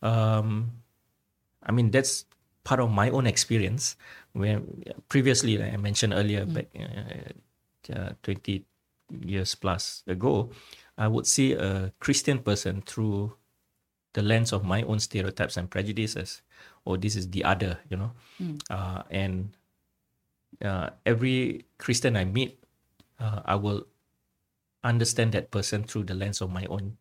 Um, 0.00 0.72
I 1.62 1.72
mean, 1.72 1.90
that's 1.90 2.24
part 2.64 2.80
of 2.80 2.90
my 2.90 3.10
own 3.10 3.26
experience. 3.26 3.96
When 4.32 4.82
previously, 5.08 5.56
like 5.58 5.72
I 5.72 5.76
mentioned 5.76 6.12
earlier, 6.12 6.44
back 6.44 6.66
uh, 6.74 7.92
uh, 7.92 8.12
twenty 8.22 8.64
years 9.20 9.54
plus 9.54 10.02
ago, 10.08 10.50
I 10.98 11.06
would 11.06 11.26
see 11.26 11.52
a 11.52 11.92
Christian 12.00 12.40
person 12.40 12.82
through 12.82 13.36
the 14.14 14.22
lens 14.22 14.52
of 14.52 14.64
my 14.64 14.82
own 14.82 14.98
stereotypes 14.98 15.56
and 15.56 15.70
prejudices. 15.70 16.42
Or 16.84 16.96
this 16.98 17.16
is 17.16 17.30
the 17.30 17.44
other, 17.44 17.78
you 17.88 17.96
know, 17.96 18.12
uh, 18.70 19.02
and 19.10 19.56
uh, 20.64 20.90
every 21.06 21.64
Christian 21.78 22.16
I 22.16 22.24
meet, 22.24 22.58
uh, 23.20 23.40
I 23.44 23.54
will 23.54 23.86
understand 24.82 25.32
that 25.32 25.50
person 25.50 25.84
through 25.84 26.04
the 26.04 26.14
lens 26.14 26.40
of 26.40 26.50
my 26.50 26.66
own 26.66 26.98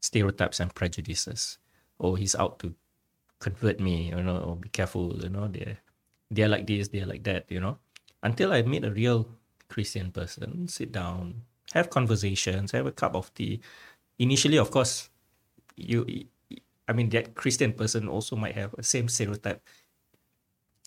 stereotypes 0.00 0.60
and 0.60 0.74
prejudices. 0.74 1.58
Oh, 1.98 2.14
he's 2.14 2.34
out 2.36 2.58
to 2.60 2.74
convert 3.40 3.80
me, 3.80 4.10
you 4.10 4.22
know, 4.22 4.38
or 4.38 4.56
be 4.56 4.68
careful, 4.68 5.16
you 5.22 5.28
know, 5.28 5.48
they're, 5.48 5.78
they're 6.30 6.48
like 6.48 6.66
this, 6.66 6.88
they're 6.88 7.06
like 7.06 7.24
that, 7.24 7.44
you 7.48 7.60
know. 7.60 7.78
Until 8.22 8.52
I 8.52 8.62
meet 8.62 8.84
a 8.84 8.90
real 8.90 9.28
Christian 9.68 10.10
person, 10.10 10.68
sit 10.68 10.92
down, 10.92 11.42
have 11.72 11.90
conversations, 11.90 12.72
have 12.72 12.86
a 12.86 12.92
cup 12.92 13.14
of 13.14 13.32
tea. 13.34 13.60
Initially, 14.18 14.58
of 14.58 14.70
course, 14.70 15.10
you, 15.76 16.06
I 16.88 16.92
mean, 16.92 17.08
that 17.10 17.34
Christian 17.34 17.72
person 17.72 18.08
also 18.08 18.36
might 18.36 18.54
have 18.54 18.74
the 18.76 18.82
same 18.82 19.08
stereotype 19.08 19.62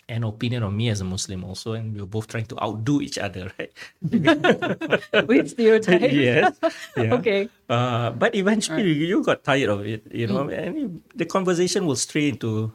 an 0.09 0.23
opinion 0.23 0.63
on 0.63 0.75
me 0.75 0.89
as 0.89 1.01
a 1.01 1.03
Muslim 1.03 1.43
also, 1.43 1.73
and 1.73 1.93
we 1.93 1.99
were 1.99 2.07
both 2.07 2.27
trying 2.27 2.45
to 2.45 2.55
outdo 2.63 3.01
each 3.01 3.17
other, 3.17 3.51
right? 3.59 3.71
With 5.27 5.49
stereotypes. 5.49 6.13
yes. 6.13 6.55
Yeah. 6.97 7.13
Okay. 7.15 7.49
Uh, 7.69 8.11
but 8.11 8.33
eventually 8.35 8.91
you 8.93 9.23
got 9.23 9.43
tired 9.43 9.69
of 9.69 9.85
it, 9.85 10.03
you 10.11 10.27
know, 10.27 10.47
and 10.49 10.77
you- 10.77 11.01
the 11.15 11.25
conversation 11.25 11.85
will 11.85 11.95
stray 11.99 12.29
into 12.29 12.71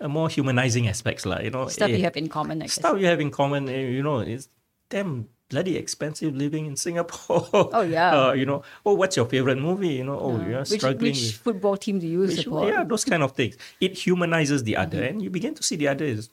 a 0.00 0.08
more 0.08 0.28
humanizing 0.28 0.88
aspects, 0.88 1.24
like 1.24 1.44
you 1.44 1.50
know, 1.50 1.68
Stuff 1.68 1.90
eh, 1.90 1.96
you 1.96 2.02
have 2.04 2.16
in 2.16 2.28
common, 2.28 2.60
I 2.62 2.66
guess. 2.66 2.74
stuff 2.74 2.98
you 3.00 3.06
have 3.06 3.20
in 3.20 3.30
common. 3.30 3.68
eh, 3.68 3.86
You 3.96 4.02
know, 4.02 4.18
it's 4.20 4.48
damn 4.90 5.28
bloody 5.48 5.76
expensive 5.76 6.34
living 6.34 6.66
in 6.66 6.74
Singapore. 6.76 7.46
Oh, 7.72 7.82
yeah. 7.82 8.10
Uh, 8.28 8.32
you 8.32 8.44
know, 8.44 8.62
oh, 8.84 8.94
what's 8.94 9.16
your 9.16 9.26
favorite 9.26 9.58
movie? 9.58 9.94
You 10.02 10.04
know, 10.04 10.18
oh, 10.18 10.44
you're 10.44 10.58
which 10.66 10.80
struggling 10.82 11.12
which 11.12 11.22
with 11.22 11.36
football 11.36 11.76
team 11.76 11.98
do 12.00 12.06
you 12.06 12.18
which- 12.26 12.42
support? 12.42 12.68
yeah, 12.74 12.82
those 12.84 13.04
kind 13.04 13.22
of 13.22 13.32
things. 13.32 13.56
It 13.80 13.94
humanizes 13.96 14.64
the 14.64 14.76
other, 14.76 14.98
Mm-hmm. 14.98 15.06
and 15.08 15.22
you 15.22 15.30
begin 15.30 15.54
to 15.54 15.62
see 15.62 15.76
the 15.76 15.88
other 15.88 16.04
is 16.04 16.28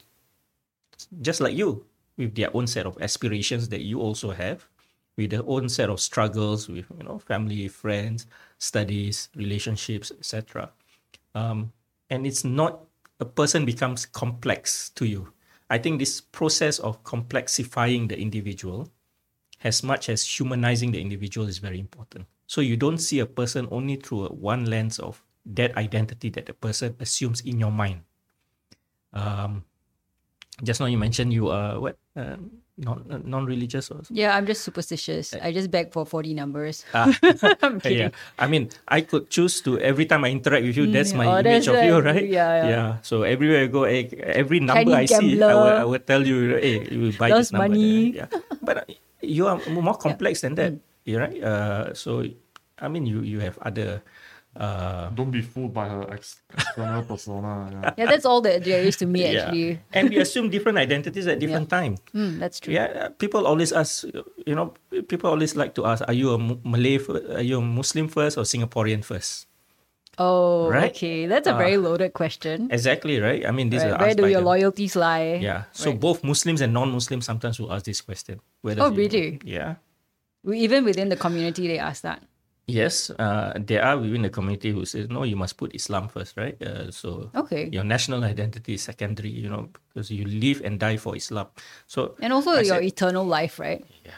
just 1.22 1.42
like 1.42 1.56
you, 1.56 1.86
with 2.18 2.36
their 2.36 2.56
own 2.56 2.68
set 2.68 2.86
of 2.86 2.98
aspirations 3.02 3.70
that 3.70 3.82
you 3.82 4.00
also 4.00 4.32
have, 4.32 4.68
with 5.18 5.32
their 5.32 5.44
own 5.46 5.70
set 5.70 5.90
of 5.90 6.00
struggles 6.00 6.68
with 6.68 6.86
you 6.98 7.04
know 7.04 7.20
family, 7.20 7.68
friends, 7.68 8.28
studies, 8.58 9.30
relationships, 9.36 10.12
etc. 10.12 10.72
Um, 11.36 11.72
and 12.10 12.26
it's 12.26 12.44
not 12.44 12.82
a 13.20 13.26
person 13.26 13.66
becomes 13.66 14.06
complex 14.06 14.90
to 14.92 15.06
you. 15.06 15.32
I 15.70 15.78
think 15.78 16.00
this 16.00 16.22
process 16.22 16.80
of 16.80 17.04
complexifying 17.04 18.10
the 18.10 18.20
individual 18.20 18.90
as 19.64 19.82
much 19.82 20.10
as 20.10 20.24
humanizing 20.24 20.92
the 20.92 21.00
individual 21.02 21.48
is 21.48 21.58
very 21.58 21.80
important. 21.80 22.26
So 22.48 22.62
you 22.62 22.76
don't 22.76 22.98
see 22.98 23.20
a 23.20 23.26
person 23.26 23.68
only 23.72 23.96
through 23.96 24.28
one 24.28 24.66
lens 24.66 25.00
of 25.00 25.24
that 25.46 25.76
identity 25.78 26.30
that 26.32 26.46
the 26.46 26.54
person 26.54 26.96
assumes 27.00 27.42
in 27.42 27.60
your 27.60 27.72
mind. 27.72 28.02
Um, 29.14 29.64
just 30.62 30.80
now 30.80 30.86
you 30.86 30.98
mentioned 30.98 31.34
you 31.34 31.50
are 31.50 31.80
what 31.80 31.98
um, 32.16 32.62
non 32.78 33.06
non-religious 33.26 33.90
or 33.90 34.02
Yeah, 34.10 34.36
I'm 34.36 34.46
just 34.46 34.62
superstitious. 34.62 35.34
I 35.34 35.54
just 35.54 35.70
beg 35.70 35.94
for 35.94 36.06
40 36.06 36.34
numbers. 36.34 36.86
Ah, 36.94 37.10
yeah. 37.86 38.10
I 38.38 38.46
mean, 38.48 38.70
I 38.88 39.02
could 39.02 39.30
choose 39.30 39.62
to 39.66 39.80
every 39.80 40.06
time 40.06 40.26
I 40.26 40.30
interact 40.30 40.66
with 40.66 40.78
you. 40.78 40.90
That's 40.90 41.14
my 41.14 41.26
oh, 41.26 41.40
image 41.40 41.66
that's 41.66 41.68
of 41.70 41.86
you, 41.86 41.98
right. 42.02 42.16
right? 42.22 42.28
Yeah, 42.30 42.68
yeah. 42.68 42.88
So 43.02 43.24
everywhere 43.24 43.66
I 43.66 43.68
go, 43.68 43.84
eh, 43.86 44.10
every 44.22 44.60
number 44.60 44.94
I 44.94 45.06
Chinese 45.06 45.38
see, 45.38 45.44
I 45.44 45.54
will. 45.54 45.78
I 45.82 45.86
will 45.86 46.06
tell 46.06 46.26
you, 46.26 46.58
hey, 46.58 46.86
you 46.90 47.00
will 47.10 47.18
buy 47.18 47.30
Lost 47.30 47.40
this 47.40 47.52
number. 47.54 47.70
money. 47.70 48.18
Yeah. 48.18 48.30
But 48.62 48.76
uh, 48.78 48.94
you 49.22 49.48
are 49.48 49.58
more 49.70 49.98
complex 50.06 50.42
than 50.42 50.56
that, 50.58 50.74
you 51.06 51.18
right? 51.18 51.38
Uh, 51.42 51.94
so 51.94 52.26
I 52.78 52.88
mean, 52.90 53.06
you 53.06 53.22
you 53.22 53.40
have 53.42 53.58
other. 53.62 54.02
Uh, 54.56 55.10
Don't 55.10 55.32
be 55.32 55.42
fooled 55.42 55.74
by 55.74 55.90
her 55.90 56.06
ex- 56.14 56.38
external 56.54 57.02
persona. 57.10 57.70
Yeah. 57.74 57.94
Yeah, 57.98 58.06
that's 58.06 58.26
all 58.26 58.40
that 58.42 58.64
there 58.64 58.84
is 58.84 58.98
to 58.98 59.08
me, 59.08 59.26
yeah. 59.26 59.50
actually. 59.50 59.80
and 59.94 60.10
we 60.10 60.18
assume 60.22 60.50
different 60.50 60.78
identities 60.78 61.26
at 61.26 61.40
different 61.40 61.70
time. 61.70 61.98
Mm, 62.14 62.38
that's 62.38 62.60
true. 62.60 62.74
Yeah, 62.74 62.86
uh, 62.86 63.10
people 63.18 63.48
always 63.48 63.74
ask, 63.74 64.06
you 64.46 64.54
know, 64.54 64.74
people 65.10 65.30
always 65.32 65.56
like 65.56 65.74
to 65.76 65.86
ask, 65.90 66.04
are 66.08 66.14
you 66.14 66.34
a 66.34 66.38
Malay, 66.38 67.00
fir- 67.00 67.26
are 67.34 67.42
you 67.42 67.58
a 67.58 67.62
Muslim 67.62 68.08
first 68.08 68.38
or 68.38 68.44
Singaporean 68.46 69.04
first? 69.04 69.48
Oh, 70.20 70.70
Right? 70.70 70.92
okay. 70.94 71.26
That's 71.26 71.48
a 71.50 71.56
Ah. 71.56 71.58
very 71.58 71.78
loaded 71.82 72.14
question. 72.14 72.70
Exactly, 72.70 73.18
right? 73.20 73.42
I 73.48 73.50
mean, 73.50 73.72
these 73.74 73.82
Right, 73.82 73.98
are 73.98 74.06
Where 74.06 74.14
do 74.14 74.28
your 74.30 74.42
the- 74.42 74.46
loyalties 74.46 74.94
lie? 74.96 75.42
Yeah, 75.42 75.64
so 75.74 75.90
Right. 75.90 76.00
both 76.00 76.22
Muslims 76.24 76.62
and 76.62 76.70
non-Muslims 76.72 77.26
sometimes 77.26 77.58
will 77.58 77.74
ask 77.74 77.86
this 77.90 78.02
question. 78.06 78.38
Whether 78.62 78.84
Oh, 78.86 78.94
you- 78.94 78.98
really? 79.02 79.40
Yeah. 79.44 79.82
We- 80.46 80.60
Even 80.62 80.86
within 80.86 81.10
the 81.10 81.18
community, 81.18 81.66
they 81.66 81.80
ask 81.82 82.04
that. 82.06 82.22
Yes, 82.66 83.10
uh, 83.20 83.52
there 83.60 83.84
are 83.84 83.98
within 84.00 84.22
the 84.24 84.30
community 84.32 84.72
who 84.72 84.86
says 84.86 85.10
no, 85.10 85.24
you 85.24 85.36
must 85.36 85.58
put 85.58 85.76
Islam 85.76 86.08
first, 86.08 86.38
right? 86.38 86.56
Uh, 86.64 86.92
so 86.92 87.30
Okay. 87.36 87.68
your 87.72 87.84
national 87.84 88.24
identity 88.24 88.76
is 88.80 88.84
secondary, 88.84 89.30
you 89.30 89.50
know, 89.50 89.68
because 89.92 90.08
you 90.10 90.24
live 90.24 90.62
and 90.64 90.80
die 90.80 90.96
for 90.96 91.16
Islam. 91.16 91.48
So 91.88 92.16
And 92.24 92.32
also 92.32 92.52
I 92.56 92.64
your 92.64 92.80
said- 92.80 92.84
eternal 92.88 93.26
life, 93.28 93.60
right? 93.60 93.84
Yeah, 94.08 94.16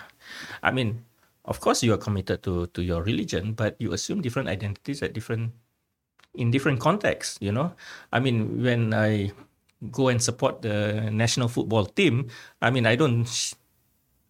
I 0.61 0.69
mean, 0.69 1.01
of 1.45 1.57
course 1.59 1.81
you 1.81 1.89
are 1.93 2.01
committed 2.01 2.43
to 2.45 2.67
to 2.77 2.85
your 2.85 3.01
religion, 3.01 3.57
but 3.57 3.73
you 3.81 3.93
assume 3.97 4.21
different 4.21 4.45
identities 4.49 5.01
at 5.01 5.13
different 5.17 5.49
in 6.37 6.53
different 6.53 6.77
contexts. 6.79 7.41
You 7.41 7.49
know, 7.49 7.73
I 8.13 8.21
mean, 8.21 8.61
when 8.61 8.93
I 8.93 9.33
go 9.89 10.13
and 10.13 10.21
support 10.21 10.61
the 10.61 11.09
national 11.09 11.49
football 11.49 11.85
team, 11.89 12.29
I 12.61 12.69
mean, 12.69 12.85
I 12.85 12.93
don't 12.93 13.25
sh- 13.25 13.57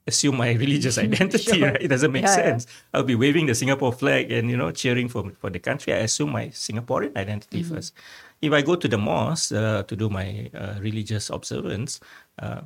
assume 0.07 0.37
my 0.37 0.51
religious 0.65 0.97
identity. 1.07 1.59
Sure. 1.59 1.71
right? 1.71 1.81
It 1.81 1.87
doesn't 1.89 2.11
make 2.11 2.25
Yeah, 2.25 2.35
yeah. 2.37 2.57
sense. 2.57 2.67
I'll 2.93 3.03
be 3.03 3.15
waving 3.15 3.45
the 3.47 3.55
Singapore 3.55 3.93
flag 3.93 4.31
and 4.31 4.49
you 4.49 4.57
know 4.57 4.71
cheering 4.71 5.09
for 5.09 5.31
for 5.39 5.49
the 5.49 5.59
country. 5.59 5.93
I 5.93 5.97
assume 6.07 6.31
my 6.31 6.47
Singaporean 6.49 7.15
identity 7.17 7.63
Mm-hmm. 7.63 7.75
first. 7.75 7.93
If 8.41 8.51
I 8.53 8.61
go 8.61 8.75
to 8.75 8.87
the 8.87 8.97
mosque 8.97 9.51
uh, 9.53 9.83
to 9.83 9.95
do 9.95 10.09
my 10.09 10.49
uh, 10.53 10.75
religious 10.79 11.29
observance, 11.29 11.99
uh, 12.39 12.61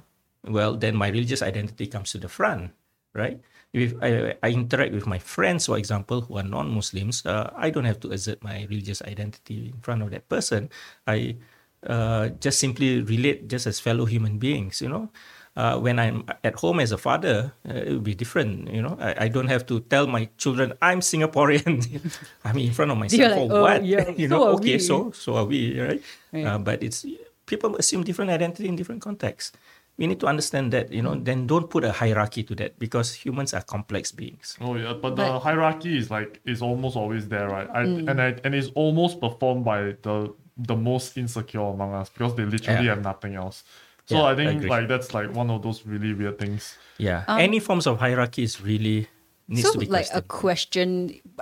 well, 0.48 0.76
then 0.76 0.96
my 0.96 1.10
religious 1.10 1.42
identity 1.42 1.88
comes 1.88 2.12
to 2.12 2.18
the 2.18 2.28
front, 2.28 2.72
right? 3.14 3.40
If 3.72 3.94
I, 4.02 4.34
I 4.42 4.50
interact 4.50 4.94
with 4.94 5.06
my 5.06 5.20
friends, 5.20 5.68
for 5.68 5.78
example, 5.78 6.22
who 6.22 6.38
are 6.38 6.44
non-Muslims, 6.44 7.26
uh, 7.26 7.54
I 7.56 7.70
don't 7.70 7.86
have 7.86 8.00
to 8.02 8.12
assert 8.12 8.44
my 8.44 8.66
religious 8.70 9.02
identity 9.04 9.70
in 9.76 9.80
front 9.82 10.02
of 10.02 10.10
that 10.10 10.28
person. 10.28 10.70
I 11.06 11.38
uh, 11.86 12.30
just 12.42 12.60
simply 12.60 13.02
relate 13.02 13.48
just 13.48 13.68
as 13.68 13.80
fellow 13.80 14.06
human 14.06 14.40
beings, 14.40 14.82
you 14.82 14.90
know. 14.90 15.10
Uh, 15.56 15.78
when 15.78 16.00
I'm 16.00 16.24
at 16.44 16.56
home 16.56 16.80
as 16.80 16.92
a 16.92 16.98
father, 16.98 17.52
uh, 17.68 17.74
it 17.74 17.90
will 17.90 18.00
be 18.00 18.16
different, 18.16 18.72
you 18.72 18.82
know. 18.82 18.96
I, 19.02 19.26
I 19.26 19.28
don't 19.28 19.48
have 19.48 19.66
to 19.68 19.82
tell 19.82 20.08
my 20.08 20.30
children 20.38 20.74
I'm 20.82 21.02
Singaporean. 21.02 21.84
I 22.46 22.54
mean, 22.54 22.68
in 22.68 22.74
front 22.74 22.92
of 22.92 22.98
my 22.98 23.08
You're 23.08 23.28
son 23.30 23.38
like, 23.38 23.50
for 23.50 23.58
"Oh, 23.58 23.62
what? 23.64 23.84
yeah, 23.84 24.10
you 24.18 24.28
know, 24.30 24.44
are 24.44 24.54
okay, 24.62 24.78
we." 24.78 24.80
so 24.80 25.12
so 25.12 25.36
are 25.36 25.46
we, 25.46 25.80
right? 25.82 26.02
Right. 26.32 26.46
Uh, 26.46 26.60
but 26.60 26.82
it's 26.84 27.04
people 27.46 27.76
assume 27.76 28.04
different 28.04 28.32
identity 28.32 28.68
in 28.70 28.76
different 28.78 29.02
contexts, 29.02 29.52
we 29.98 30.08
need 30.08 30.20
to 30.22 30.28
understand 30.28 30.72
that 30.72 30.94
you 30.94 31.02
know 31.02 31.16
then 31.16 31.46
don't 31.48 31.68
put 31.70 31.84
a 31.84 31.92
hierarchy 31.92 32.44
to 32.44 32.56
that 32.56 32.80
because 32.80 33.12
humans 33.26 33.54
are 33.54 33.62
complex 33.64 34.12
beings 34.14 34.56
Oh 34.62 34.76
yeah, 34.78 34.94
but 34.94 35.16
the 35.18 35.40
hierarchy 35.40 35.98
is 35.98 36.10
like 36.10 36.40
is 36.46 36.62
almost 36.62 36.96
always 36.96 37.28
there, 37.28 37.50
right? 37.50 37.68
I, 37.74 37.84
Mm. 37.84 38.08
And 38.10 38.22
I, 38.22 38.28
and 38.46 38.56
it's 38.56 38.72
almost 38.76 39.20
performed 39.20 39.66
by 39.66 39.98
the 40.06 40.32
the 40.56 40.76
most 40.76 41.18
insecure 41.18 41.68
among 41.76 41.94
us 41.94 42.08
because 42.10 42.36
they 42.36 42.46
literally 42.46 42.86
Yeah. 42.86 42.96
have 42.96 43.04
nothing 43.04 43.36
else. 43.36 43.64
So 44.10 44.16
Yeah, 44.18 44.24
I 44.24 44.32
I 44.34 44.36
think 44.36 44.58
agree. 44.58 44.70
like 44.76 44.88
that's 44.90 45.14
like 45.14 45.30
one 45.42 45.50
of 45.54 45.62
those 45.62 45.86
really 45.86 46.14
weird 46.20 46.38
things. 46.42 46.76
yeah. 46.98 47.24
Any 47.30 47.60
forms 47.68 47.86
of 47.88 48.00
hierarchy 48.00 48.42
is 48.50 48.60
really 48.60 49.08
needs 49.48 49.66
Um, 49.66 49.74
so 49.74 49.80
to 49.80 49.86
be 49.86 49.90
like 50.00 50.10
a 50.14 50.22
question 50.22 50.90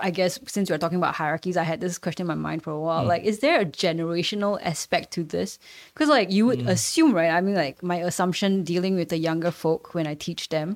i 0.00 0.10
guess 0.18 0.32
since 0.54 0.70
we're 0.70 0.78
talking 0.84 0.96
about 1.02 1.14
hierarchies 1.20 1.56
i 1.60 1.62
had 1.72 1.78
this 1.84 1.98
question 2.04 2.24
in 2.24 2.28
my 2.34 2.40
mind 2.48 2.60
for 2.64 2.72
a 2.72 2.80
while. 2.86 3.04
Like 3.12 3.22
is 3.30 3.40
there 3.44 3.60
a 3.60 3.66
generational 3.66 4.54
aspect 4.72 5.06
to 5.16 5.24
this? 5.34 5.58
Because 5.92 6.08
like 6.08 6.28
you 6.36 6.46
would 6.48 6.60
assume 6.74 7.12
right? 7.20 7.32
I 7.38 7.40
mean 7.46 7.54
like 7.64 7.82
my 7.82 7.96
assumption 8.10 8.64
dealing 8.64 8.94
with 9.00 9.08
the 9.14 9.18
younger 9.28 9.50
folk 9.50 9.82
when 9.94 10.06
i 10.12 10.14
teach 10.26 10.42
them 10.56 10.68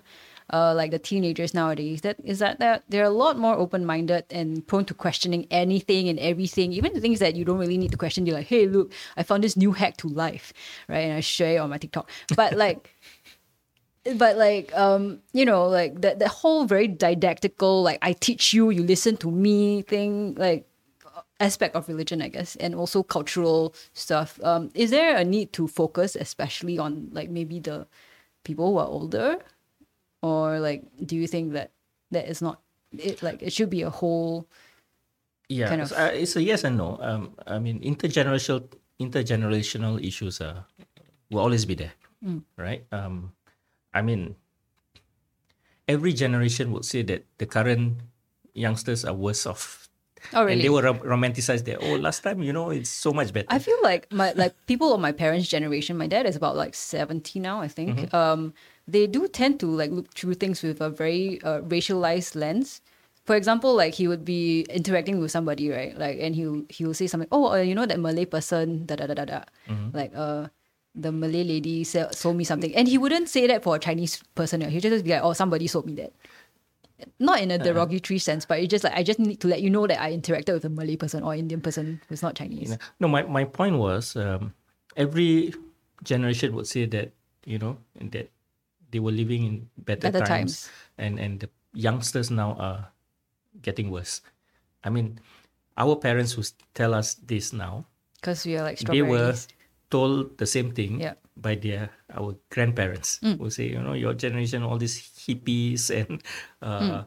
uh, 0.51 0.75
like 0.75 0.91
the 0.91 0.99
teenagers 0.99 1.55
nowadays 1.55 2.01
that 2.03 2.17
is 2.25 2.39
that 2.39 2.59
they're, 2.59 2.81
they're 2.89 3.05
a 3.05 3.11
lot 3.11 3.39
more 3.39 3.55
open-minded 3.55 4.25
and 4.31 4.67
prone 4.67 4.85
to 4.85 4.95
questioning 4.95 5.47
anything 5.51 6.09
and 6.09 6.19
everything. 6.19 6.73
Even 6.73 6.93
the 6.93 7.01
things 7.01 7.19
that 7.19 7.37
you 7.37 7.45
don't 7.45 7.59
really 7.59 7.79
need 7.79 7.91
to 7.91 7.97
question 7.97 8.27
you're 8.27 8.37
like 8.37 8.47
hey 8.47 8.67
look 8.67 8.93
i 9.17 9.23
found 9.23 9.45
this 9.45 9.57
new 9.57 9.73
hack 9.73 9.97
to 9.97 10.09
life 10.09 10.53
right? 10.89 11.01
And 11.01 11.15
i 11.15 11.21
share 11.21 11.57
it 11.57 11.59
on 11.59 11.71
my 11.71 11.79
tiktok. 11.79 12.11
But 12.37 12.57
like 12.65 12.91
but 14.17 14.37
like 14.37 14.75
um 14.75 15.21
you 15.33 15.45
know 15.45 15.67
like 15.69 16.01
that 16.01 16.19
that 16.19 16.29
whole 16.29 16.65
very 16.65 16.89
didactical 16.89 17.83
like 17.83 17.99
i 18.03 18.13
teach 18.13 18.53
you 18.53 18.71
you 18.71 18.83
listen 18.83 19.17
to 19.17 19.31
me 19.31 19.83
thing 19.83 20.35
like 20.35 20.67
aspect 21.39 21.77
of 21.77 21.89
religion 21.89 22.21
i 22.21 22.29
guess 22.29 22.57
and 22.57 22.75
also 22.75 23.03
cultural 23.03 23.75
stuff. 23.93 24.39
Um 24.43 24.71
is 24.75 24.91
there 24.91 25.17
a 25.17 25.25
need 25.25 25.53
to 25.55 25.69
focus 25.69 26.17
especially 26.17 26.79
on 26.79 27.11
like 27.13 27.31
maybe 27.31 27.61
the 27.61 27.87
people 28.45 28.73
who 28.73 28.79
are 28.79 28.87
older 28.87 29.39
or 30.23 30.59
like 30.61 30.83
do 31.05 31.15
you 31.17 31.27
think 31.27 31.53
that 31.53 31.71
that 32.11 32.29
is 32.31 32.41
not 32.41 32.61
it 32.97 33.23
like 33.23 33.43
it 33.43 33.53
should 33.53 33.69
be 33.71 33.83
a 33.83 33.91
whole 33.91 34.47
yeah 35.49 35.69
kind 35.69 35.83
of- 35.83 35.93
uh, 35.93 36.11
it's 36.15 36.37
a 36.37 36.43
yes 36.43 36.65
and 36.65 36.77
no 36.79 36.97
um 37.03 37.35
i 37.47 37.59
mean 37.59 37.81
intergenerational 37.83 38.63
intergenerational 39.01 39.99
issues 40.03 40.41
uh, 40.41 40.63
will 41.31 41.41
always 41.43 41.65
be 41.67 41.75
there 41.75 41.93
Mm. 42.23 42.47
right 42.57 42.87
um 42.95 43.33
i 43.93 43.99
mean 44.01 44.37
every 45.89 46.13
generation 46.13 46.71
would 46.73 46.85
say 46.85 47.03
that 47.03 47.25
the 47.39 47.47
current 47.47 47.99
youngsters 48.55 49.05
are 49.05 49.15
worse 49.15 49.47
off 49.47 49.89
oh 50.35 50.43
really 50.45 50.53
and 50.53 50.63
they 50.63 50.69
will 50.69 50.83
rom- 50.83 51.01
romanticize 51.01 51.65
that 51.65 51.79
oh 51.83 51.97
last 51.97 52.23
time 52.23 52.43
you 52.43 52.53
know 52.53 52.71
it's 52.71 52.91
so 52.91 53.11
much 53.13 53.33
better 53.33 53.47
I 53.51 53.59
feel 53.59 53.77
like 53.83 54.07
my 54.13 54.33
like 54.39 54.55
people 54.67 54.95
of 54.95 55.01
my 55.01 55.11
parents' 55.11 55.49
generation, 55.49 55.99
my 55.99 56.07
dad 56.07 56.27
is 56.27 56.37
about 56.37 56.55
like 56.55 56.75
seventy 56.77 57.41
now, 57.41 57.61
I 57.61 57.67
think. 57.67 57.99
Mm-hmm. 57.99 58.15
Um, 58.15 58.55
they 58.89 59.07
do 59.07 59.29
tend 59.29 59.61
to 59.61 59.67
like 59.67 59.91
look 59.91 60.13
through 60.15 60.35
things 60.35 60.63
with 60.63 60.81
a 60.81 60.91
very 60.91 61.41
uh, 61.43 61.61
racialized 61.63 62.35
lens. 62.35 62.81
For 63.25 63.37
example, 63.37 63.75
like 63.75 63.95
he 63.95 64.09
would 64.09 64.25
be 64.25 64.63
interacting 64.69 65.21
with 65.21 65.31
somebody, 65.31 65.71
right? 65.71 65.97
Like, 65.97 66.19
and 66.21 66.35
he'll 66.35 66.65
he'll 66.69 66.95
say 66.95 67.07
something. 67.07 67.29
Oh, 67.31 67.53
uh, 67.53 67.63
you 67.63 67.75
know 67.75 67.87
that 67.87 68.01
Malay 68.01 68.25
person, 68.27 68.85
da 68.87 68.97
da 68.97 69.07
da 69.07 69.15
da 69.15 69.25
da. 69.25 69.41
Mm-hmm. 69.71 69.97
Like, 69.97 70.11
uh, 70.15 70.49
the 70.95 71.13
Malay 71.13 71.45
lady 71.45 71.85
sell, 71.85 72.11
sold 72.13 72.37
me 72.37 72.43
something, 72.43 72.75
and 72.75 72.89
he 72.89 72.99
wouldn't 72.99 73.29
say 73.31 73.47
that 73.47 73.63
for 73.63 73.77
a 73.77 73.79
Chinese 73.79 74.19
person. 74.35 74.61
He 74.61 74.75
would 74.75 74.83
just 74.83 75.05
be 75.05 75.11
like, 75.15 75.23
oh, 75.23 75.33
somebody 75.33 75.69
sold 75.71 75.87
me 75.87 75.95
that. 76.03 76.13
Not 77.23 77.39
in 77.41 77.51
a 77.51 77.55
Uh-huh. 77.55 77.65
derogatory 77.65 78.19
sense, 78.19 78.43
but 78.45 78.59
it's 78.59 78.71
just 78.71 78.83
like 78.83 78.95
I 78.99 79.03
just 79.07 79.19
need 79.23 79.39
to 79.41 79.49
let 79.49 79.63
you 79.63 79.71
know 79.71 79.87
that 79.87 80.03
I 80.03 80.11
interacted 80.11 80.55
with 80.55 80.65
a 80.67 80.69
Malay 80.69 80.97
person 80.97 81.23
or 81.23 81.35
Indian 81.35 81.61
person 81.63 82.03
who's 82.09 82.23
not 82.23 82.35
Chinese. 82.35 82.75
You 82.75 82.75
know? 82.75 82.83
No, 82.99 83.07
my, 83.07 83.23
my 83.23 83.45
point 83.45 83.79
was 83.79 84.17
um, 84.17 84.51
every 84.97 85.55
generation 86.03 86.55
would 86.59 86.67
say 86.67 86.87
that, 86.87 87.13
you 87.47 87.59
know, 87.59 87.79
that 88.03 88.32
they 88.93 89.01
were 89.01 89.11
living 89.11 89.43
in 89.45 89.55
better, 89.77 90.13
Better 90.13 90.21
times, 90.21 90.29
times. 90.29 90.71
And, 90.99 91.19
and 91.19 91.41
the 91.41 91.49
youngsters 91.73 92.31
now 92.31 92.53
are 92.61 92.93
getting 93.61 93.91
worse. 93.91 94.21
I 94.85 94.91
mean, 94.91 95.19
our 95.77 95.97
parents 95.97 96.33
who 96.33 96.43
tell 96.75 96.95
us 96.95 97.15
this 97.15 97.53
now, 97.53 97.87
Because 98.21 98.47
we 98.47 98.57
are 98.57 98.63
like 98.63 98.79
they 98.79 99.03
were 99.03 99.35
told 99.91 100.39
the 100.39 100.47
same 100.47 100.73
thing 100.73 101.01
Yeah. 101.01 101.15
by 101.37 101.57
their 101.57 101.91
our 102.13 102.37
grandparents 102.53 103.19
who 103.25 103.51
say, 103.51 103.69
you 103.73 103.81
know, 103.81 103.95
your 103.97 104.15
generation, 104.15 104.63
all 104.63 104.77
these 104.79 105.01
hippies 105.27 105.89
and 105.91 106.23
uh, 106.61 107.05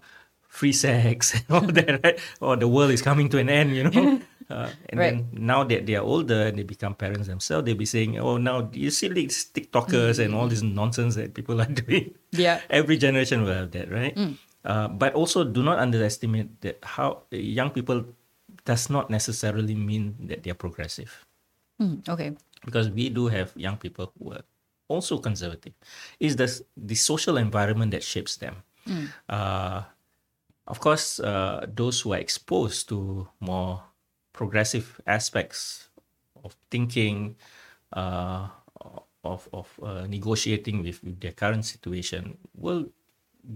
free 0.49 0.73
sex 0.73 1.33
and 1.37 1.45
all 1.49 1.67
that, 1.71 2.01
right? 2.03 2.19
Or 2.41 2.57
the 2.57 2.67
world 2.67 2.91
is 2.91 3.01
coming 3.01 3.29
to 3.29 3.37
an 3.37 3.49
end, 3.49 3.75
you 3.75 3.83
know. 3.85 4.21
Uh, 4.49 4.69
and 4.89 4.99
Right. 4.99 5.09
then 5.17 5.29
now 5.33 5.63
that 5.65 5.85
they 5.89 5.95
are 5.97 6.05
older 6.05 6.47
and 6.47 6.57
they 6.57 6.63
become 6.63 6.93
parents 6.93 7.27
themselves, 7.27 7.65
they'll 7.65 7.73
be 7.79 7.85
saying, 7.89 8.19
"Oh, 8.21 8.37
now 8.37 8.69
you 8.73 8.91
see 8.93 9.09
these 9.09 9.49
TikTokers 9.49 10.21
and 10.21 10.35
all 10.37 10.47
this 10.47 10.61
nonsense 10.61 11.15
that 11.17 11.33
people 11.33 11.57
are 11.61 11.71
doing." 11.85 12.13
Yeah. 12.31 12.61
Every 12.69 12.97
generation 12.97 13.41
will 13.41 13.53
have 13.57 13.71
that, 13.73 13.89
right? 13.89 14.13
Uh, 14.65 14.87
but 14.89 15.13
also, 15.17 15.43
do 15.43 15.61
not 15.65 15.77
underestimate 15.81 16.61
that 16.61 16.77
how 16.83 17.23
young 17.33 17.69
people 17.73 18.05
does 18.65 18.89
not 18.89 19.09
necessarily 19.09 19.73
mean 19.77 20.13
that 20.25 20.41
they 20.41 20.49
are 20.49 20.57
progressive 20.57 21.25
Mm, 21.81 22.01
okay. 22.09 22.33
because 22.65 22.89
we 22.89 23.09
do 23.09 23.27
have 23.29 23.53
young 23.57 23.77
people 23.77 24.09
who 24.17 24.33
are 24.33 24.41
also 24.89 25.17
conservative. 25.21 25.73
Is 26.19 26.35
the 26.37 26.49
the 26.77 26.95
social 26.97 27.37
environment 27.37 27.91
that 27.97 28.01
shapes 28.05 28.37
them? 28.37 28.61
Uh, 29.29 29.81
of 30.67 30.79
course, 30.79 31.19
uh, 31.19 31.65
those 31.69 32.01
who 32.01 32.13
are 32.13 32.21
exposed 32.21 32.89
to 32.89 33.27
more 33.41 33.81
progressive 34.35 34.99
aspects 35.07 35.89
of 36.43 36.55
thinking, 36.69 37.35
uh, 37.93 38.49
of 39.23 39.49
of 39.53 39.67
uh, 39.81 40.05
negotiating 40.07 40.83
with, 40.83 41.03
with 41.03 41.19
their 41.21 41.33
current 41.33 41.65
situation 41.65 42.37
will 42.55 42.91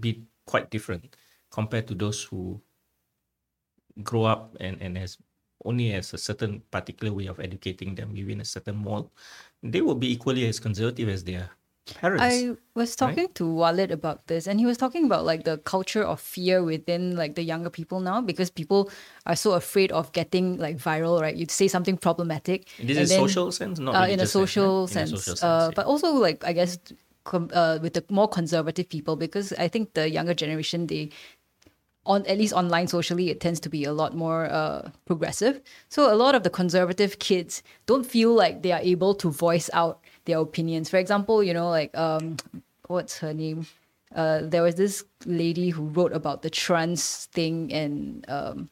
be 0.00 0.24
quite 0.46 0.70
different 0.70 1.16
compared 1.50 1.86
to 1.88 1.94
those 1.94 2.24
who 2.24 2.60
grow 4.02 4.24
up 4.24 4.56
and, 4.60 4.80
and 4.80 4.96
has 4.98 5.18
only 5.64 5.90
has 5.90 6.12
a 6.14 6.18
certain 6.18 6.60
particular 6.70 7.12
way 7.12 7.26
of 7.26 7.38
educating 7.40 7.94
them 7.94 8.12
within 8.12 8.40
a 8.40 8.44
certain 8.44 8.76
mold, 8.76 9.10
they 9.62 9.82
will 9.82 9.94
be 9.94 10.10
equally 10.12 10.46
as 10.48 10.58
conservative 10.58 11.08
as 11.08 11.22
their 11.24 11.50
I 12.02 12.56
was 12.74 12.96
talking 12.96 13.28
to 13.34 13.46
Walid 13.46 13.90
about 13.90 14.26
this, 14.26 14.46
and 14.46 14.58
he 14.60 14.66
was 14.66 14.76
talking 14.76 15.04
about 15.04 15.24
like 15.24 15.44
the 15.44 15.58
culture 15.58 16.02
of 16.02 16.20
fear 16.20 16.62
within 16.62 17.16
like 17.16 17.34
the 17.34 17.42
younger 17.42 17.70
people 17.70 18.00
now 18.00 18.20
because 18.20 18.50
people 18.50 18.90
are 19.26 19.36
so 19.36 19.52
afraid 19.52 19.92
of 19.92 20.12
getting 20.12 20.56
like 20.58 20.76
viral, 20.78 21.20
right? 21.20 21.34
You'd 21.34 21.50
say 21.50 21.68
something 21.68 21.96
problematic. 21.96 22.68
this 22.82 22.96
is 22.96 23.08
then- 23.10 23.18
social 23.18 23.52
sense, 23.52 23.78
not 23.78 23.94
uh, 23.94 23.98
in 23.98 24.20
a 24.20 24.24
religious 24.24 24.32
sense, 24.32 24.34
right? 24.34 24.48
social 24.48 24.78
In 24.78 24.84
a 24.84 24.88
sense, 24.88 25.10
social 25.10 25.36
sense, 25.36 25.42
uh, 25.42 25.66
yeah. 25.68 25.74
but 25.74 25.86
also 25.86 26.12
like 26.12 26.44
I 26.44 26.52
guess 26.52 26.78
com- 27.24 27.50
uh, 27.52 27.78
with 27.82 27.94
the 27.94 28.04
more 28.08 28.28
conservative 28.28 28.88
people 28.88 29.16
because 29.16 29.52
I 29.54 29.68
think 29.68 29.94
the 29.94 30.08
younger 30.10 30.34
generation 30.34 30.86
they 30.86 31.10
on 32.06 32.24
at 32.26 32.38
least 32.38 32.54
online 32.54 32.88
socially 32.88 33.28
it 33.28 33.40
tends 33.40 33.60
to 33.60 33.68
be 33.68 33.84
a 33.84 33.92
lot 33.92 34.16
more 34.16 34.46
uh, 34.50 34.90
progressive 35.04 35.60
so 35.90 36.12
a 36.12 36.16
lot 36.16 36.34
of 36.34 36.42
the 36.44 36.50
conservative 36.50 37.18
kids 37.18 37.62
don't 37.84 38.06
feel 38.06 38.32
like 38.34 38.62
they 38.62 38.72
are 38.72 38.80
able 38.80 39.14
to 39.14 39.30
voice 39.30 39.68
out 39.74 40.00
their 40.24 40.38
opinions 40.38 40.88
for 40.90 40.96
example 40.98 41.42
you 41.42 41.54
know 41.54 41.68
like 41.68 41.96
um 41.96 42.36
what's 42.88 43.18
her 43.18 43.32
name 43.34 43.66
uh, 44.14 44.40
there 44.42 44.62
was 44.62 44.74
this 44.74 45.04
lady 45.24 45.70
who 45.70 45.84
wrote 45.84 46.12
about 46.12 46.42
the 46.42 46.50
trans 46.50 47.26
thing 47.26 47.72
and 47.72 48.24
um, 48.28 48.68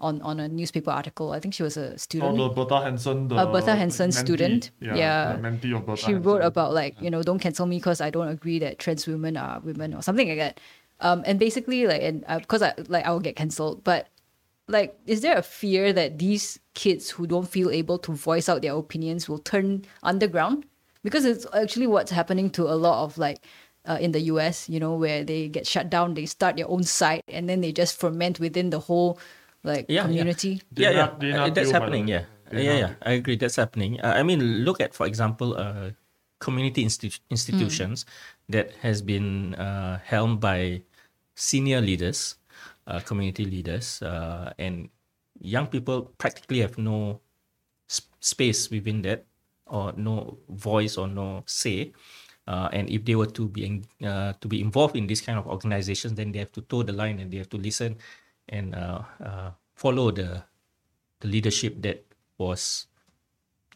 on 0.00 0.22
on 0.22 0.40
a 0.40 0.48
newspaper 0.48 0.90
article 0.90 1.32
i 1.32 1.40
think 1.40 1.52
she 1.52 1.62
was 1.62 1.76
a 1.76 1.98
student. 1.98 2.38
Oh, 2.38 2.48
the 2.48 2.54
Bertha 2.54 2.80
Henson, 2.82 3.28
the 3.28 3.36
a 3.36 3.46
Bertha 3.46 3.74
Henson 3.76 4.10
mentee. 4.10 4.14
student. 4.14 4.70
Yeah, 4.80 4.96
Yeah. 4.96 5.36
mentee 5.40 5.76
of 5.76 5.84
Bertha 5.84 6.06
she 6.06 6.14
wrote 6.14 6.42
about 6.42 6.72
like 6.72 6.94
you 7.02 7.10
know 7.10 7.22
don't 7.22 7.38
cancel 7.38 7.66
me 7.66 7.76
because 7.78 8.00
I 8.00 8.10
don't 8.10 8.28
agree 8.28 8.58
that 8.60 8.78
trans 8.78 9.06
women 9.06 9.36
are 9.36 9.60
women 9.60 9.92
or 9.94 10.02
something 10.02 10.28
like 10.28 10.38
that. 10.38 10.60
Um, 11.00 11.22
and 11.26 11.38
basically 11.38 11.86
like 11.86 12.02
and 12.02 12.24
because 12.40 12.62
I 12.62 12.74
like 12.88 13.04
I 13.04 13.10
will 13.10 13.20
get 13.20 13.36
cancelled, 13.36 13.84
but 13.84 14.08
like 14.68 14.96
is 15.06 15.20
there 15.20 15.36
a 15.36 15.42
fear 15.42 15.92
that 15.92 16.18
these 16.18 16.58
kids 16.74 17.10
who 17.10 17.26
don't 17.26 17.48
feel 17.48 17.68
able 17.70 17.98
to 17.98 18.12
voice 18.12 18.48
out 18.48 18.62
their 18.62 18.74
opinions 18.76 19.28
will 19.28 19.38
turn 19.38 19.84
underground? 20.02 20.64
Because 21.02 21.24
it's 21.24 21.46
actually 21.54 21.86
what's 21.86 22.10
happening 22.10 22.50
to 22.50 22.64
a 22.68 22.74
lot 22.74 23.04
of 23.04 23.18
like 23.18 23.38
uh, 23.88 23.98
in 24.00 24.12
the 24.12 24.20
US, 24.32 24.68
you 24.68 24.80
know, 24.80 24.94
where 24.94 25.24
they 25.24 25.48
get 25.48 25.66
shut 25.66 25.88
down, 25.90 26.14
they 26.14 26.26
start 26.26 26.56
their 26.56 26.68
own 26.68 26.82
site, 26.82 27.22
and 27.28 27.48
then 27.48 27.60
they 27.60 27.72
just 27.72 27.98
ferment 27.98 28.38
within 28.40 28.70
the 28.70 28.80
whole 28.80 29.18
like 29.64 29.86
Yeah, 29.88 30.02
yeah. 30.02 30.02
community. 30.02 30.62
yeah, 30.76 30.90
yeah, 30.90 31.06
Dina- 31.18 31.18
Dina 31.18 31.38
Uh, 31.38 31.50
that's 31.50 31.70
Teo, 31.70 31.72
by 31.72 31.78
the 31.78 31.80
happening. 31.80 32.04
way. 32.06 32.12
Yeah, 32.12 32.24
Dina 32.50 32.62
yeah, 32.62 32.76
yeah. 32.78 32.92
I 33.02 33.12
agree. 33.12 33.36
That's 33.36 33.56
happening. 33.56 34.00
Uh, 34.00 34.14
I 34.16 34.22
mean, 34.22 34.64
look 34.64 34.80
at, 34.80 34.94
for 34.94 35.06
example, 35.06 35.56
uh, 35.56 35.90
community 36.38 36.84
institu- 36.84 37.20
institutions 37.30 38.04
that 38.48 38.70
has 38.82 39.02
been 39.02 39.54
uh, 39.56 39.98
helmed 40.04 40.40
by 40.40 40.82
senior 41.34 41.80
leaders, 41.80 42.36
uh, 42.86 43.00
community 43.00 43.44
leaders, 43.44 44.02
uh, 44.02 44.52
and 44.58 44.88
young 45.40 45.66
people 45.66 46.12
practically 46.18 46.60
have 46.60 46.78
no 46.78 47.20
sp- 47.86 48.10
space 48.20 48.70
within 48.70 49.02
that, 49.02 49.26
or 49.68 49.92
no 49.96 50.38
voice 50.48 50.96
or 50.96 51.08
no 51.08 51.42
say. 51.46 51.92
Uh, 52.46 52.68
and 52.72 52.88
if 52.88 53.04
they 53.04 53.14
were 53.14 53.26
to 53.26 53.48
be 53.48 53.66
in, 53.66 53.84
uh, 54.06 54.32
to 54.40 54.48
be 54.48 54.60
involved 54.60 54.96
in 54.96 55.06
this 55.06 55.20
kind 55.20 55.38
of 55.38 55.46
organizations, 55.46 56.14
then 56.14 56.32
they 56.32 56.38
have 56.38 56.52
to 56.52 56.62
toe 56.62 56.82
the 56.82 56.92
line 56.92 57.20
and 57.20 57.30
they 57.30 57.36
have 57.36 57.48
to 57.50 57.58
listen 57.58 57.96
and 58.48 58.74
uh, 58.74 59.02
uh, 59.22 59.50
follow 59.76 60.10
the 60.10 60.42
the 61.20 61.28
leadership 61.28 61.82
that 61.82 62.04
was 62.38 62.86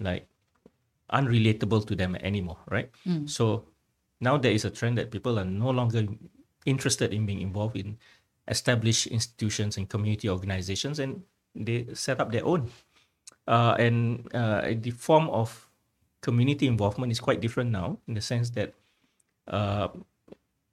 like 0.00 0.26
unrelatable 1.12 1.84
to 1.86 1.94
them 1.94 2.16
anymore, 2.16 2.56
right? 2.70 2.88
So 3.26 3.64
now 4.20 4.38
there 4.38 4.52
is 4.52 4.64
a 4.64 4.70
trend 4.70 4.96
that 4.98 5.10
people 5.10 5.38
are 5.38 5.44
no 5.44 5.70
longer 5.70 6.06
interested 6.64 7.12
in 7.12 7.26
being 7.26 7.40
involved 7.42 7.76
in 7.76 7.98
established 8.48 9.08
institutions 9.08 9.76
and 9.76 9.88
community 9.90 10.30
organizations, 10.30 10.98
and 10.98 11.22
they 11.54 11.86
set 11.92 12.20
up 12.20 12.32
their 12.32 12.46
own. 12.46 12.70
Uh, 13.46 13.74
and 13.78 14.30
uh, 14.34 14.70
the 14.80 14.90
form 14.90 15.28
of 15.28 15.68
community 16.22 16.66
involvement 16.70 17.10
is 17.12 17.18
quite 17.20 17.42
different 17.42 17.70
now 17.74 17.98
in 18.06 18.14
the 18.14 18.22
sense 18.22 18.50
that 18.54 18.72
uh, 19.50 19.90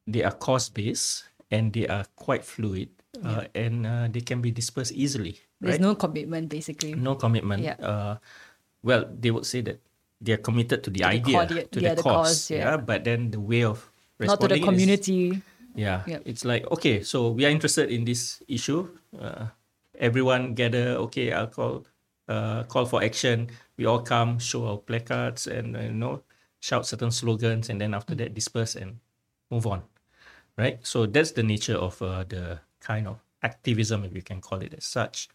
they 0.07 0.23
are 0.23 0.31
cost 0.37 0.73
based 0.77 1.25
and 1.51 1.73
they 1.73 1.89
are 1.89 2.05
quite 2.15 2.45
fluid 2.45 2.89
uh, 3.25 3.43
and 3.57 3.85
uh, 3.85 4.05
they 4.07 4.21
can 4.21 4.39
be 4.39 4.53
dispersed 4.53 4.93
easily. 4.93 5.41
There's 5.59 5.81
right? 5.81 5.81
no 5.81 5.95
commitment 5.97 6.47
basically. 6.47 6.93
no 6.93 7.15
commitment. 7.17 7.63
Yeah. 7.65 7.75
Uh, 7.81 8.15
well, 8.85 9.09
they 9.09 9.31
would 9.33 9.45
say 9.49 9.59
that 9.65 9.81
they 10.21 10.33
are 10.37 10.43
committed 10.43 10.83
to 10.85 10.89
the 10.93 11.01
To 11.01 11.03
the 11.03 11.09
idea, 11.09 11.45
to 11.47 11.77
yeah, 11.81 11.95
the 11.97 11.99
the 11.99 12.03
cause, 12.05 12.47
cause, 12.47 12.51
yeah. 12.51 12.77
But 12.77 13.03
then 13.03 13.31
the 13.31 13.39
way 13.41 13.63
of 13.65 13.83
Not 14.19 14.39
to 14.39 14.47
the 14.47 14.55
responding 14.55 14.61
is- 14.61 14.69
community. 14.69 15.21
yeah, 15.75 16.03
Yep. 16.07 16.21
it's 16.29 16.43
like 16.45 16.63
okay, 16.71 17.03
so 17.03 17.31
we 17.33 17.43
are 17.43 17.51
interested 17.51 17.89
in 17.91 18.05
this 18.05 18.39
issue. 18.47 18.87
Uh, 19.17 19.47
everyone 19.97 20.53
gather. 20.55 20.95
Okay, 21.09 21.31
I'll 21.33 21.47
call 21.51 21.83
uh, 22.29 22.63
call 22.63 22.85
for 22.85 23.03
action. 23.03 23.49
We 23.77 23.85
all 23.85 23.99
come, 23.99 24.39
show 24.39 24.67
our 24.67 24.77
placards, 24.77 25.47
and 25.47 25.75
uh, 25.75 25.81
you 25.81 25.91
know, 25.91 26.21
shout 26.61 26.85
certain 26.85 27.11
slogans, 27.11 27.69
and 27.69 27.81
then 27.81 27.93
after 27.93 28.15
that 28.15 28.33
disperse 28.33 28.75
and 28.75 28.99
move 29.51 29.67
on. 29.67 29.83
Right. 30.57 30.79
So 30.83 31.05
that's 31.05 31.31
the 31.31 31.43
nature 31.43 31.75
of 31.75 32.01
uh, 32.01 32.23
the 32.27 32.59
kind 32.79 33.07
of 33.07 33.19
activism, 33.43 34.03
if 34.03 34.13
you 34.13 34.21
can 34.21 34.41
call 34.41 34.59
it 34.59 34.73
as 34.73 34.85
such. 34.85 35.29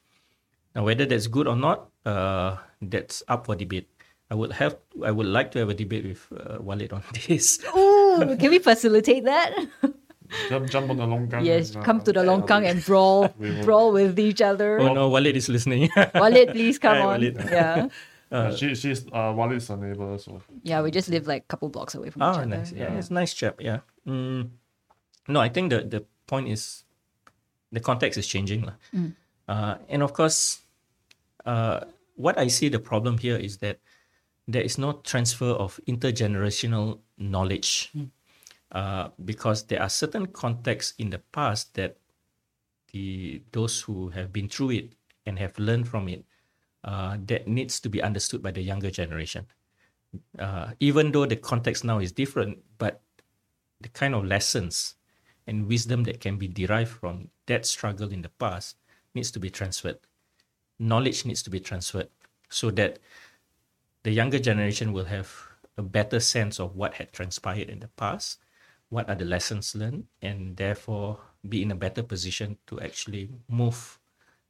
Now, 0.75 0.85
whether 0.85 1.07
that's 1.07 1.27
good 1.27 1.49
or 1.49 1.57
not, 1.57 1.89
uh, 2.05 2.59
that's 2.83 3.23
up 3.29 3.47
for 3.47 3.57
debate. 3.57 3.89
I 4.31 4.35
would 4.35 4.53
have, 4.53 4.77
I 5.03 5.11
would 5.11 5.27
like 5.27 5.51
to 5.53 5.59
have 5.61 5.69
a 5.69 5.75
debate 5.75 6.05
with 6.05 6.29
uh, 6.33 6.59
Walid 6.61 6.93
on 6.93 7.03
this. 7.27 7.59
Ooh, 7.77 8.37
can 8.39 8.51
we 8.51 8.59
facilitate 8.59 9.25
that? 9.25 9.55
Jump, 10.49 10.71
jump 10.71 10.91
on 10.91 10.97
the 10.97 11.07
longkang. 11.07 11.45
yes, 11.45 11.71
and, 11.75 11.79
uh, 11.79 11.87
come 11.87 12.01
to 12.03 12.13
the 12.13 12.21
longkang 12.21 12.69
and 12.69 12.85
brawl, 12.85 13.29
brawl 13.65 13.93
with 13.93 14.19
each 14.19 14.41
other. 14.43 14.79
Oh 14.81 14.93
no, 14.93 15.09
Walid 15.09 15.37
is 15.37 15.49
listening. 15.49 15.89
Walid, 16.15 16.51
please 16.53 16.79
come 16.79 16.97
Hi, 16.97 17.01
on. 17.01 17.07
Walid. 17.21 17.37
Yeah, 17.51 17.89
Uh, 18.35 18.51
she, 18.57 18.75
she's 18.75 19.07
uh, 19.13 19.31
Walid's 19.37 19.71
a 19.71 19.77
neighbor, 19.77 20.19
so 20.19 20.43
yeah. 20.65 20.83
We 20.83 20.91
just 20.91 21.09
live 21.09 21.29
like 21.29 21.43
a 21.45 21.47
couple 21.47 21.69
blocks 21.69 21.95
away 21.95 22.11
from 22.11 22.23
each 22.23 22.35
Oh, 22.35 22.41
other. 22.43 22.47
nice. 22.47 22.73
Yeah, 22.73 22.91
it's 22.99 23.11
a 23.11 23.15
nice 23.15 23.33
chap. 23.33 23.61
Yeah. 23.63 23.81
Mm, 24.09 24.51
no, 25.29 25.39
I 25.39 25.49
think 25.49 25.71
the 25.71 25.87
the 25.87 26.03
point 26.27 26.49
is 26.51 26.83
the 27.71 27.79
context 27.79 28.19
is 28.19 28.27
changing, 28.27 28.67
lah. 28.67 28.75
Uh, 29.47 29.77
and 29.89 30.03
of 30.03 30.15
course, 30.19 30.67
uh, 31.47 31.87
what 32.17 32.35
I 32.39 32.49
see 32.49 32.67
the 32.69 32.81
problem 32.83 33.19
here 33.23 33.37
is 33.39 33.59
that 33.63 33.79
there 34.49 34.63
is 34.67 34.79
no 34.83 34.99
transfer 35.07 35.55
of 35.55 35.79
intergenerational 35.87 36.99
knowledge, 37.19 37.93
uh, 38.75 39.09
because 39.25 39.65
there 39.65 39.81
are 39.81 39.89
certain 39.89 40.27
contexts 40.27 40.95
in 40.99 41.11
the 41.11 41.23
past 41.33 41.75
that 41.75 41.97
the 42.93 43.41
those 43.53 43.81
who 43.81 44.11
have 44.11 44.33
been 44.33 44.49
through 44.49 44.71
it 44.71 44.93
and 45.27 45.39
have 45.39 45.59
learned 45.59 45.89
from 45.89 46.09
it 46.09 46.25
uh, 46.85 47.17
that 47.25 47.49
needs 47.49 47.81
to 47.81 47.89
be 47.89 48.03
understood 48.03 48.43
by 48.43 48.51
the 48.51 48.61
younger 48.61 48.91
generation 48.91 49.47
uh, 50.39 50.71
even 50.81 51.13
though 51.13 51.27
the 51.27 51.37
context 51.37 51.85
now 51.85 51.99
is 51.99 52.13
different, 52.13 52.59
but 52.79 53.01
the 53.81 53.89
kind 53.89 54.15
of 54.15 54.25
lessons 54.25 54.95
and 55.47 55.67
wisdom 55.67 56.05
that 56.05 56.21
can 56.21 56.39
be 56.39 56.49
derived 56.49 56.91
from 56.91 57.29
that 57.47 57.67
struggle 57.67 58.11
in 58.11 58.23
the 58.23 58.29
past 58.29 58.77
needs 59.15 59.31
to 59.31 59.39
be 59.39 59.51
transferred. 59.51 59.99
Knowledge 60.79 61.25
needs 61.25 61.43
to 61.43 61.51
be 61.51 61.61
transferred 61.61 62.09
so 62.49 62.71
that 62.73 62.99
the 64.03 64.11
younger 64.11 64.39
generation 64.39 64.93
will 64.93 65.05
have 65.05 65.33
a 65.77 65.83
better 65.83 66.21
sense 66.21 66.61
of 66.61 66.77
what 66.77 66.95
had 66.95 67.13
transpired 67.13 67.69
in 67.69 67.81
the 67.81 67.89
past, 67.89 68.39
what 68.91 69.09
are 69.09 69.17
the 69.17 69.25
lessons 69.25 69.75
learned, 69.75 70.05
and 70.23 70.57
therefore 70.57 71.19
be 71.49 71.63
in 71.63 71.71
a 71.71 71.75
better 71.77 72.03
position 72.03 72.59
to 72.67 72.81
actually 72.81 73.31
move 73.49 73.99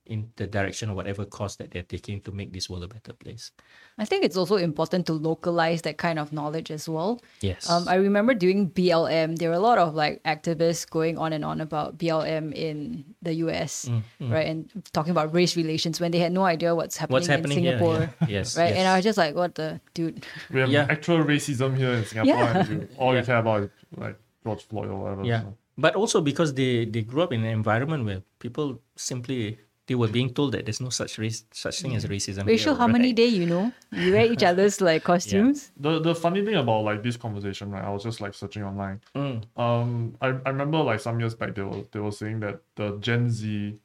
in 0.07 0.29
the 0.37 0.47
direction 0.47 0.91
of 0.91 0.97
whatever 0.97 1.25
cause 1.25 1.57
that 1.57 1.71
they're 1.71 1.83
taking 1.83 2.21
to 2.21 2.31
make 2.31 2.53
this 2.53 2.69
world 2.69 2.85
a 2.85 2.89
better 2.89 3.15
place. 3.15 3.53
I 3.97 4.05
think 4.05 4.23
it's 4.23 4.37
also 4.37 4.57
important 4.57 5.07
to 5.07 5.15
localize 5.15 5.81
that 5.89 5.97
kind 5.97 6.19
of 6.19 6.31
knowledge 6.31 6.71
as 6.71 6.87
well. 6.87 7.23
Yes. 7.41 7.71
Um, 7.71 7.89
I 7.89 7.95
remember 7.95 8.35
doing 8.35 8.69
BLM. 8.71 9.37
There 9.39 9.49
were 9.49 9.57
a 9.57 9.61
lot 9.61 9.79
of 9.79 9.95
like 9.95 10.23
activists 10.25 10.85
going 10.89 11.17
on 11.17 11.33
and 11.33 11.43
on 11.43 11.63
about 11.63 11.97
BLM 11.97 12.53
in 12.53 13.07
the 13.23 13.33
US, 13.49 13.89
Mm, 13.89 14.31
right, 14.31 14.47
and 14.47 14.69
talking 14.93 15.11
about 15.11 15.33
race 15.33 15.57
relations 15.57 16.01
when 16.03 16.11
they 16.11 16.19
had 16.19 16.33
no 16.33 16.45
idea 16.45 16.75
what's 16.75 16.99
happening, 16.99 17.15
What's 17.15 17.27
happening 17.29 17.59
in 17.59 17.65
here? 17.65 17.79
Singapore, 17.79 18.13
Yeah. 18.21 18.29
Yes. 18.29 18.59
right? 18.61 18.75
And 18.75 18.87
I 18.87 18.97
was 18.97 19.05
just 19.05 19.17
like, 19.17 19.35
"What 19.35 19.55
the 19.55 19.81
dude?" 19.95 20.27
we 20.53 20.61
have 20.61 20.69
Yeah. 20.69 20.87
actual 20.91 21.25
racism 21.25 21.79
here 21.79 21.93
in 21.95 22.05
Singapore, 22.05 22.35
Yeah. 22.45 22.59
and 22.59 22.69
you, 22.69 22.89
all 22.99 23.17
you 23.17 23.23
care 23.25 23.39
about 23.39 23.63
is 23.63 23.71
like 23.97 24.19
George 24.45 24.63
Floyd 24.69 24.89
or 24.91 24.99
whatever. 25.03 25.25
Yeah, 25.25 25.43
so. 25.43 25.57
but 25.79 25.95
also 25.97 26.21
because 26.21 26.55
they 26.55 26.85
they 26.85 27.03
grew 27.03 27.23
up 27.23 27.33
in 27.33 27.41
an 27.45 27.51
environment 27.51 28.05
where 28.05 28.23
people 28.39 28.81
simply 28.97 29.59
they 29.87 29.95
were 29.95 30.09
being 30.09 30.33
told 30.33 30.53
that 30.53 30.65
there's 30.65 30.81
no 30.81 30.89
such 30.89 31.19
race 31.19 31.45
such 31.53 31.81
thing 31.83 31.95
as 31.95 32.07
racism. 32.07 32.47
Racial 32.47 32.73
here, 32.73 32.79
Harmony 32.79 33.09
right? 33.09 33.17
Day, 33.17 33.27
you 33.27 33.45
know, 33.47 33.71
you 33.93 34.13
wear 34.13 34.25
each 34.33 34.43
other's 34.51 34.81
like 34.81 35.05
costumes. 35.05 35.73
The 35.77 36.01
the 36.01 36.15
funny 36.15 36.45
thing 36.45 36.55
about 36.55 36.85
like 36.85 37.03
this 37.03 37.17
conversation, 37.17 37.71
right? 37.71 37.85
I 37.85 37.91
was 37.91 38.03
just 38.03 38.21
like 38.21 38.33
searching 38.35 38.63
online. 38.65 39.01
Mm, 39.15 39.45
Um, 39.57 40.17
I, 40.23 40.29
I 40.47 40.51
remember 40.51 40.79
like 40.79 41.01
some 41.01 41.21
years 41.21 41.35
back 41.35 41.55
they 41.55 41.63
were 41.63 41.83
they 41.93 42.01
were 42.01 42.13
saying 42.13 42.41
that 42.41 42.61
the 42.77 42.97
Gen 42.99 43.29
Z, 43.31 43.77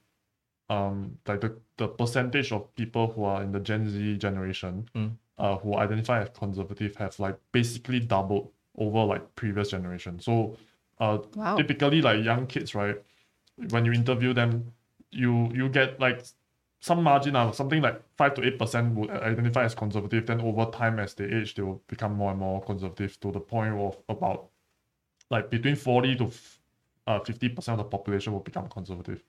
um, 0.69 1.18
like 1.27 1.41
the, 1.41 1.57
the 1.77 1.88
percentage 1.88 2.52
of 2.52 2.73
people 2.76 3.11
who 3.11 3.23
are 3.23 3.44
in 3.44 3.52
the 3.52 3.60
Gen 3.60 3.90
Z 3.90 4.18
generation, 4.18 4.88
Mm. 4.95 5.11
uh, 5.38 5.57
who 5.57 5.76
identify 5.76 6.22
as 6.22 6.30
conservative 6.30 6.95
have 6.95 7.19
like 7.19 7.38
basically 7.52 7.99
doubled 7.99 8.52
over 8.80 9.04
like 9.06 9.36
previous 9.36 9.70
generation. 9.72 10.20
So, 10.20 10.58
uh, 11.00 11.20
Wow. 11.36 11.58
typically 11.58 12.02
like 12.02 12.24
young 12.24 12.48
kids, 12.48 12.74
right? 12.76 12.96
When 13.70 13.86
you 13.86 13.92
interview 13.94 14.34
them, 14.34 14.74
you 15.12 15.52
you 15.54 15.70
get 15.70 16.00
like 16.00 16.24
some 16.82 17.04
margin 17.04 17.36
of 17.36 17.56
something 17.56 17.82
like 17.82 18.02
five 18.16 18.34
to 18.36 18.44
eight 18.46 18.58
percent 18.58 18.96
would 18.96 19.10
identify 19.10 19.66
as 19.66 19.76
conservative. 19.76 20.26
Then 20.26 20.42
over 20.42 20.66
time, 20.72 21.00
as 21.00 21.14
they 21.14 21.26
age, 21.26 21.56
they 21.56 21.64
will 21.64 21.82
become 21.88 22.14
more 22.14 22.32
and 22.32 22.40
more 22.40 22.62
conservative 22.64 23.20
to 23.20 23.32
the 23.32 23.40
point 23.40 23.74
of 23.76 23.98
about 24.08 24.50
like 25.30 25.50
between 25.50 25.76
forty 25.76 26.16
to 26.16 26.32
uh, 27.08 27.20
fifty 27.20 27.50
percent 27.50 27.80
of 27.80 27.86
the 27.86 27.90
population 27.98 28.34
will 28.34 28.40
become 28.40 28.68
conservative. 28.70 29.24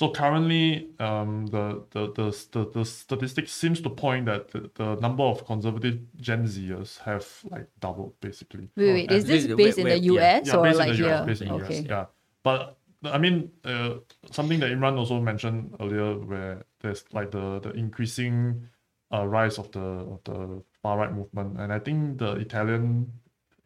So 0.00 0.08
currently, 0.08 0.88
um, 0.98 1.44
the, 1.48 1.84
the, 1.90 2.10
the, 2.14 2.46
the, 2.52 2.70
the 2.70 2.84
statistics 2.86 3.52
seems 3.52 3.82
to 3.82 3.90
point 3.90 4.24
that 4.24 4.50
the, 4.50 4.70
the 4.74 4.94
number 4.94 5.24
of 5.24 5.44
conservative 5.44 5.98
Gen 6.16 6.46
Zers 6.46 6.98
have 7.00 7.26
like 7.50 7.66
doubled 7.80 8.18
basically. 8.22 8.70
Wait, 8.78 8.92
wait, 8.94 9.10
is 9.12 9.26
this 9.26 9.46
based 9.46 9.76
wait, 9.76 9.98
in 9.98 10.02
the. 10.02 10.14
US 10.14 10.46
yeah, 10.46 10.56
or 10.56 10.62
based 10.62 10.78
like 10.78 10.88
in 10.88 10.96
the 10.96 11.02
here? 11.02 11.14
US, 11.16 11.26
based 11.26 11.42
in 11.42 11.48
the 11.48 11.54
US, 11.56 11.64
okay. 11.64 11.80
yeah. 11.86 12.06
But 12.42 12.78
I 13.04 13.18
mean, 13.18 13.50
uh, 13.62 13.96
something 14.30 14.58
that 14.60 14.70
Imran 14.70 14.96
also 14.96 15.20
mentioned 15.20 15.76
earlier, 15.78 16.16
where 16.16 16.64
there's 16.80 17.04
like 17.12 17.30
the 17.30 17.60
the 17.60 17.72
increasing 17.72 18.68
uh, 19.12 19.26
rise 19.26 19.58
of 19.58 19.70
the 19.72 19.80
of 19.80 20.24
the 20.24 20.62
far 20.82 20.96
right 20.96 21.12
movement, 21.12 21.60
and 21.60 21.70
I 21.70 21.78
think 21.78 22.16
the 22.16 22.36
Italian 22.36 23.12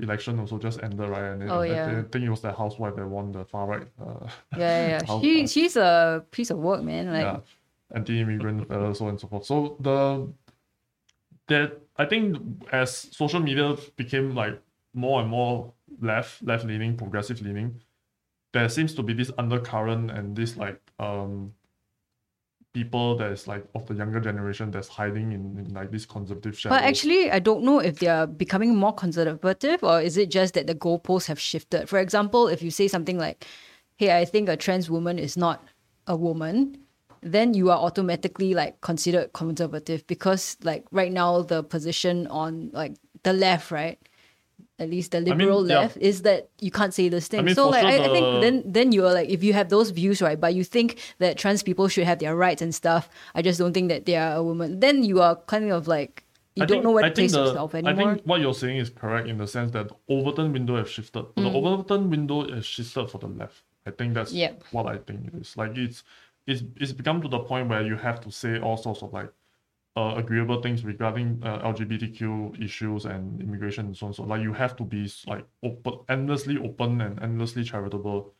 election 0.00 0.38
also 0.40 0.58
just 0.58 0.82
ended, 0.82 1.08
right? 1.08 1.24
And 1.32 1.50
Oh, 1.50 1.60
I, 1.60 1.66
yeah. 1.66 1.98
I 1.98 2.02
think 2.02 2.24
it 2.24 2.30
was 2.30 2.40
the 2.40 2.52
housewife 2.52 2.96
that 2.96 3.06
won 3.06 3.32
the 3.32 3.44
far 3.44 3.66
right. 3.66 3.86
Uh, 4.00 4.26
Yeah, 4.56 4.86
yeah. 4.88 5.02
yeah. 5.06 5.20
She 5.20 5.46
she's 5.46 5.76
a 5.76 6.24
piece 6.30 6.50
of 6.50 6.58
work, 6.58 6.82
man. 6.82 7.12
Like 7.12 7.22
yeah, 7.22 7.40
anti-immigrant, 7.94 8.70
uh, 8.70 8.92
so 8.94 9.04
on 9.06 9.10
and 9.10 9.20
so 9.20 9.28
forth. 9.28 9.44
So 9.46 9.76
the 9.80 10.28
that 11.48 11.80
I 11.96 12.04
think 12.06 12.38
as 12.72 12.90
social 12.92 13.40
media 13.40 13.76
became 13.96 14.34
like 14.34 14.60
more 14.94 15.20
and 15.20 15.28
more 15.28 15.72
left, 16.00 16.42
left 16.42 16.64
leaning, 16.64 16.96
progressive 16.96 17.40
leaning, 17.42 17.80
there 18.52 18.68
seems 18.68 18.94
to 18.94 19.02
be 19.02 19.12
this 19.12 19.30
undercurrent 19.38 20.10
and 20.10 20.34
this 20.36 20.56
like 20.56 20.80
um 20.98 21.52
people 22.74 23.16
that 23.16 23.30
is 23.30 23.46
like 23.46 23.64
of 23.74 23.86
the 23.86 23.94
younger 23.94 24.20
generation 24.20 24.70
that's 24.70 24.88
hiding 24.88 25.32
in, 25.32 25.56
in 25.56 25.72
like 25.72 25.90
this 25.92 26.04
conservative 26.04 26.58
shadow. 26.58 26.74
But 26.74 26.82
actually, 26.82 27.30
I 27.30 27.38
don't 27.38 27.62
know 27.62 27.78
if 27.78 28.00
they're 28.00 28.26
becoming 28.26 28.76
more 28.76 28.92
conservative 28.92 29.82
or 29.82 30.02
is 30.02 30.18
it 30.18 30.30
just 30.30 30.54
that 30.54 30.66
the 30.66 30.74
goalposts 30.74 31.26
have 31.28 31.40
shifted. 31.40 31.88
For 31.88 32.00
example, 32.00 32.48
if 32.48 32.62
you 32.62 32.70
say 32.72 32.88
something 32.88 33.16
like, 33.16 33.46
hey, 33.96 34.18
I 34.18 34.24
think 34.24 34.48
a 34.48 34.56
trans 34.56 34.90
woman 34.90 35.20
is 35.20 35.36
not 35.36 35.64
a 36.08 36.16
woman, 36.16 36.78
then 37.22 37.54
you 37.54 37.70
are 37.70 37.78
automatically 37.78 38.54
like 38.54 38.80
considered 38.80 39.32
conservative 39.32 40.06
because 40.08 40.56
like 40.62 40.84
right 40.90 41.12
now 41.12 41.42
the 41.42 41.62
position 41.62 42.26
on 42.26 42.70
like 42.72 42.96
the 43.22 43.32
left, 43.32 43.70
right? 43.70 43.98
At 44.78 44.90
least 44.90 45.12
the 45.12 45.20
mean, 45.20 45.38
liberal 45.38 45.68
yeah. 45.68 45.78
left 45.80 45.96
is 45.98 46.22
that 46.22 46.48
you 46.60 46.70
can't 46.72 46.92
say 46.92 47.08
this 47.08 47.28
thing. 47.28 47.44
mean, 47.44 47.54
so 47.54 47.68
like 47.68 47.82
sure 47.82 47.90
I, 47.90 47.94
I 48.06 48.08
think 48.12 48.26
the- 48.26 48.40
then 48.40 48.62
then 48.66 48.90
you're 48.92 49.12
like 49.12 49.28
if 49.28 49.44
you 49.44 49.52
have 49.52 49.68
those 49.68 49.90
views, 49.90 50.20
right, 50.20 50.40
but 50.40 50.52
you 50.54 50.64
think 50.64 50.98
that 51.18 51.38
trans 51.38 51.62
people 51.62 51.86
should 51.86 52.04
have 52.04 52.18
their 52.18 52.34
rights 52.34 52.60
and 52.60 52.74
stuff, 52.74 53.08
I 53.36 53.42
just 53.42 53.58
don't 53.60 53.72
think 53.72 53.88
that 53.90 54.04
they 54.06 54.16
are 54.16 54.34
a 54.34 54.42
woman. 54.42 54.80
Then 54.80 55.04
you 55.04 55.22
are 55.22 55.36
kind 55.46 55.70
of 55.70 55.86
like 55.86 56.24
you 56.56 56.64
I 56.64 56.66
don't 56.66 56.76
think- 56.76 56.84
know 56.84 56.90
where 56.90 57.04
I 57.04 57.08
to 57.10 57.14
place 57.14 57.32
the- 57.32 57.44
yourself 57.44 57.74
anymore. 57.76 57.92
I 58.10 58.14
think 58.14 58.26
what 58.26 58.40
you're 58.40 58.54
saying 58.54 58.78
is 58.78 58.90
correct 58.90 59.28
in 59.28 59.38
the 59.38 59.46
sense 59.46 59.70
that 59.72 59.88
the 59.90 59.96
Overton 60.08 60.52
window 60.52 60.74
have 60.76 60.90
shifted. 60.90 61.24
But 61.36 61.42
The 61.42 61.50
Overton 61.52 62.10
window 62.10 62.48
has 62.52 62.66
shifted 62.66 63.10
for 63.10 63.18
the 63.18 63.28
left. 63.28 63.62
I 63.86 63.90
think 63.92 64.14
that's 64.14 64.32
Mm. 64.32 64.36
Yeah. 64.38 64.52
what 64.72 64.86
I 64.86 64.96
think 64.98 65.26
it 65.28 65.34
is. 65.40 65.56
Like 65.56 65.76
it's 65.76 66.02
it's 66.48 66.62
it's 66.80 66.92
become 66.92 67.22
to 67.22 67.28
the 67.28 67.38
point 67.38 67.68
where 67.68 67.82
you 67.82 67.94
have 67.96 68.20
to 68.22 68.30
say 68.32 68.58
all 68.58 68.76
sorts 68.76 69.02
of 69.02 69.12
like 69.12 69.30
uh, 69.96 70.14
agreeable 70.16 70.60
things 70.60 70.84
regarding 70.84 71.40
uh, 71.44 71.60
LGBTQ 71.72 72.62
issues 72.62 73.04
and 73.04 73.40
immigration 73.40 73.86
and 73.86 73.96
so 73.96 74.06
on. 74.08 74.12
So 74.14 74.24
like 74.24 74.42
you 74.42 74.52
have 74.52 74.74
to 74.76 74.84
be 74.84 75.10
like 75.26 75.46
open, 75.62 76.00
endlessly 76.08 76.58
open 76.58 77.00
and 77.00 77.22
endlessly 77.22 77.62
charitable, 77.64 78.32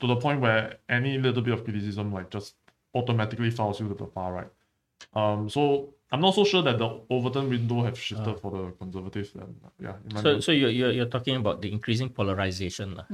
to 0.00 0.06
the 0.06 0.16
point 0.16 0.40
where 0.40 0.78
any 0.88 1.18
little 1.18 1.42
bit 1.42 1.54
of 1.54 1.64
criticism 1.64 2.12
like 2.12 2.30
just 2.30 2.54
automatically 2.94 3.50
fouls 3.50 3.80
you 3.80 3.88
to 3.88 3.94
the 3.94 4.06
far 4.06 4.32
right. 4.32 4.50
Um, 5.14 5.48
so 5.48 5.94
I'm 6.10 6.20
not 6.20 6.34
so 6.34 6.42
sure 6.44 6.62
that 6.62 6.78
the 6.78 7.00
Overton 7.10 7.48
window 7.48 7.84
have 7.84 7.98
shifted 7.98 8.40
for 8.40 8.50
the 8.50 8.72
conservatives. 8.72 9.34
And 9.34 9.54
yeah, 9.80 9.94
in 10.08 10.14
my 10.14 10.20
So 10.22 10.32
view. 10.32 10.40
so 10.40 10.52
you're 10.52 10.70
you're, 10.70 10.90
you're 10.90 11.06
talking 11.06 11.36
about 11.36 11.62
the 11.62 11.70
increasing 11.70 12.08
polarization, 12.08 12.96
lah, 12.96 13.06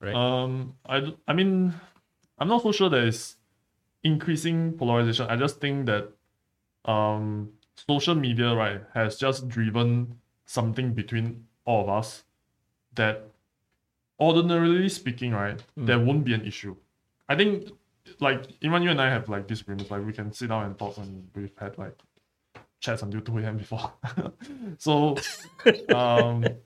right? 0.00 0.14
Um, 0.14 0.74
I, 0.86 1.00
d- 1.00 1.16
I 1.28 1.32
mean, 1.34 1.74
I'm 2.38 2.48
not 2.48 2.62
so 2.62 2.72
sure 2.72 2.88
there 2.88 3.06
is 3.06 3.36
increasing 4.02 4.72
polarization. 4.78 5.26
I 5.28 5.36
just 5.36 5.60
think 5.60 5.86
that 5.86 6.12
um, 6.84 7.52
social 7.88 8.14
media, 8.14 8.54
right, 8.54 8.82
has 8.94 9.16
just 9.16 9.48
driven 9.48 10.18
something 10.46 10.92
between 10.94 11.46
all 11.64 11.82
of 11.82 11.88
us 11.88 12.24
that 12.94 13.24
ordinarily 14.20 14.88
speaking, 14.88 15.32
right, 15.32 15.62
there 15.76 15.98
won't 15.98 16.24
be 16.24 16.34
an 16.34 16.44
issue. 16.44 16.76
I 17.28 17.36
think, 17.36 17.70
like, 18.20 18.44
even 18.60 18.82
you 18.82 18.90
and 18.90 19.00
I 19.00 19.08
have 19.10 19.28
like 19.28 19.46
disagreements, 19.46 19.90
like, 19.90 20.04
we 20.04 20.12
can 20.12 20.32
sit 20.32 20.48
down 20.48 20.64
and 20.64 20.78
talk, 20.78 20.98
and 20.98 21.28
we've 21.34 21.56
had 21.58 21.78
like 21.78 21.98
chats 22.80 23.02
until 23.02 23.20
2 23.20 23.38
a.m. 23.38 23.56
before. 23.56 23.92
so, 24.78 25.16
um, 25.94 26.56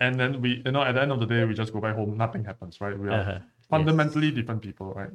and 0.00 0.18
then 0.18 0.40
we 0.40 0.62
you 0.64 0.72
know 0.72 0.82
at 0.82 0.92
the 0.92 1.02
end 1.02 1.12
of 1.12 1.20
the 1.20 1.26
day 1.26 1.44
we 1.44 1.54
just 1.54 1.72
go 1.72 1.80
back 1.80 1.94
home 1.94 2.16
nothing 2.16 2.44
happens 2.44 2.80
right 2.80 2.98
we 2.98 3.08
are 3.08 3.20
Uh-huh. 3.20 3.38
fundamentally 3.68 4.30
different 4.30 4.62
people 4.62 4.92
right 4.94 5.10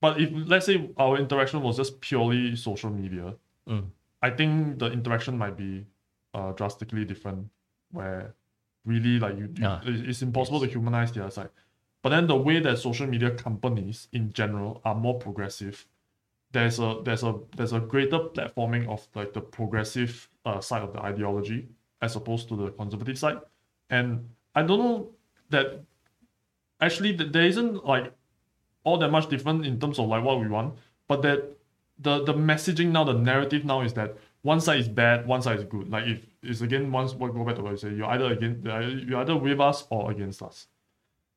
but 0.00 0.20
if 0.20 0.30
let's 0.34 0.66
say 0.66 0.90
our 0.98 1.16
interaction 1.18 1.62
was 1.62 1.76
just 1.76 2.00
purely 2.00 2.56
social 2.56 2.90
media 2.90 3.34
Mm. 3.66 3.86
i 4.20 4.28
think 4.28 4.78
the 4.78 4.92
interaction 4.92 5.38
might 5.38 5.56
be 5.56 5.86
uh, 6.34 6.52
drastically 6.52 7.04
different 7.06 7.48
where 7.92 8.34
really 8.84 9.18
like 9.18 9.38
you, 9.38 9.48
you 9.56 9.64
Ah, 9.66 9.80
it's 9.84 10.20
impossible 10.20 10.60
to 10.60 10.66
humanize 10.66 11.10
the 11.12 11.22
other 11.22 11.30
side. 11.30 11.48
But 12.02 12.10
then 12.10 12.26
the 12.26 12.36
way 12.36 12.60
that 12.60 12.78
social 12.78 13.06
media 13.06 13.30
companies 13.30 14.08
in 14.12 14.30
general 14.34 14.82
are 14.84 14.94
more 14.94 15.18
progressive 15.18 15.86
there's 16.52 16.78
a 16.78 17.00
there's 17.04 17.22
a 17.22 17.34
there's 17.56 17.72
a 17.72 17.80
greater 17.80 18.18
platforming 18.18 18.86
of 18.88 19.08
like 19.14 19.32
the 19.32 19.40
progressive 19.40 20.28
uh, 20.44 20.60
side 20.60 20.82
of 20.82 20.92
the 20.92 21.00
ideology 21.00 21.68
as 22.02 22.14
opposed 22.16 22.48
to 22.48 22.56
the 22.56 22.70
conservative 22.72 23.18
side. 23.18 23.38
And 23.88 24.28
i 24.54 24.62
don't 24.62 24.78
know 24.78 25.10
that 25.50 25.80
actually 26.80 27.16
th- 27.16 27.32
there 27.32 27.46
isn't 27.46 27.84
like 27.84 28.12
all 28.84 28.98
that 28.98 29.10
much 29.10 29.28
different 29.28 29.66
in 29.66 29.80
terms 29.80 29.98
of 29.98 30.08
like 30.08 30.22
what 30.22 30.38
we 30.40 30.48
want 30.48 30.74
but 31.08 31.22
that 31.22 31.56
the 31.98 32.22
the 32.24 32.34
messaging 32.34 32.90
now 32.90 33.04
the 33.04 33.14
narrative 33.14 33.64
now 33.64 33.80
is 33.80 33.94
that 33.94 34.16
one 34.42 34.60
side 34.60 34.78
is 34.78 34.88
bad 34.88 35.26
one 35.26 35.42
side 35.42 35.58
is 35.58 35.64
good 35.64 35.90
like 35.90 36.06
if 36.06 36.26
it's 36.42 36.60
again 36.60 36.92
once 36.92 37.14
what 37.14 37.32
go 37.32 37.44
back 37.44 37.56
to 37.56 37.62
what 37.62 37.72
you 37.72 37.76
say 37.76 37.92
you're 37.92 38.06
either 38.06 38.32
against 38.32 38.64
you're 39.08 39.20
either 39.20 39.36
with 39.36 39.60
us 39.60 39.86
or 39.90 40.10
against 40.10 40.42
us 40.42 40.66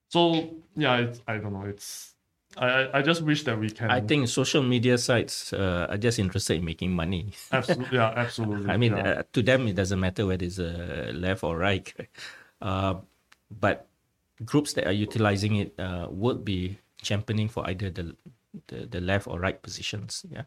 so 0.10 0.50
yeah 0.76 0.98
it's 0.98 1.22
i 1.28 1.38
don't 1.38 1.54
know 1.54 1.64
it's 1.64 2.14
i 2.58 2.68
i, 2.68 3.00
I 3.00 3.02
just 3.02 3.22
wish 3.22 3.44
that 3.44 3.58
we 3.60 3.70
can 3.70 3.90
I 3.92 4.02
think 4.02 4.28
social 4.28 4.64
media 4.64 4.98
sites 4.98 5.54
uh, 5.54 5.88
are 5.90 5.98
just 5.98 6.20
interested 6.20 6.58
in 6.58 6.66
making 6.66 6.92
money. 6.92 7.34
absolutely 7.52 7.98
yeah 7.98 8.14
absolutely 8.16 8.70
I 8.70 8.78
mean, 8.78 8.96
yeah. 8.98 9.10
uh, 9.10 9.24
to 9.34 9.42
them, 9.42 9.68
it 9.68 9.76
doesn't 9.76 10.00
matter 10.00 10.26
whether 10.26 10.46
it's 10.46 10.60
uh, 10.60 11.12
left 11.14 11.44
or 11.44 11.58
right. 11.58 11.94
Uh, 12.60 12.96
but 13.52 13.88
groups 14.44 14.74
that 14.74 14.88
are 14.88 14.92
utilizing 14.92 15.58
it 15.58 15.80
uh, 15.80 16.08
would 16.10 16.44
be 16.44 16.80
championing 17.02 17.50
for 17.50 17.68
either 17.68 17.90
the, 17.90 18.16
the, 18.68 18.86
the 18.86 19.02
left 19.02 19.28
or 19.28 19.40
right 19.40 19.62
positions. 19.62 20.26
Yeah. 20.30 20.44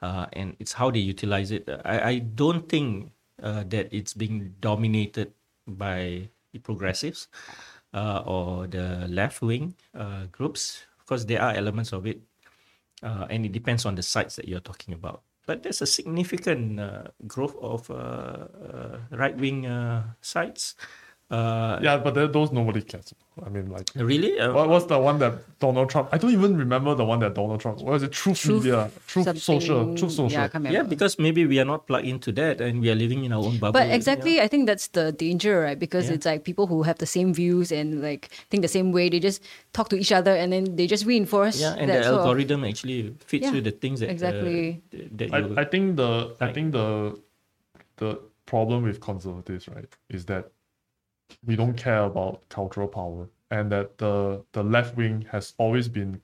Uh, 0.00 0.26
and 0.32 0.56
it's 0.58 0.72
how 0.72 0.90
they 0.90 0.98
utilize 0.98 1.50
it. 1.50 1.68
I, 1.84 2.00
I 2.00 2.18
don't 2.18 2.68
think 2.68 3.12
uh, 3.42 3.64
that 3.68 3.88
it's 3.92 4.14
being 4.14 4.54
dominated 4.60 5.32
by 5.66 6.28
the 6.52 6.58
progressives 6.58 7.28
uh, 7.94 8.22
or 8.26 8.66
the 8.66 9.06
left 9.08 9.42
wing 9.42 9.74
uh, 9.94 10.26
groups. 10.32 10.84
Of 10.98 11.06
course, 11.06 11.24
there 11.24 11.40
are 11.40 11.54
elements 11.54 11.92
of 11.92 12.06
it 12.06 12.20
uh, 13.02 13.26
and 13.30 13.44
it 13.44 13.52
depends 13.52 13.84
on 13.84 13.94
the 13.94 14.02
sites 14.02 14.36
that 14.36 14.48
you're 14.48 14.60
talking 14.60 14.94
about. 14.94 15.22
But 15.46 15.62
there's 15.62 15.82
a 15.82 15.86
significant 15.86 16.78
uh, 16.78 17.08
growth 17.26 17.56
of 17.60 17.90
uh, 17.90 17.94
uh, 17.94 18.98
right 19.10 19.36
wing 19.36 19.66
uh, 19.66 20.14
sites. 20.20 20.76
Uh, 21.32 21.78
yeah 21.86 21.96
but 22.04 22.12
there, 22.16 22.28
those 22.28 22.50
nobody 22.52 22.82
cares 22.82 23.08
i 23.46 23.48
mean 23.48 23.66
like 23.76 23.88
Really? 24.10 24.32
Uh, 24.38 24.52
What 24.58 24.68
was 24.68 24.86
the 24.92 24.98
one 25.08 25.16
that 25.24 25.32
Donald 25.64 25.88
Trump? 25.92 26.06
I 26.14 26.18
don't 26.20 26.32
even 26.38 26.52
remember 26.64 26.92
the 27.00 27.06
one 27.12 27.20
that 27.24 27.32
Donald 27.40 27.60
Trump. 27.62 27.76
What 27.84 27.92
was 27.96 28.02
it? 28.06 28.12
Truth, 28.12 28.40
Truth 28.40 28.64
Media, 28.64 28.90
Truth 29.12 29.28
Social, 29.50 29.80
Truth 29.98 30.12
Social. 30.12 30.50
Yeah, 30.50 30.72
yeah, 30.76 30.82
because 30.94 31.12
maybe 31.26 31.42
we 31.52 31.56
are 31.62 31.64
not 31.72 31.80
plugged 31.88 32.06
into 32.14 32.30
that 32.40 32.60
and 32.60 32.82
we 32.84 32.88
are 32.92 32.98
living 33.04 33.20
in 33.26 33.32
our 33.36 33.44
own 33.48 33.56
bubble. 33.62 33.72
But 33.80 33.88
exactly, 33.98 34.34
I 34.44 34.48
think 34.52 34.62
that's 34.70 34.88
the 34.98 35.06
danger, 35.24 35.54
right? 35.66 35.78
Because 35.86 36.04
Yeah. 36.08 36.14
it's 36.16 36.26
like 36.30 36.40
people 36.50 36.66
who 36.72 36.82
have 36.88 36.98
the 37.04 37.06
same 37.16 37.32
views 37.32 37.72
and 37.72 38.02
like 38.08 38.28
think 38.50 38.60
the 38.68 38.74
same 38.78 38.92
way, 38.92 39.08
they 39.08 39.20
just 39.28 39.40
talk 39.72 39.88
to 39.94 39.96
each 40.02 40.12
other 40.18 40.34
and 40.40 40.52
then 40.52 40.64
they 40.76 40.86
just 40.94 41.04
reinforce. 41.12 41.56
Yeah, 41.64 41.74
and 41.80 41.88
that 41.88 41.98
the 41.98 42.04
sort 42.04 42.20
of- 42.20 42.26
algorithm 42.26 42.60
actually 42.70 43.00
fits 43.30 43.44
Yeah, 43.46 43.52
with 43.56 43.64
the 43.70 43.74
things 43.82 44.00
that 44.00 44.08
uh, 44.10 44.16
exactly. 44.16 44.82
th- 44.92 45.08
that. 45.18 45.28
I, 45.32 45.40
I 45.62 45.64
think 45.72 45.84
the 46.02 46.10
I 46.46 46.52
think 46.52 46.66
the 46.78 46.88
the 48.02 48.10
problem 48.44 48.78
with 48.88 49.00
conservatives, 49.00 49.64
right, 49.76 49.88
is 50.10 50.24
that 50.26 50.44
we 51.44 51.56
don't 51.56 51.74
care 51.74 52.04
about 52.04 52.48
cultural 52.48 52.88
power, 52.88 53.28
and 53.50 53.70
that 53.72 53.98
the 53.98 54.44
the 54.52 54.62
left 54.62 54.96
wing 54.96 55.26
has 55.30 55.54
always 55.58 55.88
been 55.88 56.20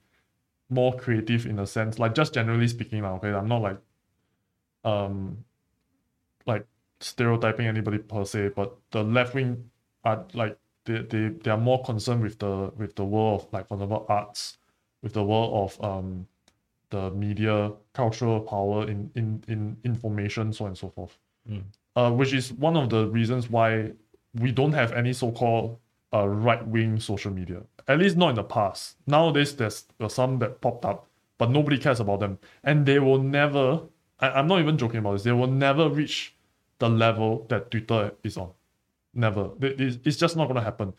more 0.69 0.95
creative 0.95 1.45
in 1.45 1.59
a 1.59 1.65
sense, 1.67 1.99
like 1.99 2.13
just 2.15 2.33
generally 2.33 2.67
speaking, 2.67 3.01
lah. 3.03 3.15
Okay, 3.15 3.29
I'm 3.29 3.47
not 3.47 3.61
like 3.61 3.77
um 4.83 5.43
like 6.45 6.65
stereotyping 6.99 7.67
anybody 7.67 7.97
per 7.97 8.25
se, 8.25 8.49
but 8.55 8.75
the 8.91 9.03
left 9.03 9.33
wing 9.35 9.69
are 10.03 10.25
like 10.33 10.57
they, 10.85 10.99
they, 11.01 11.29
they 11.29 11.51
are 11.51 11.57
more 11.57 11.83
concerned 11.83 12.21
with 12.21 12.39
the 12.39 12.71
with 12.77 12.95
the 12.95 13.05
world 13.05 13.41
of 13.41 13.53
like 13.53 13.67
for 13.67 13.75
example 13.75 14.05
arts, 14.09 14.57
with 15.01 15.13
the 15.13 15.23
world 15.23 15.51
of 15.53 15.83
um 15.83 16.27
the 16.89 17.11
media, 17.11 17.71
cultural 17.93 18.39
power 18.41 18.87
in 18.89 19.11
in, 19.15 19.43
in 19.47 19.77
information, 19.83 20.53
so 20.53 20.65
on 20.65 20.69
and 20.69 20.77
so 20.77 20.89
forth. 20.89 21.17
Mm. 21.49 21.63
Uh, 21.95 22.11
which 22.11 22.33
is 22.33 22.53
one 22.53 22.77
of 22.77 22.89
the 22.89 23.07
reasons 23.07 23.49
why 23.49 23.91
we 24.35 24.51
don't 24.51 24.73
have 24.73 24.91
any 24.93 25.13
so-called 25.13 25.77
uh, 26.13 26.27
right-wing 26.27 26.99
social 26.99 27.31
media. 27.31 27.61
At 27.87 27.99
least 27.99 28.17
not 28.17 28.29
in 28.29 28.35
the 28.35 28.43
past. 28.43 28.97
Nowadays, 29.07 29.55
there's, 29.55 29.85
some 30.07 30.39
that 30.39 30.61
popped 30.61 30.85
up, 30.85 31.07
but 31.37 31.49
nobody 31.49 31.77
cares 31.77 31.99
about 31.99 32.19
them, 32.19 32.39
and 32.63 32.85
they 32.85 32.99
will 32.99 33.19
never. 33.19 33.81
I, 34.19 34.29
I'm 34.31 34.47
not 34.47 34.59
even 34.59 34.77
joking 34.77 34.99
about 34.99 35.13
this. 35.13 35.23
They 35.23 35.31
will 35.31 35.47
never 35.47 35.89
reach 35.89 36.35
the 36.79 36.89
level 36.89 37.45
that 37.49 37.71
Twitter 37.71 38.13
is 38.23 38.37
on. 38.37 38.51
Never. 39.13 39.49
It's, 39.61 39.97
it's 40.05 40.17
just 40.17 40.37
not 40.37 40.47
gonna 40.47 40.63
happen. 40.63 40.93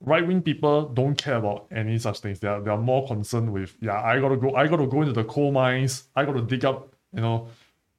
Right 0.00 0.26
wing 0.26 0.42
people 0.42 0.88
don't 0.88 1.16
care 1.16 1.36
about 1.36 1.66
any 1.70 1.98
such 1.98 2.20
things. 2.20 2.40
They 2.40 2.48
are 2.48 2.60
they 2.60 2.70
are 2.70 2.78
more 2.78 3.06
concerned 3.06 3.52
with 3.52 3.76
yeah. 3.80 4.02
I 4.02 4.18
gotta 4.18 4.36
go. 4.36 4.54
I 4.54 4.66
gotta 4.66 4.86
go 4.86 5.02
into 5.02 5.12
the 5.12 5.24
coal 5.24 5.52
mines. 5.52 6.04
I 6.16 6.24
gotta 6.24 6.42
dig 6.42 6.64
up 6.64 6.94
you 7.14 7.20
know, 7.20 7.48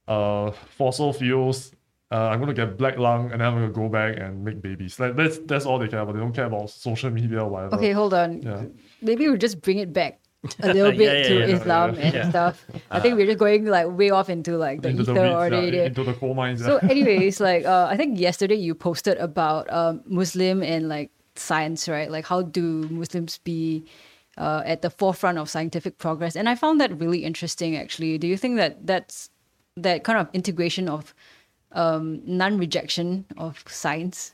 uh, 0.08 0.52
fossil 0.78 1.14
fuels. 1.14 1.72
Uh, 2.16 2.30
I'm 2.32 2.40
gonna 2.40 2.54
get 2.54 2.78
black 2.78 2.98
lung 2.98 3.22
and 3.32 3.42
then 3.42 3.48
I'm 3.48 3.56
gonna 3.56 3.70
go 3.84 3.90
back 3.90 4.12
and 4.24 4.32
make 4.48 4.62
babies. 4.62 5.00
Like 5.02 5.14
that's 5.20 5.38
that's 5.40 5.66
all 5.66 5.78
they 5.80 5.90
care 5.90 6.00
about. 6.00 6.14
They 6.16 6.22
don't 6.22 6.32
care 6.40 6.46
about 6.46 6.70
social 6.70 7.10
media 7.10 7.40
or 7.44 7.50
whatever. 7.50 7.76
Okay, 7.76 7.92
hold 7.92 8.14
on. 8.14 8.42
Yeah. 8.42 8.64
Maybe 9.02 9.28
we'll 9.28 9.38
just 9.48 9.60
bring 9.62 9.80
it 9.80 9.92
back 9.92 10.14
a 10.62 10.72
little 10.72 10.92
bit 11.02 11.02
Yeah, 11.02 11.14
yeah, 11.14 11.28
to 11.28 11.34
yeah, 11.40 11.46
yeah, 11.46 11.56
Islam 11.58 11.96
yeah, 11.96 12.02
and 12.06 12.14
yeah. 12.16 12.30
stuff. 12.30 12.66
I 12.90 13.00
think 13.02 13.18
we're 13.18 13.26
just 13.26 13.40
going 13.40 13.66
like 13.66 13.88
way 14.02 14.12
off 14.12 14.30
into 14.30 14.56
like 14.56 14.82
the 14.82 14.90
into 14.90 15.04
the 15.04 15.12
ether 15.12 15.24
weeds, 15.24 15.34
already. 15.36 15.78
yeah, 15.78 15.86
into 15.92 16.04
the 16.06 16.14
coal 16.14 16.34
mines. 16.36 16.64
So, 16.64 16.78
anyways, 16.96 17.42
like 17.42 17.66
uh, 17.66 17.88
I 17.92 17.98
think 17.98 18.18
yesterday 18.18 18.56
you 18.56 18.76
posted 18.76 19.18
about 19.18 19.72
um, 19.74 20.02
Muslim 20.06 20.64
and 20.64 20.88
like 20.88 21.12
science, 21.36 21.90
right? 21.90 22.10
Like 22.10 22.26
how 22.26 22.44
do 22.44 22.88
Muslims 22.90 23.40
be 23.40 23.84
uh, 24.38 24.62
at 24.66 24.82
the 24.84 24.90
forefront 24.90 25.38
of 25.38 25.50
scientific 25.50 25.98
progress? 25.98 26.38
And 26.38 26.48
I 26.48 26.56
found 26.56 26.80
that 26.80 26.98
really 26.98 27.26
interesting. 27.26 27.76
Actually, 27.76 28.18
do 28.18 28.28
you 28.28 28.38
think 28.38 28.56
that 28.56 28.88
that's 28.88 29.30
that 29.76 30.06
kind 30.06 30.18
of 30.20 30.30
integration 30.34 30.88
of 30.88 31.14
um, 31.72 32.22
non-rejection 32.26 33.26
of 33.38 33.64
science, 33.68 34.34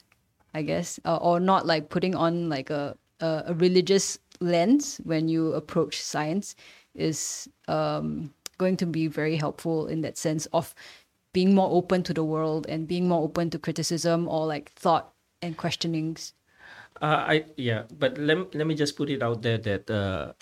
I 0.53 0.61
guess, 0.61 0.99
uh, 1.05 1.17
or 1.17 1.39
not 1.39 1.65
like 1.65 1.89
putting 1.89 2.15
on 2.15 2.49
like 2.49 2.69
a 2.69 2.97
a, 3.21 3.43
a 3.47 3.53
religious 3.53 4.19
lens 4.39 4.99
when 5.03 5.29
you 5.29 5.53
approach 5.53 6.01
science 6.01 6.55
is 6.95 7.47
um, 7.67 8.33
going 8.57 8.75
to 8.77 8.85
be 8.85 9.07
very 9.07 9.37
helpful 9.37 9.87
in 9.87 10.01
that 10.01 10.17
sense 10.17 10.47
of 10.51 10.73
being 11.33 11.55
more 11.55 11.69
open 11.71 12.03
to 12.03 12.13
the 12.13 12.23
world 12.23 12.65
and 12.67 12.87
being 12.87 13.07
more 13.07 13.23
open 13.23 13.49
to 13.49 13.59
criticism 13.59 14.27
or 14.27 14.45
like 14.45 14.71
thought 14.73 15.13
and 15.41 15.55
questionings. 15.55 16.33
Uh, 17.01 17.39
I 17.39 17.45
yeah, 17.55 17.83
but 17.97 18.17
let 18.17 18.53
let 18.53 18.67
me 18.67 18.75
just 18.75 18.97
put 18.97 19.09
it 19.09 19.23
out 19.23 19.41
there 19.41 19.57
that 19.57 19.89
uh, 19.89 20.33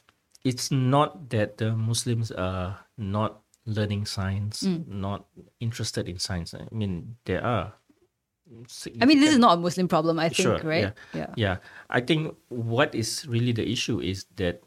it's 0.43 0.71
not 0.71 1.29
that 1.29 1.57
the 1.57 1.71
Muslims 1.71 2.31
are 2.31 2.79
not 2.97 3.41
learning 3.69 4.05
science, 4.09 4.65
not 4.89 5.29
interested 5.61 6.09
in 6.09 6.17
science. 6.17 6.53
I 6.57 6.65
mean, 6.73 7.15
there 7.25 7.45
are. 7.45 7.73
I 8.99 9.05
mean, 9.05 9.19
this 9.21 9.29
is 9.31 9.37
not 9.37 9.57
a 9.57 9.61
Muslim 9.61 9.87
problem, 9.87 10.17
I 10.17 10.29
think, 10.29 10.41
Sure, 10.41 10.59
right? 10.65 10.89
yeah. 11.13 11.29
Yeah, 11.37 11.55
I 11.89 12.01
think 12.01 12.33
what 12.49 12.95
is 12.97 13.27
really 13.29 13.51
the 13.53 13.61
issue 13.69 14.01
is 14.01 14.25
that 14.37 14.61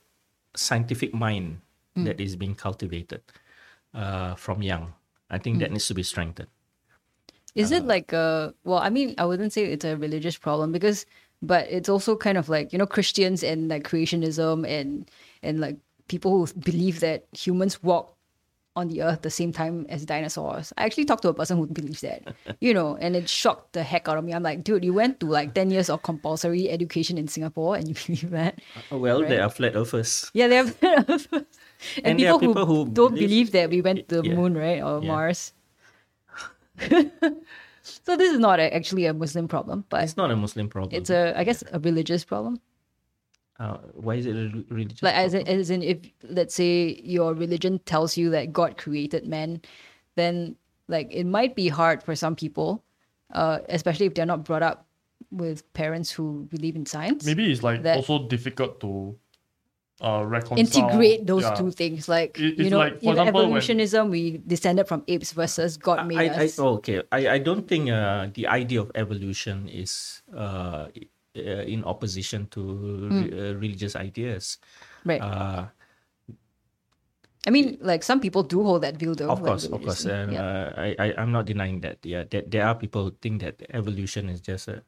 scientific 0.54 1.12
mind 1.14 1.60
Mm. 1.92 2.06
that 2.08 2.20
is 2.20 2.36
being 2.36 2.54
cultivated. 2.54 3.20
uh, 3.92 4.32
from 4.40 4.62
young. 4.64 4.94
I 5.28 5.36
think 5.36 5.60
that 5.60 5.68
needs 5.70 5.84
to 5.88 5.94
be 5.94 6.02
strengthened. 6.02 6.48
Is 7.54 7.68
it 7.70 7.84
like 7.84 8.12
a 8.16 8.54
well? 8.64 8.78
I 8.80 8.88
mean, 8.88 9.12
I 9.20 9.26
wouldn't 9.28 9.52
say 9.52 9.64
it's 9.68 9.84
a 9.84 10.00
religious 10.00 10.38
problem 10.40 10.72
because, 10.72 11.04
but 11.44 11.68
it's 11.68 11.90
also 11.92 12.16
kind 12.16 12.38
of 12.40 12.48
like 12.48 12.72
you 12.72 12.78
know 12.80 12.86
Christians 12.88 13.44
and 13.44 13.68
like 13.68 13.84
creationism 13.84 14.64
and 14.64 15.10
and 15.44 15.60
like 15.60 15.76
people 16.08 16.32
who 16.32 16.48
believe 16.60 17.00
that 17.04 17.28
humans 17.36 17.82
walk 17.84 18.16
on 18.74 18.88
the 18.88 19.02
earth 19.02 19.20
the 19.20 19.30
same 19.30 19.52
time 19.52 19.84
as 19.90 20.06
dinosaurs. 20.06 20.72
I 20.78 20.84
actually 20.86 21.04
talked 21.04 21.22
to 21.22 21.28
a 21.28 21.34
person 21.34 21.58
who 21.58 21.66
believes 21.66 22.00
that, 22.00 22.22
you 22.60 22.72
know, 22.72 22.96
and 22.96 23.14
it 23.14 23.28
shocked 23.28 23.74
the 23.74 23.82
heck 23.82 24.08
out 24.08 24.16
of 24.16 24.24
me. 24.24 24.32
I'm 24.32 24.42
like, 24.42 24.64
dude, 24.64 24.82
you 24.84 24.94
went 24.94 25.20
to 25.20 25.26
like 25.26 25.52
10 25.54 25.70
years 25.70 25.90
of 25.90 26.02
compulsory 26.02 26.70
education 26.70 27.18
in 27.18 27.28
Singapore 27.28 27.76
and 27.76 27.88
you 27.88 27.94
believe 28.06 28.30
that? 28.30 28.60
Uh, 28.90 28.96
Well, 28.98 29.20
Right. 29.20 29.28
there 29.28 29.42
are 29.42 29.50
flat 29.50 29.76
earthers. 29.76 30.30
Yeah, 30.32 30.48
they 30.48 30.56
have. 30.56 30.76
and, 30.82 31.46
And 32.04 32.18
there 32.20 32.32
people, 32.32 32.36
are 32.36 32.38
people 32.40 32.66
who, 32.66 32.84
who 32.84 32.90
don't 32.90 33.12
believe- 33.14 33.28
believe 33.28 33.52
that 33.52 33.68
we 33.70 33.82
went 33.82 34.08
to 34.08 34.22
the 34.22 34.28
Yeah. 34.28 34.36
moon, 34.36 34.54
right? 34.56 34.82
Or 34.82 35.02
Yeah. 35.02 35.08
Mars. 35.08 35.52
so 37.82 38.16
this 38.16 38.32
is 38.32 38.38
not 38.38 38.58
a, 38.60 38.74
actually 38.74 39.06
a 39.06 39.12
Muslim 39.14 39.48
problem, 39.48 39.84
but 39.88 40.02
It's 40.04 40.16
not 40.16 40.30
a 40.30 40.36
Muslim 40.36 40.68
problem. 40.68 40.96
it's 40.98 41.10
a, 41.10 41.36
I 41.38 41.44
guess, 41.44 41.62
a 41.72 41.78
religious 41.78 42.24
problem. 42.24 42.60
Uh, 43.62 43.76
why 44.04 44.14
is 44.20 44.26
it 44.26 44.34
a 44.34 44.46
re- 44.56 44.66
religious? 44.76 45.02
Like 45.06 45.14
as 45.14 45.34
in, 45.38 45.46
as 45.46 45.70
in, 45.70 45.82
if 45.82 45.98
let's 46.38 46.54
say 46.54 47.00
your 47.04 47.30
religion 47.44 47.78
tells 47.92 48.16
you 48.20 48.30
that 48.30 48.52
God 48.52 48.76
created 48.84 49.22
man, 49.26 49.62
then 50.18 50.56
like 50.88 51.08
it 51.20 51.24
might 51.38 51.54
be 51.54 51.68
hard 51.68 52.02
for 52.02 52.14
some 52.16 52.34
people, 52.34 52.82
uh, 53.40 53.58
especially 53.68 54.06
if 54.06 54.14
they're 54.14 54.26
not 54.34 54.42
brought 54.44 54.62
up 54.70 54.86
with 55.30 55.62
parents 55.72 56.10
who 56.10 56.26
believe 56.50 56.74
in 56.76 56.84
science. 56.84 57.24
Maybe 57.24 57.50
it's 57.52 57.62
like 57.62 57.82
that- 57.86 57.96
also 58.02 58.26
difficult 58.26 58.80
to 58.80 59.14
uh, 60.02 60.24
reconcile. 60.26 60.58
integrate 60.58 61.26
those 61.30 61.44
yeah. 61.46 61.54
two 61.54 61.70
things. 61.70 62.08
Like 62.10 62.34
It- 62.38 62.58
you 62.58 62.70
know, 62.74 62.78
like, 62.82 62.98
for 62.98 63.14
in 63.14 63.22
example, 63.22 63.40
when- 63.40 63.44
evolutionism, 63.54 64.10
we 64.10 64.42
descended 64.44 64.88
from 64.90 65.04
apes 65.06 65.30
versus 65.32 65.76
God 65.78 66.06
made 66.10 66.18
I, 66.18 66.24
I, 66.26 66.44
us. 66.50 66.58
oh, 66.58 66.82
okay. 66.82 67.02
I, 67.12 67.20
I 67.28 67.38
don't 67.38 67.68
think 67.70 67.90
uh, 67.90 68.26
the 68.34 68.48
idea 68.50 68.80
of 68.82 68.90
evolution 68.98 69.68
is 69.70 70.22
uh, 70.34 70.90
i- 70.90 71.06
uh, 71.36 71.64
in 71.64 71.84
opposition 71.84 72.46
to 72.50 72.60
uh, 73.10 73.54
religious 73.58 73.96
ideas. 73.96 74.58
right. 75.04 75.20
Uh, 75.20 75.66
I 77.46 77.50
mean, 77.50 77.76
like 77.82 78.04
some 78.04 78.20
people 78.20 78.44
do 78.44 78.62
hold 78.62 78.82
that 78.82 78.96
view, 78.96 79.14
though. 79.16 79.30
of 79.30 79.42
course, 79.42 79.64
of 79.66 79.82
course. 79.82 80.04
And, 80.04 80.32
yeah. 80.32 80.42
uh, 80.46 80.72
I, 80.78 80.94
I, 80.98 81.14
I'm 81.18 81.32
not 81.32 81.44
denying 81.46 81.80
that. 81.80 81.98
Yeah, 82.06 82.22
that 82.30 82.50
there 82.52 82.64
are 82.66 82.74
people 82.76 83.04
who 83.04 83.10
think 83.20 83.42
that 83.42 83.60
evolution 83.74 84.28
is 84.28 84.40
just 84.40 84.68
a, 84.68 84.82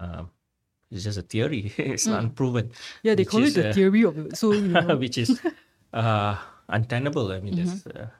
um, 0.00 0.30
it's 0.90 1.04
just 1.04 1.18
a 1.18 1.22
theory. 1.22 1.72
it's 1.78 2.06
Hmm. 2.06 2.14
unproven. 2.14 2.72
yeah, 3.04 3.14
they 3.14 3.24
call 3.24 3.44
it 3.44 3.54
the 3.54 3.72
theory 3.72 4.02
of 4.02 4.18
it. 4.18 4.36
So 4.36 4.52
you 4.52 4.68
know, 4.74 4.96
which 4.96 5.18
is 5.18 5.38
uh, 5.92 6.34
untenable. 6.68 7.30
I 7.30 7.38
mean, 7.38 7.54
Mm-hmm. 7.54 7.62
there's, 7.62 7.86
uh, 7.86 8.10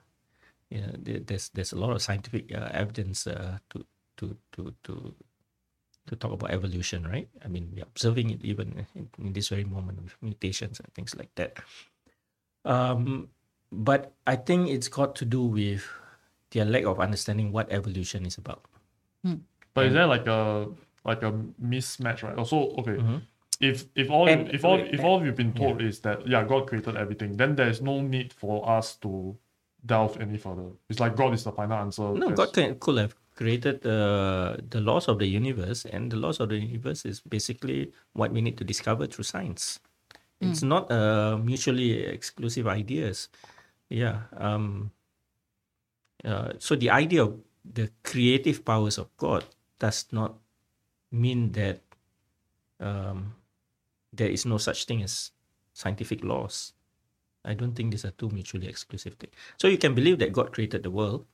you 0.71 0.81
know, 0.81 0.93
there's 1.27 1.49
there's 1.51 1.73
a 1.73 1.77
lot 1.79 1.91
of 1.91 2.01
scientific 2.01 2.55
uh, 2.55 2.71
evidence 2.71 3.27
uh, 3.27 3.59
to 3.71 3.85
to 4.19 4.37
to 4.53 4.73
to 4.85 5.15
to 6.15 6.21
talk 6.29 6.33
about 6.33 6.51
evolution, 6.51 7.07
right? 7.07 7.29
I 7.45 7.49
mean, 7.49 7.71
we're 7.75 7.83
observing 7.83 8.31
it 8.31 8.41
even 8.45 8.87
in, 8.95 9.09
in 9.19 9.33
this 9.33 9.49
very 9.49 9.65
moment 9.65 10.03
with 10.03 10.15
mutations 10.23 10.81
and 10.81 10.89
things 10.95 11.15
like 11.17 11.35
that. 11.35 11.59
Um, 12.65 13.29
but 13.73 14.13
I 14.27 14.37
think 14.37 14.69
it's 14.71 14.89
got 14.89 15.15
to 15.17 15.25
do 15.25 15.43
with 15.43 15.85
their 16.51 16.65
lack 16.65 16.85
of 16.85 17.01
understanding 17.01 17.53
what 17.53 17.71
evolution 17.73 18.25
is 18.27 18.39
about. 18.39 18.63
But 19.75 19.87
is 19.87 19.93
there 19.95 20.07
like 20.07 20.27
a 20.29 20.69
like 21.05 21.23
a 21.23 21.33
mismatch, 21.63 22.23
right? 22.23 22.37
Also, 22.39 22.71
okay. 22.79 22.99
If 23.61 23.87
if 23.97 24.11
all 24.11 24.29
And- 24.29 24.49
if 24.55 24.65
all 24.65 24.77
wait, 24.77 24.95
if 24.95 25.03
all 25.03 25.25
you've 25.25 25.37
been 25.37 25.53
told 25.53 25.83
is 25.83 26.01
that 26.01 26.27
yeah 26.29 26.45
God 26.45 26.67
created 26.69 26.97
everything, 26.97 27.37
then 27.37 27.57
there's 27.57 27.81
no 27.83 28.01
need 28.01 28.33
for 28.33 28.69
us 28.69 28.95
to 28.97 29.37
delve 29.85 30.21
any 30.21 30.39
further. 30.39 30.69
It's 30.89 31.01
like 31.01 31.17
God 31.17 31.35
is 31.35 31.43
the 31.45 31.53
final 31.53 31.77
answer. 31.79 32.03
No, 32.03 32.27
There's- 32.31 32.37
God 32.37 32.53
can, 32.55 32.79
could 32.79 32.99
have 32.99 33.15
created 33.35 33.85
uh, 33.87 34.57
the 34.71 34.81
laws 34.81 35.09
of 35.09 35.19
the 35.19 35.27
universe, 35.27 35.85
and 35.85 36.11
the 36.11 36.17
laws 36.17 36.41
of 36.41 36.49
the 36.49 36.59
universe 36.59 37.05
is 37.05 37.21
basically 37.21 37.93
what 38.13 38.33
we 38.33 38.41
need 38.41 38.57
to 38.59 38.65
discover 38.65 39.07
through 39.07 39.25
science. 39.25 39.81
It's 40.41 40.63
not 40.63 40.91
uh, 40.93 41.39
mutually 41.39 42.05
exclusive 42.05 42.67
ideas. 42.67 43.29
Yeah. 43.89 44.29
Um, 44.37 44.91
uh, 46.25 46.53
so 46.59 46.77
the 46.77 46.91
idea 46.91 47.23
of 47.23 47.41
the 47.65 47.91
creative 48.03 48.65
powers 48.65 48.99
of 48.99 49.09
God 49.17 49.45
does 49.79 50.05
not 50.13 50.37
mean 51.11 51.53
that 51.53 51.81
um, 52.81 53.35
there 54.13 54.29
is 54.29 54.45
no 54.45 54.59
such 54.59 54.85
thing 54.85 55.03
as 55.03 55.31
scientific 55.73 56.23
laws. 56.23 56.73
I 57.45 57.55
don't 57.55 57.73
think 57.73 57.91
these 57.91 58.05
are 58.05 58.13
two 58.13 58.29
mutually 58.29 58.69
exclusive 58.69 59.15
things. 59.15 59.33
So 59.59 59.69
you 59.69 59.79
can 59.79 59.95
believe 59.95 60.19
that 60.19 60.33
God 60.33 60.53
created 60.53 60.83
the 60.83 60.91
world, 60.91 61.27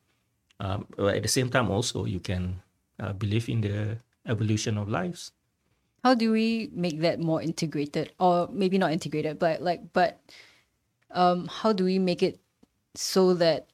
um, 0.60 0.86
at 0.98 1.22
the 1.24 1.28
same 1.28 1.48
time 1.48 1.70
also 1.72 2.04
you 2.04 2.20
can 2.20 2.60
uh, 3.00 3.12
believe 3.16 3.48
in 3.48 3.60
the 3.64 3.96
evolution 4.28 4.76
of 4.78 4.88
lives. 4.88 5.32
how 6.04 6.14
do 6.16 6.32
we 6.32 6.70
make 6.72 7.00
that 7.00 7.20
more 7.20 7.42
integrated, 7.44 8.08
or 8.16 8.48
maybe 8.52 8.78
not 8.80 8.88
integrated, 8.92 9.36
but 9.38 9.60
like, 9.60 9.92
but 9.92 10.16
um, 11.12 11.44
how 11.48 11.72
do 11.76 11.84
we 11.84 11.98
make 11.98 12.22
it 12.22 12.40
so 12.96 13.34
that 13.36 13.68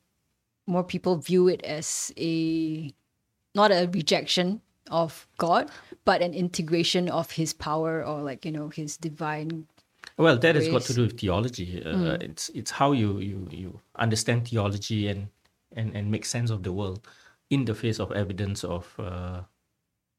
more 0.66 0.82
people 0.82 1.14
view 1.22 1.46
it 1.46 1.62
as 1.62 2.10
a 2.18 2.90
not 3.54 3.70
a 3.70 3.86
rejection 3.94 4.60
of 4.90 5.26
God, 5.38 5.70
but 6.04 6.18
an 6.22 6.34
integration 6.34 7.08
of 7.08 7.30
His 7.30 7.54
power 7.54 8.02
or 8.04 8.22
like 8.22 8.44
you 8.44 8.50
know 8.50 8.68
His 8.74 8.96
divine 8.98 9.66
Well, 10.18 10.38
that 10.38 10.54
has 10.58 10.66
got 10.68 10.82
to 10.82 10.94
do 10.94 11.02
with 11.06 11.18
theology. 11.20 11.82
Uh, 11.82 12.18
It's 12.20 12.50
it's 12.50 12.70
how 12.70 12.90
you, 12.92 13.18
you 13.22 13.38
you 13.50 13.70
understand 13.94 14.48
theology 14.48 15.06
and, 15.08 15.28
and 15.76 15.94
and 15.94 16.10
make 16.10 16.24
sense 16.24 16.50
of 16.50 16.62
the 16.62 16.72
world 16.72 17.06
in 17.50 17.64
the 17.64 17.74
face 17.74 18.00
of 18.00 18.10
evidence 18.12 18.64
of 18.64 18.92
uh, 18.98 19.42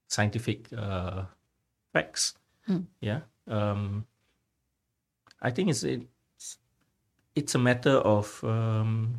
scientific 0.07 0.71
uh, 0.77 1.23
facts. 1.93 2.35
Yeah. 3.01 3.21
Um, 3.47 4.05
I 5.41 5.51
think 5.51 5.69
it's 5.69 5.83
it's 5.83 6.57
it's 7.35 7.55
a 7.55 7.59
matter 7.59 7.97
of 7.97 8.43
um, 8.43 9.15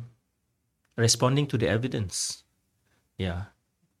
responding 0.95 1.47
to 1.47 1.57
the 1.57 1.67
evidence. 1.67 2.43
Yeah. 3.17 3.43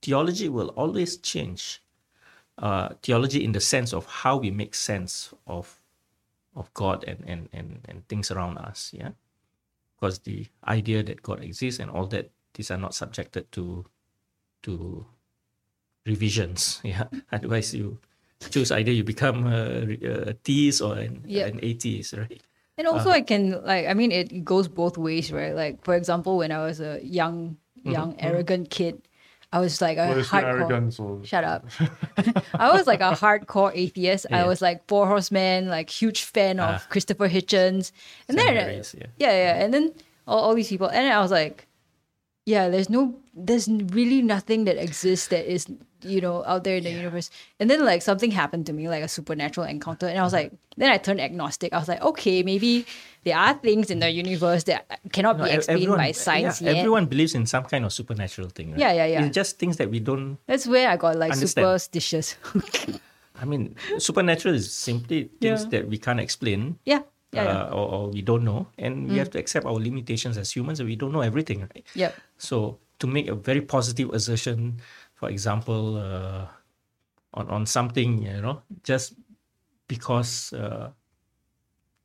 Theology 0.01 0.49
will 0.49 0.69
always 0.69 1.17
change. 1.17 1.81
Uh, 2.57 2.89
theology 3.01 3.43
in 3.43 3.53
the 3.53 3.61
sense 3.61 3.93
of 3.93 4.05
how 4.05 4.37
we 4.37 4.51
make 4.51 4.75
sense 4.75 5.33
of 5.47 5.79
of 6.55 6.73
God 6.73 7.05
and, 7.07 7.23
and, 7.25 7.49
and, 7.53 7.79
and 7.87 8.07
things 8.07 8.31
around 8.31 8.57
us, 8.57 8.91
yeah. 8.93 9.11
Because 9.99 10.19
the 10.19 10.47
idea 10.67 11.03
that 11.03 11.21
God 11.21 11.43
exists 11.43 11.79
and 11.79 11.91
all 11.91 12.07
that, 12.07 12.31
these 12.53 12.71
are 12.71 12.77
not 12.77 12.95
subjected 12.95 13.51
to 13.51 13.85
to 14.63 15.05
revisions, 16.05 16.79
yeah. 16.83 17.05
Otherwise, 17.31 17.75
you 17.75 17.97
choose 18.49 18.71
either 18.71 18.91
you 18.91 19.03
become 19.03 19.47
a, 19.47 19.83
a 20.29 20.33
theist 20.33 20.81
or 20.81 20.97
an, 20.97 21.23
Yep. 21.25 21.53
an 21.53 21.59
atheist, 21.61 22.13
right? 22.13 22.41
And 22.77 22.87
also, 22.87 23.09
uh-huh. 23.09 23.19
I 23.19 23.21
can 23.21 23.61
like, 23.65 23.87
I 23.87 23.93
mean, 23.93 24.11
it 24.11 24.45
goes 24.45 24.69
both 24.69 24.97
ways, 24.97 25.33
right? 25.33 25.53
Like, 25.53 25.83
for 25.83 25.95
example, 25.95 26.37
when 26.37 26.51
I 26.51 26.63
was 26.63 26.79
a 26.79 27.03
young, 27.03 27.57
mm-hmm. 27.77 27.91
young, 27.91 28.11
mm-hmm. 28.13 28.25
arrogant 28.25 28.69
kid, 28.69 29.01
I 29.51 29.59
was 29.59 29.81
like 29.81 29.97
a 29.97 30.07
Well, 30.09 30.17
hardcore. 30.23 30.43
arrogant, 30.43 30.93
so 30.93 31.21
Shut 31.23 31.43
up. 31.43 31.65
I 32.53 32.71
was 32.71 32.85
like 32.85 33.01
a 33.01 33.11
hardcore 33.13 33.71
atheist. 33.73 34.27
I 34.31 34.45
was 34.45 34.61
like 34.61 34.87
Four 34.87 35.07
Horsemen, 35.07 35.69
like 35.69 35.89
huge 35.89 36.23
fan 36.23 36.59
of 36.59 36.81
Ah. 36.81 36.85
Christopher 36.89 37.27
Hitchens. 37.27 37.91
And 38.27 38.37
Sam 38.37 38.45
then, 38.45 38.55
Harris, 38.57 38.95
yeah. 38.97 39.07
yeah, 39.17 39.31
yeah. 39.31 39.63
And 39.63 39.73
then 39.73 39.93
all, 40.27 40.39
all 40.39 40.53
these 40.55 40.69
people. 40.69 40.87
And 40.87 40.97
then 40.97 41.11
I 41.11 41.19
was 41.19 41.31
like, 41.31 41.65
yeah, 42.49 42.67
there's 42.67 42.89
no, 42.89 43.15
there's 43.35 43.67
really 43.67 44.21
nothing 44.23 44.65
that 44.65 44.81
exists 44.81 45.27
that 45.27 45.45
is, 45.45 45.67
you 46.01 46.19
know, 46.19 46.43
out 46.45 46.63
there 46.63 46.77
in 46.77 46.83
the 46.83 46.89
universe. 46.89 47.29
And 47.59 47.69
then 47.69 47.85
like 47.85 48.01
something 48.01 48.31
happened 48.31 48.65
to 48.65 48.73
me, 48.73 48.89
like 48.89 49.03
a 49.03 49.07
supernatural 49.07 49.67
encounter. 49.67 50.07
And 50.07 50.17
I 50.17 50.23
was 50.23 50.33
uh-huh. 50.33 50.43
like, 50.43 50.53
then 50.75 50.91
I 50.91 50.97
turned 50.97 51.21
agnostic. 51.21 51.73
I 51.73 51.77
was 51.77 51.87
like, 51.87 52.01
okay, 52.01 52.41
maybe 52.41 52.87
there 53.23 53.37
are 53.37 53.53
things 53.53 53.91
in 53.91 53.99
the 53.99 54.09
universe 54.09 54.63
that 54.63 54.99
cannot 55.13 55.37
No, 55.37 55.43
be 55.43 55.51
explained 55.51 55.95
by 55.95 56.11
science 56.11 56.59
yeah, 56.59 56.71
yet. 56.71 56.77
Everyone 56.77 57.05
believes 57.05 57.35
in 57.35 57.45
some 57.45 57.65
kind 57.65 57.85
of 57.85 57.93
supernatural 57.93 58.49
thing, 58.49 58.71
right? 58.71 58.79
Yeah, 58.79 58.93
yeah, 58.93 59.05
yeah. 59.05 59.25
It's 59.25 59.35
just 59.35 59.59
things 59.59 59.77
that 59.77 59.91
we 59.91 59.99
don't. 59.99 60.39
That's 60.47 60.65
where 60.65 60.89
I 60.89 60.97
got 60.97 61.17
like 61.17 61.33
Understand. 61.33 61.65
superstitious. 61.65 62.35
I 63.41 63.45
mean, 63.45 63.75
supernatural 63.99 64.55
is 64.55 64.73
simply 64.73 65.29
things 65.39 65.63
Yeah. 65.63 65.69
that 65.69 65.87
we 65.87 65.97
can't 65.97 66.19
explain. 66.19 66.79
yeah, 66.83 67.01
yeah, 67.31 67.43
yeah. 67.43 67.49
uh, 67.49 67.69
or, 67.69 67.87
or 67.93 68.09
we 68.09 68.21
don't 68.21 68.43
know, 68.43 68.67
and 68.77 69.09
we 69.09 69.17
have 69.17 69.29
to 69.31 69.39
accept 69.39 69.65
our 69.65 69.79
limitations 69.79 70.37
as 70.37 70.51
humans, 70.51 70.79
and 70.79 70.89
we 70.89 70.95
don't 70.95 71.11
know 71.11 71.21
everything, 71.21 71.61
right? 71.61 71.85
Yep. 71.93 72.15
So 72.37 72.79
to 72.99 73.07
make 73.07 73.27
a 73.27 73.35
very 73.35 73.61
positive 73.61 74.09
assertion, 74.13 74.81
for 75.15 75.29
example, 75.29 75.97
uh, 75.97 76.47
on 77.33 77.49
on 77.49 77.65
something, 77.65 78.23
you 78.23 78.41
know, 78.41 78.61
just 78.83 79.13
because 79.87 80.53
uh, 80.53 80.89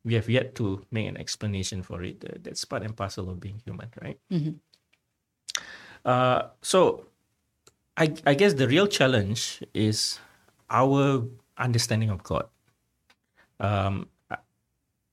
we 0.03 0.13
have 0.13 0.29
yet 0.29 0.53
to 0.55 0.85
make 0.91 1.07
an 1.07 1.17
explanation 1.17 1.81
for 1.81 2.03
it, 2.03 2.23
uh, 2.23 2.37
that's 2.41 2.65
part 2.65 2.83
and 2.83 2.95
parcel 2.95 3.29
of 3.29 3.39
being 3.39 3.59
human, 3.65 3.89
right? 4.01 4.19
Uh, 6.05 6.49
so 6.61 7.05
I 7.97 8.13
I 8.25 8.35
guess 8.35 8.53
the 8.53 8.67
real 8.67 8.85
challenge 8.87 9.63
is 9.73 10.19
our 10.69 11.25
understanding 11.57 12.09
of 12.09 12.21
God. 12.21 12.45
Um, 13.59 14.09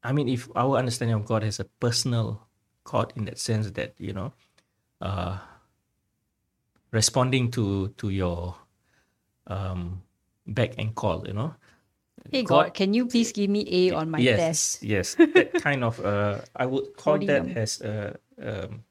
I 0.03 0.13
mean, 0.13 0.29
if 0.29 0.49
our 0.57 0.77
understanding 0.77 1.15
of 1.15 1.25
God 1.27 1.43
has 1.43 1.61
a 1.61 1.65
personal 1.65 2.47
God 2.85 3.13
in 3.17 3.25
that 3.27 3.39
sense 3.39 3.71
that, 3.73 3.95
you 3.99 4.13
know, 4.13 4.33
uh, 5.01 5.39
responding 6.91 7.51
to 7.51 7.89
to 7.99 8.11
your 8.11 8.55
um, 9.47 10.03
back 10.47 10.75
and 10.79 10.95
call. 10.95 11.27
You 11.27 11.33
know. 11.35 11.55
Hey 12.31 12.43
God, 12.43 12.71
God- 12.71 12.75
can 12.75 12.95
you 12.95 13.07
please 13.07 13.33
give 13.33 13.51
me 13.51 13.67
A 13.67 13.95
on 13.95 14.11
my 14.11 14.19
yes, 14.19 14.39
test? 14.39 14.83
yes, 14.83 15.15
that 15.17 15.55
kind 15.67 15.83
of 15.83 15.99
uh, 16.05 16.39
I 16.55 16.67
would 16.67 16.95
call 16.97 17.19
that 17.19 17.57
as 17.57 17.81
a 17.81 18.15
um, 18.39 18.85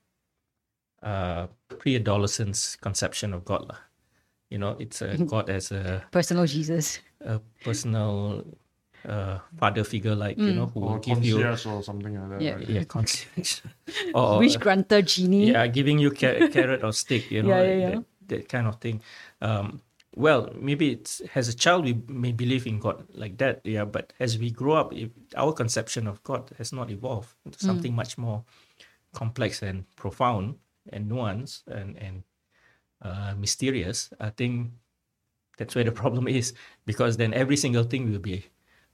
uh, 1.02 1.48
pre-adolescence 1.80 2.76
conception 2.76 3.34
of 3.34 3.46
God, 3.46 3.68
lah. 3.70 3.80
You 4.52 4.60
know, 4.60 4.76
it's 4.80 5.02
a 5.02 5.16
God 5.32 5.50
as 5.50 5.72
a, 5.72 6.04
Personal 6.12 6.46
Jesus. 6.46 7.00
a 7.24 7.40
personal 7.64 8.44
uh, 9.08 9.40
father 9.58 9.84
figure, 9.84 10.16
like 10.16 10.38
you 10.38 10.54
know, 10.54 10.68
who 10.68 10.82
Or 10.84 11.00
give 11.00 11.24
you 11.24 11.36
concierge 11.42 11.66
or 11.66 11.84
something 11.84 12.14
like 12.20 12.30
that. 12.30 12.42
Yeah. 12.42 12.54
right? 12.56 12.70
yeah 12.70 12.84
concierge, 12.96 13.62
or 14.16 14.40
Wish 14.40 14.56
uh, 14.56 14.60
granter 14.60 15.02
genie. 15.02 15.52
yeah, 15.52 15.68
giving 15.68 16.00
you 16.00 16.12
ca- 16.12 16.48
carrot 16.54 16.84
or 16.84 16.94
stick, 16.94 17.30
you 17.32 17.44
know, 17.44 17.50
Yeah, 17.50 17.64
yeah, 17.64 17.78
yeah. 17.78 17.90
That, 17.96 18.06
that 18.28 18.50
kind 18.50 18.68
of 18.68 18.76
thing. 18.80 19.02
Um, 19.42 19.82
well, 20.16 20.50
maybe 20.60 20.92
it's 20.92 21.22
as 21.36 21.48
a 21.48 21.54
child 21.56 21.86
we 21.86 21.94
may 22.08 22.32
believe 22.34 22.68
in 22.68 22.80
God 22.80 23.08
like 23.14 23.38
that, 23.38 23.62
yeah. 23.64 23.86
But 23.86 24.12
as 24.20 24.38
we 24.38 24.52
grow 24.52 24.74
up, 24.74 24.94
if 24.94 25.10
our 25.38 25.54
conception 25.54 26.06
of 26.08 26.22
God 26.24 26.52
has 26.58 26.74
not 26.74 26.92
evolved 26.92 27.34
into 27.46 27.58
Mm. 27.60 27.66
something 27.66 27.94
much 27.96 28.18
more 28.18 28.44
complex 29.14 29.62
and 29.62 29.84
profound 29.96 30.56
and 30.92 31.10
nuanced 31.12 31.68
and 31.68 31.98
and 31.98 32.24
uh, 33.02 33.34
mysterious. 33.38 34.10
I 34.20 34.30
think 34.30 34.72
that's 35.58 35.76
where 35.76 35.84
the 35.84 35.92
problem 35.92 36.28
is 36.28 36.54
because 36.86 37.18
then 37.18 37.34
every 37.34 37.58
single 37.58 37.84
thing 37.84 38.12
will 38.12 38.20
be 38.20 38.46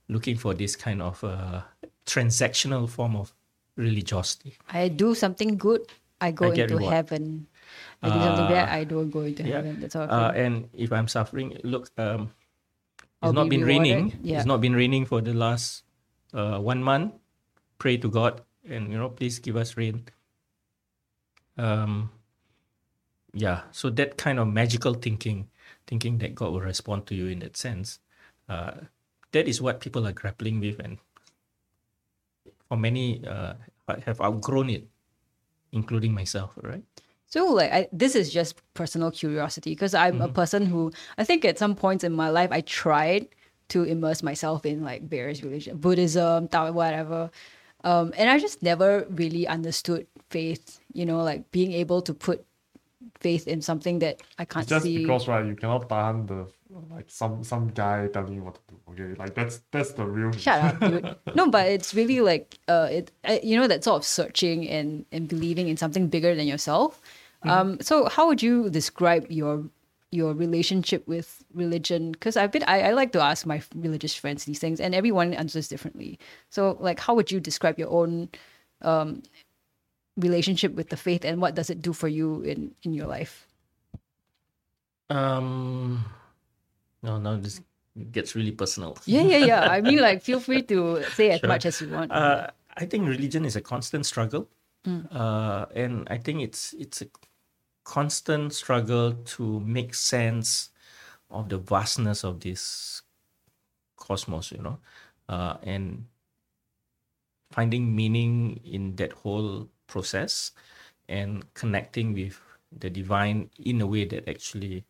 looking 0.10 0.38
for 0.38 0.54
this 0.54 0.76
kind 0.76 1.02
of 1.02 1.24
uh, 1.24 1.62
transactional 2.06 2.90
form 2.90 3.16
of 3.16 3.34
religiosity. 3.76 4.58
I 4.70 4.88
do 4.88 5.14
something 5.16 5.58
good, 5.58 5.82
I 6.22 6.32
go 6.32 6.48
I 6.48 6.50
into 6.50 6.76
reward. 6.76 6.94
heaven. 6.94 7.48
I 8.02 8.10
do 8.10 8.20
something 8.22 8.48
bad, 8.48 8.70
I 8.70 8.84
don't 8.84 9.10
go 9.10 9.22
into 9.22 9.44
yeah. 9.44 9.56
heaven. 9.56 9.80
That's 9.82 9.96
all. 9.96 10.10
Uh, 10.10 10.32
and 10.32 10.70
if 10.74 10.92
I'm 10.92 11.08
suffering, 11.08 11.58
look, 11.64 11.90
um, 11.98 12.32
I'll 13.22 13.32
it's 13.32 13.36
not 13.36 13.50
be 13.50 13.58
been 13.58 13.66
rewarded. 13.66 13.92
raining. 13.92 14.20
Yeah. 14.22 14.38
It's 14.38 14.46
not 14.46 14.62
been 14.62 14.76
raining 14.76 15.06
for 15.06 15.22
the 15.22 15.34
last 15.34 15.84
uh, 16.34 16.60
one 16.60 16.84
month. 16.84 17.14
Pray 17.80 17.98
to 17.98 18.10
God, 18.10 18.42
and 18.68 18.92
you 18.92 18.98
know, 18.98 19.10
please 19.10 19.40
give 19.40 19.56
us 19.56 19.78
rain. 19.78 20.06
Um, 21.58 22.12
yeah. 23.34 23.62
So 23.72 23.90
that 23.92 24.18
kind 24.18 24.40
of 24.40 24.48
magical 24.48 24.94
thinking, 24.94 25.50
thinking 25.86 26.18
that 26.20 26.36
God 26.36 26.54
will 26.54 26.62
respond 26.62 27.06
to 27.08 27.16
you 27.16 27.28
in 27.28 27.40
that 27.40 27.58
sense, 27.58 28.00
uh, 28.50 28.72
that 29.32 29.48
is 29.48 29.62
what 29.62 29.80
people 29.80 30.08
are 30.08 30.14
grappling 30.14 30.60
with, 30.60 30.80
and 30.80 30.98
for 32.68 32.78
many 32.78 33.24
uh, 33.26 33.54
have 34.06 34.22
outgrown 34.22 34.70
it, 34.70 34.88
including 35.72 36.14
myself. 36.14 36.52
Right. 36.62 36.84
So 37.28 37.45
like 37.54 37.72
I, 37.72 37.88
this 37.91 38.16
is 38.16 38.32
just 38.32 38.56
personal 38.74 39.12
curiosity 39.12 39.72
because 39.72 39.94
I'm 39.94 40.22
a 40.22 40.30
person 40.30 40.66
who 40.66 40.91
I 41.18 41.24
think 41.24 41.44
at 41.44 41.58
some 41.60 41.76
points 41.76 42.04
in 42.04 42.14
my 42.14 42.30
life 42.30 42.52
I 42.52 42.62
tried 42.62 43.28
to 43.70 43.84
immerse 43.84 44.24
myself 44.24 44.66
in 44.66 44.82
like 44.84 45.04
various 45.04 45.44
religion, 45.44 45.78
Buddhism, 45.78 46.48
Tao, 46.48 46.72
whatever, 46.72 47.30
um, 47.84 48.14
and 48.16 48.30
I 48.30 48.40
just 48.40 48.64
never 48.64 49.06
really 49.10 49.45
understood 49.45 50.08
faith. 50.30 50.80
You 50.94 51.06
know, 51.06 51.22
like 51.22 51.52
being 51.52 51.74
able 51.74 52.02
to 52.04 52.14
put 52.14 52.45
faith 53.20 53.48
in 53.48 53.62
something 53.62 53.99
that 53.99 54.22
I 54.40 54.45
can't 54.45 54.64
It's 54.64 54.70
just 54.70 54.84
see. 54.84 54.98
because 54.99 55.28
right, 55.28 55.45
you 55.45 55.56
cannot 55.56 55.90
tahan 55.90 56.28
the 56.28 56.48
like 56.69 57.06
some 57.07 57.44
some 57.44 57.69
guy 57.69 58.07
telling 58.07 58.34
you 58.34 58.44
what 58.44 58.56
to 58.56 58.61
do. 58.68 58.80
Okay, 58.91 59.15
like 59.18 59.35
that's 59.35 59.61
that's 59.72 59.94
the 59.94 60.06
real. 60.06 60.31
Shut 60.31 60.61
up, 60.61 60.80
dude. 60.91 61.15
No, 61.35 61.49
but 61.49 61.68
it's 61.68 61.94
really 61.94 62.19
like 62.22 62.57
uh, 62.68 62.88
it. 62.91 63.11
Uh, 63.23 63.38
you 63.44 63.57
know 63.57 63.68
that 63.68 63.84
sort 63.84 63.98
of 63.98 64.06
searching 64.06 64.68
and 64.68 65.06
and 65.11 65.27
believing 65.27 65.68
in 65.68 65.77
something 65.77 66.07
bigger 66.07 66.35
than 66.35 66.48
yourself. 66.48 67.02
Um. 67.44 67.80
So 67.81 68.10
how 68.10 68.27
would 68.27 68.41
you 68.41 68.69
describe 68.69 69.26
your 69.30 69.64
your 70.11 70.34
relationship 70.34 71.07
with 71.07 71.44
religion? 71.53 72.11
Because 72.11 72.35
I've 72.35 72.52
been 72.52 72.64
I, 72.68 72.89
I 72.89 72.91
like 72.91 73.11
to 73.14 73.22
ask 73.22 73.45
my 73.45 73.61
religious 73.76 74.15
friends 74.15 74.45
these 74.45 74.60
things, 74.60 74.80
and 74.80 74.94
everyone 74.94 75.34
answers 75.34 75.68
differently. 75.68 76.19
So 76.49 76.77
like, 76.80 76.99
how 76.99 77.15
would 77.15 77.31
you 77.31 77.39
describe 77.39 77.80
your 77.80 77.89
own 77.89 78.30
um 78.81 79.23
relationship 80.18 80.73
with 80.73 80.89
the 80.89 80.98
faith, 80.98 81.23
and 81.23 81.41
what 81.41 81.56
does 81.56 81.69
it 81.69 81.81
do 81.81 81.94
for 81.94 82.07
you 82.07 82.41
in 82.41 82.76
in 82.84 82.94
your 82.94 83.07
life? 83.07 83.48
Um. 85.10 86.03
No, 87.03 87.19
no, 87.19 87.38
this 87.38 87.61
gets 88.11 88.36
really 88.36 88.52
personal. 88.52 88.98
Yeah, 89.06 89.22
yeah, 89.24 89.38
yeah. 89.38 89.61
I 89.69 89.82
mean, 89.82 89.99
like, 89.99 90.22
feel 90.22 90.40
free 90.40 90.61
to 90.64 91.03
say 91.14 91.32
as 91.32 91.40
Sure. 91.41 91.49
much 91.49 91.65
as 91.65 91.82
you 91.82 91.90
want. 91.90 92.11
Uh, 92.11 92.48
I 92.76 92.86
think 92.86 93.07
religion 93.07 93.45
is 93.45 93.56
a 93.56 93.61
constant 93.61 94.06
struggle, 94.06 94.48
uh, 95.11 95.65
and 95.74 96.07
I 96.10 96.18
think 96.18 96.41
it's 96.41 96.74
it's 96.74 97.02
a 97.02 97.07
constant 97.84 98.53
struggle 98.53 99.14
to 99.38 99.60
make 99.61 99.94
sense 99.95 100.69
of 101.30 101.49
the 101.49 101.57
vastness 101.57 102.24
of 102.24 102.40
this 102.40 103.02
cosmos, 103.98 104.52
you 104.52 104.60
know, 104.61 104.78
uh, 105.30 105.57
and 105.64 106.06
finding 107.52 107.95
meaning 107.95 108.60
in 108.64 108.95
that 108.98 109.14
whole 109.14 109.68
process, 109.88 110.52
and 111.10 111.44
connecting 111.53 112.14
with 112.14 112.40
the 112.72 112.90
divine 112.90 113.49
in 113.57 113.82
a 113.82 113.88
way 113.88 114.06
that 114.06 114.28
actually 114.30 114.84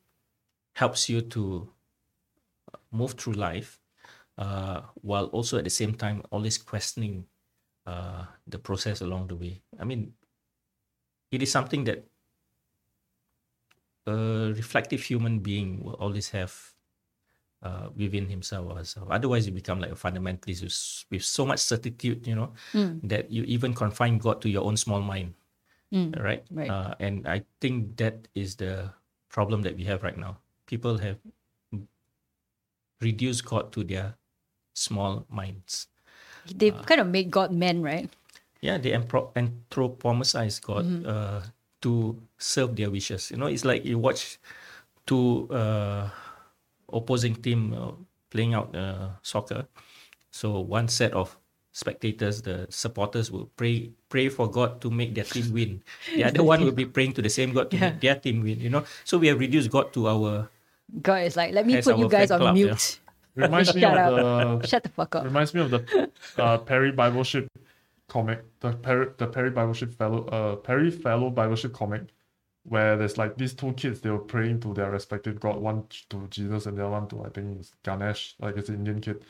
helps 0.75 1.07
you 1.09 1.21
to 1.21 1.69
move 2.97 3.13
through 3.13 3.33
life 3.33 3.79
uh, 4.37 4.81
while 5.01 5.25
also 5.25 5.57
at 5.57 5.63
the 5.63 5.69
same 5.81 5.93
time 5.93 6.21
always 6.31 6.57
questioning 6.57 7.25
uh, 7.85 8.25
the 8.47 8.59
process 8.59 9.01
along 9.01 9.27
the 9.27 9.35
way. 9.35 9.61
I 9.79 9.83
mean, 9.85 10.13
it 11.31 11.41
is 11.41 11.51
something 11.51 11.83
that 11.85 12.05
a 14.07 14.53
reflective 14.55 15.03
human 15.03 15.39
being 15.39 15.83
will 15.83 15.99
always 15.99 16.29
have 16.29 16.53
uh, 17.63 17.89
within 17.95 18.29
himself 18.29 18.69
or 18.69 18.75
herself. 18.77 19.07
Otherwise, 19.09 19.45
you 19.47 19.51
become 19.51 19.79
like 19.79 19.91
a 19.91 19.95
fundamentalist 19.95 20.61
with, 20.63 21.05
with 21.11 21.23
so 21.23 21.45
much 21.45 21.59
certitude, 21.59 22.25
you 22.27 22.35
know, 22.35 22.53
that 23.03 23.31
you 23.31 23.43
even 23.43 23.73
confine 23.73 24.17
God 24.17 24.41
to 24.41 24.49
your 24.49 24.63
own 24.63 24.77
small 24.77 25.01
mind, 25.01 25.33
right? 26.21 26.45
Right. 26.51 26.69
Uh, 26.69 26.93
and 26.99 27.27
I 27.27 27.43
think 27.59 27.97
that 27.97 28.27
is 28.35 28.55
the 28.55 28.93
problem 29.29 29.61
that 29.63 29.75
we 29.75 29.83
have 29.85 30.03
right 30.03 30.17
now. 30.17 30.37
People 30.67 30.97
have 30.99 31.17
reduced 33.01 33.45
God 33.45 33.71
to 33.73 33.83
their 33.83 34.15
small 34.73 35.25
minds. 35.29 35.87
They've 36.47 36.75
kind 36.85 37.01
of 37.01 37.07
made 37.07 37.29
God 37.31 37.51
men, 37.51 37.81
right? 37.81 38.09
Yeah, 38.61 38.77
they 38.77 38.91
anthropomorphize 38.91 40.61
God 40.61 41.05
uh, 41.05 41.41
to 41.81 42.17
serve 42.37 42.75
their 42.75 42.89
wishes. 42.89 43.29
You 43.31 43.37
know, 43.37 43.47
it's 43.47 43.65
like 43.65 43.85
you 43.85 43.99
watch 43.99 44.39
two 45.05 45.47
uh, 45.51 46.09
opposing 46.91 47.35
team 47.35 47.73
uh, 47.73 47.91
playing 48.29 48.53
out 48.53 48.75
uh, 48.75 49.09
soccer. 49.21 49.67
So 50.31 50.59
one 50.59 50.87
set 50.87 51.13
of 51.13 51.37
spectators, 51.71 52.41
the 52.41 52.65
supporters, 52.69 53.31
will 53.31 53.49
pray 53.55 53.91
pray 54.09 54.29
for 54.29 54.49
God 54.49 54.81
to 54.81 54.89
make 54.89 55.13
their 55.13 55.23
team 55.25 55.53
win. 55.53 55.83
The 56.15 56.25
other 56.25 56.43
one 56.51 56.63
will 56.65 56.73
be 56.73 56.85
praying 56.85 57.13
to 57.13 57.21
the 57.21 57.29
same 57.29 57.53
God 57.53 57.69
to 57.71 57.77
Yeah. 57.77 57.91
make 57.91 58.01
their 58.01 58.15
team 58.15 58.41
win. 58.41 58.59
You 58.59 58.69
know, 58.69 58.83
so 59.05 59.17
we 59.17 59.27
have 59.27 59.39
reduced 59.39 59.69
God 59.69 59.93
to 59.93 60.07
our 60.09 60.49
God 61.01 61.23
is 61.23 61.35
like, 61.35 61.53
let 61.53 61.65
me 61.68 61.77
As 61.77 61.85
put 61.85 61.97
you 61.97 62.07
guys 62.09 62.31
on 62.31 62.39
club, 62.39 62.61
yeah. 62.61 62.72
mute. 62.72 62.99
Reminds 63.35 63.76
me 63.76 63.81
Shut 63.81 63.93
of 63.93 64.03
the 64.03 64.61
Shut 64.64 64.84
the 64.84 64.89
fuck 64.89 65.15
up. 65.15 65.26
reminds 65.26 65.53
me 65.53 65.61
of 65.61 65.72
the 65.72 66.11
uh, 66.38 66.57
Perry 66.59 66.91
Bible 66.91 67.23
Ship 67.23 67.47
comic, 68.09 68.43
the 68.61 68.73
Perry 68.73 69.07
the 69.18 69.27
Perry 69.27 69.51
Bible 69.51 69.73
Ship 69.73 69.91
fellow 69.93 70.26
uh 70.27 70.55
Perry 70.57 70.91
fellow 70.91 71.30
Bible 71.30 71.55
Ship 71.55 71.73
comic, 71.73 72.03
where 72.64 72.97
there's 72.97 73.18
like 73.18 73.38
these 73.38 73.53
two 73.53 73.73
kids 73.73 74.01
they 74.01 74.09
were 74.11 74.19
praying 74.19 74.61
to 74.61 74.73
their 74.73 74.91
respective 74.91 75.39
god, 75.39 75.57
one 75.57 75.85
to 76.09 76.27
Jesus 76.30 76.65
and 76.68 76.77
the 76.77 76.84
other 76.84 76.91
one 76.91 77.07
to 77.09 77.23
I 77.26 77.30
think 77.30 77.59
it's 77.59 77.73
Ganesh, 77.84 78.35
like 78.39 78.57
it's 78.57 78.69
an 78.69 78.76
Indian 78.76 79.01
kid. 79.01 79.23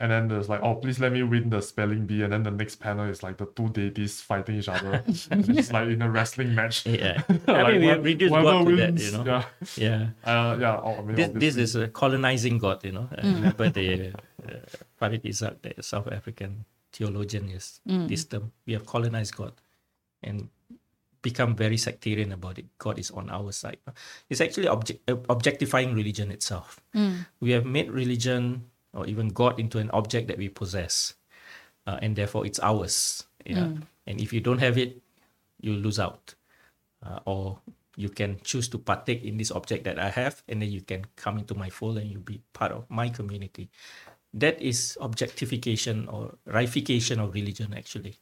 And 0.00 0.10
then 0.10 0.28
there's 0.28 0.48
like, 0.48 0.62
oh, 0.62 0.76
please 0.76 0.98
let 0.98 1.12
me 1.12 1.22
win 1.22 1.50
the 1.50 1.60
spelling 1.60 2.06
bee. 2.06 2.22
And 2.22 2.32
then 2.32 2.42
the 2.42 2.50
next 2.50 2.76
panel 2.76 3.04
is 3.08 3.22
like 3.22 3.36
the 3.36 3.44
two 3.54 3.68
deities 3.68 4.20
fighting 4.22 4.56
each 4.56 4.68
other. 4.68 5.04
it's 5.06 5.70
like 5.70 5.88
in 5.88 6.00
a 6.00 6.10
wrestling 6.10 6.54
match. 6.54 6.86
yeah. 6.86 7.20
I 7.46 7.62
Like, 7.62 7.72
mean, 7.74 7.80
we 7.80 7.86
who- 7.86 7.88
have 7.92 8.04
reduced 8.04 8.32
whoever 8.34 8.64
God 8.64 8.66
to 8.68 8.76
that. 8.76 8.98
You 8.98 9.12
know, 9.12 9.24
Yeah. 9.26 9.44
yeah. 9.76 10.08
Uh, 10.24 10.56
yeah. 10.58 10.80
Oh, 10.82 10.96
I 10.96 11.02
mean, 11.02 11.16
this, 11.16 11.28
this 11.34 11.56
is 11.56 11.76
a 11.76 11.88
colonizing 11.88 12.56
God, 12.56 12.82
you 12.82 12.92
know. 12.92 13.08
I 13.14 13.20
remember 13.26 13.68
the 13.68 14.12
uh, 14.48 14.52
Farid 14.96 15.22
Esack, 15.22 15.60
the 15.60 15.82
South 15.82 16.08
African 16.10 16.64
theologian, 16.94 17.48
used 17.50 17.80
this 17.84 18.24
term. 18.24 18.52
We 18.64 18.72
have 18.72 18.86
colonized 18.86 19.36
God 19.36 19.52
and 20.22 20.48
become 21.20 21.54
very 21.54 21.76
sectarian 21.76 22.32
about 22.32 22.58
it. 22.58 22.64
God 22.78 22.98
is 22.98 23.10
on 23.10 23.28
our 23.28 23.52
side. 23.52 23.76
It's 24.30 24.40
actually 24.40 24.68
object, 24.68 25.04
uh, 25.10 25.16
objectifying 25.28 25.94
religion 25.94 26.30
itself. 26.32 26.80
We 27.40 27.50
have 27.50 27.66
made 27.66 27.90
religion 27.90 28.64
or 28.94 29.06
even 29.06 29.28
God 29.28 29.58
into 29.60 29.78
an 29.78 29.90
object 29.90 30.28
that 30.28 30.38
we 30.38 30.48
possess, 30.48 31.14
uh, 31.86 31.98
and 32.02 32.16
therefore 32.16 32.46
it's 32.46 32.60
ours. 32.60 33.24
Yeah. 33.46 33.72
And 34.06 34.20
if 34.20 34.32
you 34.32 34.40
don't 34.40 34.58
have 34.58 34.76
it, 34.78 35.00
you 35.60 35.74
lose 35.74 35.98
out 35.98 36.34
uh, 37.04 37.20
or 37.24 37.58
you 37.96 38.08
can 38.08 38.40
choose 38.44 38.68
to 38.68 38.78
partake 38.78 39.22
in 39.24 39.36
this 39.36 39.50
object 39.50 39.84
that 39.84 39.98
I 39.98 40.08
have, 40.08 40.42
and 40.48 40.62
then 40.62 40.70
you 40.70 40.80
can 40.80 41.04
come 41.16 41.38
into 41.38 41.54
my 41.54 41.68
fold 41.68 41.98
and 41.98 42.10
you'll 42.10 42.22
be 42.22 42.40
part 42.52 42.72
of 42.72 42.88
my 42.88 43.08
community. 43.08 43.68
That 44.32 44.62
is 44.62 44.96
objectification 45.00 46.08
or 46.08 46.38
reification 46.46 47.18
of 47.18 47.34
religion, 47.34 47.74
actually. 47.76 48.16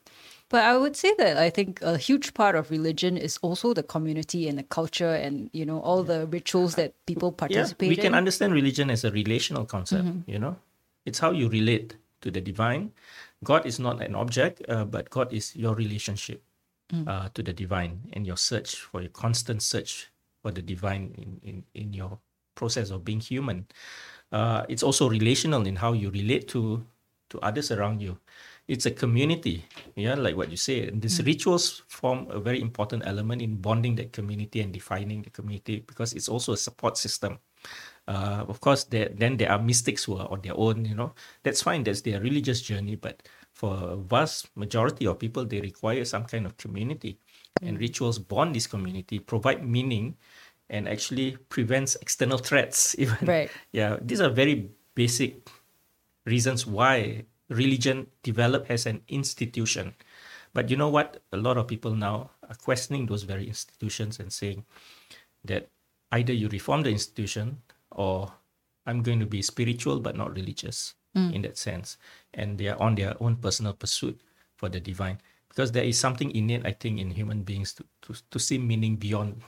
But 0.50 0.64
I 0.64 0.76
would 0.78 0.96
say 0.96 1.14
that 1.18 1.36
I 1.36 1.50
think 1.50 1.82
a 1.82 1.98
huge 1.98 2.32
part 2.32 2.56
of 2.56 2.70
religion 2.70 3.16
is 3.18 3.38
also 3.42 3.74
the 3.74 3.82
community 3.82 4.48
and 4.48 4.58
the 4.58 4.62
culture 4.62 5.12
and 5.12 5.50
you 5.52 5.66
know 5.66 5.80
all 5.80 6.02
the 6.02 6.26
rituals 6.26 6.74
that 6.76 6.94
people 7.06 7.32
participate. 7.32 7.86
Yeah, 7.86 7.96
we 7.96 7.96
can 7.96 8.14
understand 8.14 8.54
religion 8.54 8.90
as 8.90 9.04
a 9.04 9.10
relational 9.10 9.66
concept. 9.66 10.04
Mm-hmm. 10.04 10.30
You 10.30 10.38
know, 10.38 10.56
it's 11.04 11.18
how 11.18 11.32
you 11.32 11.48
relate 11.48 11.96
to 12.22 12.30
the 12.30 12.40
divine. 12.40 12.92
God 13.44 13.66
is 13.66 13.78
not 13.78 14.00
an 14.02 14.14
object, 14.14 14.62
uh, 14.68 14.84
but 14.84 15.10
God 15.10 15.32
is 15.32 15.54
your 15.54 15.74
relationship 15.74 16.42
Mm. 16.88 17.06
uh, 17.06 17.28
to 17.34 17.42
the 17.42 17.52
divine 17.52 18.00
and 18.14 18.26
your 18.26 18.38
search 18.38 18.76
for 18.76 19.02
your 19.02 19.10
constant 19.10 19.60
search 19.62 20.08
for 20.40 20.50
the 20.50 20.62
divine 20.62 21.12
in, 21.18 21.38
in, 21.44 21.64
in 21.74 21.92
your 21.92 22.18
process 22.54 22.88
of 22.88 23.04
being 23.04 23.20
human. 23.20 23.66
Uh, 24.32 24.64
it's 24.70 24.82
also 24.82 25.06
relational 25.06 25.66
in 25.66 25.76
how 25.76 25.92
you 25.92 26.08
relate 26.08 26.48
to 26.48 26.82
to 27.28 27.38
others 27.40 27.70
around 27.70 28.00
you. 28.00 28.16
It's 28.68 28.84
a 28.84 28.90
community, 28.90 29.64
yeah, 29.96 30.14
like 30.14 30.36
what 30.36 30.50
you 30.50 30.58
say. 30.58 30.86
And 30.86 31.00
these 31.00 31.22
rituals 31.24 31.82
form 31.88 32.28
a 32.30 32.38
very 32.38 32.60
important 32.60 33.02
element 33.06 33.40
in 33.40 33.56
bonding 33.56 33.96
that 33.96 34.12
community 34.12 34.60
and 34.60 34.72
defining 34.72 35.22
the 35.22 35.30
community 35.30 35.82
because 35.86 36.12
it's 36.12 36.28
also 36.28 36.52
a 36.52 36.56
support 36.56 36.98
system. 36.98 37.38
Uh, 38.06 38.44
of 38.46 38.60
course, 38.60 38.84
there, 38.84 39.08
then 39.14 39.36
there 39.36 39.50
are 39.50 39.58
mystics 39.58 40.04
who 40.04 40.16
are 40.16 40.30
on 40.30 40.40
their 40.42 40.56
own, 40.56 40.84
you 40.84 40.94
know. 40.94 41.14
That's 41.42 41.62
fine, 41.62 41.82
that's 41.82 42.02
their 42.02 42.20
religious 42.20 42.60
journey, 42.60 42.96
but 42.96 43.22
for 43.52 43.74
a 43.74 43.96
vast 43.96 44.54
majority 44.56 45.06
of 45.06 45.18
people, 45.18 45.44
they 45.44 45.60
require 45.60 46.04
some 46.04 46.24
kind 46.24 46.46
of 46.46 46.56
community. 46.56 47.18
And 47.60 47.78
rituals 47.80 48.18
bond 48.18 48.54
this 48.54 48.66
community, 48.66 49.18
provide 49.18 49.66
meaning, 49.66 50.16
and 50.70 50.88
actually 50.88 51.36
prevents 51.48 51.96
external 51.96 52.38
threats. 52.38 52.94
Even 52.98 53.26
Right. 53.26 53.50
yeah, 53.72 53.96
these 54.00 54.20
are 54.20 54.30
very 54.30 54.70
basic 54.94 55.48
reasons 56.24 56.66
why 56.66 57.24
religion 57.48 58.06
developed 58.22 58.70
as 58.70 58.86
an 58.86 59.02
institution. 59.08 59.94
But 60.54 60.70
you 60.70 60.76
know 60.76 60.88
what? 60.88 61.22
A 61.32 61.36
lot 61.36 61.56
of 61.56 61.68
people 61.68 61.94
now 61.94 62.30
are 62.48 62.54
questioning 62.56 63.06
those 63.06 63.22
very 63.22 63.46
institutions 63.46 64.18
and 64.18 64.32
saying 64.32 64.64
that 65.44 65.68
either 66.12 66.32
you 66.32 66.48
reform 66.48 66.82
the 66.82 66.90
institution 66.90 67.58
or 67.90 68.32
I'm 68.86 69.02
going 69.02 69.20
to 69.20 69.26
be 69.26 69.42
spiritual 69.42 70.00
but 70.00 70.16
not 70.16 70.34
religious 70.34 70.94
mm. 71.16 71.32
in 71.34 71.42
that 71.42 71.58
sense. 71.58 71.98
And 72.34 72.58
they 72.58 72.68
are 72.68 72.80
on 72.80 72.94
their 72.94 73.14
own 73.22 73.36
personal 73.36 73.74
pursuit 73.74 74.20
for 74.56 74.68
the 74.68 74.80
divine. 74.80 75.20
Because 75.48 75.72
there 75.72 75.84
is 75.84 75.98
something 75.98 76.30
innate, 76.34 76.66
I 76.66 76.72
think, 76.72 77.00
in 77.00 77.10
human 77.10 77.42
beings 77.42 77.72
to, 77.74 77.84
to, 78.02 78.14
to 78.30 78.38
see 78.38 78.58
meaning 78.58 78.96
beyond. 78.96 79.42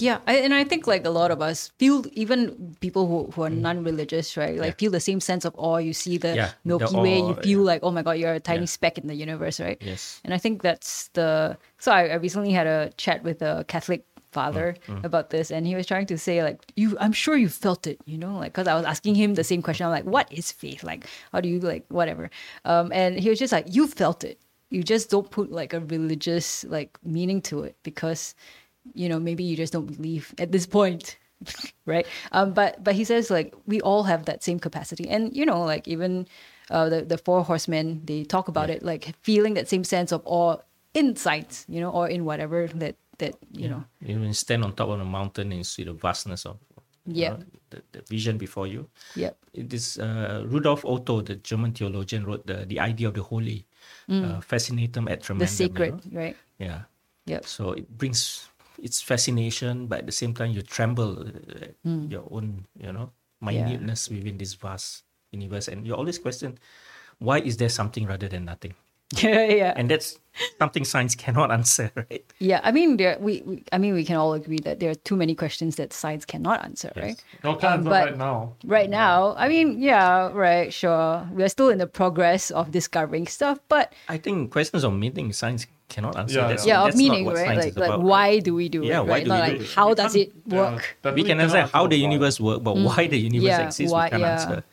Yeah, 0.00 0.18
I, 0.26 0.36
and 0.36 0.54
I 0.54 0.64
think 0.64 0.86
like 0.86 1.04
a 1.04 1.10
lot 1.10 1.30
of 1.30 1.40
us 1.42 1.70
feel, 1.78 2.04
even 2.12 2.76
people 2.80 3.06
who, 3.06 3.30
who 3.32 3.42
are 3.42 3.50
non-religious, 3.50 4.36
right? 4.36 4.56
Like 4.56 4.60
Mm. 4.60 4.66
Yeah. 4.76 4.80
feel 4.80 4.90
the 4.92 5.00
same 5.00 5.20
sense 5.20 5.44
of 5.44 5.54
awe. 5.56 5.76
You 5.78 5.92
see 5.92 6.16
the 6.18 6.34
Yeah, 6.36 6.50
Milky 6.64 6.94
the 6.94 7.00
Way, 7.00 7.18
you 7.20 7.34
feel 7.42 7.60
yeah. 7.60 7.64
like, 7.72 7.80
oh 7.82 7.90
my 7.90 8.02
god, 8.02 8.12
you're 8.18 8.32
a 8.34 8.40
tiny 8.40 8.66
speck 8.66 8.98
in 8.98 9.06
the 9.06 9.14
universe, 9.14 9.60
right? 9.60 9.78
Yes. 9.80 10.20
And 10.24 10.32
I 10.34 10.38
think 10.38 10.62
that's 10.62 11.08
the. 11.12 11.56
So 11.78 11.92
I, 11.92 12.08
I 12.08 12.14
recently 12.14 12.52
had 12.52 12.66
a 12.66 12.90
chat 12.96 13.22
with 13.22 13.42
a 13.42 13.64
Catholic 13.68 14.04
father 14.32 14.76
Mm, 14.86 15.02
about 15.04 15.30
this, 15.30 15.50
and 15.50 15.66
he 15.66 15.74
was 15.74 15.86
trying 15.86 16.06
to 16.06 16.16
say 16.16 16.42
like, 16.44 16.62
you, 16.76 16.96
I'm 17.00 17.12
sure 17.12 17.36
you 17.36 17.48
felt 17.48 17.86
it, 17.86 17.98
you 18.06 18.16
know, 18.16 18.36
like 18.38 18.52
because 18.52 18.68
I 18.68 18.74
was 18.74 18.84
asking 18.86 19.16
him 19.16 19.34
the 19.34 19.42
same 19.42 19.60
question. 19.60 19.86
I'm 19.86 19.90
like, 19.92 20.04
what 20.04 20.32
is 20.32 20.52
faith? 20.52 20.84
Like, 20.84 21.06
how 21.32 21.40
do 21.40 21.48
you 21.48 21.58
like 21.58 21.84
whatever? 21.88 22.30
Um, 22.64 22.92
and 22.92 23.18
he 23.18 23.28
was 23.28 23.38
just 23.40 23.52
like, 23.52 23.66
you 23.74 23.88
felt 23.88 24.22
it. 24.22 24.38
You 24.70 24.84
just 24.84 25.10
don't 25.10 25.28
put 25.28 25.50
like 25.50 25.74
a 25.74 25.80
religious 25.80 26.62
like 26.62 26.96
meaning 27.02 27.42
to 27.50 27.64
it 27.64 27.74
because, 27.82 28.36
you 28.94 29.08
know, 29.08 29.18
maybe 29.18 29.44
you 29.44 29.56
just 29.56 29.72
don't 29.72 29.86
believe 29.86 30.34
at 30.38 30.52
this 30.52 30.66
point. 30.66 31.16
right 31.86 32.06
um 32.32 32.52
but 32.52 32.84
but 32.84 32.94
he 32.94 33.02
says 33.02 33.30
like 33.30 33.54
we 33.64 33.80
all 33.80 34.02
have 34.04 34.26
that 34.26 34.44
same 34.44 34.60
capacity 34.60 35.08
and 35.08 35.34
you 35.34 35.46
know 35.46 35.64
like 35.64 35.88
even 35.88 36.28
uh 36.68 36.86
the, 36.90 37.00
the 37.00 37.16
four 37.16 37.42
horsemen 37.42 38.02
they 38.04 38.24
talk 38.24 38.46
about 38.48 38.68
it 38.68 38.82
like 38.82 39.16
feeling 39.22 39.54
that 39.54 39.66
same 39.66 39.82
sense 39.82 40.12
of 40.12 40.20
awe 40.26 40.56
in 40.92 41.16
science 41.16 41.64
you 41.66 41.80
know 41.80 41.88
or 41.88 42.06
in 42.12 42.26
whatever 42.26 42.68
that 42.76 42.94
that 43.16 43.32
you 43.56 43.68
know 43.72 43.82
You 44.04 44.20
can 44.20 44.34
stand 44.34 44.62
on 44.64 44.74
top 44.76 44.90
of 44.90 45.00
a 45.00 45.04
mountain 45.04 45.50
and 45.52 45.64
see 45.64 45.84
the 45.84 45.94
vastness 45.94 46.44
of 46.44 46.58
you 47.06 47.24
Yeah. 47.24 47.30
know, 47.30 47.38
the, 47.70 47.80
the 47.92 48.02
vision 48.04 48.36
before 48.36 48.66
you. 48.66 48.88
yep 49.16 49.34
It 49.54 49.72
is 49.72 49.96
uh, 49.98 50.44
Rudolf 50.46 50.84
Otto, 50.84 51.22
the 51.22 51.36
German 51.36 51.72
theologian, 51.72 52.24
wrote 52.28 52.46
the, 52.46 52.66
the 52.66 52.78
idea 52.78 53.08
of 53.08 53.14
the 53.14 53.22
holy, 53.22 53.64
uh, 54.10 54.40
fascinatum 54.44 55.08
et 55.08 55.22
tremendum. 55.22 55.40
Mm. 55.40 55.40
the 55.40 55.46
you 55.46 55.68
sacred 55.68 55.94
know? 55.96 56.20
right 56.20 56.36
Yeah. 56.58 56.80
yep 57.24 57.44
So 57.46 57.72
it 57.72 57.88
brings 57.88 58.49
its 58.82 59.00
fascination, 59.02 59.86
but 59.86 60.00
at 60.00 60.06
the 60.06 60.12
same 60.12 60.34
time, 60.34 60.50
you 60.52 60.62
tremble 60.62 61.26
at 61.62 61.74
Mm. 61.86 62.10
your 62.10 62.24
own, 62.30 62.66
you 62.78 62.92
know, 62.92 63.12
minuteness 63.40 64.08
within 64.08 64.36
this 64.38 64.54
vast 64.54 65.04
universe. 65.32 65.68
And 65.68 65.86
you 65.86 65.94
always 65.94 66.18
question, 66.18 66.58
why 67.18 67.38
is 67.40 67.56
there 67.56 67.68
something 67.68 68.06
rather 68.06 68.28
than 68.28 68.44
nothing? 68.44 68.74
yeah 69.16 69.42
yeah 69.62 69.72
And 69.74 69.90
that's 69.90 70.18
something 70.62 70.84
science 70.86 71.16
cannot 71.18 71.50
answer, 71.58 71.90
right? 71.96 72.22
yeah 72.38 72.60
i 72.62 72.70
mean 72.70 72.96
there 72.96 73.18
we, 73.18 73.42
we 73.44 73.64
i 73.74 73.78
mean 73.78 73.92
we 73.92 74.04
can 74.04 74.14
all 74.14 74.34
agree 74.38 74.60
that 74.62 74.78
there 74.78 74.88
are 74.88 74.94
too 75.02 75.16
many 75.18 75.34
questions 75.34 75.74
that 75.82 75.92
science 75.92 76.24
cannot 76.24 76.62
answer 76.64 76.92
right 76.94 77.18
No, 77.42 77.56
can't 77.58 77.82
answer 77.82 77.90
but- 77.90 78.04
right 78.10 78.16
now. 78.18 78.54
right 78.64 78.88
now 78.88 79.34
i 79.36 79.48
mean 79.50 79.82
yeah 79.82 80.30
right 80.30 80.70
sure 80.72 81.26
we're 81.34 81.48
still 81.50 81.70
in 81.74 81.78
the 81.82 81.88
progress 81.90 82.52
of 82.54 82.70
discovering 82.70 83.26
stuff 83.26 83.58
but 83.68 83.92
I 84.08 84.16
think 84.16 84.52
questions 84.54 84.84
of 84.86 84.92
meaning 84.94 85.32
science 85.34 85.66
cannot 85.90 86.16
answer. 86.16 86.38
Yeah, 86.38 86.48
that's, 86.48 86.66
yeah. 86.66 86.74
yeah 86.74 86.80
of 86.80 86.84
that's 86.86 86.96
not 86.96 87.02
meaning 87.02 87.24
what 87.26 87.34
right 87.36 87.46
science 87.46 87.64
like 87.64 87.72
is 87.72 87.76
like 87.76 87.88
about. 87.90 88.02
why 88.02 88.38
do 88.38 88.54
we 88.54 88.68
do 88.68 88.82
Yeah, 88.84 89.00
it 89.00 89.06
why 89.06 89.08
right 89.16 89.24
do 89.24 89.28
not 89.28 89.42
we 89.44 89.48
like 89.50 89.58
do 89.60 89.66
how 89.74 89.88
We 89.90 89.94
does 89.94 90.16
it 90.16 90.32
work 90.46 90.96
definitely 91.02 91.22
we 91.22 91.28
can 91.28 91.38
cannot 91.38 91.56
answer 91.56 91.70
how 91.72 91.86
the 91.86 91.96
universe 91.96 92.40
works, 92.40 92.62
but 92.62 92.74
hmm. 92.74 92.84
why 92.84 93.06
the 93.06 93.18
universe 93.18 93.46
Yeah, 93.48 93.66
exists, 93.66 93.92
why- 93.92 94.06
we 94.06 94.10
can't 94.10 94.22
yeah. 94.22 94.32
answer. 94.40 94.64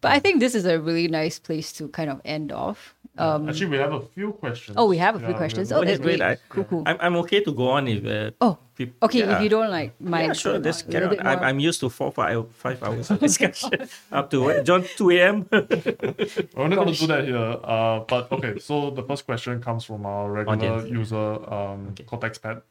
But 0.00 0.12
I 0.12 0.18
think 0.20 0.40
this 0.40 0.54
is 0.54 0.66
a 0.66 0.78
really 0.78 1.08
nice 1.08 1.38
place 1.38 1.72
to 1.74 1.88
kind 1.88 2.10
of 2.10 2.20
end 2.24 2.52
off. 2.52 2.94
Um, 3.18 3.48
Actually, 3.48 3.66
we 3.70 3.76
have 3.78 3.92
a 3.92 4.00
few 4.00 4.32
questions. 4.32 4.76
oh, 4.78 4.86
we 4.86 4.98
have 4.98 5.16
a 5.16 5.18
few 5.18 5.28
Yeah, 5.28 5.36
questions. 5.36 5.72
Oh, 5.72 5.76
have- 5.76 5.86
that's 5.86 6.00
great. 6.00 6.18
great. 6.18 6.38
I- 6.38 6.38
Cool, 6.48 6.64
cool. 6.64 6.82
I'm, 6.86 6.96
I'm 7.00 7.16
okay 7.16 7.40
to 7.42 7.52
go 7.52 7.68
on 7.70 7.88
if. 7.88 8.04
Uh, 8.04 8.30
Oh, 8.40 8.58
peop- 8.74 8.96
okay. 9.02 9.20
If 9.20 9.40
you 9.42 9.48
don't 9.48 9.70
like 9.70 9.98
my. 10.00 10.24
Yeah, 10.24 10.32
sure. 10.34 10.58
Let's 10.58 10.82
a 10.82 10.84
carry 10.84 11.06
little 11.08 11.26
on. 11.26 11.34
bit 11.34 11.42
I'm. 11.42 11.48
I'm 11.56 11.58
used 11.60 11.80
to 11.80 11.88
four, 11.88 12.12
five, 12.12 12.50
five 12.54 12.82
hours 12.82 13.10
of 13.10 13.18
discussion 13.28 13.70
up 14.12 14.28
to 14.30 14.42
what, 14.42 14.64
John 14.64 14.84
2 14.96 15.10
a.m. 15.12 15.48
We're 15.52 16.68
not 16.68 16.76
going 16.76 16.92
to 16.92 16.98
do 17.00 17.06
that 17.08 17.24
here. 17.24 17.36
Uh, 17.64 18.00
but 18.00 18.30
okay, 18.32 18.58
so 18.58 18.90
the 18.90 19.02
first 19.02 19.24
question 19.24 19.60
comes 19.62 19.84
from 19.84 20.04
our 20.06 20.30
regular 20.30 20.72
Audience. 20.72 20.90
user, 20.90 21.52
um, 21.52 21.88
Okay. 21.92 22.04
Cortex 22.04 22.38
Pad. 22.38 22.62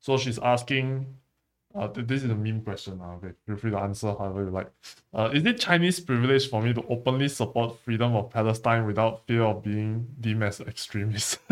So 0.00 0.16
she's 0.16 0.38
asking, 0.38 1.06
uh, 1.74 1.88
this 1.94 2.22
is 2.22 2.30
a 2.30 2.34
meme 2.34 2.62
question. 2.62 3.00
Uh, 3.00 3.14
okay, 3.14 3.32
feel 3.46 3.56
free 3.56 3.70
to 3.70 3.78
answer 3.78 4.08
however 4.08 4.44
you 4.44 4.50
like. 4.50 4.70
Uh, 5.14 5.30
is 5.32 5.44
it 5.44 5.58
Chinese 5.58 6.00
privilege 6.00 6.48
for 6.48 6.62
me 6.62 6.72
to 6.72 6.82
openly 6.88 7.28
support 7.28 7.78
freedom 7.80 8.14
of 8.14 8.30
Palestine 8.30 8.86
without 8.86 9.26
fear 9.26 9.42
of 9.42 9.62
being 9.62 10.06
deemed 10.20 10.42
as 10.42 10.60
extremist? 10.60 11.38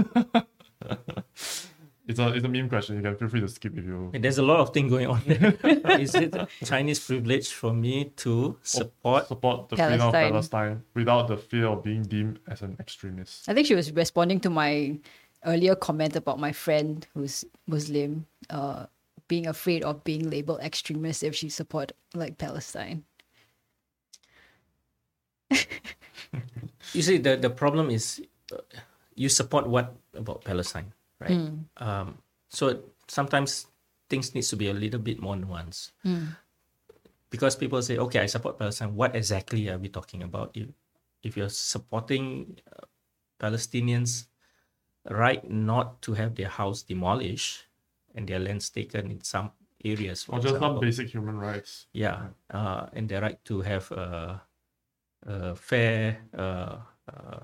it's 2.11 2.19
a 2.19 2.35
it's 2.35 2.45
a 2.45 2.49
meme 2.49 2.69
question. 2.69 2.97
You 2.97 3.03
can 3.03 3.17
feel 3.17 3.29
free 3.29 3.41
to 3.41 3.49
skip 3.49 3.77
if 3.77 3.85
you. 3.85 4.11
There's 4.13 4.39
a 4.39 4.43
lot 4.43 4.61
of 4.61 4.75
things 4.75 4.91
going 4.91 5.07
on. 5.07 5.23
there. 5.27 5.57
Is 6.01 6.15
it 6.15 6.35
Chinese 6.65 7.01
privilege 7.01 7.53
for 7.53 7.73
me 7.73 8.13
to 8.17 8.57
support? 8.63 9.29
support 9.29 9.69
the 9.69 9.77
freedom 9.77 10.01
of 10.09 10.13
Palestine. 10.13 10.33
Palestine 10.33 10.83
without 10.95 11.29
the 11.29 11.37
fear 11.37 11.67
of 11.67 11.83
being 11.83 12.03
deemed 12.03 12.41
as 12.49 12.63
an 12.63 12.77
extremist. 12.81 13.49
I 13.49 13.55
think 13.55 13.67
she 13.67 13.75
was 13.75 13.93
responding 13.93 14.41
to 14.41 14.51
my 14.51 14.99
earlier 15.47 15.75
comment 15.75 16.17
about 16.17 16.39
my 16.39 16.53
friend 16.53 17.07
who's 17.15 17.45
Muslim, 17.67 18.27
uh, 18.51 18.87
being 19.31 19.47
afraid 19.47 19.87
of 19.87 20.03
being 20.03 20.27
labeled 20.27 20.59
extremist 20.59 21.23
if 21.23 21.39
she 21.39 21.47
support 21.49 21.95
like 22.19 22.35
Palestine. 22.37 23.07
You 26.93 27.03
see, 27.07 27.19
the, 27.23 27.39
the 27.39 27.51
problem 27.51 27.91
is 27.95 28.19
uh, 28.51 28.59
you 29.15 29.29
support 29.31 29.71
what 29.71 29.95
about 30.19 30.43
Palestine, 30.43 30.91
right? 31.23 31.31
Um, 31.79 32.19
so 32.51 32.83
sometimes 33.07 33.71
things 34.11 34.35
needs 34.35 34.51
to 34.51 34.57
be 34.59 34.67
a 34.67 34.75
little 34.75 34.99
bit 34.99 35.23
more 35.23 35.37
nuanced. 35.39 35.95
Because 37.31 37.55
people 37.55 37.79
say, 37.83 37.95
okay, 37.99 38.19
I 38.19 38.27
support 38.27 38.59
Palestine. 38.59 38.99
What 38.99 39.15
exactly 39.15 39.71
are 39.71 39.79
we 39.79 39.87
talking 39.89 40.27
about? 40.27 40.51
If, 40.59 40.67
if 41.23 41.37
you're 41.39 41.55
supporting 41.55 42.59
uh, 42.67 42.91
Palestinians' 43.39 44.27
right 45.07 45.47
not 45.49 46.03
to 46.03 46.19
have 46.19 46.35
their 46.35 46.51
house 46.51 46.83
demolished 46.83 47.70
and 48.15 48.29
their 48.29 48.39
lands 48.41 48.71
taken 48.71 49.11
in 49.11 49.21
some 49.23 49.53
areas, 49.85 50.25
for 50.25 50.37
Or 50.37 50.41
just 50.41 50.55
some 50.55 50.63
example, 50.63 50.81
basic 50.81 51.09
human 51.11 51.37
rights. 51.39 51.87
yeah, 51.93 52.29
uh, 52.51 52.87
and 52.93 53.09
the 53.09 53.21
right 53.21 53.39
to 53.47 53.61
have 53.63 53.91
a, 53.93 54.43
a 55.27 55.55
fair, 55.57 56.23
uh, 56.37 56.79
uh, 57.13 57.41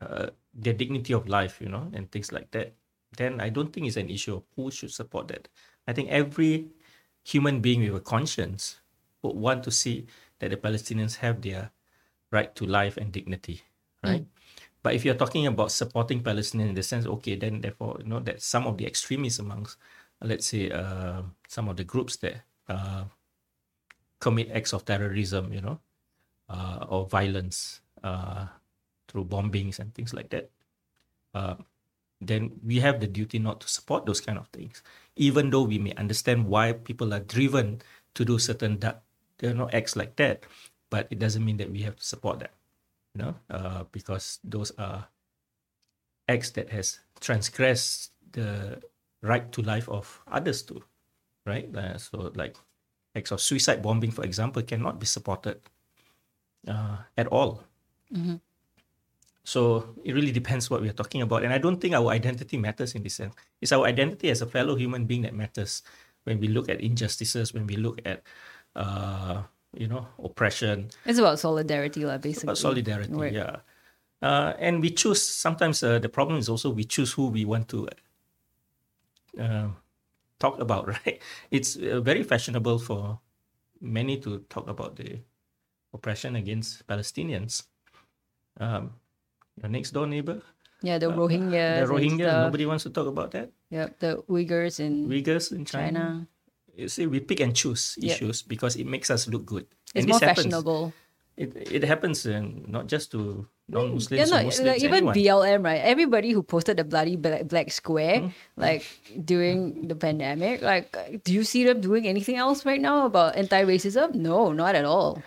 uh, 0.00 0.30
their 0.54 0.74
dignity 0.74 1.12
of 1.14 1.28
life, 1.28 1.60
you 1.60 1.68
know, 1.68 1.90
and 1.94 2.10
things 2.12 2.32
like 2.32 2.50
that. 2.52 2.74
Then 3.16 3.40
I 3.40 3.48
don't 3.50 3.72
think 3.72 3.86
it's 3.86 3.96
an 3.96 4.10
issue 4.10 4.36
of 4.36 4.44
who 4.56 4.70
should 4.70 4.92
support 4.92 5.28
that. 5.28 5.48
I 5.86 5.92
think 5.92 6.10
every 6.10 6.68
human 7.24 7.60
being 7.60 7.80
with 7.82 7.94
a 7.96 8.00
conscience 8.00 8.80
would 9.22 9.36
want 9.36 9.64
to 9.64 9.70
see 9.70 10.06
that 10.40 10.50
the 10.50 10.56
Palestinians 10.56 11.16
have 11.16 11.42
their 11.42 11.70
right 12.32 12.54
to 12.56 12.66
life 12.66 12.96
and 12.96 13.12
dignity, 13.12 13.62
right? 14.04 14.26
But 14.86 14.94
if 14.94 15.02
you're 15.04 15.18
talking 15.18 15.50
about 15.50 15.72
supporting 15.74 16.22
Palestinians 16.22 16.70
in 16.70 16.78
the 16.78 16.82
sense, 16.86 17.06
okay, 17.18 17.34
then 17.34 17.60
therefore, 17.60 17.98
you 17.98 18.06
know, 18.06 18.20
that 18.22 18.38
some 18.42 18.68
of 18.70 18.78
the 18.78 18.86
extremists 18.86 19.40
amongst, 19.42 19.78
let's 20.22 20.46
say, 20.46 20.70
uh, 20.70 21.22
some 21.50 21.66
of 21.68 21.76
the 21.76 21.82
groups 21.82 22.14
that 22.22 22.46
uh, 22.70 23.04
commit 24.20 24.50
acts 24.50 24.72
of 24.72 24.84
terrorism, 24.84 25.52
you 25.52 25.60
know, 25.60 25.80
uh, 26.50 26.86
or 26.88 27.06
violence 27.06 27.80
uh, 28.04 28.46
through 29.08 29.24
bombings 29.26 29.80
and 29.80 29.94
things 29.94 30.14
like 30.14 30.30
that. 30.30 30.50
uh, 31.34 31.56
then 32.20 32.52
we 32.64 32.80
have 32.80 33.00
the 33.00 33.06
duty 33.08 33.38
not 33.38 33.60
to 33.60 33.68
support 33.68 34.06
those 34.06 34.20
kind 34.20 34.38
of 34.38 34.48
things, 34.48 34.82
even 35.16 35.50
though 35.50 35.62
we 35.64 35.78
may 35.78 35.92
understand 35.96 36.46
why 36.48 36.72
people 36.72 37.14
are 37.14 37.20
driven 37.20 37.82
to 38.14 38.24
do 38.24 38.38
certain 38.38 38.80
you 39.42 39.54
know 39.54 39.68
acts 39.72 39.96
like 39.96 40.16
that, 40.16 40.44
but 40.90 41.08
it 41.10 41.18
doesn't 41.20 41.44
mean 41.44 41.58
that 41.58 41.70
we 41.70 41.82
have 41.82 41.96
to 41.96 42.04
support 42.04 42.40
that, 42.40 42.54
you 43.16 43.24
know, 43.24 43.34
uh, 43.48 43.84
because 43.92 44.38
those 44.44 44.72
are 44.76 45.08
acts 46.28 46.50
that 46.50 46.68
has 46.68 47.00
transgressed 47.20 48.12
the 48.32 48.76
right 49.22 49.50
to 49.52 49.62
life 49.62 49.88
of 49.88 50.20
others 50.28 50.62
too, 50.62 50.84
right? 51.46 51.74
Uh, 51.74 51.96
so 51.96 52.30
like 52.34 52.56
acts 53.14 53.30
of 53.32 53.40
suicide 53.40 53.80
bombing, 53.80 54.10
for 54.10 54.24
example, 54.24 54.60
cannot 54.62 55.00
be 55.00 55.06
supported 55.06 55.60
uh, 56.68 56.98
at 57.16 57.26
all. 57.28 57.64
So 59.44 59.94
it 60.04 60.12
really 60.12 60.32
depends 60.32 60.68
what 60.68 60.82
we 60.82 60.88
are 60.88 60.98
talking 60.98 61.22
about, 61.22 61.44
and 61.44 61.52
I 61.54 61.58
don't 61.58 61.80
think 61.80 61.94
our 61.94 62.10
identity 62.10 62.58
matters 62.58 62.94
in 62.94 63.02
this 63.02 63.14
sense. 63.14 63.34
It's 63.62 63.72
our 63.72 63.86
identity 63.86 64.28
as 64.28 64.42
a 64.42 64.46
fellow 64.46 64.74
human 64.76 65.06
being 65.06 65.22
that 65.22 65.34
matters 65.34 65.82
when 66.24 66.40
we 66.40 66.48
look 66.48 66.68
at 66.68 66.80
injustices, 66.80 67.54
when 67.54 67.66
we 67.66 67.76
look 67.76 68.00
at, 68.04 68.22
uh, 68.74 69.42
you 69.76 69.86
know, 69.88 70.06
oppression, 70.22 70.88
It's 71.04 71.18
about 71.18 71.38
solidarity, 71.38 72.04
like, 72.04 72.22
basically. 72.22 72.46
about 72.48 72.58
solidarity. 72.58 73.12
Right. 73.12 73.32
Yeah, 73.32 73.56
uh, 74.22 74.54
and 74.58 74.80
we 74.80 74.90
choose. 74.90 75.22
Sometimes 75.22 75.82
uh, 75.82 75.98
the 75.98 76.08
problem 76.08 76.38
is 76.38 76.48
also 76.48 76.70
we 76.70 76.84
choose 76.84 77.12
who 77.12 77.28
we 77.28 77.44
want 77.44 77.68
to 77.68 77.88
uh, 79.40 79.68
talk 80.38 80.58
about. 80.60 80.86
Right? 81.04 81.20
It's 81.50 81.76
uh, 81.76 82.00
very 82.00 82.22
fashionable 82.22 82.78
for 82.78 83.20
many 83.80 84.18
to 84.20 84.40
talk 84.48 84.68
about 84.68 84.96
the 84.96 85.20
oppression 85.92 86.36
against 86.36 86.86
Palestinians. 86.86 87.64
Um, 88.58 88.92
your 89.60 89.68
next 89.68 89.90
door 89.92 90.06
neighbor, 90.06 90.40
Yeah, 90.82 90.98
the 90.98 91.06
Rohingya. 91.12 91.76
Uh, 91.76 91.80
the 91.80 91.92
Rohingya. 91.92 92.32
Nobody 92.44 92.64
wants 92.66 92.84
to 92.84 92.90
talk 92.90 93.06
about 93.06 93.30
that. 93.32 93.52
Yep, 93.70 93.98
the 94.00 94.22
Uyghurs 94.28 94.80
in 94.80 95.08
Uyghurs 95.08 95.52
in 95.52 95.64
China. 95.64 96.00
China. 96.00 96.26
You 96.76 96.88
see, 96.88 97.06
we 97.08 97.20
pick 97.20 97.40
and 97.40 97.56
choose 97.56 97.96
Yep. 97.98 98.04
issues 98.20 98.42
because 98.44 98.76
it 98.76 98.86
makes 98.86 99.08
us 99.10 99.26
look 99.28 99.44
good. 99.48 99.64
It's 99.96 100.04
and 100.04 100.08
more 100.12 100.20
this 100.20 100.28
happens. 100.28 100.46
fashionable. 100.52 100.92
It, 101.36 101.52
it 101.56 101.84
happens 101.84 102.24
uh, 102.24 102.40
not 102.68 102.86
just 102.88 103.12
to 103.12 103.44
non-Muslims 103.68 104.16
Yeah, 104.16 104.24
no, 104.24 104.40
or 104.40 104.44
Muslims, 104.48 104.68
like 104.72 104.80
even 104.84 104.96
anyone. 105.08 105.14
BLM, 105.16 105.60
right? 105.64 105.80
Everybody 105.84 106.32
who 106.32 106.40
posted 106.42 106.76
the 106.80 106.84
bloody 106.84 107.16
black, 107.16 107.44
black 107.48 107.68
square, 107.72 108.20
Hmm. 108.28 108.32
like 108.56 108.84
during 109.24 109.88
the 109.88 109.96
pandemic, 109.96 110.60
like, 110.64 110.96
do 111.24 111.32
you 111.36 111.44
see 111.44 111.64
them 111.64 111.80
doing 111.84 112.06
anything 112.08 112.36
else 112.36 112.64
right 112.64 112.80
now 112.80 113.04
about 113.04 113.36
anti-racism? 113.36 114.14
No, 114.16 114.52
not 114.52 114.74
at 114.76 114.84
all. 114.88 115.20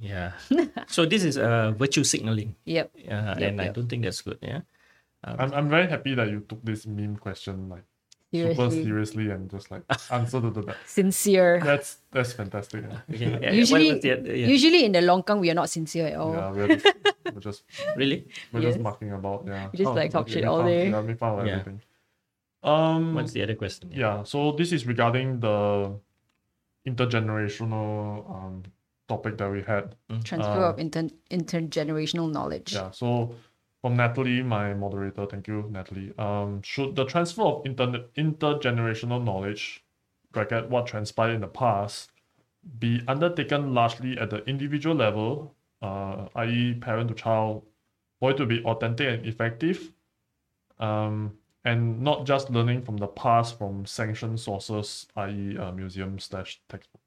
Yeah. 0.00 0.32
so 0.88 1.04
this 1.04 1.24
is 1.24 1.36
uh, 1.36 1.72
virtue 1.76 2.04
signaling, 2.04 2.56
Yep. 2.64 2.92
uh, 3.08 3.36
and 3.40 3.60
I 3.60 3.68
don't 3.68 3.88
think 3.88 4.04
that's 4.04 4.20
good. 4.24 4.38
Yeah. 4.40 4.64
I'm, 5.24 5.52
I'm 5.52 5.68
very 5.68 5.88
happy 5.88 6.14
that 6.14 6.28
you 6.28 6.40
took 6.44 6.60
this 6.64 6.84
meme 6.86 7.16
question 7.16 7.68
like 7.68 7.84
super 8.34 8.54
Seriously. 8.54 8.84
seriously 8.84 9.30
and 9.30 9.50
just 9.50 9.70
like 9.70 9.82
answer 10.10 10.40
to 10.40 10.50
the 10.50 10.62
back. 10.62 10.76
Sincere. 10.86 11.60
That's 11.62 11.98
that's 12.10 12.32
fantastic. 12.32 12.84
Yeah, 12.84 12.98
Okay. 13.14 13.38
yeah, 13.42 13.52
Usually, 13.52 13.92
was 13.94 14.02
the 14.02 14.10
other- 14.12 14.36
yeah. 14.36 14.46
usually 14.46 14.84
in 14.84 14.92
the 14.92 15.00
longkang, 15.00 15.38
we 15.40 15.50
are 15.50 15.54
not 15.54 15.70
sincere 15.70 16.06
at 16.08 16.16
all. 16.16 16.32
yeah 16.34 16.50
we're 16.50 16.68
just 16.76 16.86
we're 17.32 17.40
just 17.40 17.62
really? 17.96 18.26
we're 18.52 18.60
Yes. 18.60 18.74
just 18.74 18.80
mucking 18.82 19.12
about. 19.12 19.44
Yeah, 19.46 19.66
Oh, 19.66 19.70
We 19.72 19.78
just 19.78 19.94
like 19.94 20.10
talk 20.10 20.22
okay. 20.26 20.32
shit 20.34 20.44
all 20.44 20.62
day. 20.64 20.90
Yeah, 20.90 21.00
make 21.02 21.18
fun 21.18 21.38
of 21.38 21.46
Yeah. 21.46 21.52
everything. 21.60 21.80
Um, 22.62 23.14
What's 23.14 23.32
the 23.32 23.42
other 23.42 23.54
question? 23.54 23.90
yeah. 23.92 24.24
So 24.24 24.52
this 24.52 24.72
is 24.72 24.86
regarding 24.86 25.40
the 25.40 25.94
intergenerational 26.88 28.28
um 28.30 28.62
topic 29.08 29.36
that 29.38 29.50
we 29.50 29.62
had. 29.62 29.94
Transfer 30.24 30.64
Uh, 30.64 30.70
of 30.72 30.78
inter- 30.78 31.10
intergenerational 31.30 32.30
knowledge. 32.32 32.72
Yeah. 32.72 32.90
So 32.90 33.34
from 33.84 33.96
Natalie, 33.96 34.42
my 34.42 34.72
moderator, 34.72 35.26
thank 35.26 35.46
you, 35.46 35.68
Natalie. 35.70 36.10
Um, 36.16 36.62
should 36.62 36.96
the 36.96 37.04
transfer 37.04 37.42
of 37.42 37.66
inter- 37.66 38.06
intergenerational 38.16 39.22
knowledge, 39.22 39.84
bracket 40.32 40.70
what 40.70 40.86
transpired 40.86 41.34
in 41.34 41.42
the 41.42 41.48
past, 41.48 42.10
be 42.78 43.02
undertaken 43.06 43.74
largely 43.74 44.16
at 44.16 44.30
the 44.30 44.42
individual 44.46 44.96
level, 44.96 45.54
uh, 45.82 46.28
i.e., 46.36 46.78
parent 46.80 47.08
to 47.10 47.14
child, 47.14 47.62
for 48.18 48.30
it 48.30 48.38
to 48.38 48.46
be 48.46 48.64
authentic 48.64 49.06
and 49.06 49.26
effective, 49.26 49.92
um, 50.78 51.36
and 51.66 52.00
not 52.00 52.24
just 52.24 52.48
learning 52.48 52.80
from 52.80 52.96
the 52.96 53.06
past 53.06 53.58
from 53.58 53.84
sanctioned 53.84 54.40
sources, 54.40 55.08
i.e., 55.16 55.58
uh, 55.58 55.72
museum 55.72 56.18
slash 56.18 56.58
textbook. 56.70 57.02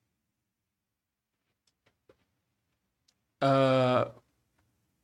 Uh, 3.41 4.05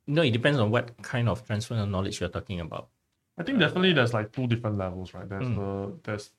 no, 0.07 0.21
it 0.21 0.31
depends 0.31 0.59
on 0.59 0.69
what 0.71 1.01
kind 1.01 1.29
of 1.29 1.45
transfer 1.45 1.75
of 1.75 1.89
knowledge 1.89 2.19
you're 2.19 2.29
talking 2.29 2.59
about. 2.59 2.89
I 3.37 3.43
think 3.43 3.59
definitely 3.59 3.93
there's 3.93 4.13
like 4.13 4.31
two 4.31 4.47
different 4.47 4.77
levels, 4.77 5.13
right? 5.13 5.27
There's 5.27 5.47
Mm. 5.47 5.55
the 5.55 5.99
there's 6.03 6.31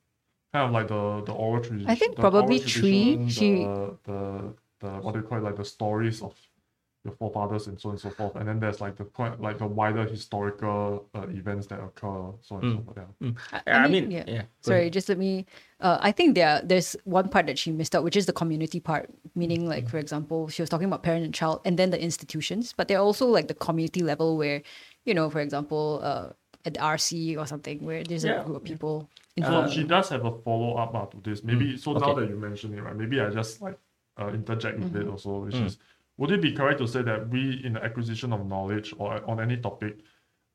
kind 0.53 0.67
of 0.67 0.73
like 0.73 0.89
the 0.89 1.23
the 1.27 1.33
oral 1.33 1.63
tradition. 1.63 1.91
I 1.91 1.95
think 1.95 2.17
probably 2.17 2.57
oral 2.59 2.59
three, 2.59 2.83
tradition, 2.83 3.29
she- 3.29 3.65
The, 3.65 3.99
the 4.05 4.55
the 4.81 4.91
what 5.01 5.13
do 5.15 5.21
you 5.21 5.27
call 5.27 5.39
it? 5.39 5.45
Like 5.45 5.57
the 5.57 5.65
stories 5.65 6.23
of 6.23 6.35
your 7.05 7.15
forefathers 7.17 7.67
and 7.67 7.79
so 7.79 7.91
on 7.91 7.95
and 7.95 8.01
so 8.01 8.11
forth. 8.11 8.35
And 8.37 8.49
then 8.49 8.59
there's 8.61 8.81
like 8.81 8.97
the 8.97 9.05
quite 9.05 9.39
like 9.41 9.59
the 9.59 9.67
wider 9.67 10.05
historical 10.07 11.07
uh, 11.15 11.27
events 11.29 11.67
that 11.69 11.81
occur, 11.81 12.33
so 12.41 12.57
on 12.57 12.65
and 12.65 12.73
so 12.73 12.79
Mm. 12.79 12.85
forth. 12.85 12.97
Yeah. 13.67 13.85
I, 13.85 13.89
mean, 13.89 14.11
yeah. 14.11 14.25
yeah. 14.27 14.43
Sorry, 14.63 14.89
just 14.91 15.09
let 15.09 15.19
me. 15.19 15.45
Uh, 15.81 15.99
I 16.01 16.13
think 16.13 16.35
there 16.35 16.63
there's 16.65 16.97
one 17.05 17.29
part 17.29 17.47
that 17.47 17.59
she 17.59 17.71
missed 17.71 17.95
out, 17.95 18.05
which 18.05 18.17
is 18.17 18.25
the 18.27 18.33
community 18.33 18.81
part. 18.81 19.11
Meaning, 19.35 19.69
like 19.69 19.89
for 19.89 19.99
example, 19.99 20.49
she 20.49 20.63
was 20.63 20.71
talking 20.71 20.87
about 20.87 21.03
parent 21.03 21.25
and 21.25 21.35
child, 21.35 21.61
and 21.67 21.79
then 21.79 21.91
the 21.91 22.01
institutions. 22.03 22.73
But 22.77 22.89
there 22.89 22.99
are 22.99 23.05
also 23.05 23.27
like 23.27 23.49
the 23.49 23.55
community 23.55 24.03
level 24.03 24.37
where, 24.39 24.63
you 25.05 25.13
know, 25.13 25.29
for 25.29 25.41
example, 25.41 26.01
uh, 26.03 26.29
at 26.65 26.75
the 26.75 26.81
RC 26.81 27.37
or 27.37 27.47
something 27.47 27.85
where 27.85 28.03
there's 28.03 28.25
Yeah. 28.25 28.41
a 28.41 28.45
group 28.45 28.57
of 28.57 28.65
people. 28.65 29.11
So 29.37 29.45
involved. 29.45 29.73
she 29.75 29.83
does 29.85 30.09
have 30.09 30.25
a 30.25 30.33
follow 30.43 30.77
up 30.77 30.95
uh, 30.95 31.07
to 31.07 31.17
this. 31.21 31.43
Maybe 31.45 31.77
so 31.77 31.93
now 31.93 32.15
Mm. 32.15 32.21
that 32.21 32.29
you 32.31 32.37
mention 32.37 32.73
it, 32.73 32.81
right? 32.81 32.97
Maybe 32.97 33.21
I 33.21 33.29
just 33.29 33.61
like 33.61 33.77
uh, 34.17 34.29
interject 34.29 34.79
with 34.79 34.93
Mm-hmm. 34.93 35.03
it 35.03 35.09
also, 35.09 35.41
which 35.45 35.57
Mm. 35.57 35.67
is 35.67 35.77
would 36.17 36.31
it 36.31 36.41
be 36.41 36.53
correct 36.53 36.79
to 36.79 36.87
say 36.87 37.03
that 37.03 37.29
we 37.29 37.61
in 37.65 37.75
the 37.75 37.85
acquisition 37.85 38.33
of 38.33 38.47
knowledge 38.47 38.95
or 38.99 39.29
on 39.29 39.41
any 39.41 39.57
topic 39.57 39.99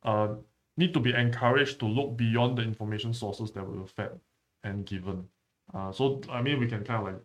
uh, 0.03 0.29
need 0.77 0.93
to 0.93 0.99
be 0.99 1.13
encouraged 1.13 1.79
to 1.79 1.85
look 1.85 2.15
beyond 2.17 2.57
the 2.57 2.61
information 2.61 3.13
sources 3.13 3.51
that 3.51 3.67
we 3.67 3.77
were 3.77 3.87
fed 3.87 4.19
and 4.63 4.85
given. 4.85 5.27
Uh, 5.73 5.91
so 5.91 6.21
I 6.31 6.41
mean 6.41 6.59
we 6.59 6.67
can 6.67 6.83
kind 6.83 7.07
of 7.07 7.13
like 7.13 7.21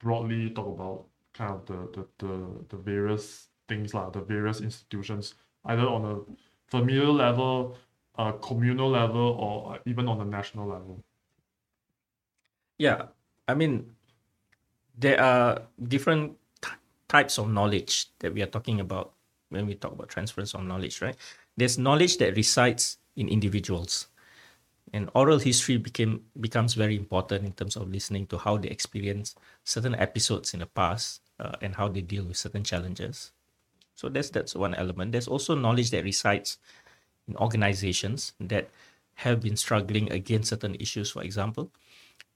broadly 0.00 0.50
talk 0.50 0.66
about 0.66 1.06
kind 1.34 1.52
of 1.54 1.66
the 1.66 1.88
the, 1.94 2.26
the, 2.26 2.64
the 2.70 2.76
various 2.76 3.48
things 3.68 3.94
like 3.94 4.12
the 4.12 4.20
various 4.20 4.60
institutions 4.60 5.34
either 5.66 5.86
on 5.86 6.04
a 6.04 6.18
familial 6.68 7.12
level, 7.12 7.76
a 8.16 8.32
communal 8.32 8.88
level, 8.88 9.36
or 9.38 9.78
even 9.86 10.08
on 10.08 10.20
a 10.20 10.24
national 10.24 10.66
level. 10.66 11.04
Yeah, 12.78 13.06
I 13.46 13.54
mean, 13.54 13.90
there 14.96 15.20
are 15.20 15.62
different 15.88 16.37
types 17.08 17.38
of 17.38 17.50
knowledge 17.50 18.06
that 18.20 18.32
we 18.34 18.42
are 18.42 18.46
talking 18.46 18.80
about 18.80 19.12
when 19.48 19.66
we 19.66 19.74
talk 19.74 19.92
about 19.92 20.08
transference 20.08 20.54
of 20.54 20.62
knowledge, 20.64 21.00
right? 21.00 21.16
There's 21.56 21.78
knowledge 21.78 22.18
that 22.18 22.36
resides 22.36 22.98
in 23.16 23.28
individuals, 23.28 24.08
and 24.92 25.10
oral 25.14 25.38
history 25.38 25.76
became 25.76 26.22
becomes 26.40 26.74
very 26.74 26.96
important 26.96 27.44
in 27.44 27.52
terms 27.52 27.76
of 27.76 27.90
listening 27.90 28.26
to 28.28 28.38
how 28.38 28.56
they 28.56 28.68
experience 28.68 29.34
certain 29.64 29.94
episodes 29.94 30.54
in 30.54 30.60
the 30.60 30.66
past 30.66 31.20
uh, 31.40 31.52
and 31.60 31.74
how 31.76 31.88
they 31.88 32.00
deal 32.00 32.24
with 32.24 32.36
certain 32.36 32.64
challenges. 32.64 33.32
So 33.94 34.08
that's 34.08 34.30
that's 34.30 34.54
one 34.54 34.74
element. 34.74 35.12
There's 35.12 35.28
also 35.28 35.54
knowledge 35.54 35.90
that 35.90 36.04
resides 36.04 36.58
in 37.26 37.36
organizations 37.36 38.32
that 38.40 38.68
have 39.16 39.40
been 39.40 39.56
struggling 39.56 40.12
against 40.12 40.50
certain 40.50 40.76
issues, 40.76 41.10
for 41.10 41.22
example 41.22 41.72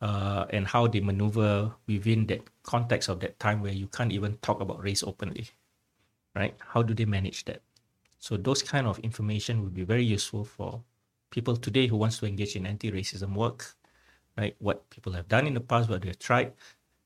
uh, 0.02 0.46
and 0.50 0.66
how 0.66 0.88
they 0.88 1.00
maneuver 1.00 1.72
within 1.86 2.26
that 2.26 2.42
context 2.64 3.08
of 3.08 3.20
that 3.20 3.38
time 3.38 3.62
where 3.62 3.72
you 3.72 3.86
can't 3.86 4.12
even 4.12 4.36
talk 4.38 4.60
about 4.60 4.82
race 4.82 5.02
openly, 5.04 5.48
right? 6.34 6.56
How 6.58 6.82
do 6.82 6.92
they 6.92 7.04
manage 7.04 7.44
that? 7.44 7.62
So 8.18 8.36
those 8.36 8.62
kind 8.62 8.86
of 8.86 8.98
information 8.98 9.62
would 9.62 9.74
be 9.74 9.84
very 9.84 10.04
useful 10.04 10.44
for 10.44 10.82
people 11.30 11.56
today 11.56 11.86
who 11.86 11.96
wants 11.96 12.18
to 12.18 12.26
engage 12.26 12.56
in 12.56 12.66
anti-racism 12.66 13.32
work, 13.34 13.76
right? 14.36 14.56
What 14.58 14.90
people 14.90 15.12
have 15.12 15.28
done 15.28 15.46
in 15.46 15.54
the 15.54 15.60
past, 15.60 15.88
what 15.88 16.02
they've 16.02 16.18
tried, 16.18 16.52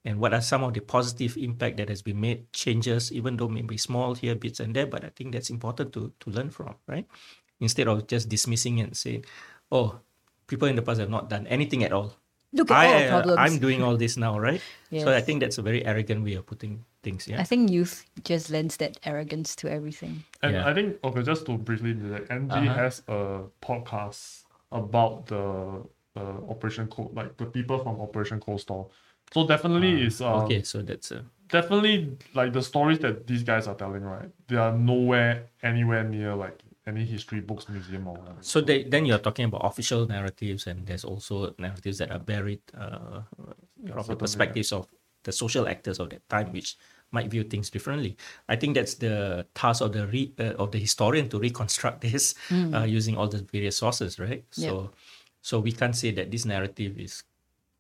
and 0.07 0.19
what 0.19 0.33
are 0.33 0.41
some 0.41 0.65
of 0.65 0.73
the 0.73 0.81
positive 0.81 1.37
impact 1.37 1.77
that 1.77 1.91
has 1.91 2.01
been 2.01 2.21
made, 2.21 2.51
changes, 2.53 3.13
even 3.13 3.37
though 3.37 3.49
maybe 3.49 3.77
small 3.77 4.15
here, 4.15 4.35
bits 4.35 4.61
and 4.61 4.75
there, 4.75 4.87
but 4.87 5.05
I 5.05 5.11
think 5.11 5.33
that's 5.33 5.51
important 5.51 5.93
to 5.93 6.13
to 6.21 6.31
learn 6.31 6.49
from, 6.49 6.77
right? 6.87 7.07
Instead 7.61 7.89
of 7.89 8.07
just 8.07 8.29
dismissing 8.29 8.81
and 8.81 8.97
saying, 8.97 9.25
oh, 9.71 10.01
people 10.47 10.69
in 10.69 10.77
the 10.77 10.83
past 10.83 11.01
have 11.01 11.11
not 11.11 11.29
done 11.29 11.47
anything 11.49 11.85
at 11.85 11.93
all. 11.93 12.17
Look 12.57 12.71
at 12.71 12.77
all 12.87 12.95
I, 12.95 13.03
the 13.03 13.09
problems. 13.11 13.39
I'm 13.39 13.59
doing 13.59 13.83
all 13.83 13.97
this 13.97 14.17
now, 14.17 14.39
right? 14.39 14.61
So 14.91 15.13
I 15.13 15.21
think 15.21 15.41
that's 15.43 15.59
a 15.59 15.63
very 15.63 15.85
arrogant 15.85 16.25
way 16.25 16.35
of 16.35 16.47
putting 16.47 16.85
things. 17.03 17.29
Yeah. 17.29 17.41
I 17.41 17.45
think 17.45 17.71
youth 17.71 18.05
just 18.25 18.51
lends 18.51 18.77
that 18.79 18.99
arrogance 19.05 19.55
to 19.57 19.71
everything. 19.71 20.25
And 20.43 20.55
Yeah. 20.55 20.69
I 20.71 20.73
think 20.75 20.97
okay, 21.05 21.23
just 21.23 21.45
to 21.47 21.59
briefly 21.59 21.93
do 21.95 22.09
that, 22.15 22.31
NG 22.31 22.51
Uh-huh. 22.53 22.75
has 22.83 23.03
a 23.09 23.21
podcast 23.61 24.45
about 24.73 25.27
the 25.27 25.45
the 26.15 26.27
Operation 26.49 26.87
Cold, 26.89 27.15
like 27.15 27.37
the 27.37 27.45
people 27.45 27.79
from 27.79 28.01
Operation 28.01 28.41
Coldstore. 28.41 28.89
So 29.35 29.47
definitely 29.47 29.93
is 30.07 30.21
um, 30.23 30.45
okay, 30.45 30.63
so 30.63 30.81
that's 30.83 31.11
a 31.11 31.25
definitely 31.49 32.17
like 32.35 32.53
the 32.53 32.63
stories 32.63 32.99
that 33.01 33.27
these 33.27 33.43
guys 33.43 33.67
are 33.69 33.75
telling, 33.75 34.03
right? 34.03 34.31
They 34.49 34.57
are 34.57 34.73
nowhere 34.73 35.45
anywhere 35.63 36.05
near 36.05 36.35
like 36.35 36.59
any 36.87 37.05
history 37.05 37.41
books, 37.41 37.69
museum, 37.69 38.07
or 38.07 38.15
whatever. 38.15 38.39
So 38.41 38.61
they, 38.61 38.85
then 38.85 39.07
you're 39.07 39.19
talking 39.19 39.47
about 39.47 39.65
official 39.65 40.07
narratives, 40.07 40.67
and 40.67 40.87
there's 40.87 41.05
also 41.05 41.55
narratives 41.59 41.99
that 41.99 42.11
are 42.13 42.19
buried 42.19 42.61
uh, 42.79 43.23
from 43.27 43.57
the 43.85 43.93
certainly, 43.93 44.17
perspectives 44.17 44.73
of 44.73 44.87
the 45.25 45.33
social 45.33 45.69
actors 45.69 45.99
of 45.99 46.11
that 46.11 46.29
time, 46.29 46.53
which 46.53 46.77
might 47.11 47.29
view 47.29 47.43
things 47.43 47.71
differently. 47.71 48.17
I 48.49 48.57
think 48.57 48.75
that's 48.75 48.95
the 48.95 49.47
task 49.55 49.83
of 49.83 49.93
the 49.93 50.07
re, 50.07 50.33
uh, 50.39 50.55
of 50.59 50.71
the 50.71 50.79
historian 50.79 51.29
to 51.31 51.39
reconstruct 51.39 52.01
this 52.03 52.35
uh, 52.73 52.85
using 52.85 53.17
all 53.17 53.29
the 53.29 53.43
various 53.53 53.77
sources, 53.77 54.19
right? 54.19 54.45
So, 54.51 54.93
so 55.43 55.61
we 55.61 55.73
can't 55.73 55.95
say 55.95 56.13
that 56.13 56.31
this 56.31 56.45
narrative 56.45 56.99
is 56.99 57.25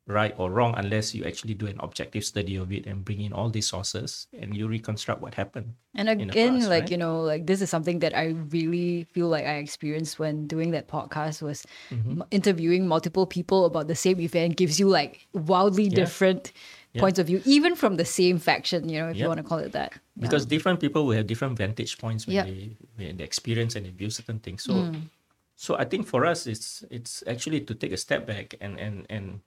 right 0.07 0.35
or 0.39 0.51
wrong 0.51 0.75
unless 0.77 1.15
you 1.15 1.25
actually 1.25 1.55
do 1.55 1.67
an 1.67 1.77
objective 1.81 2.25
study 2.25 2.55
of 2.57 2.71
it 2.71 2.87
and 2.87 3.05
bring 3.05 3.21
in 3.21 3.33
all 3.33 3.51
these 3.51 3.67
sources 3.67 4.29
and 4.33 4.57
you 4.57 4.69
reconstruct 4.69 5.21
what 5.21 5.35
happened. 5.35 5.75
And 5.99 6.09
again, 6.09 6.61
past, 6.61 6.69
like 6.69 6.83
right? 6.83 6.91
you 6.91 6.97
know, 6.97 7.23
like 7.23 7.47
this 7.47 7.61
is 7.63 7.71
something 7.71 8.01
that 8.01 8.15
I 8.17 8.37
really 8.53 9.05
feel 9.11 9.29
like 9.29 9.45
I 9.47 9.57
experienced 9.57 10.19
when 10.19 10.47
doing 10.47 10.71
that 10.73 10.87
podcast 10.89 11.43
was 11.43 11.67
Mm-hmm. 11.91 12.23
interviewing 12.31 12.87
multiple 12.87 13.27
people 13.27 13.65
about 13.65 13.89
the 13.89 13.95
same 13.97 14.21
event 14.21 14.57
gives 14.57 14.79
you 14.79 14.89
like 14.89 15.27
wildly 15.33 15.89
different 15.89 16.53
Yeah. 16.93 17.01
points 17.01 17.19
of 17.19 17.27
view, 17.27 17.43
even 17.45 17.75
from 17.77 17.97
the 17.97 18.05
same 18.05 18.39
faction. 18.39 18.89
You 18.89 19.01
know, 19.01 19.09
if 19.11 19.17
you 19.19 19.27
want 19.27 19.39
to 19.39 19.45
call 19.45 19.59
it 19.59 19.73
that. 19.73 19.93
because 20.19 20.47
different 20.47 20.81
people 20.81 21.05
will 21.05 21.13
have 21.17 21.27
different 21.27 21.59
vantage 21.59 21.99
points 21.99 22.27
when 22.27 22.37
Yeah. 22.37 22.45
they 22.45 22.77
when 22.97 23.17
they 23.19 23.25
experience 23.25 23.75
and 23.77 23.85
they 23.85 23.91
view 23.91 24.09
certain 24.11 24.39
things. 24.39 24.63
So 24.65 24.73
Mm. 24.75 25.11
so 25.57 25.77
I 25.77 25.85
think 25.85 26.07
for 26.07 26.25
us 26.25 26.47
it's 26.47 26.85
it's 26.91 27.25
actually 27.27 27.61
to 27.69 27.75
take 27.75 27.93
a 27.93 27.97
step 28.01 28.27
back 28.27 28.55
and 28.61 28.79
and 28.81 29.05
and 29.11 29.41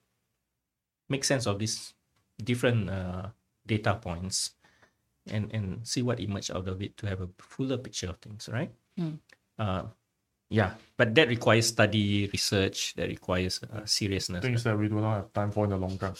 make 1.09 1.23
sense 1.23 1.45
of 1.47 1.59
these 1.59 1.93
different 2.41 2.89
uh, 2.89 3.27
data 3.65 3.95
points 4.01 4.51
and 5.29 5.51
and 5.53 5.85
see 5.85 6.01
what 6.01 6.19
emerge 6.19 6.49
out 6.49 6.67
of 6.67 6.81
it 6.81 6.95
to 6.97 7.07
have 7.07 7.21
a 7.21 7.29
fuller 7.37 7.77
picture 7.77 8.09
of 8.09 8.17
things, 8.17 8.49
right? 8.51 8.71
Mm. 8.99 9.19
Uh, 9.57 9.83
yeah, 10.49 10.73
but 10.97 11.13
that 11.13 11.27
requires 11.27 11.67
study, 11.67 12.27
research. 12.33 12.95
That 12.95 13.07
requires 13.09 13.61
uh, 13.71 13.85
seriousness. 13.85 14.41
Things 14.41 14.63
that 14.63 14.77
we 14.77 14.87
do 14.87 14.95
not 14.99 15.15
have 15.15 15.33
time 15.33 15.51
for 15.51 15.65
in 15.65 15.69
the 15.69 15.77
long 15.77 15.99
run. 16.01 16.15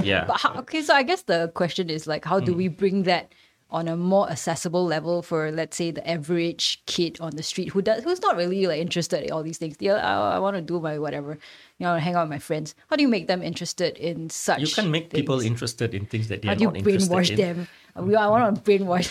Yeah, 0.00 0.24
But 0.28 0.40
how, 0.40 0.54
okay, 0.64 0.80
so 0.80 0.94
I 0.94 1.02
guess 1.02 1.22
the 1.22 1.52
question 1.54 1.90
is 1.90 2.06
like, 2.06 2.24
how 2.24 2.38
Hmm. 2.38 2.46
do 2.46 2.54
we 2.54 2.68
bring 2.68 3.02
that 3.04 3.32
on 3.72 3.88
a 3.88 3.96
more 3.96 4.30
accessible 4.30 4.84
level 4.84 5.22
for, 5.22 5.50
let's 5.50 5.76
say, 5.76 5.90
the 5.90 6.08
average 6.08 6.82
kid 6.86 7.18
on 7.20 7.34
the 7.36 7.42
street 7.42 7.70
who 7.70 7.80
does 7.82 8.04
who's 8.04 8.20
not 8.20 8.36
really 8.36 8.66
like 8.66 8.80
interested 8.80 9.24
in 9.24 9.32
all 9.32 9.42
these 9.42 9.58
things? 9.58 9.76
Yeah, 9.80 9.94
I, 9.94 10.36
I 10.36 10.38
want 10.38 10.56
to 10.56 10.62
do 10.62 10.78
my 10.78 10.98
whatever, 10.98 11.38
you 11.78 11.86
know, 11.86 11.96
hang 11.96 12.14
out 12.14 12.24
with 12.24 12.30
my 12.30 12.38
friends. 12.38 12.74
How 12.88 12.96
do 12.96 13.02
you 13.02 13.08
make 13.08 13.26
them 13.26 13.42
interested 13.42 13.96
in 13.96 14.28
such? 14.30 14.60
you 14.60 14.68
can 14.68 14.90
make 14.90 15.10
people 15.10 15.40
interested 15.40 15.94
in 15.94 16.06
things 16.06 16.28
that 16.28 16.42
they 16.42 16.48
How 16.48 16.52
are 16.52 16.56
do 16.56 16.62
you 16.62 16.68
not 16.68 16.76
interested 16.76 17.10
brainwash 17.10 17.30
in. 17.30 17.36
them? 17.36 17.68
We, 17.96 18.14
I 18.14 18.28
want 18.28 18.54
to 18.54 18.60
brainwash. 18.62 19.08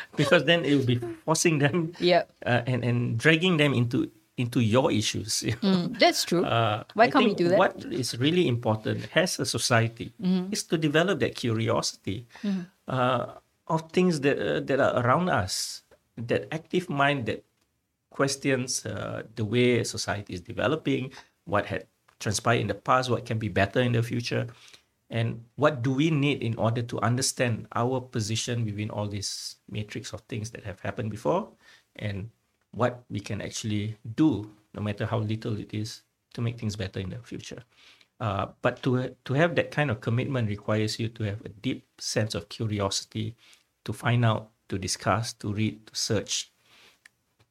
because 0.16 0.44
then 0.44 0.64
it 0.64 0.74
will 0.76 0.86
be 0.86 1.00
forcing 1.24 1.58
them 1.58 1.92
yeah, 1.98 2.24
uh, 2.44 2.62
and 2.66 2.84
and 2.84 3.18
dragging 3.18 3.56
them 3.56 3.72
into 3.74 4.10
into 4.38 4.60
your 4.62 4.90
issues. 4.94 5.42
you 5.42 5.54
know. 5.62 5.90
Mm, 5.90 5.98
that's 5.98 6.22
true. 6.24 6.44
Uh, 6.46 6.84
Why 6.94 7.04
I 7.04 7.10
can't 7.10 7.26
we 7.26 7.34
do 7.34 7.48
that? 7.50 7.58
What 7.58 7.84
is 7.90 8.16
really 8.18 8.46
important 8.46 9.10
as 9.14 9.38
a 9.38 9.46
society 9.46 10.14
Mm-hmm. 10.22 10.52
is 10.54 10.62
to 10.70 10.78
develop 10.78 11.18
that 11.20 11.34
curiosity 11.34 12.26
uh, 12.86 13.26
of 13.66 13.90
things 13.92 14.20
that 14.22 14.38
uh, 14.38 14.60
that 14.64 14.78
are 14.80 14.94
around 15.04 15.28
us. 15.28 15.82
That 16.16 16.48
active 16.50 16.88
mind 16.90 17.26
that 17.26 17.44
questions 18.10 18.82
uh, 18.86 19.22
the 19.36 19.44
way 19.44 19.84
society 19.84 20.34
is 20.34 20.40
developing, 20.40 21.12
what 21.44 21.66
had 21.66 21.86
transpired 22.18 22.60
in 22.60 22.66
the 22.66 22.74
past, 22.74 23.10
what 23.10 23.22
can 23.26 23.38
be 23.38 23.46
better 23.46 23.78
in 23.78 23.92
the 23.92 24.02
future, 24.02 24.46
and 25.10 25.44
what 25.54 25.82
do 25.86 25.92
we 25.94 26.10
need 26.10 26.42
in 26.42 26.58
order 26.58 26.82
to 26.82 26.98
understand 27.00 27.66
our 27.78 28.00
position 28.00 28.64
within 28.66 28.90
all 28.90 29.06
this 29.06 29.56
matrix 29.70 30.10
of 30.12 30.20
things 30.26 30.50
that 30.50 30.64
have 30.66 30.80
happened 30.82 31.10
before, 31.14 31.46
and 32.02 32.30
what 32.72 33.04
we 33.10 33.20
can 33.20 33.40
actually 33.40 33.96
do, 34.14 34.50
no 34.74 34.82
matter 34.82 35.06
how 35.06 35.18
little 35.18 35.58
it 35.58 35.72
is, 35.72 36.02
to 36.34 36.40
make 36.40 36.58
things 36.58 36.76
better 36.76 37.00
in 37.00 37.10
the 37.10 37.18
future. 37.18 37.62
Uh, 38.20 38.46
but 38.62 38.82
to 38.82 39.14
to 39.24 39.32
have 39.34 39.54
that 39.54 39.70
kind 39.70 39.90
of 39.90 40.00
commitment 40.00 40.48
requires 40.48 40.98
you 40.98 41.08
to 41.08 41.22
have 41.22 41.40
a 41.44 41.48
deep 41.48 41.86
sense 41.98 42.34
of 42.34 42.48
curiosity, 42.48 43.36
to 43.84 43.92
find 43.92 44.24
out, 44.24 44.50
to 44.68 44.78
discuss, 44.78 45.32
to 45.34 45.52
read, 45.52 45.86
to 45.86 45.94
search, 45.94 46.50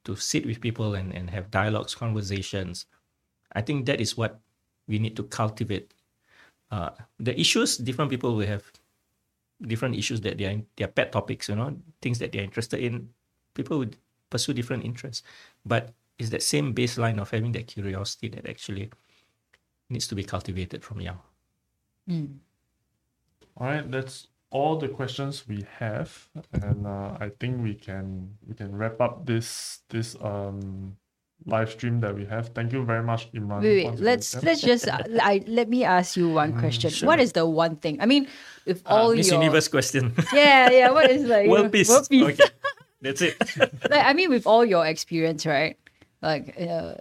to 0.04 0.16
sit 0.16 0.46
with 0.46 0.60
people 0.62 0.94
and, 0.96 1.14
and 1.14 1.30
have 1.30 1.50
dialogues, 1.52 1.96
conversations. 1.96 2.86
I 3.54 3.62
think 3.62 3.86
that 3.86 4.02
is 4.02 4.18
what 4.18 4.40
we 4.88 5.00
need 5.00 5.16
to 5.16 5.24
cultivate. 5.24 5.94
Uh, 6.70 6.92
the 7.20 7.40
issues, 7.40 7.78
different 7.78 8.12
people 8.12 8.36
will 8.36 8.46
have 8.46 8.64
different 9.62 9.96
issues 9.96 10.22
that 10.22 10.38
they 10.38 10.46
are 10.46 10.62
their 10.76 10.88
pet 10.88 11.12
topics, 11.12 11.50
you 11.50 11.56
know, 11.56 11.76
things 12.02 12.20
that 12.20 12.32
they're 12.32 12.44
interested 12.44 12.80
in. 12.80 13.10
People 13.54 13.80
would 13.80 13.98
pursue 14.30 14.54
different 14.54 14.84
interests. 14.86 15.24
But 15.66 15.94
it's 16.20 16.30
that 16.32 16.44
same 16.44 16.74
baseline 16.74 17.20
of 17.20 17.30
having 17.32 17.52
that 17.54 17.68
curiosity 17.68 18.28
that 18.30 18.48
actually 18.50 18.90
needs 19.90 20.08
to 20.08 20.16
be 20.16 20.24
cultivated 20.24 20.84
from 20.84 21.02
young. 21.02 21.20
All 23.58 23.68
right, 23.68 23.90
that's 23.90 24.28
all 24.50 24.78
the 24.78 24.88
questions 24.88 25.46
we 25.48 25.66
have, 25.80 26.30
and 26.54 26.88
uh, 26.88 27.18
I 27.20 27.32
think 27.40 27.62
we 27.62 27.74
can 27.74 28.38
we 28.48 28.54
can 28.56 28.76
wrap 28.76 29.02
up 29.02 29.26
this 29.26 29.80
this 29.90 30.16
um 30.22 30.96
live 31.46 31.70
stream 31.72 32.00
that 32.02 32.16
we 32.16 32.26
have. 32.26 32.50
Thank 32.56 32.72
you 32.72 32.84
very 32.86 33.04
much, 33.04 33.32
Imran. 33.34 33.62
Wait, 33.62 33.76
wait. 33.78 33.86
once. 33.86 34.00
Let's 34.00 34.34
Yep. 34.36 34.44
let's 34.44 34.62
just 34.62 34.88
uh, 34.88 35.00
I, 35.22 35.44
let 35.48 35.68
me 35.70 35.84
ask 35.84 36.16
you 36.16 36.30
one 36.30 36.58
question. 36.58 36.90
sure. 36.92 37.08
What 37.08 37.20
is 37.20 37.34
the 37.34 37.46
one 37.46 37.76
thing? 37.78 38.00
I 38.00 38.06
mean, 38.06 38.28
if 38.66 38.82
Uh, 38.86 38.90
all 38.96 39.16
Miss 39.16 39.28
your 39.30 39.42
Universe 39.42 39.68
question. 39.68 40.14
yeah 40.34 40.70
yeah, 40.72 40.90
what 40.92 41.10
is 41.12 41.24
like 41.26 41.46
you 41.46 41.52
World 41.56 41.72
peace. 41.72 41.90
world 41.90 42.08
peace? 42.10 42.40
Okay. 42.40 42.50
That's 43.02 43.22
it. 43.22 43.38
like 43.90 44.06
I 44.06 44.14
mean, 44.14 44.30
with 44.30 44.48
all 44.48 44.66
your 44.66 44.86
experience, 44.86 45.46
right? 45.46 45.78
Like 46.22 46.60
uh, 46.60 46.96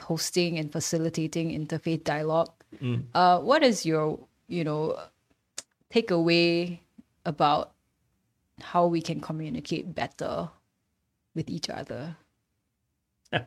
hosting 0.00 0.58
and 0.58 0.72
facilitating 0.72 1.50
interfaith 1.50 2.04
dialogue. 2.04 2.52
Mm. 2.80 3.04
Uh, 3.14 3.38
what 3.40 3.62
is 3.62 3.84
your 3.84 4.18
you 4.48 4.64
know 4.64 4.98
takeaway 5.92 6.78
about 7.24 7.72
how 8.60 8.86
we 8.86 9.02
can 9.02 9.20
communicate 9.20 9.94
better 9.94 10.48
with 11.34 11.50
each 11.50 11.68
other? 11.68 12.16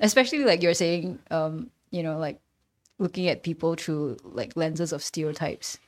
Especially 0.00 0.44
like 0.44 0.62
you're 0.62 0.74
saying, 0.74 1.20
um, 1.30 1.70
you 1.90 2.02
know, 2.02 2.18
like 2.18 2.40
looking 2.98 3.28
at 3.28 3.42
people 3.42 3.74
through 3.74 4.16
like 4.24 4.56
lenses 4.56 4.92
of 4.92 5.02
stereotypes. 5.02 5.78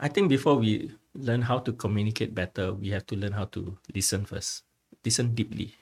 I 0.00 0.08
think 0.08 0.28
before 0.28 0.56
we 0.56 0.92
learn 1.14 1.42
how 1.42 1.58
to 1.58 1.72
communicate 1.72 2.34
better, 2.34 2.72
we 2.72 2.90
have 2.90 3.06
to 3.06 3.16
learn 3.16 3.32
how 3.32 3.44
to 3.46 3.78
listen 3.94 4.24
first. 4.24 4.64
Listen 5.04 5.34
deeply. 5.34 5.74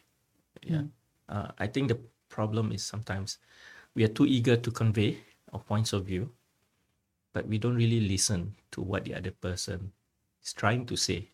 Yeah. 0.63 0.83
Uh, 1.29 1.49
I 1.59 1.67
think 1.67 1.89
the 1.89 1.99
problem 2.29 2.73
is 2.73 2.85
sometimes 2.85 3.39
we 3.95 4.05
are 4.05 4.09
too 4.13 4.27
eager 4.27 4.57
to 4.57 4.71
convey 4.71 5.19
our 5.53 5.61
points 5.61 5.93
of 5.93 6.07
view, 6.07 6.31
but 7.33 7.47
we 7.47 7.59
don't 7.59 7.77
really 7.77 8.01
listen 8.01 8.55
to 8.73 8.81
what 8.81 9.05
the 9.05 9.15
other 9.15 9.31
person 9.31 9.93
is 10.43 10.53
trying 10.53 10.87
to 10.87 10.97
say, 10.97 11.29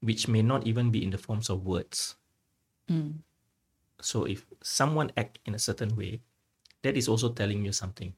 which 0.00 0.28
may 0.28 0.42
not 0.42 0.66
even 0.66 0.90
be 0.90 1.02
in 1.02 1.10
the 1.10 1.18
forms 1.18 1.50
of 1.50 1.64
words. 1.64 2.16
So 4.00 4.24
if 4.24 4.44
someone 4.62 5.12
act 5.16 5.38
in 5.46 5.54
a 5.54 5.58
certain 5.58 5.94
way, 5.96 6.20
that 6.82 6.96
is 6.96 7.08
also 7.08 7.30
telling 7.30 7.64
you 7.64 7.72
something. 7.72 8.12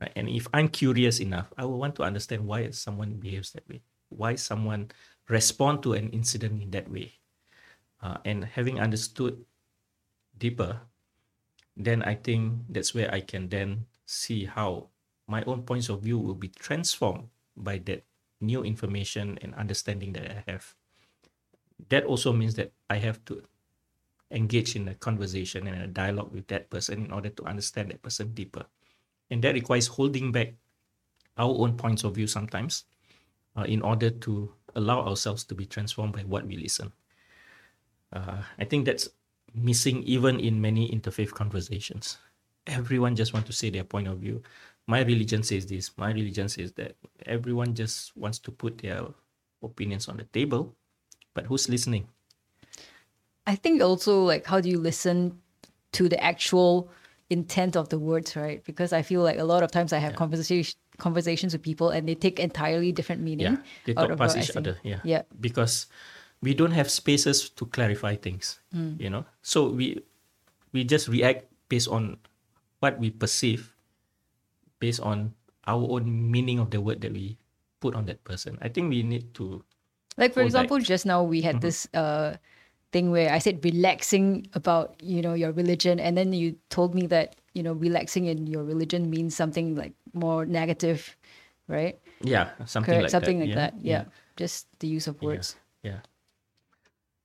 Right? 0.00 0.12
And 0.16 0.28
if 0.28 0.48
I'm 0.52 0.68
curious 0.68 1.20
enough, 1.20 1.52
I 1.56 1.64
will 1.64 1.78
want 1.78 1.94
to 1.96 2.02
understand 2.02 2.46
why 2.46 2.70
someone 2.70 3.14
behaves 3.14 3.52
that 3.52 3.68
way, 3.68 3.82
why 4.16 4.34
someone 4.36 4.90
respond 5.28 5.82
to 5.82 5.94
an 5.94 6.10
incident 6.10 6.62
in 6.62 6.70
that 6.70 6.90
way. 6.90 7.12
Uh, 8.02 8.18
and 8.24 8.44
having 8.44 8.80
understood 8.80 9.44
deeper, 10.38 10.80
then 11.76 12.02
I 12.02 12.14
think 12.14 12.66
that's 12.68 12.94
where 12.94 13.12
I 13.12 13.20
can 13.20 13.48
then 13.48 13.86
see 14.06 14.44
how 14.44 14.88
my 15.26 15.42
own 15.44 15.62
points 15.62 15.88
of 15.88 16.02
view 16.02 16.18
will 16.18 16.34
be 16.34 16.48
transformed 16.48 17.28
by 17.56 17.78
that 17.86 18.04
new 18.40 18.62
information 18.64 19.38
and 19.40 19.54
understanding 19.54 20.12
that 20.14 20.30
I 20.30 20.50
have. 20.50 20.74
That 21.88 22.04
also 22.04 22.32
means 22.32 22.54
that 22.56 22.72
I 22.90 22.96
have 22.96 23.24
to 23.26 23.42
engage 24.30 24.74
in 24.76 24.88
a 24.88 24.94
conversation 24.94 25.66
and 25.66 25.82
a 25.82 25.86
dialogue 25.86 26.32
with 26.32 26.48
that 26.48 26.70
person 26.70 27.04
in 27.04 27.12
order 27.12 27.28
to 27.28 27.44
understand 27.44 27.90
that 27.90 28.02
person 28.02 28.34
deeper. 28.34 28.66
And 29.30 29.42
that 29.44 29.54
requires 29.54 29.86
holding 29.86 30.32
back 30.32 30.54
our 31.38 31.54
own 31.54 31.76
points 31.76 32.04
of 32.04 32.14
view 32.14 32.26
sometimes 32.26 32.84
uh, 33.56 33.62
in 33.62 33.82
order 33.82 34.10
to 34.10 34.52
allow 34.74 35.00
ourselves 35.06 35.44
to 35.44 35.54
be 35.54 35.66
transformed 35.66 36.12
by 36.12 36.22
what 36.22 36.46
we 36.46 36.56
listen. 36.56 36.92
Uh, 38.12 38.42
I 38.58 38.64
think 38.64 38.86
that's 38.86 39.08
missing 39.54 40.02
even 40.04 40.40
in 40.40 40.60
many 40.60 40.88
interfaith 40.90 41.32
conversations. 41.32 42.18
Everyone 42.66 43.16
just 43.16 43.32
want 43.32 43.46
to 43.46 43.52
say 43.52 43.70
their 43.70 43.84
point 43.84 44.08
of 44.08 44.18
view. 44.18 44.42
My 44.86 45.02
religion 45.02 45.42
says 45.42 45.66
this, 45.66 45.90
my 45.96 46.12
religion 46.12 46.48
says 46.48 46.72
that. 46.72 46.96
Everyone 47.26 47.74
just 47.74 48.16
wants 48.16 48.38
to 48.40 48.50
put 48.50 48.78
their 48.78 49.06
opinions 49.62 50.08
on 50.08 50.16
the 50.16 50.24
table, 50.24 50.74
but 51.34 51.46
who's 51.46 51.68
listening? 51.68 52.08
I 53.46 53.54
think 53.56 53.82
also 53.82 54.24
like 54.24 54.46
how 54.46 54.60
do 54.60 54.68
you 54.68 54.78
listen 54.78 55.40
to 55.92 56.08
the 56.08 56.22
actual 56.22 56.90
intent 57.30 57.76
of 57.76 57.88
the 57.88 57.98
words, 57.98 58.36
right? 58.36 58.62
Because 58.64 58.92
I 58.92 59.02
feel 59.02 59.22
like 59.22 59.38
a 59.38 59.44
lot 59.44 59.62
of 59.62 59.70
times 59.70 59.92
I 59.92 59.98
have 59.98 60.16
conversation 60.16 60.78
conversations 61.02 61.50
with 61.50 61.66
people 61.66 61.90
and 61.90 62.06
they 62.06 62.14
take 62.14 62.38
entirely 62.38 62.94
different 62.94 63.26
meaning. 63.26 63.58
Yeah, 63.58 63.58
they 63.84 63.92
talk 63.98 64.14
past 64.14 64.38
each 64.38 64.54
other. 64.54 64.78
Yeah, 64.86 65.02
Yeah. 65.02 65.26
because 65.42 65.90
we 66.38 66.54
don't 66.54 66.70
have 66.78 66.86
spaces 66.86 67.50
to 67.58 67.66
clarify 67.66 68.14
things. 68.14 68.62
You 68.70 69.10
know, 69.10 69.26
so 69.42 69.66
we 69.74 69.98
we 70.70 70.86
just 70.86 71.10
react 71.10 71.50
based 71.66 71.90
on 71.90 72.22
what 72.78 73.02
we 73.02 73.10
perceive, 73.10 73.74
based 74.78 75.02
on 75.02 75.34
our 75.66 75.82
own 75.82 76.06
meaning 76.30 76.58
of 76.62 76.70
the 76.70 76.78
word 76.80 77.02
that 77.02 77.10
we 77.12 77.38
put 77.82 77.94
on 77.98 78.06
that 78.06 78.22
person. 78.22 78.58
I 78.62 78.70
think 78.70 78.90
we 78.90 79.02
need 79.02 79.34
to 79.42 79.62
Like 80.20 80.34
for 80.36 80.44
Hold 80.44 80.52
back. 80.52 80.68
example, 80.68 80.78
just 80.84 81.06
now 81.08 81.24
we 81.24 81.40
had 81.42 81.64
this 81.64 81.88
uh 81.96 82.36
thing 82.92 83.08
where 83.10 83.32
I 83.32 83.40
said 83.40 83.64
relaxing 83.64 84.44
about, 84.52 85.00
you 85.00 85.24
know, 85.24 85.32
your 85.32 85.50
religion 85.56 85.96
and 85.96 86.12
then 86.12 86.36
you 86.36 86.60
told 86.68 86.92
me 86.92 87.08
that, 87.08 87.40
you 87.54 87.62
know, 87.62 87.72
relaxing 87.72 88.26
in 88.26 88.46
your 88.46 88.64
religion 88.64 89.10
means 89.10 89.36
something 89.36 89.76
like 89.76 89.92
more 90.12 90.46
negative, 90.46 91.16
right? 91.68 91.98
yeah 92.22 92.50
something 92.64 92.94
Correct. 92.94 93.02
like 93.02 93.10
something 93.10 93.38
that. 93.40 93.46
like 93.46 93.54
that. 93.54 93.74
Yeah. 93.82 94.04
Just 94.36 94.66
the 94.78 94.86
use 94.86 95.06
of 95.06 95.20
words. 95.20 95.56
Yeah. 95.82 96.00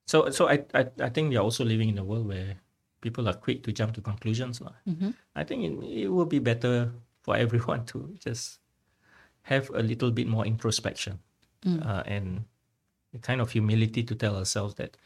So 0.06 0.30
so 0.30 0.50
I, 0.50 0.66
I 0.74 0.88
I 1.00 1.10
think 1.10 1.30
we 1.30 1.38
are 1.38 1.44
also 1.44 1.64
living 1.64 1.90
in 1.90 1.98
a 1.98 2.04
world 2.04 2.28
where 2.28 2.58
people 3.02 3.30
are 3.30 3.38
quick 3.38 3.64
to 3.64 3.72
jump 3.72 3.94
to 3.96 4.02
conclusions. 4.02 4.60
lah. 4.60 4.74
I 5.36 5.44
think 5.44 5.64
it, 5.64 5.74
it 5.86 6.10
will 6.10 6.26
be 6.26 6.40
better 6.40 6.92
for 7.24 7.38
everyone 7.38 7.86
to 7.94 8.18
just 8.20 8.60
have 9.48 9.70
a 9.72 9.84
little 9.84 10.12
bit 10.12 10.28
more 10.28 10.46
introspection 10.46 11.20
uh, 11.64 12.04
and 12.06 12.44
a 13.16 13.20
kind 13.20 13.40
of 13.40 13.52
humility 13.52 14.04
to 14.04 14.16
tell 14.16 14.36
ourselves 14.36 14.76
that 14.76 14.98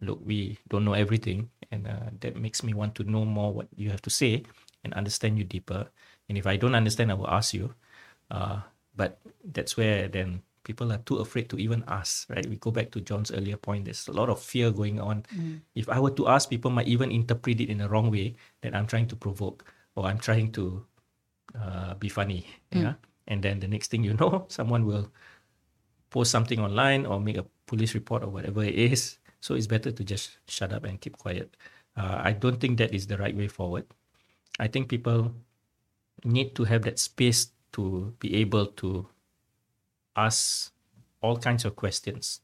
look 0.00 0.20
we 0.24 0.58
don't 0.68 0.84
know 0.84 0.92
everything 0.92 1.48
and 1.70 1.86
uh, 1.86 2.10
that 2.20 2.36
makes 2.36 2.62
me 2.62 2.74
want 2.74 2.94
to 2.94 3.04
know 3.04 3.24
more 3.24 3.52
what 3.52 3.68
you 3.74 3.90
have 3.90 4.02
to 4.02 4.10
say 4.10 4.42
and 4.84 4.94
understand 4.94 5.38
you 5.38 5.44
deeper. 5.44 5.88
And 6.28 6.38
if 6.38 6.46
i 6.46 6.56
don't 6.56 6.74
understand 6.74 7.10
i 7.10 7.14
will 7.14 7.30
ask 7.30 7.54
you. 7.54 7.74
Uh, 8.30 8.60
but 8.96 9.18
that's 9.52 9.76
where 9.76 10.08
then 10.08 10.42
people 10.64 10.90
are 10.92 10.98
too 10.98 11.18
afraid 11.18 11.48
to 11.48 11.58
even 11.58 11.84
ask 11.86 12.28
right? 12.30 12.46
We 12.46 12.56
go 12.56 12.70
back 12.70 12.90
to 12.92 13.00
john's 13.00 13.30
earlier 13.30 13.56
point. 13.56 13.84
There's 13.86 14.08
a 14.08 14.12
lot 14.12 14.28
of 14.28 14.40
fear 14.42 14.70
going 14.70 15.00
on. 15.00 15.24
If 15.74 15.88
i 15.88 15.98
were 16.00 16.10
to 16.12 16.28
ask 16.28 16.50
people 16.50 16.70
might 16.70 16.88
even 16.88 17.10
interpret 17.10 17.60
it 17.60 17.70
in 17.70 17.78
the 17.78 17.88
wrong 17.88 18.10
way 18.10 18.34
that 18.62 18.74
i'm 18.74 18.86
trying 18.86 19.06
to 19.08 19.16
provoke 19.16 19.64
or 19.94 20.06
i'm 20.06 20.18
trying 20.18 20.52
to 20.52 20.84
uh, 21.58 21.94
be 21.94 22.08
funny 22.08 22.46
yeah? 22.72 22.94
And 23.28 23.42
then 23.42 23.58
the 23.60 23.68
next 23.68 23.90
thing 23.90 24.04
you 24.04 24.14
know 24.14 24.46
someone 24.48 24.86
will 24.86 25.10
post 26.10 26.30
something 26.30 26.60
online 26.60 27.06
or 27.06 27.20
make 27.20 27.36
a 27.36 27.46
police 27.66 27.94
report 27.94 28.22
or 28.22 28.28
whatever 28.28 28.62
it 28.64 28.74
is. 28.74 29.18
So 29.40 29.54
it's 29.54 29.66
better 29.66 29.92
to 29.92 30.04
just 30.04 30.38
shut 30.48 30.72
up 30.72 30.84
and 30.84 31.00
keep 31.00 31.18
quiet. 31.18 31.56
Uh, 31.96 32.20
I 32.22 32.32
don't 32.32 32.60
think 32.60 32.78
that 32.78 32.94
is 32.94 33.06
the 33.06 33.16
right 33.16 33.36
way 33.36 33.48
forward. 33.48 33.86
I 34.58 34.68
think 34.68 34.88
people 34.88 35.34
need 36.24 36.54
to 36.56 36.64
have 36.64 36.82
that 36.82 36.98
space 36.98 37.50
to 37.72 38.14
be 38.18 38.34
able 38.36 38.66
to 38.80 39.06
ask 40.16 40.72
all 41.20 41.36
kinds 41.36 41.64
of 41.64 41.76
questions 41.76 42.40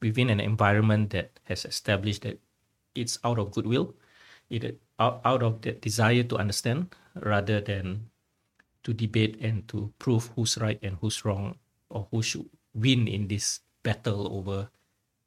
within 0.00 0.30
an 0.30 0.40
environment 0.40 1.10
that 1.10 1.38
has 1.44 1.64
established 1.64 2.22
that 2.22 2.38
it's 2.94 3.18
out 3.24 3.38
of 3.38 3.50
goodwill, 3.52 3.94
it 4.50 4.80
out, 4.98 5.20
out 5.24 5.42
of 5.42 5.62
the 5.62 5.72
desire 5.72 6.22
to 6.22 6.36
understand 6.36 6.94
rather 7.14 7.60
than 7.60 8.10
to 8.82 8.92
debate 8.92 9.38
and 9.40 9.66
to 9.68 9.92
prove 9.98 10.30
who's 10.36 10.58
right 10.58 10.78
and 10.82 10.98
who's 11.00 11.24
wrong 11.24 11.56
or 11.88 12.06
who 12.10 12.22
should 12.22 12.46
win 12.74 13.08
in 13.08 13.28
this 13.28 13.60
battle 13.82 14.28
over 14.36 14.68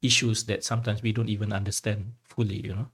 issues 0.02 0.44
that 0.44 0.62
sometimes 0.64 1.02
we 1.02 1.12
don't 1.12 1.28
even 1.28 1.52
understand 1.52 2.12
fully 2.24 2.60
you 2.66 2.74
know 2.74 2.88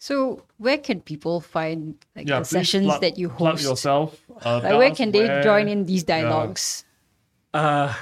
So 0.00 0.44
where 0.56 0.78
can 0.80 1.00
people 1.04 1.40
find 1.44 1.94
like 2.16 2.24
Yeah, 2.26 2.40
the 2.40 2.44
sessions 2.48 2.88
plug- 2.88 3.00
that 3.04 3.18
you 3.20 3.28
plug 3.28 3.60
host? 3.60 3.68
yourself. 3.68 4.16
Uh, 4.32 4.60
Like 4.64 4.78
where 4.80 4.90
us 4.92 4.96
can 4.96 5.12
they 5.12 5.28
where- 5.28 5.42
join 5.44 5.68
in 5.68 5.84
these 5.84 6.04
dialogues? 6.04 6.84
uh 7.52 7.92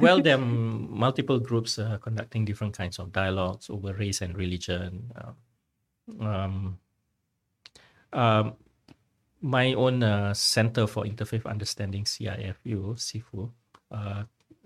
well 0.00 0.22
there 0.22 0.38
are 0.38 0.46
multiple 1.06 1.40
groups 1.42 1.76
uh, 1.78 1.98
conducting 2.00 2.44
different 2.48 2.72
kinds 2.72 2.98
of 3.02 3.10
dialogues 3.12 3.68
over 3.68 3.92
race 3.92 4.22
and 4.24 4.32
religion 4.38 5.10
um, 5.20 5.36
um, 6.22 6.78
um, 8.12 8.54
my 9.42 9.74
own 9.74 10.02
uh, 10.02 10.32
center 10.34 10.86
for 10.86 11.04
interfaith 11.04 11.44
understanding 11.46 12.04
cifu 12.04 12.94
sifu 12.96 13.50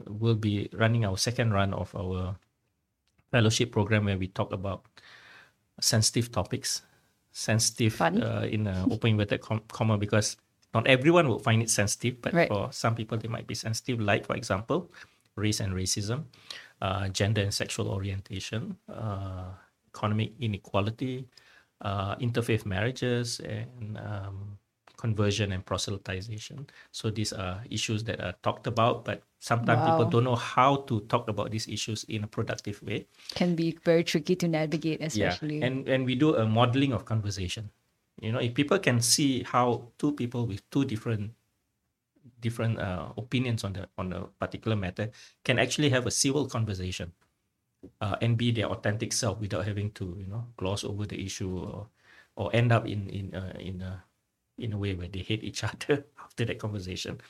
will 0.09 0.35
be 0.35 0.69
running 0.73 1.05
our 1.05 1.17
second 1.17 1.53
run 1.53 1.73
of 1.75 1.95
our 1.95 2.37
fellowship 3.31 3.73
program 3.73 4.05
where 4.05 4.19
we 4.19 4.29
talk 4.29 4.53
about 4.53 4.85
sensitive 5.81 6.31
topics 6.31 6.83
sensitive 7.33 8.01
uh, 8.01 8.47
in 8.49 8.67
a 8.69 8.87
open 8.91 9.11
inverted 9.11 9.41
com- 9.41 9.63
comma 9.73 9.99
because 9.99 10.37
not 10.73 10.87
everyone 10.87 11.29
will 11.29 11.41
find 11.41 11.61
it 11.63 11.71
sensitive 11.71 12.21
but 12.23 12.33
Right. 12.33 12.49
for 12.49 12.71
some 12.73 12.95
people 12.95 13.19
they 13.19 13.29
might 13.29 13.47
be 13.47 13.55
sensitive 13.55 14.01
like 14.01 14.25
for 14.25 14.37
example 14.37 14.91
race 15.35 15.59
and 15.59 15.73
racism 15.75 16.25
uh, 16.81 17.09
gender 17.09 17.43
and 17.43 17.53
sexual 17.53 17.89
orientation 17.89 18.77
uh, 18.89 19.51
economic 19.93 20.33
inequality 20.39 21.27
uh, 21.81 22.15
interfaith 22.17 22.65
marriages 22.65 23.41
and 23.41 23.99
um, 23.99 24.59
conversion 25.05 25.53
and 25.53 25.61
proselytization. 25.69 26.65
So 26.89 27.13
these 27.13 27.37
are 27.37 27.61
issues 27.69 28.01
that 28.09 28.25
are 28.25 28.33
talked 28.41 28.67
about 28.67 29.05
but 29.05 29.21
sometimes 29.37 29.85
people 29.85 30.09
don't 30.09 30.25
know 30.25 30.41
how 30.41 30.89
to 30.89 31.05
talk 31.13 31.29
about 31.29 31.53
these 31.53 31.69
issues 31.69 32.09
in 32.09 32.25
a 32.25 32.27
productive 32.27 32.81
way. 32.81 33.05
Can 33.37 33.53
be 33.53 33.77
very 33.85 34.01
tricky 34.01 34.33
to 34.41 34.49
navigate, 34.49 35.05
especially. 35.05 35.61
yeah 35.61 35.67
and 35.69 35.85
and 35.85 36.09
we 36.09 36.17
do 36.17 36.33
a 36.41 36.49
modeling 36.49 36.97
of 36.97 37.05
conversation. 37.05 37.69
You 38.17 38.33
know 38.33 38.41
if 38.41 38.57
people 38.57 38.81
can 38.81 39.05
see 39.05 39.45
how 39.45 39.93
two 40.01 40.17
people 40.17 40.49
with 40.49 40.65
two 40.73 40.89
different 40.89 41.37
different 42.41 42.81
uh, 42.81 43.13
opinions 43.21 43.61
on 43.61 43.77
the 43.77 43.85
on 44.01 44.09
a 44.17 44.25
particular 44.41 44.77
matter 44.77 45.13
can 45.45 45.61
actually 45.61 45.93
have 45.93 46.09
a 46.09 46.15
civil 46.15 46.49
conversation 46.49 47.13
uh, 48.01 48.17
and 48.25 48.41
be 48.41 48.49
their 48.57 48.73
authentic 48.73 49.13
self 49.13 49.37
without 49.37 49.69
having 49.69 49.93
to 49.93 50.17
you 50.17 50.29
know 50.33 50.49
gloss 50.57 50.81
over 50.85 51.05
the 51.05 51.21
issue 51.21 51.53
or 51.53 51.93
or 52.41 52.49
end 52.57 52.73
up 52.73 52.89
in 52.89 53.09
in 53.13 53.35
uh, 53.37 53.53
in 53.61 53.85
a 53.85 54.01
in 54.59 54.73
a 54.73 54.79
way 54.79 54.95
where 54.95 55.09
they 55.09 55.21
hate 55.21 55.45
each 55.45 55.65
other 55.71 56.07
after 56.25 56.45
that 56.45 56.59
conversation 56.59 57.21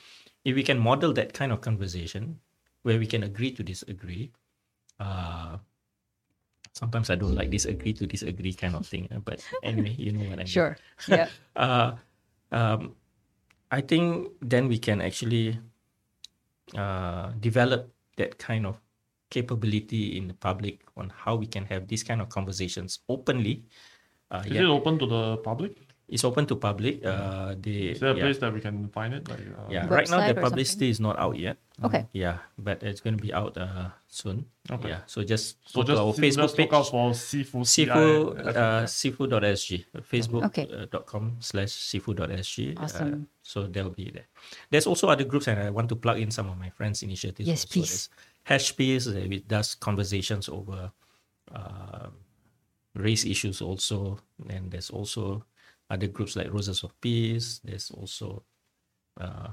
if 0.43 0.55
we 0.55 0.63
can 0.63 0.79
model 0.79 1.13
that 1.13 1.33
kind 1.33 1.51
of 1.51 1.61
conversation 1.61 2.39
where 2.83 2.99
we 2.99 3.07
can 3.07 3.23
agree 3.23 3.51
to 3.51 3.63
disagree 3.63 4.31
uh 4.99 5.57
sometimes 6.73 7.09
I 7.09 7.15
don't 7.15 7.35
like 7.35 7.49
disagree 7.49 7.93
to 7.93 8.05
disagree 8.05 8.53
kind 8.53 8.75
of 8.75 8.85
thing. 8.85 9.07
uh, 9.11 9.19
But 9.19 9.41
anyway, 9.63 9.95
you 9.97 10.11
know 10.11 10.23
what 10.23 10.39
I 10.39 10.43
mean. 10.45 10.47
sure. 10.47 10.77
Yeah. 11.07 11.29
Uh, 11.55 11.95
um, 12.51 12.95
I 13.71 13.81
think 13.81 14.29
then 14.41 14.67
we 14.67 14.79
can 14.79 15.01
actually 15.01 15.59
uh, 16.77 17.31
develop 17.39 17.93
that 18.17 18.37
kind 18.37 18.65
of 18.65 18.79
capability 19.29 20.17
in 20.17 20.27
the 20.27 20.33
public 20.33 20.83
on 20.97 21.09
how 21.09 21.35
we 21.35 21.47
can 21.47 21.65
have 21.65 21.87
these 21.87 22.03
kind 22.03 22.21
of 22.21 22.29
conversations 22.29 22.99
openly. 23.09 23.63
Uh, 24.31 24.43
Is 24.45 24.51
yeah, 24.51 24.61
it 24.61 24.65
open 24.65 24.99
to 24.99 25.05
the 25.07 25.37
public? 25.37 25.84
It's 26.07 26.23
open 26.23 26.45
to 26.47 26.55
public. 26.55 27.03
Uh, 27.03 27.55
they, 27.59 27.97
Is 27.97 27.99
there 27.99 28.11
a 28.11 28.15
yeah, 28.15 28.23
place 28.23 28.37
that 28.37 28.53
we 28.53 28.61
can 28.61 28.89
find 28.89 29.13
it? 29.13 29.27
Like, 29.27 29.39
uh, 29.41 29.65
yeah. 29.73 29.87
Right 29.89 30.07
now, 30.09 30.21
the 30.21 30.37
or 30.37 30.41
publicity 30.49 30.89
is 30.89 30.99
not 30.99 31.17
out 31.17 31.33
yet. 31.39 31.57
Okay. 31.83 32.05
Yeah, 32.13 32.37
but 32.59 32.83
it's 32.83 33.01
going 33.01 33.17
to 33.17 33.21
be 33.21 33.33
out 33.33 33.57
uh, 33.57 33.89
soon. 34.07 34.45
Okay. 34.69 34.89
Yeah, 34.89 34.99
so 35.07 35.23
just 35.23 35.57
So 35.65 35.81
go 35.81 35.93
to 35.95 35.99
our 35.99 36.13
Facebook 36.13 36.45
just 36.45 36.57
page. 36.57 36.69
look 36.69 36.73
out 36.77 36.87
for 36.93 37.13
seafood. 37.15 37.65
seafood 37.65 38.37
CI, 38.37 38.49
uh, 38.53 38.85
cifu.sg 38.85 39.85
facebook 40.05 40.45
Okay. 40.45 40.69
uh, 40.71 40.85
dot 40.91 41.05
com 41.09 41.37
slash 41.39 41.69
cifu.sg 41.73 42.77
Awesome. 42.79 43.13
uh, 43.13 43.17
so 43.41 43.65
they'll 43.67 43.89
be 43.89 44.11
there 44.13 44.25
there's 44.69 44.85
also 44.87 45.09
other 45.09 45.23
groups 45.25 45.47
and 45.47 45.59
i 45.59 45.69
want 45.69 45.89
to 45.89 45.95
plug 45.95 46.17
in 46.19 46.29
some 46.31 46.47
of 46.49 46.57
my 46.57 46.69
friends 46.69 47.03
initiatives 47.03 47.47
Yes, 47.47 47.65
also. 47.65 47.73
please. 47.73 48.09
There's 48.47 48.61
hashpeace 48.63 49.05
uh, 49.09 49.17
it 49.35 49.47
does 49.47 49.75
conversations 49.75 50.47
over 50.49 50.91
uh, 51.53 52.07
race 52.95 53.25
issues 53.25 53.61
also 53.61 54.19
and 54.49 54.71
there's 54.71 54.89
also 54.89 55.43
other 55.89 56.07
groups 56.07 56.35
like 56.35 56.51
roses 56.51 56.83
of 56.83 56.91
peace 57.01 57.61
there's 57.63 57.91
also 57.91 58.43
uh, 59.21 59.47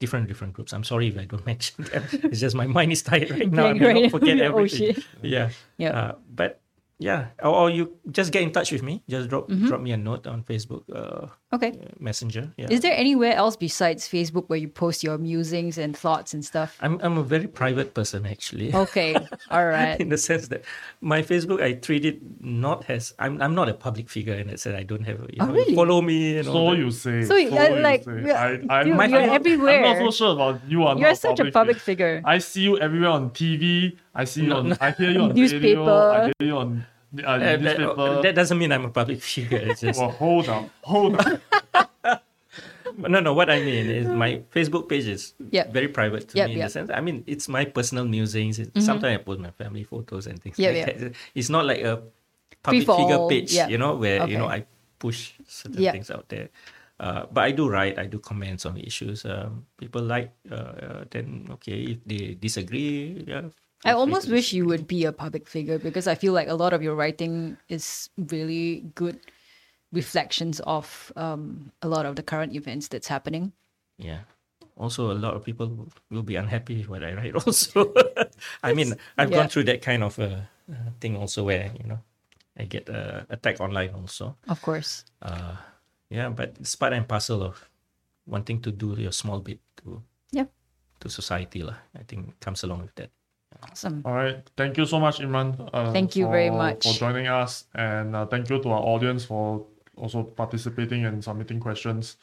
different 0.00 0.28
different 0.28 0.52
groups 0.52 0.72
i'm 0.72 0.84
sorry 0.84 1.08
if 1.08 1.18
i 1.18 1.24
don't 1.24 1.44
mention 1.52 1.84
them 1.84 2.04
it's 2.24 2.40
just 2.40 2.54
my 2.54 2.66
mind 2.66 2.92
is 2.92 3.02
tired 3.02 3.30
right 3.30 3.50
now 3.50 3.66
i 3.66 3.72
may 3.72 4.02
not 4.02 4.10
forget 4.10 4.38
Oh, 4.42 4.44
everything 4.44 4.94
shit. 4.94 5.04
yeah 5.22 5.50
Yeah. 5.78 5.90
uh, 5.98 6.14
but 6.34 6.60
yeah, 7.00 7.26
or, 7.38 7.54
or 7.54 7.70
you 7.70 7.94
just 8.10 8.32
get 8.32 8.42
in 8.42 8.50
touch 8.50 8.72
with 8.72 8.82
me. 8.82 9.04
Just 9.08 9.28
drop 9.30 9.46
Mm-hmm. 9.48 9.68
drop 9.68 9.80
me 9.80 9.92
a 9.92 9.96
note 9.96 10.26
on 10.26 10.42
Facebook 10.42 10.82
uh, 10.92 11.28
Okay. 11.50 11.72
Messenger. 11.98 12.52
Yeah, 12.58 12.66
Is 12.68 12.80
there 12.80 12.92
anywhere 12.94 13.32
else 13.34 13.56
besides 13.56 14.06
Facebook 14.06 14.48
where 14.48 14.58
you 14.58 14.68
post 14.68 15.02
your 15.02 15.16
musings 15.16 15.78
and 15.78 15.96
thoughts 15.96 16.34
and 16.34 16.44
stuff? 16.44 16.76
I'm 16.82 17.00
I'm 17.02 17.16
a 17.16 17.22
very 17.22 17.46
private 17.48 17.94
person 17.94 18.26
actually. 18.26 18.68
Okay. 18.84 19.16
All 19.50 19.64
right. 19.64 19.98
in 19.98 20.10
the 20.10 20.18
sense 20.18 20.48
that 20.48 20.64
my 21.00 21.22
Facebook 21.22 21.62
I 21.62 21.72
treat 21.72 22.04
it 22.04 22.20
not 22.44 22.84
as 22.90 23.14
I'm 23.18 23.40
I'm 23.40 23.54
not 23.54 23.68
a 23.70 23.74
public 23.74 24.10
figure 24.10 24.34
in 24.34 24.48
that 24.48 24.60
sense. 24.60 24.76
I 24.76 24.82
don't 24.82 25.04
have 25.08 25.20
you 25.32 25.40
Oh, 25.40 25.46
know, 25.46 25.52
really? 25.54 25.74
follow 25.74 26.02
me 26.02 26.36
and 26.36 26.48
all 26.48 26.54
So 26.54 26.70
that. 26.76 26.78
you 26.84 26.90
say. 26.90 27.24
So 27.24 27.36
you- 27.36 27.56
uh, 27.56 27.80
like, 27.80 28.04
say. 28.04 28.12
we- 28.12 28.30
I, 28.30 28.60
I, 28.68 28.82
you- 28.84 28.92
I'm 28.92 29.08
you're 29.10 29.24
not- 29.24 29.40
everywhere. 29.40 29.84
I'm 29.84 30.04
not 30.04 30.12
so 30.12 30.18
sure 30.20 30.32
about 30.36 30.60
you. 30.68 30.84
Are 30.84 30.98
You're 31.00 31.08
not 31.08 31.18
such 31.18 31.40
a 31.40 31.50
public 31.50 31.78
figure. 31.80 32.20
I 32.26 32.38
see 32.44 32.60
you 32.68 32.76
everywhere 32.78 33.10
on 33.16 33.30
TV. 33.30 33.96
I 34.14 34.24
see 34.24 34.42
you 34.42 34.48
No, 34.52 34.58
on. 34.58 34.68
no. 34.68 34.76
I 34.82 34.90
hear 34.90 35.10
you 35.16 35.20
on 35.20 35.32
Newspaper. 35.40 35.80
radio. 35.80 36.12
I 36.12 36.24
hear 36.38 36.48
you 36.52 36.56
on 36.60 36.84
uh, 37.16 37.22
Uh, 37.26 37.38
that, 37.38 37.60
newspaper. 37.60 38.22
that 38.22 38.34
doesn't 38.34 38.58
mean 38.58 38.72
I'm 38.72 38.84
a 38.84 38.90
public 38.90 39.20
figure. 39.22 39.58
It's 39.58 39.80
just 39.80 39.98
well, 40.00 40.10
hold 40.10 40.48
on, 40.48 40.70
hold 40.82 41.16
up. 41.20 41.40
no, 42.98 43.20
no. 43.20 43.32
What 43.34 43.50
I 43.50 43.60
mean 43.60 43.86
is 43.90 44.06
my 44.08 44.42
Facebook 44.52 44.88
page 44.88 45.06
is 45.06 45.34
Yep. 45.50 45.72
very 45.72 45.88
private 45.88 46.28
to 46.30 46.36
Yep, 46.36 46.46
me 46.46 46.52
in 46.52 46.58
yep. 46.58 46.66
the 46.68 46.72
sense. 46.72 46.90
I 46.92 47.00
mean, 47.00 47.24
it's 47.26 47.48
my 47.48 47.64
personal 47.64 48.04
musings. 48.04 48.58
It- 48.58 48.72
Sometimes 48.82 49.14
I 49.20 49.22
post 49.22 49.40
my 49.40 49.50
family 49.52 49.84
photos 49.84 50.26
and 50.26 50.40
things 50.42 50.58
Yep, 50.58 50.68
like 50.74 50.86
yep. 50.86 50.98
that. 50.98 51.12
It's 51.34 51.48
not 51.50 51.64
like 51.66 51.80
a 51.82 52.02
public 52.62 52.82
Free 52.82 52.86
for 52.86 52.96
figure 52.98 53.16
all, 53.16 53.28
page, 53.30 53.52
yeah. 53.54 53.68
you 53.68 53.78
know, 53.78 53.94
where 53.96 54.26
you 54.28 54.36
know 54.38 54.48
I 54.48 54.66
push 54.98 55.32
certain 55.46 55.80
Yep. 55.82 55.92
things 55.94 56.10
out 56.10 56.28
there. 56.28 56.48
Uh, 56.98 57.26
but 57.30 57.44
I 57.46 57.52
do 57.54 57.68
write. 57.70 57.94
I 57.96 58.06
do 58.10 58.18
comments 58.18 58.66
on 58.66 58.76
issues. 58.76 59.24
Um, 59.24 59.66
people 59.78 60.02
like. 60.02 60.34
Uh, 60.50 60.54
uh, 60.54 61.00
then 61.10 61.46
okay, 61.62 61.94
if 61.94 61.98
they 62.04 62.34
disagree, 62.34 63.22
yeah. 63.22 63.46
I 63.84 63.92
almost 63.92 64.28
wish 64.28 64.52
you 64.52 64.66
would 64.66 64.86
be 64.86 65.04
a 65.04 65.12
public 65.12 65.46
figure 65.48 65.78
because 65.78 66.06
I 66.08 66.14
feel 66.14 66.32
like 66.32 66.48
a 66.48 66.54
lot 66.54 66.72
of 66.72 66.82
your 66.82 66.94
writing 66.94 67.56
is 67.68 68.10
really 68.18 68.90
good 68.94 69.20
reflections 69.92 70.60
of 70.60 71.12
um, 71.16 71.70
a 71.82 71.88
lot 71.88 72.04
of 72.06 72.16
the 72.16 72.22
current 72.22 72.54
events 72.54 72.88
that's 72.88 73.08
happening. 73.08 73.52
Yeah. 73.98 74.20
Also, 74.76 75.10
a 75.10 75.18
lot 75.18 75.34
of 75.34 75.44
people 75.44 75.88
will- 76.10 76.22
be 76.22 76.36
unhappy 76.36 76.78
with 76.78 76.88
what 76.88 77.02
I 77.02 77.14
write. 77.14 77.34
Also, 77.46 77.92
I 78.62 78.72
mean, 78.74 78.94
I've 79.16 79.30
Yeah. 79.30 79.38
gone 79.42 79.48
through 79.48 79.64
that 79.64 79.82
kind 79.82 80.02
of 80.02 80.18
uh, 80.18 80.42
uh, 80.70 80.90
thing 81.00 81.16
also, 81.16 81.44
where 81.44 81.70
you 81.78 81.86
know, 81.88 81.98
I 82.58 82.64
get 82.64 82.88
uh, 82.90 83.22
attacked 83.30 83.60
online 83.60 83.90
also. 83.94 84.36
Of 84.48 84.60
course. 84.62 85.04
Uh, 85.22 85.56
yeah, 86.10 86.28
but 86.30 86.56
it's 86.60 86.74
part 86.76 86.92
and 86.92 87.06
parcel 87.08 87.42
of 87.42 87.68
wanting 88.26 88.60
to 88.62 88.70
do 88.70 88.94
your 88.98 89.12
small 89.12 89.40
bit 89.40 89.58
to 89.82 90.02
Yeah. 90.30 90.46
to 91.00 91.08
society, 91.08 91.62
lah. 91.62 91.78
I 91.98 92.02
think 92.06 92.38
comes 92.40 92.62
along 92.62 92.82
with 92.82 92.94
that. 92.96 93.10
Awesome. 93.62 94.02
All 94.04 94.14
right. 94.14 94.38
Thank 94.56 94.76
you 94.78 94.86
so 94.86 94.98
much, 95.00 95.18
Imran. 95.20 95.68
Uh, 95.72 95.92
Thank 95.92 96.16
you 96.16 96.26
very 96.28 96.50
much. 96.50 96.84
for 96.84 96.92
joining 96.94 97.26
us, 97.26 97.64
and 97.74 98.14
uh, 98.14 98.26
thank 98.26 98.48
you 98.50 98.62
to 98.62 98.68
our 98.70 98.80
audience 98.82 99.24
for 99.24 99.66
also 99.96 100.22
participating 100.22 101.04
and 101.04 101.22
submitting 101.22 101.58
questions. 101.60 102.16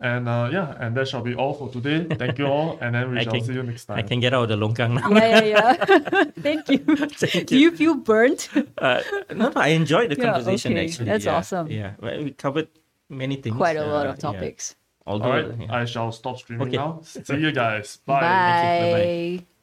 And 0.00 0.28
uh, 0.28 0.48
yeah, 0.52 0.76
and 0.78 0.96
that 0.96 1.08
shall 1.08 1.22
be 1.22 1.34
all 1.34 1.54
for 1.54 1.70
today. 1.70 2.04
Thank 2.14 2.38
you 2.38 2.46
all, 2.46 2.78
and 2.80 2.94
then 2.94 3.10
we 3.10 3.18
I 3.20 3.22
shall 3.24 3.32
can- 3.32 3.44
see 3.44 3.52
you 3.54 3.62
next 3.64 3.86
time. 3.86 3.98
I 3.98 4.02
can 4.02 4.20
get 4.20 4.32
out 4.32 4.48
of 4.50 4.60
the 4.60 4.66
longkang 4.66 4.94
now. 4.94 5.10
Yeah, 5.10 5.42
yeah, 5.42 5.44
yeah. 5.44 6.24
Thank 6.38 6.68
you. 6.68 6.78
Thank 7.08 7.34
you. 7.34 7.44
Do 7.44 7.58
you 7.58 7.70
feel 7.76 7.94
burnt? 7.96 8.48
Uh, 8.78 9.02
no, 9.34 9.48
no, 9.48 9.52
I 9.56 9.68
enjoyed 9.68 10.10
the 10.10 10.16
Yeah, 10.16 10.32
conversation 10.32 10.72
okay. 10.74 10.86
actually. 10.86 11.06
That's 11.06 11.24
yeah, 11.24 11.36
awesome. 11.36 11.66
Yeah, 11.70 11.94
well, 11.98 12.22
we 12.22 12.30
covered 12.30 12.68
many 13.08 13.36
things. 13.36 13.56
Quite 13.56 13.76
a 13.76 13.86
lot 13.86 14.06
uh, 14.06 14.10
of 14.10 14.18
topics. 14.18 14.76
All 15.04 15.14
Although, 15.14 15.48
right, 15.48 15.60
yeah. 15.60 15.74
I 15.74 15.84
shall 15.86 16.12
stop 16.12 16.38
streaming 16.38 16.68
Okay. 16.68 16.76
now. 16.76 17.00
See 17.02 17.36
you 17.36 17.50
guys. 17.50 17.96
Bye. 18.04 18.20
Thank 18.20 18.84
you. 18.84 18.92
Bye-bye. 18.92 19.38
Bye. 19.42 19.57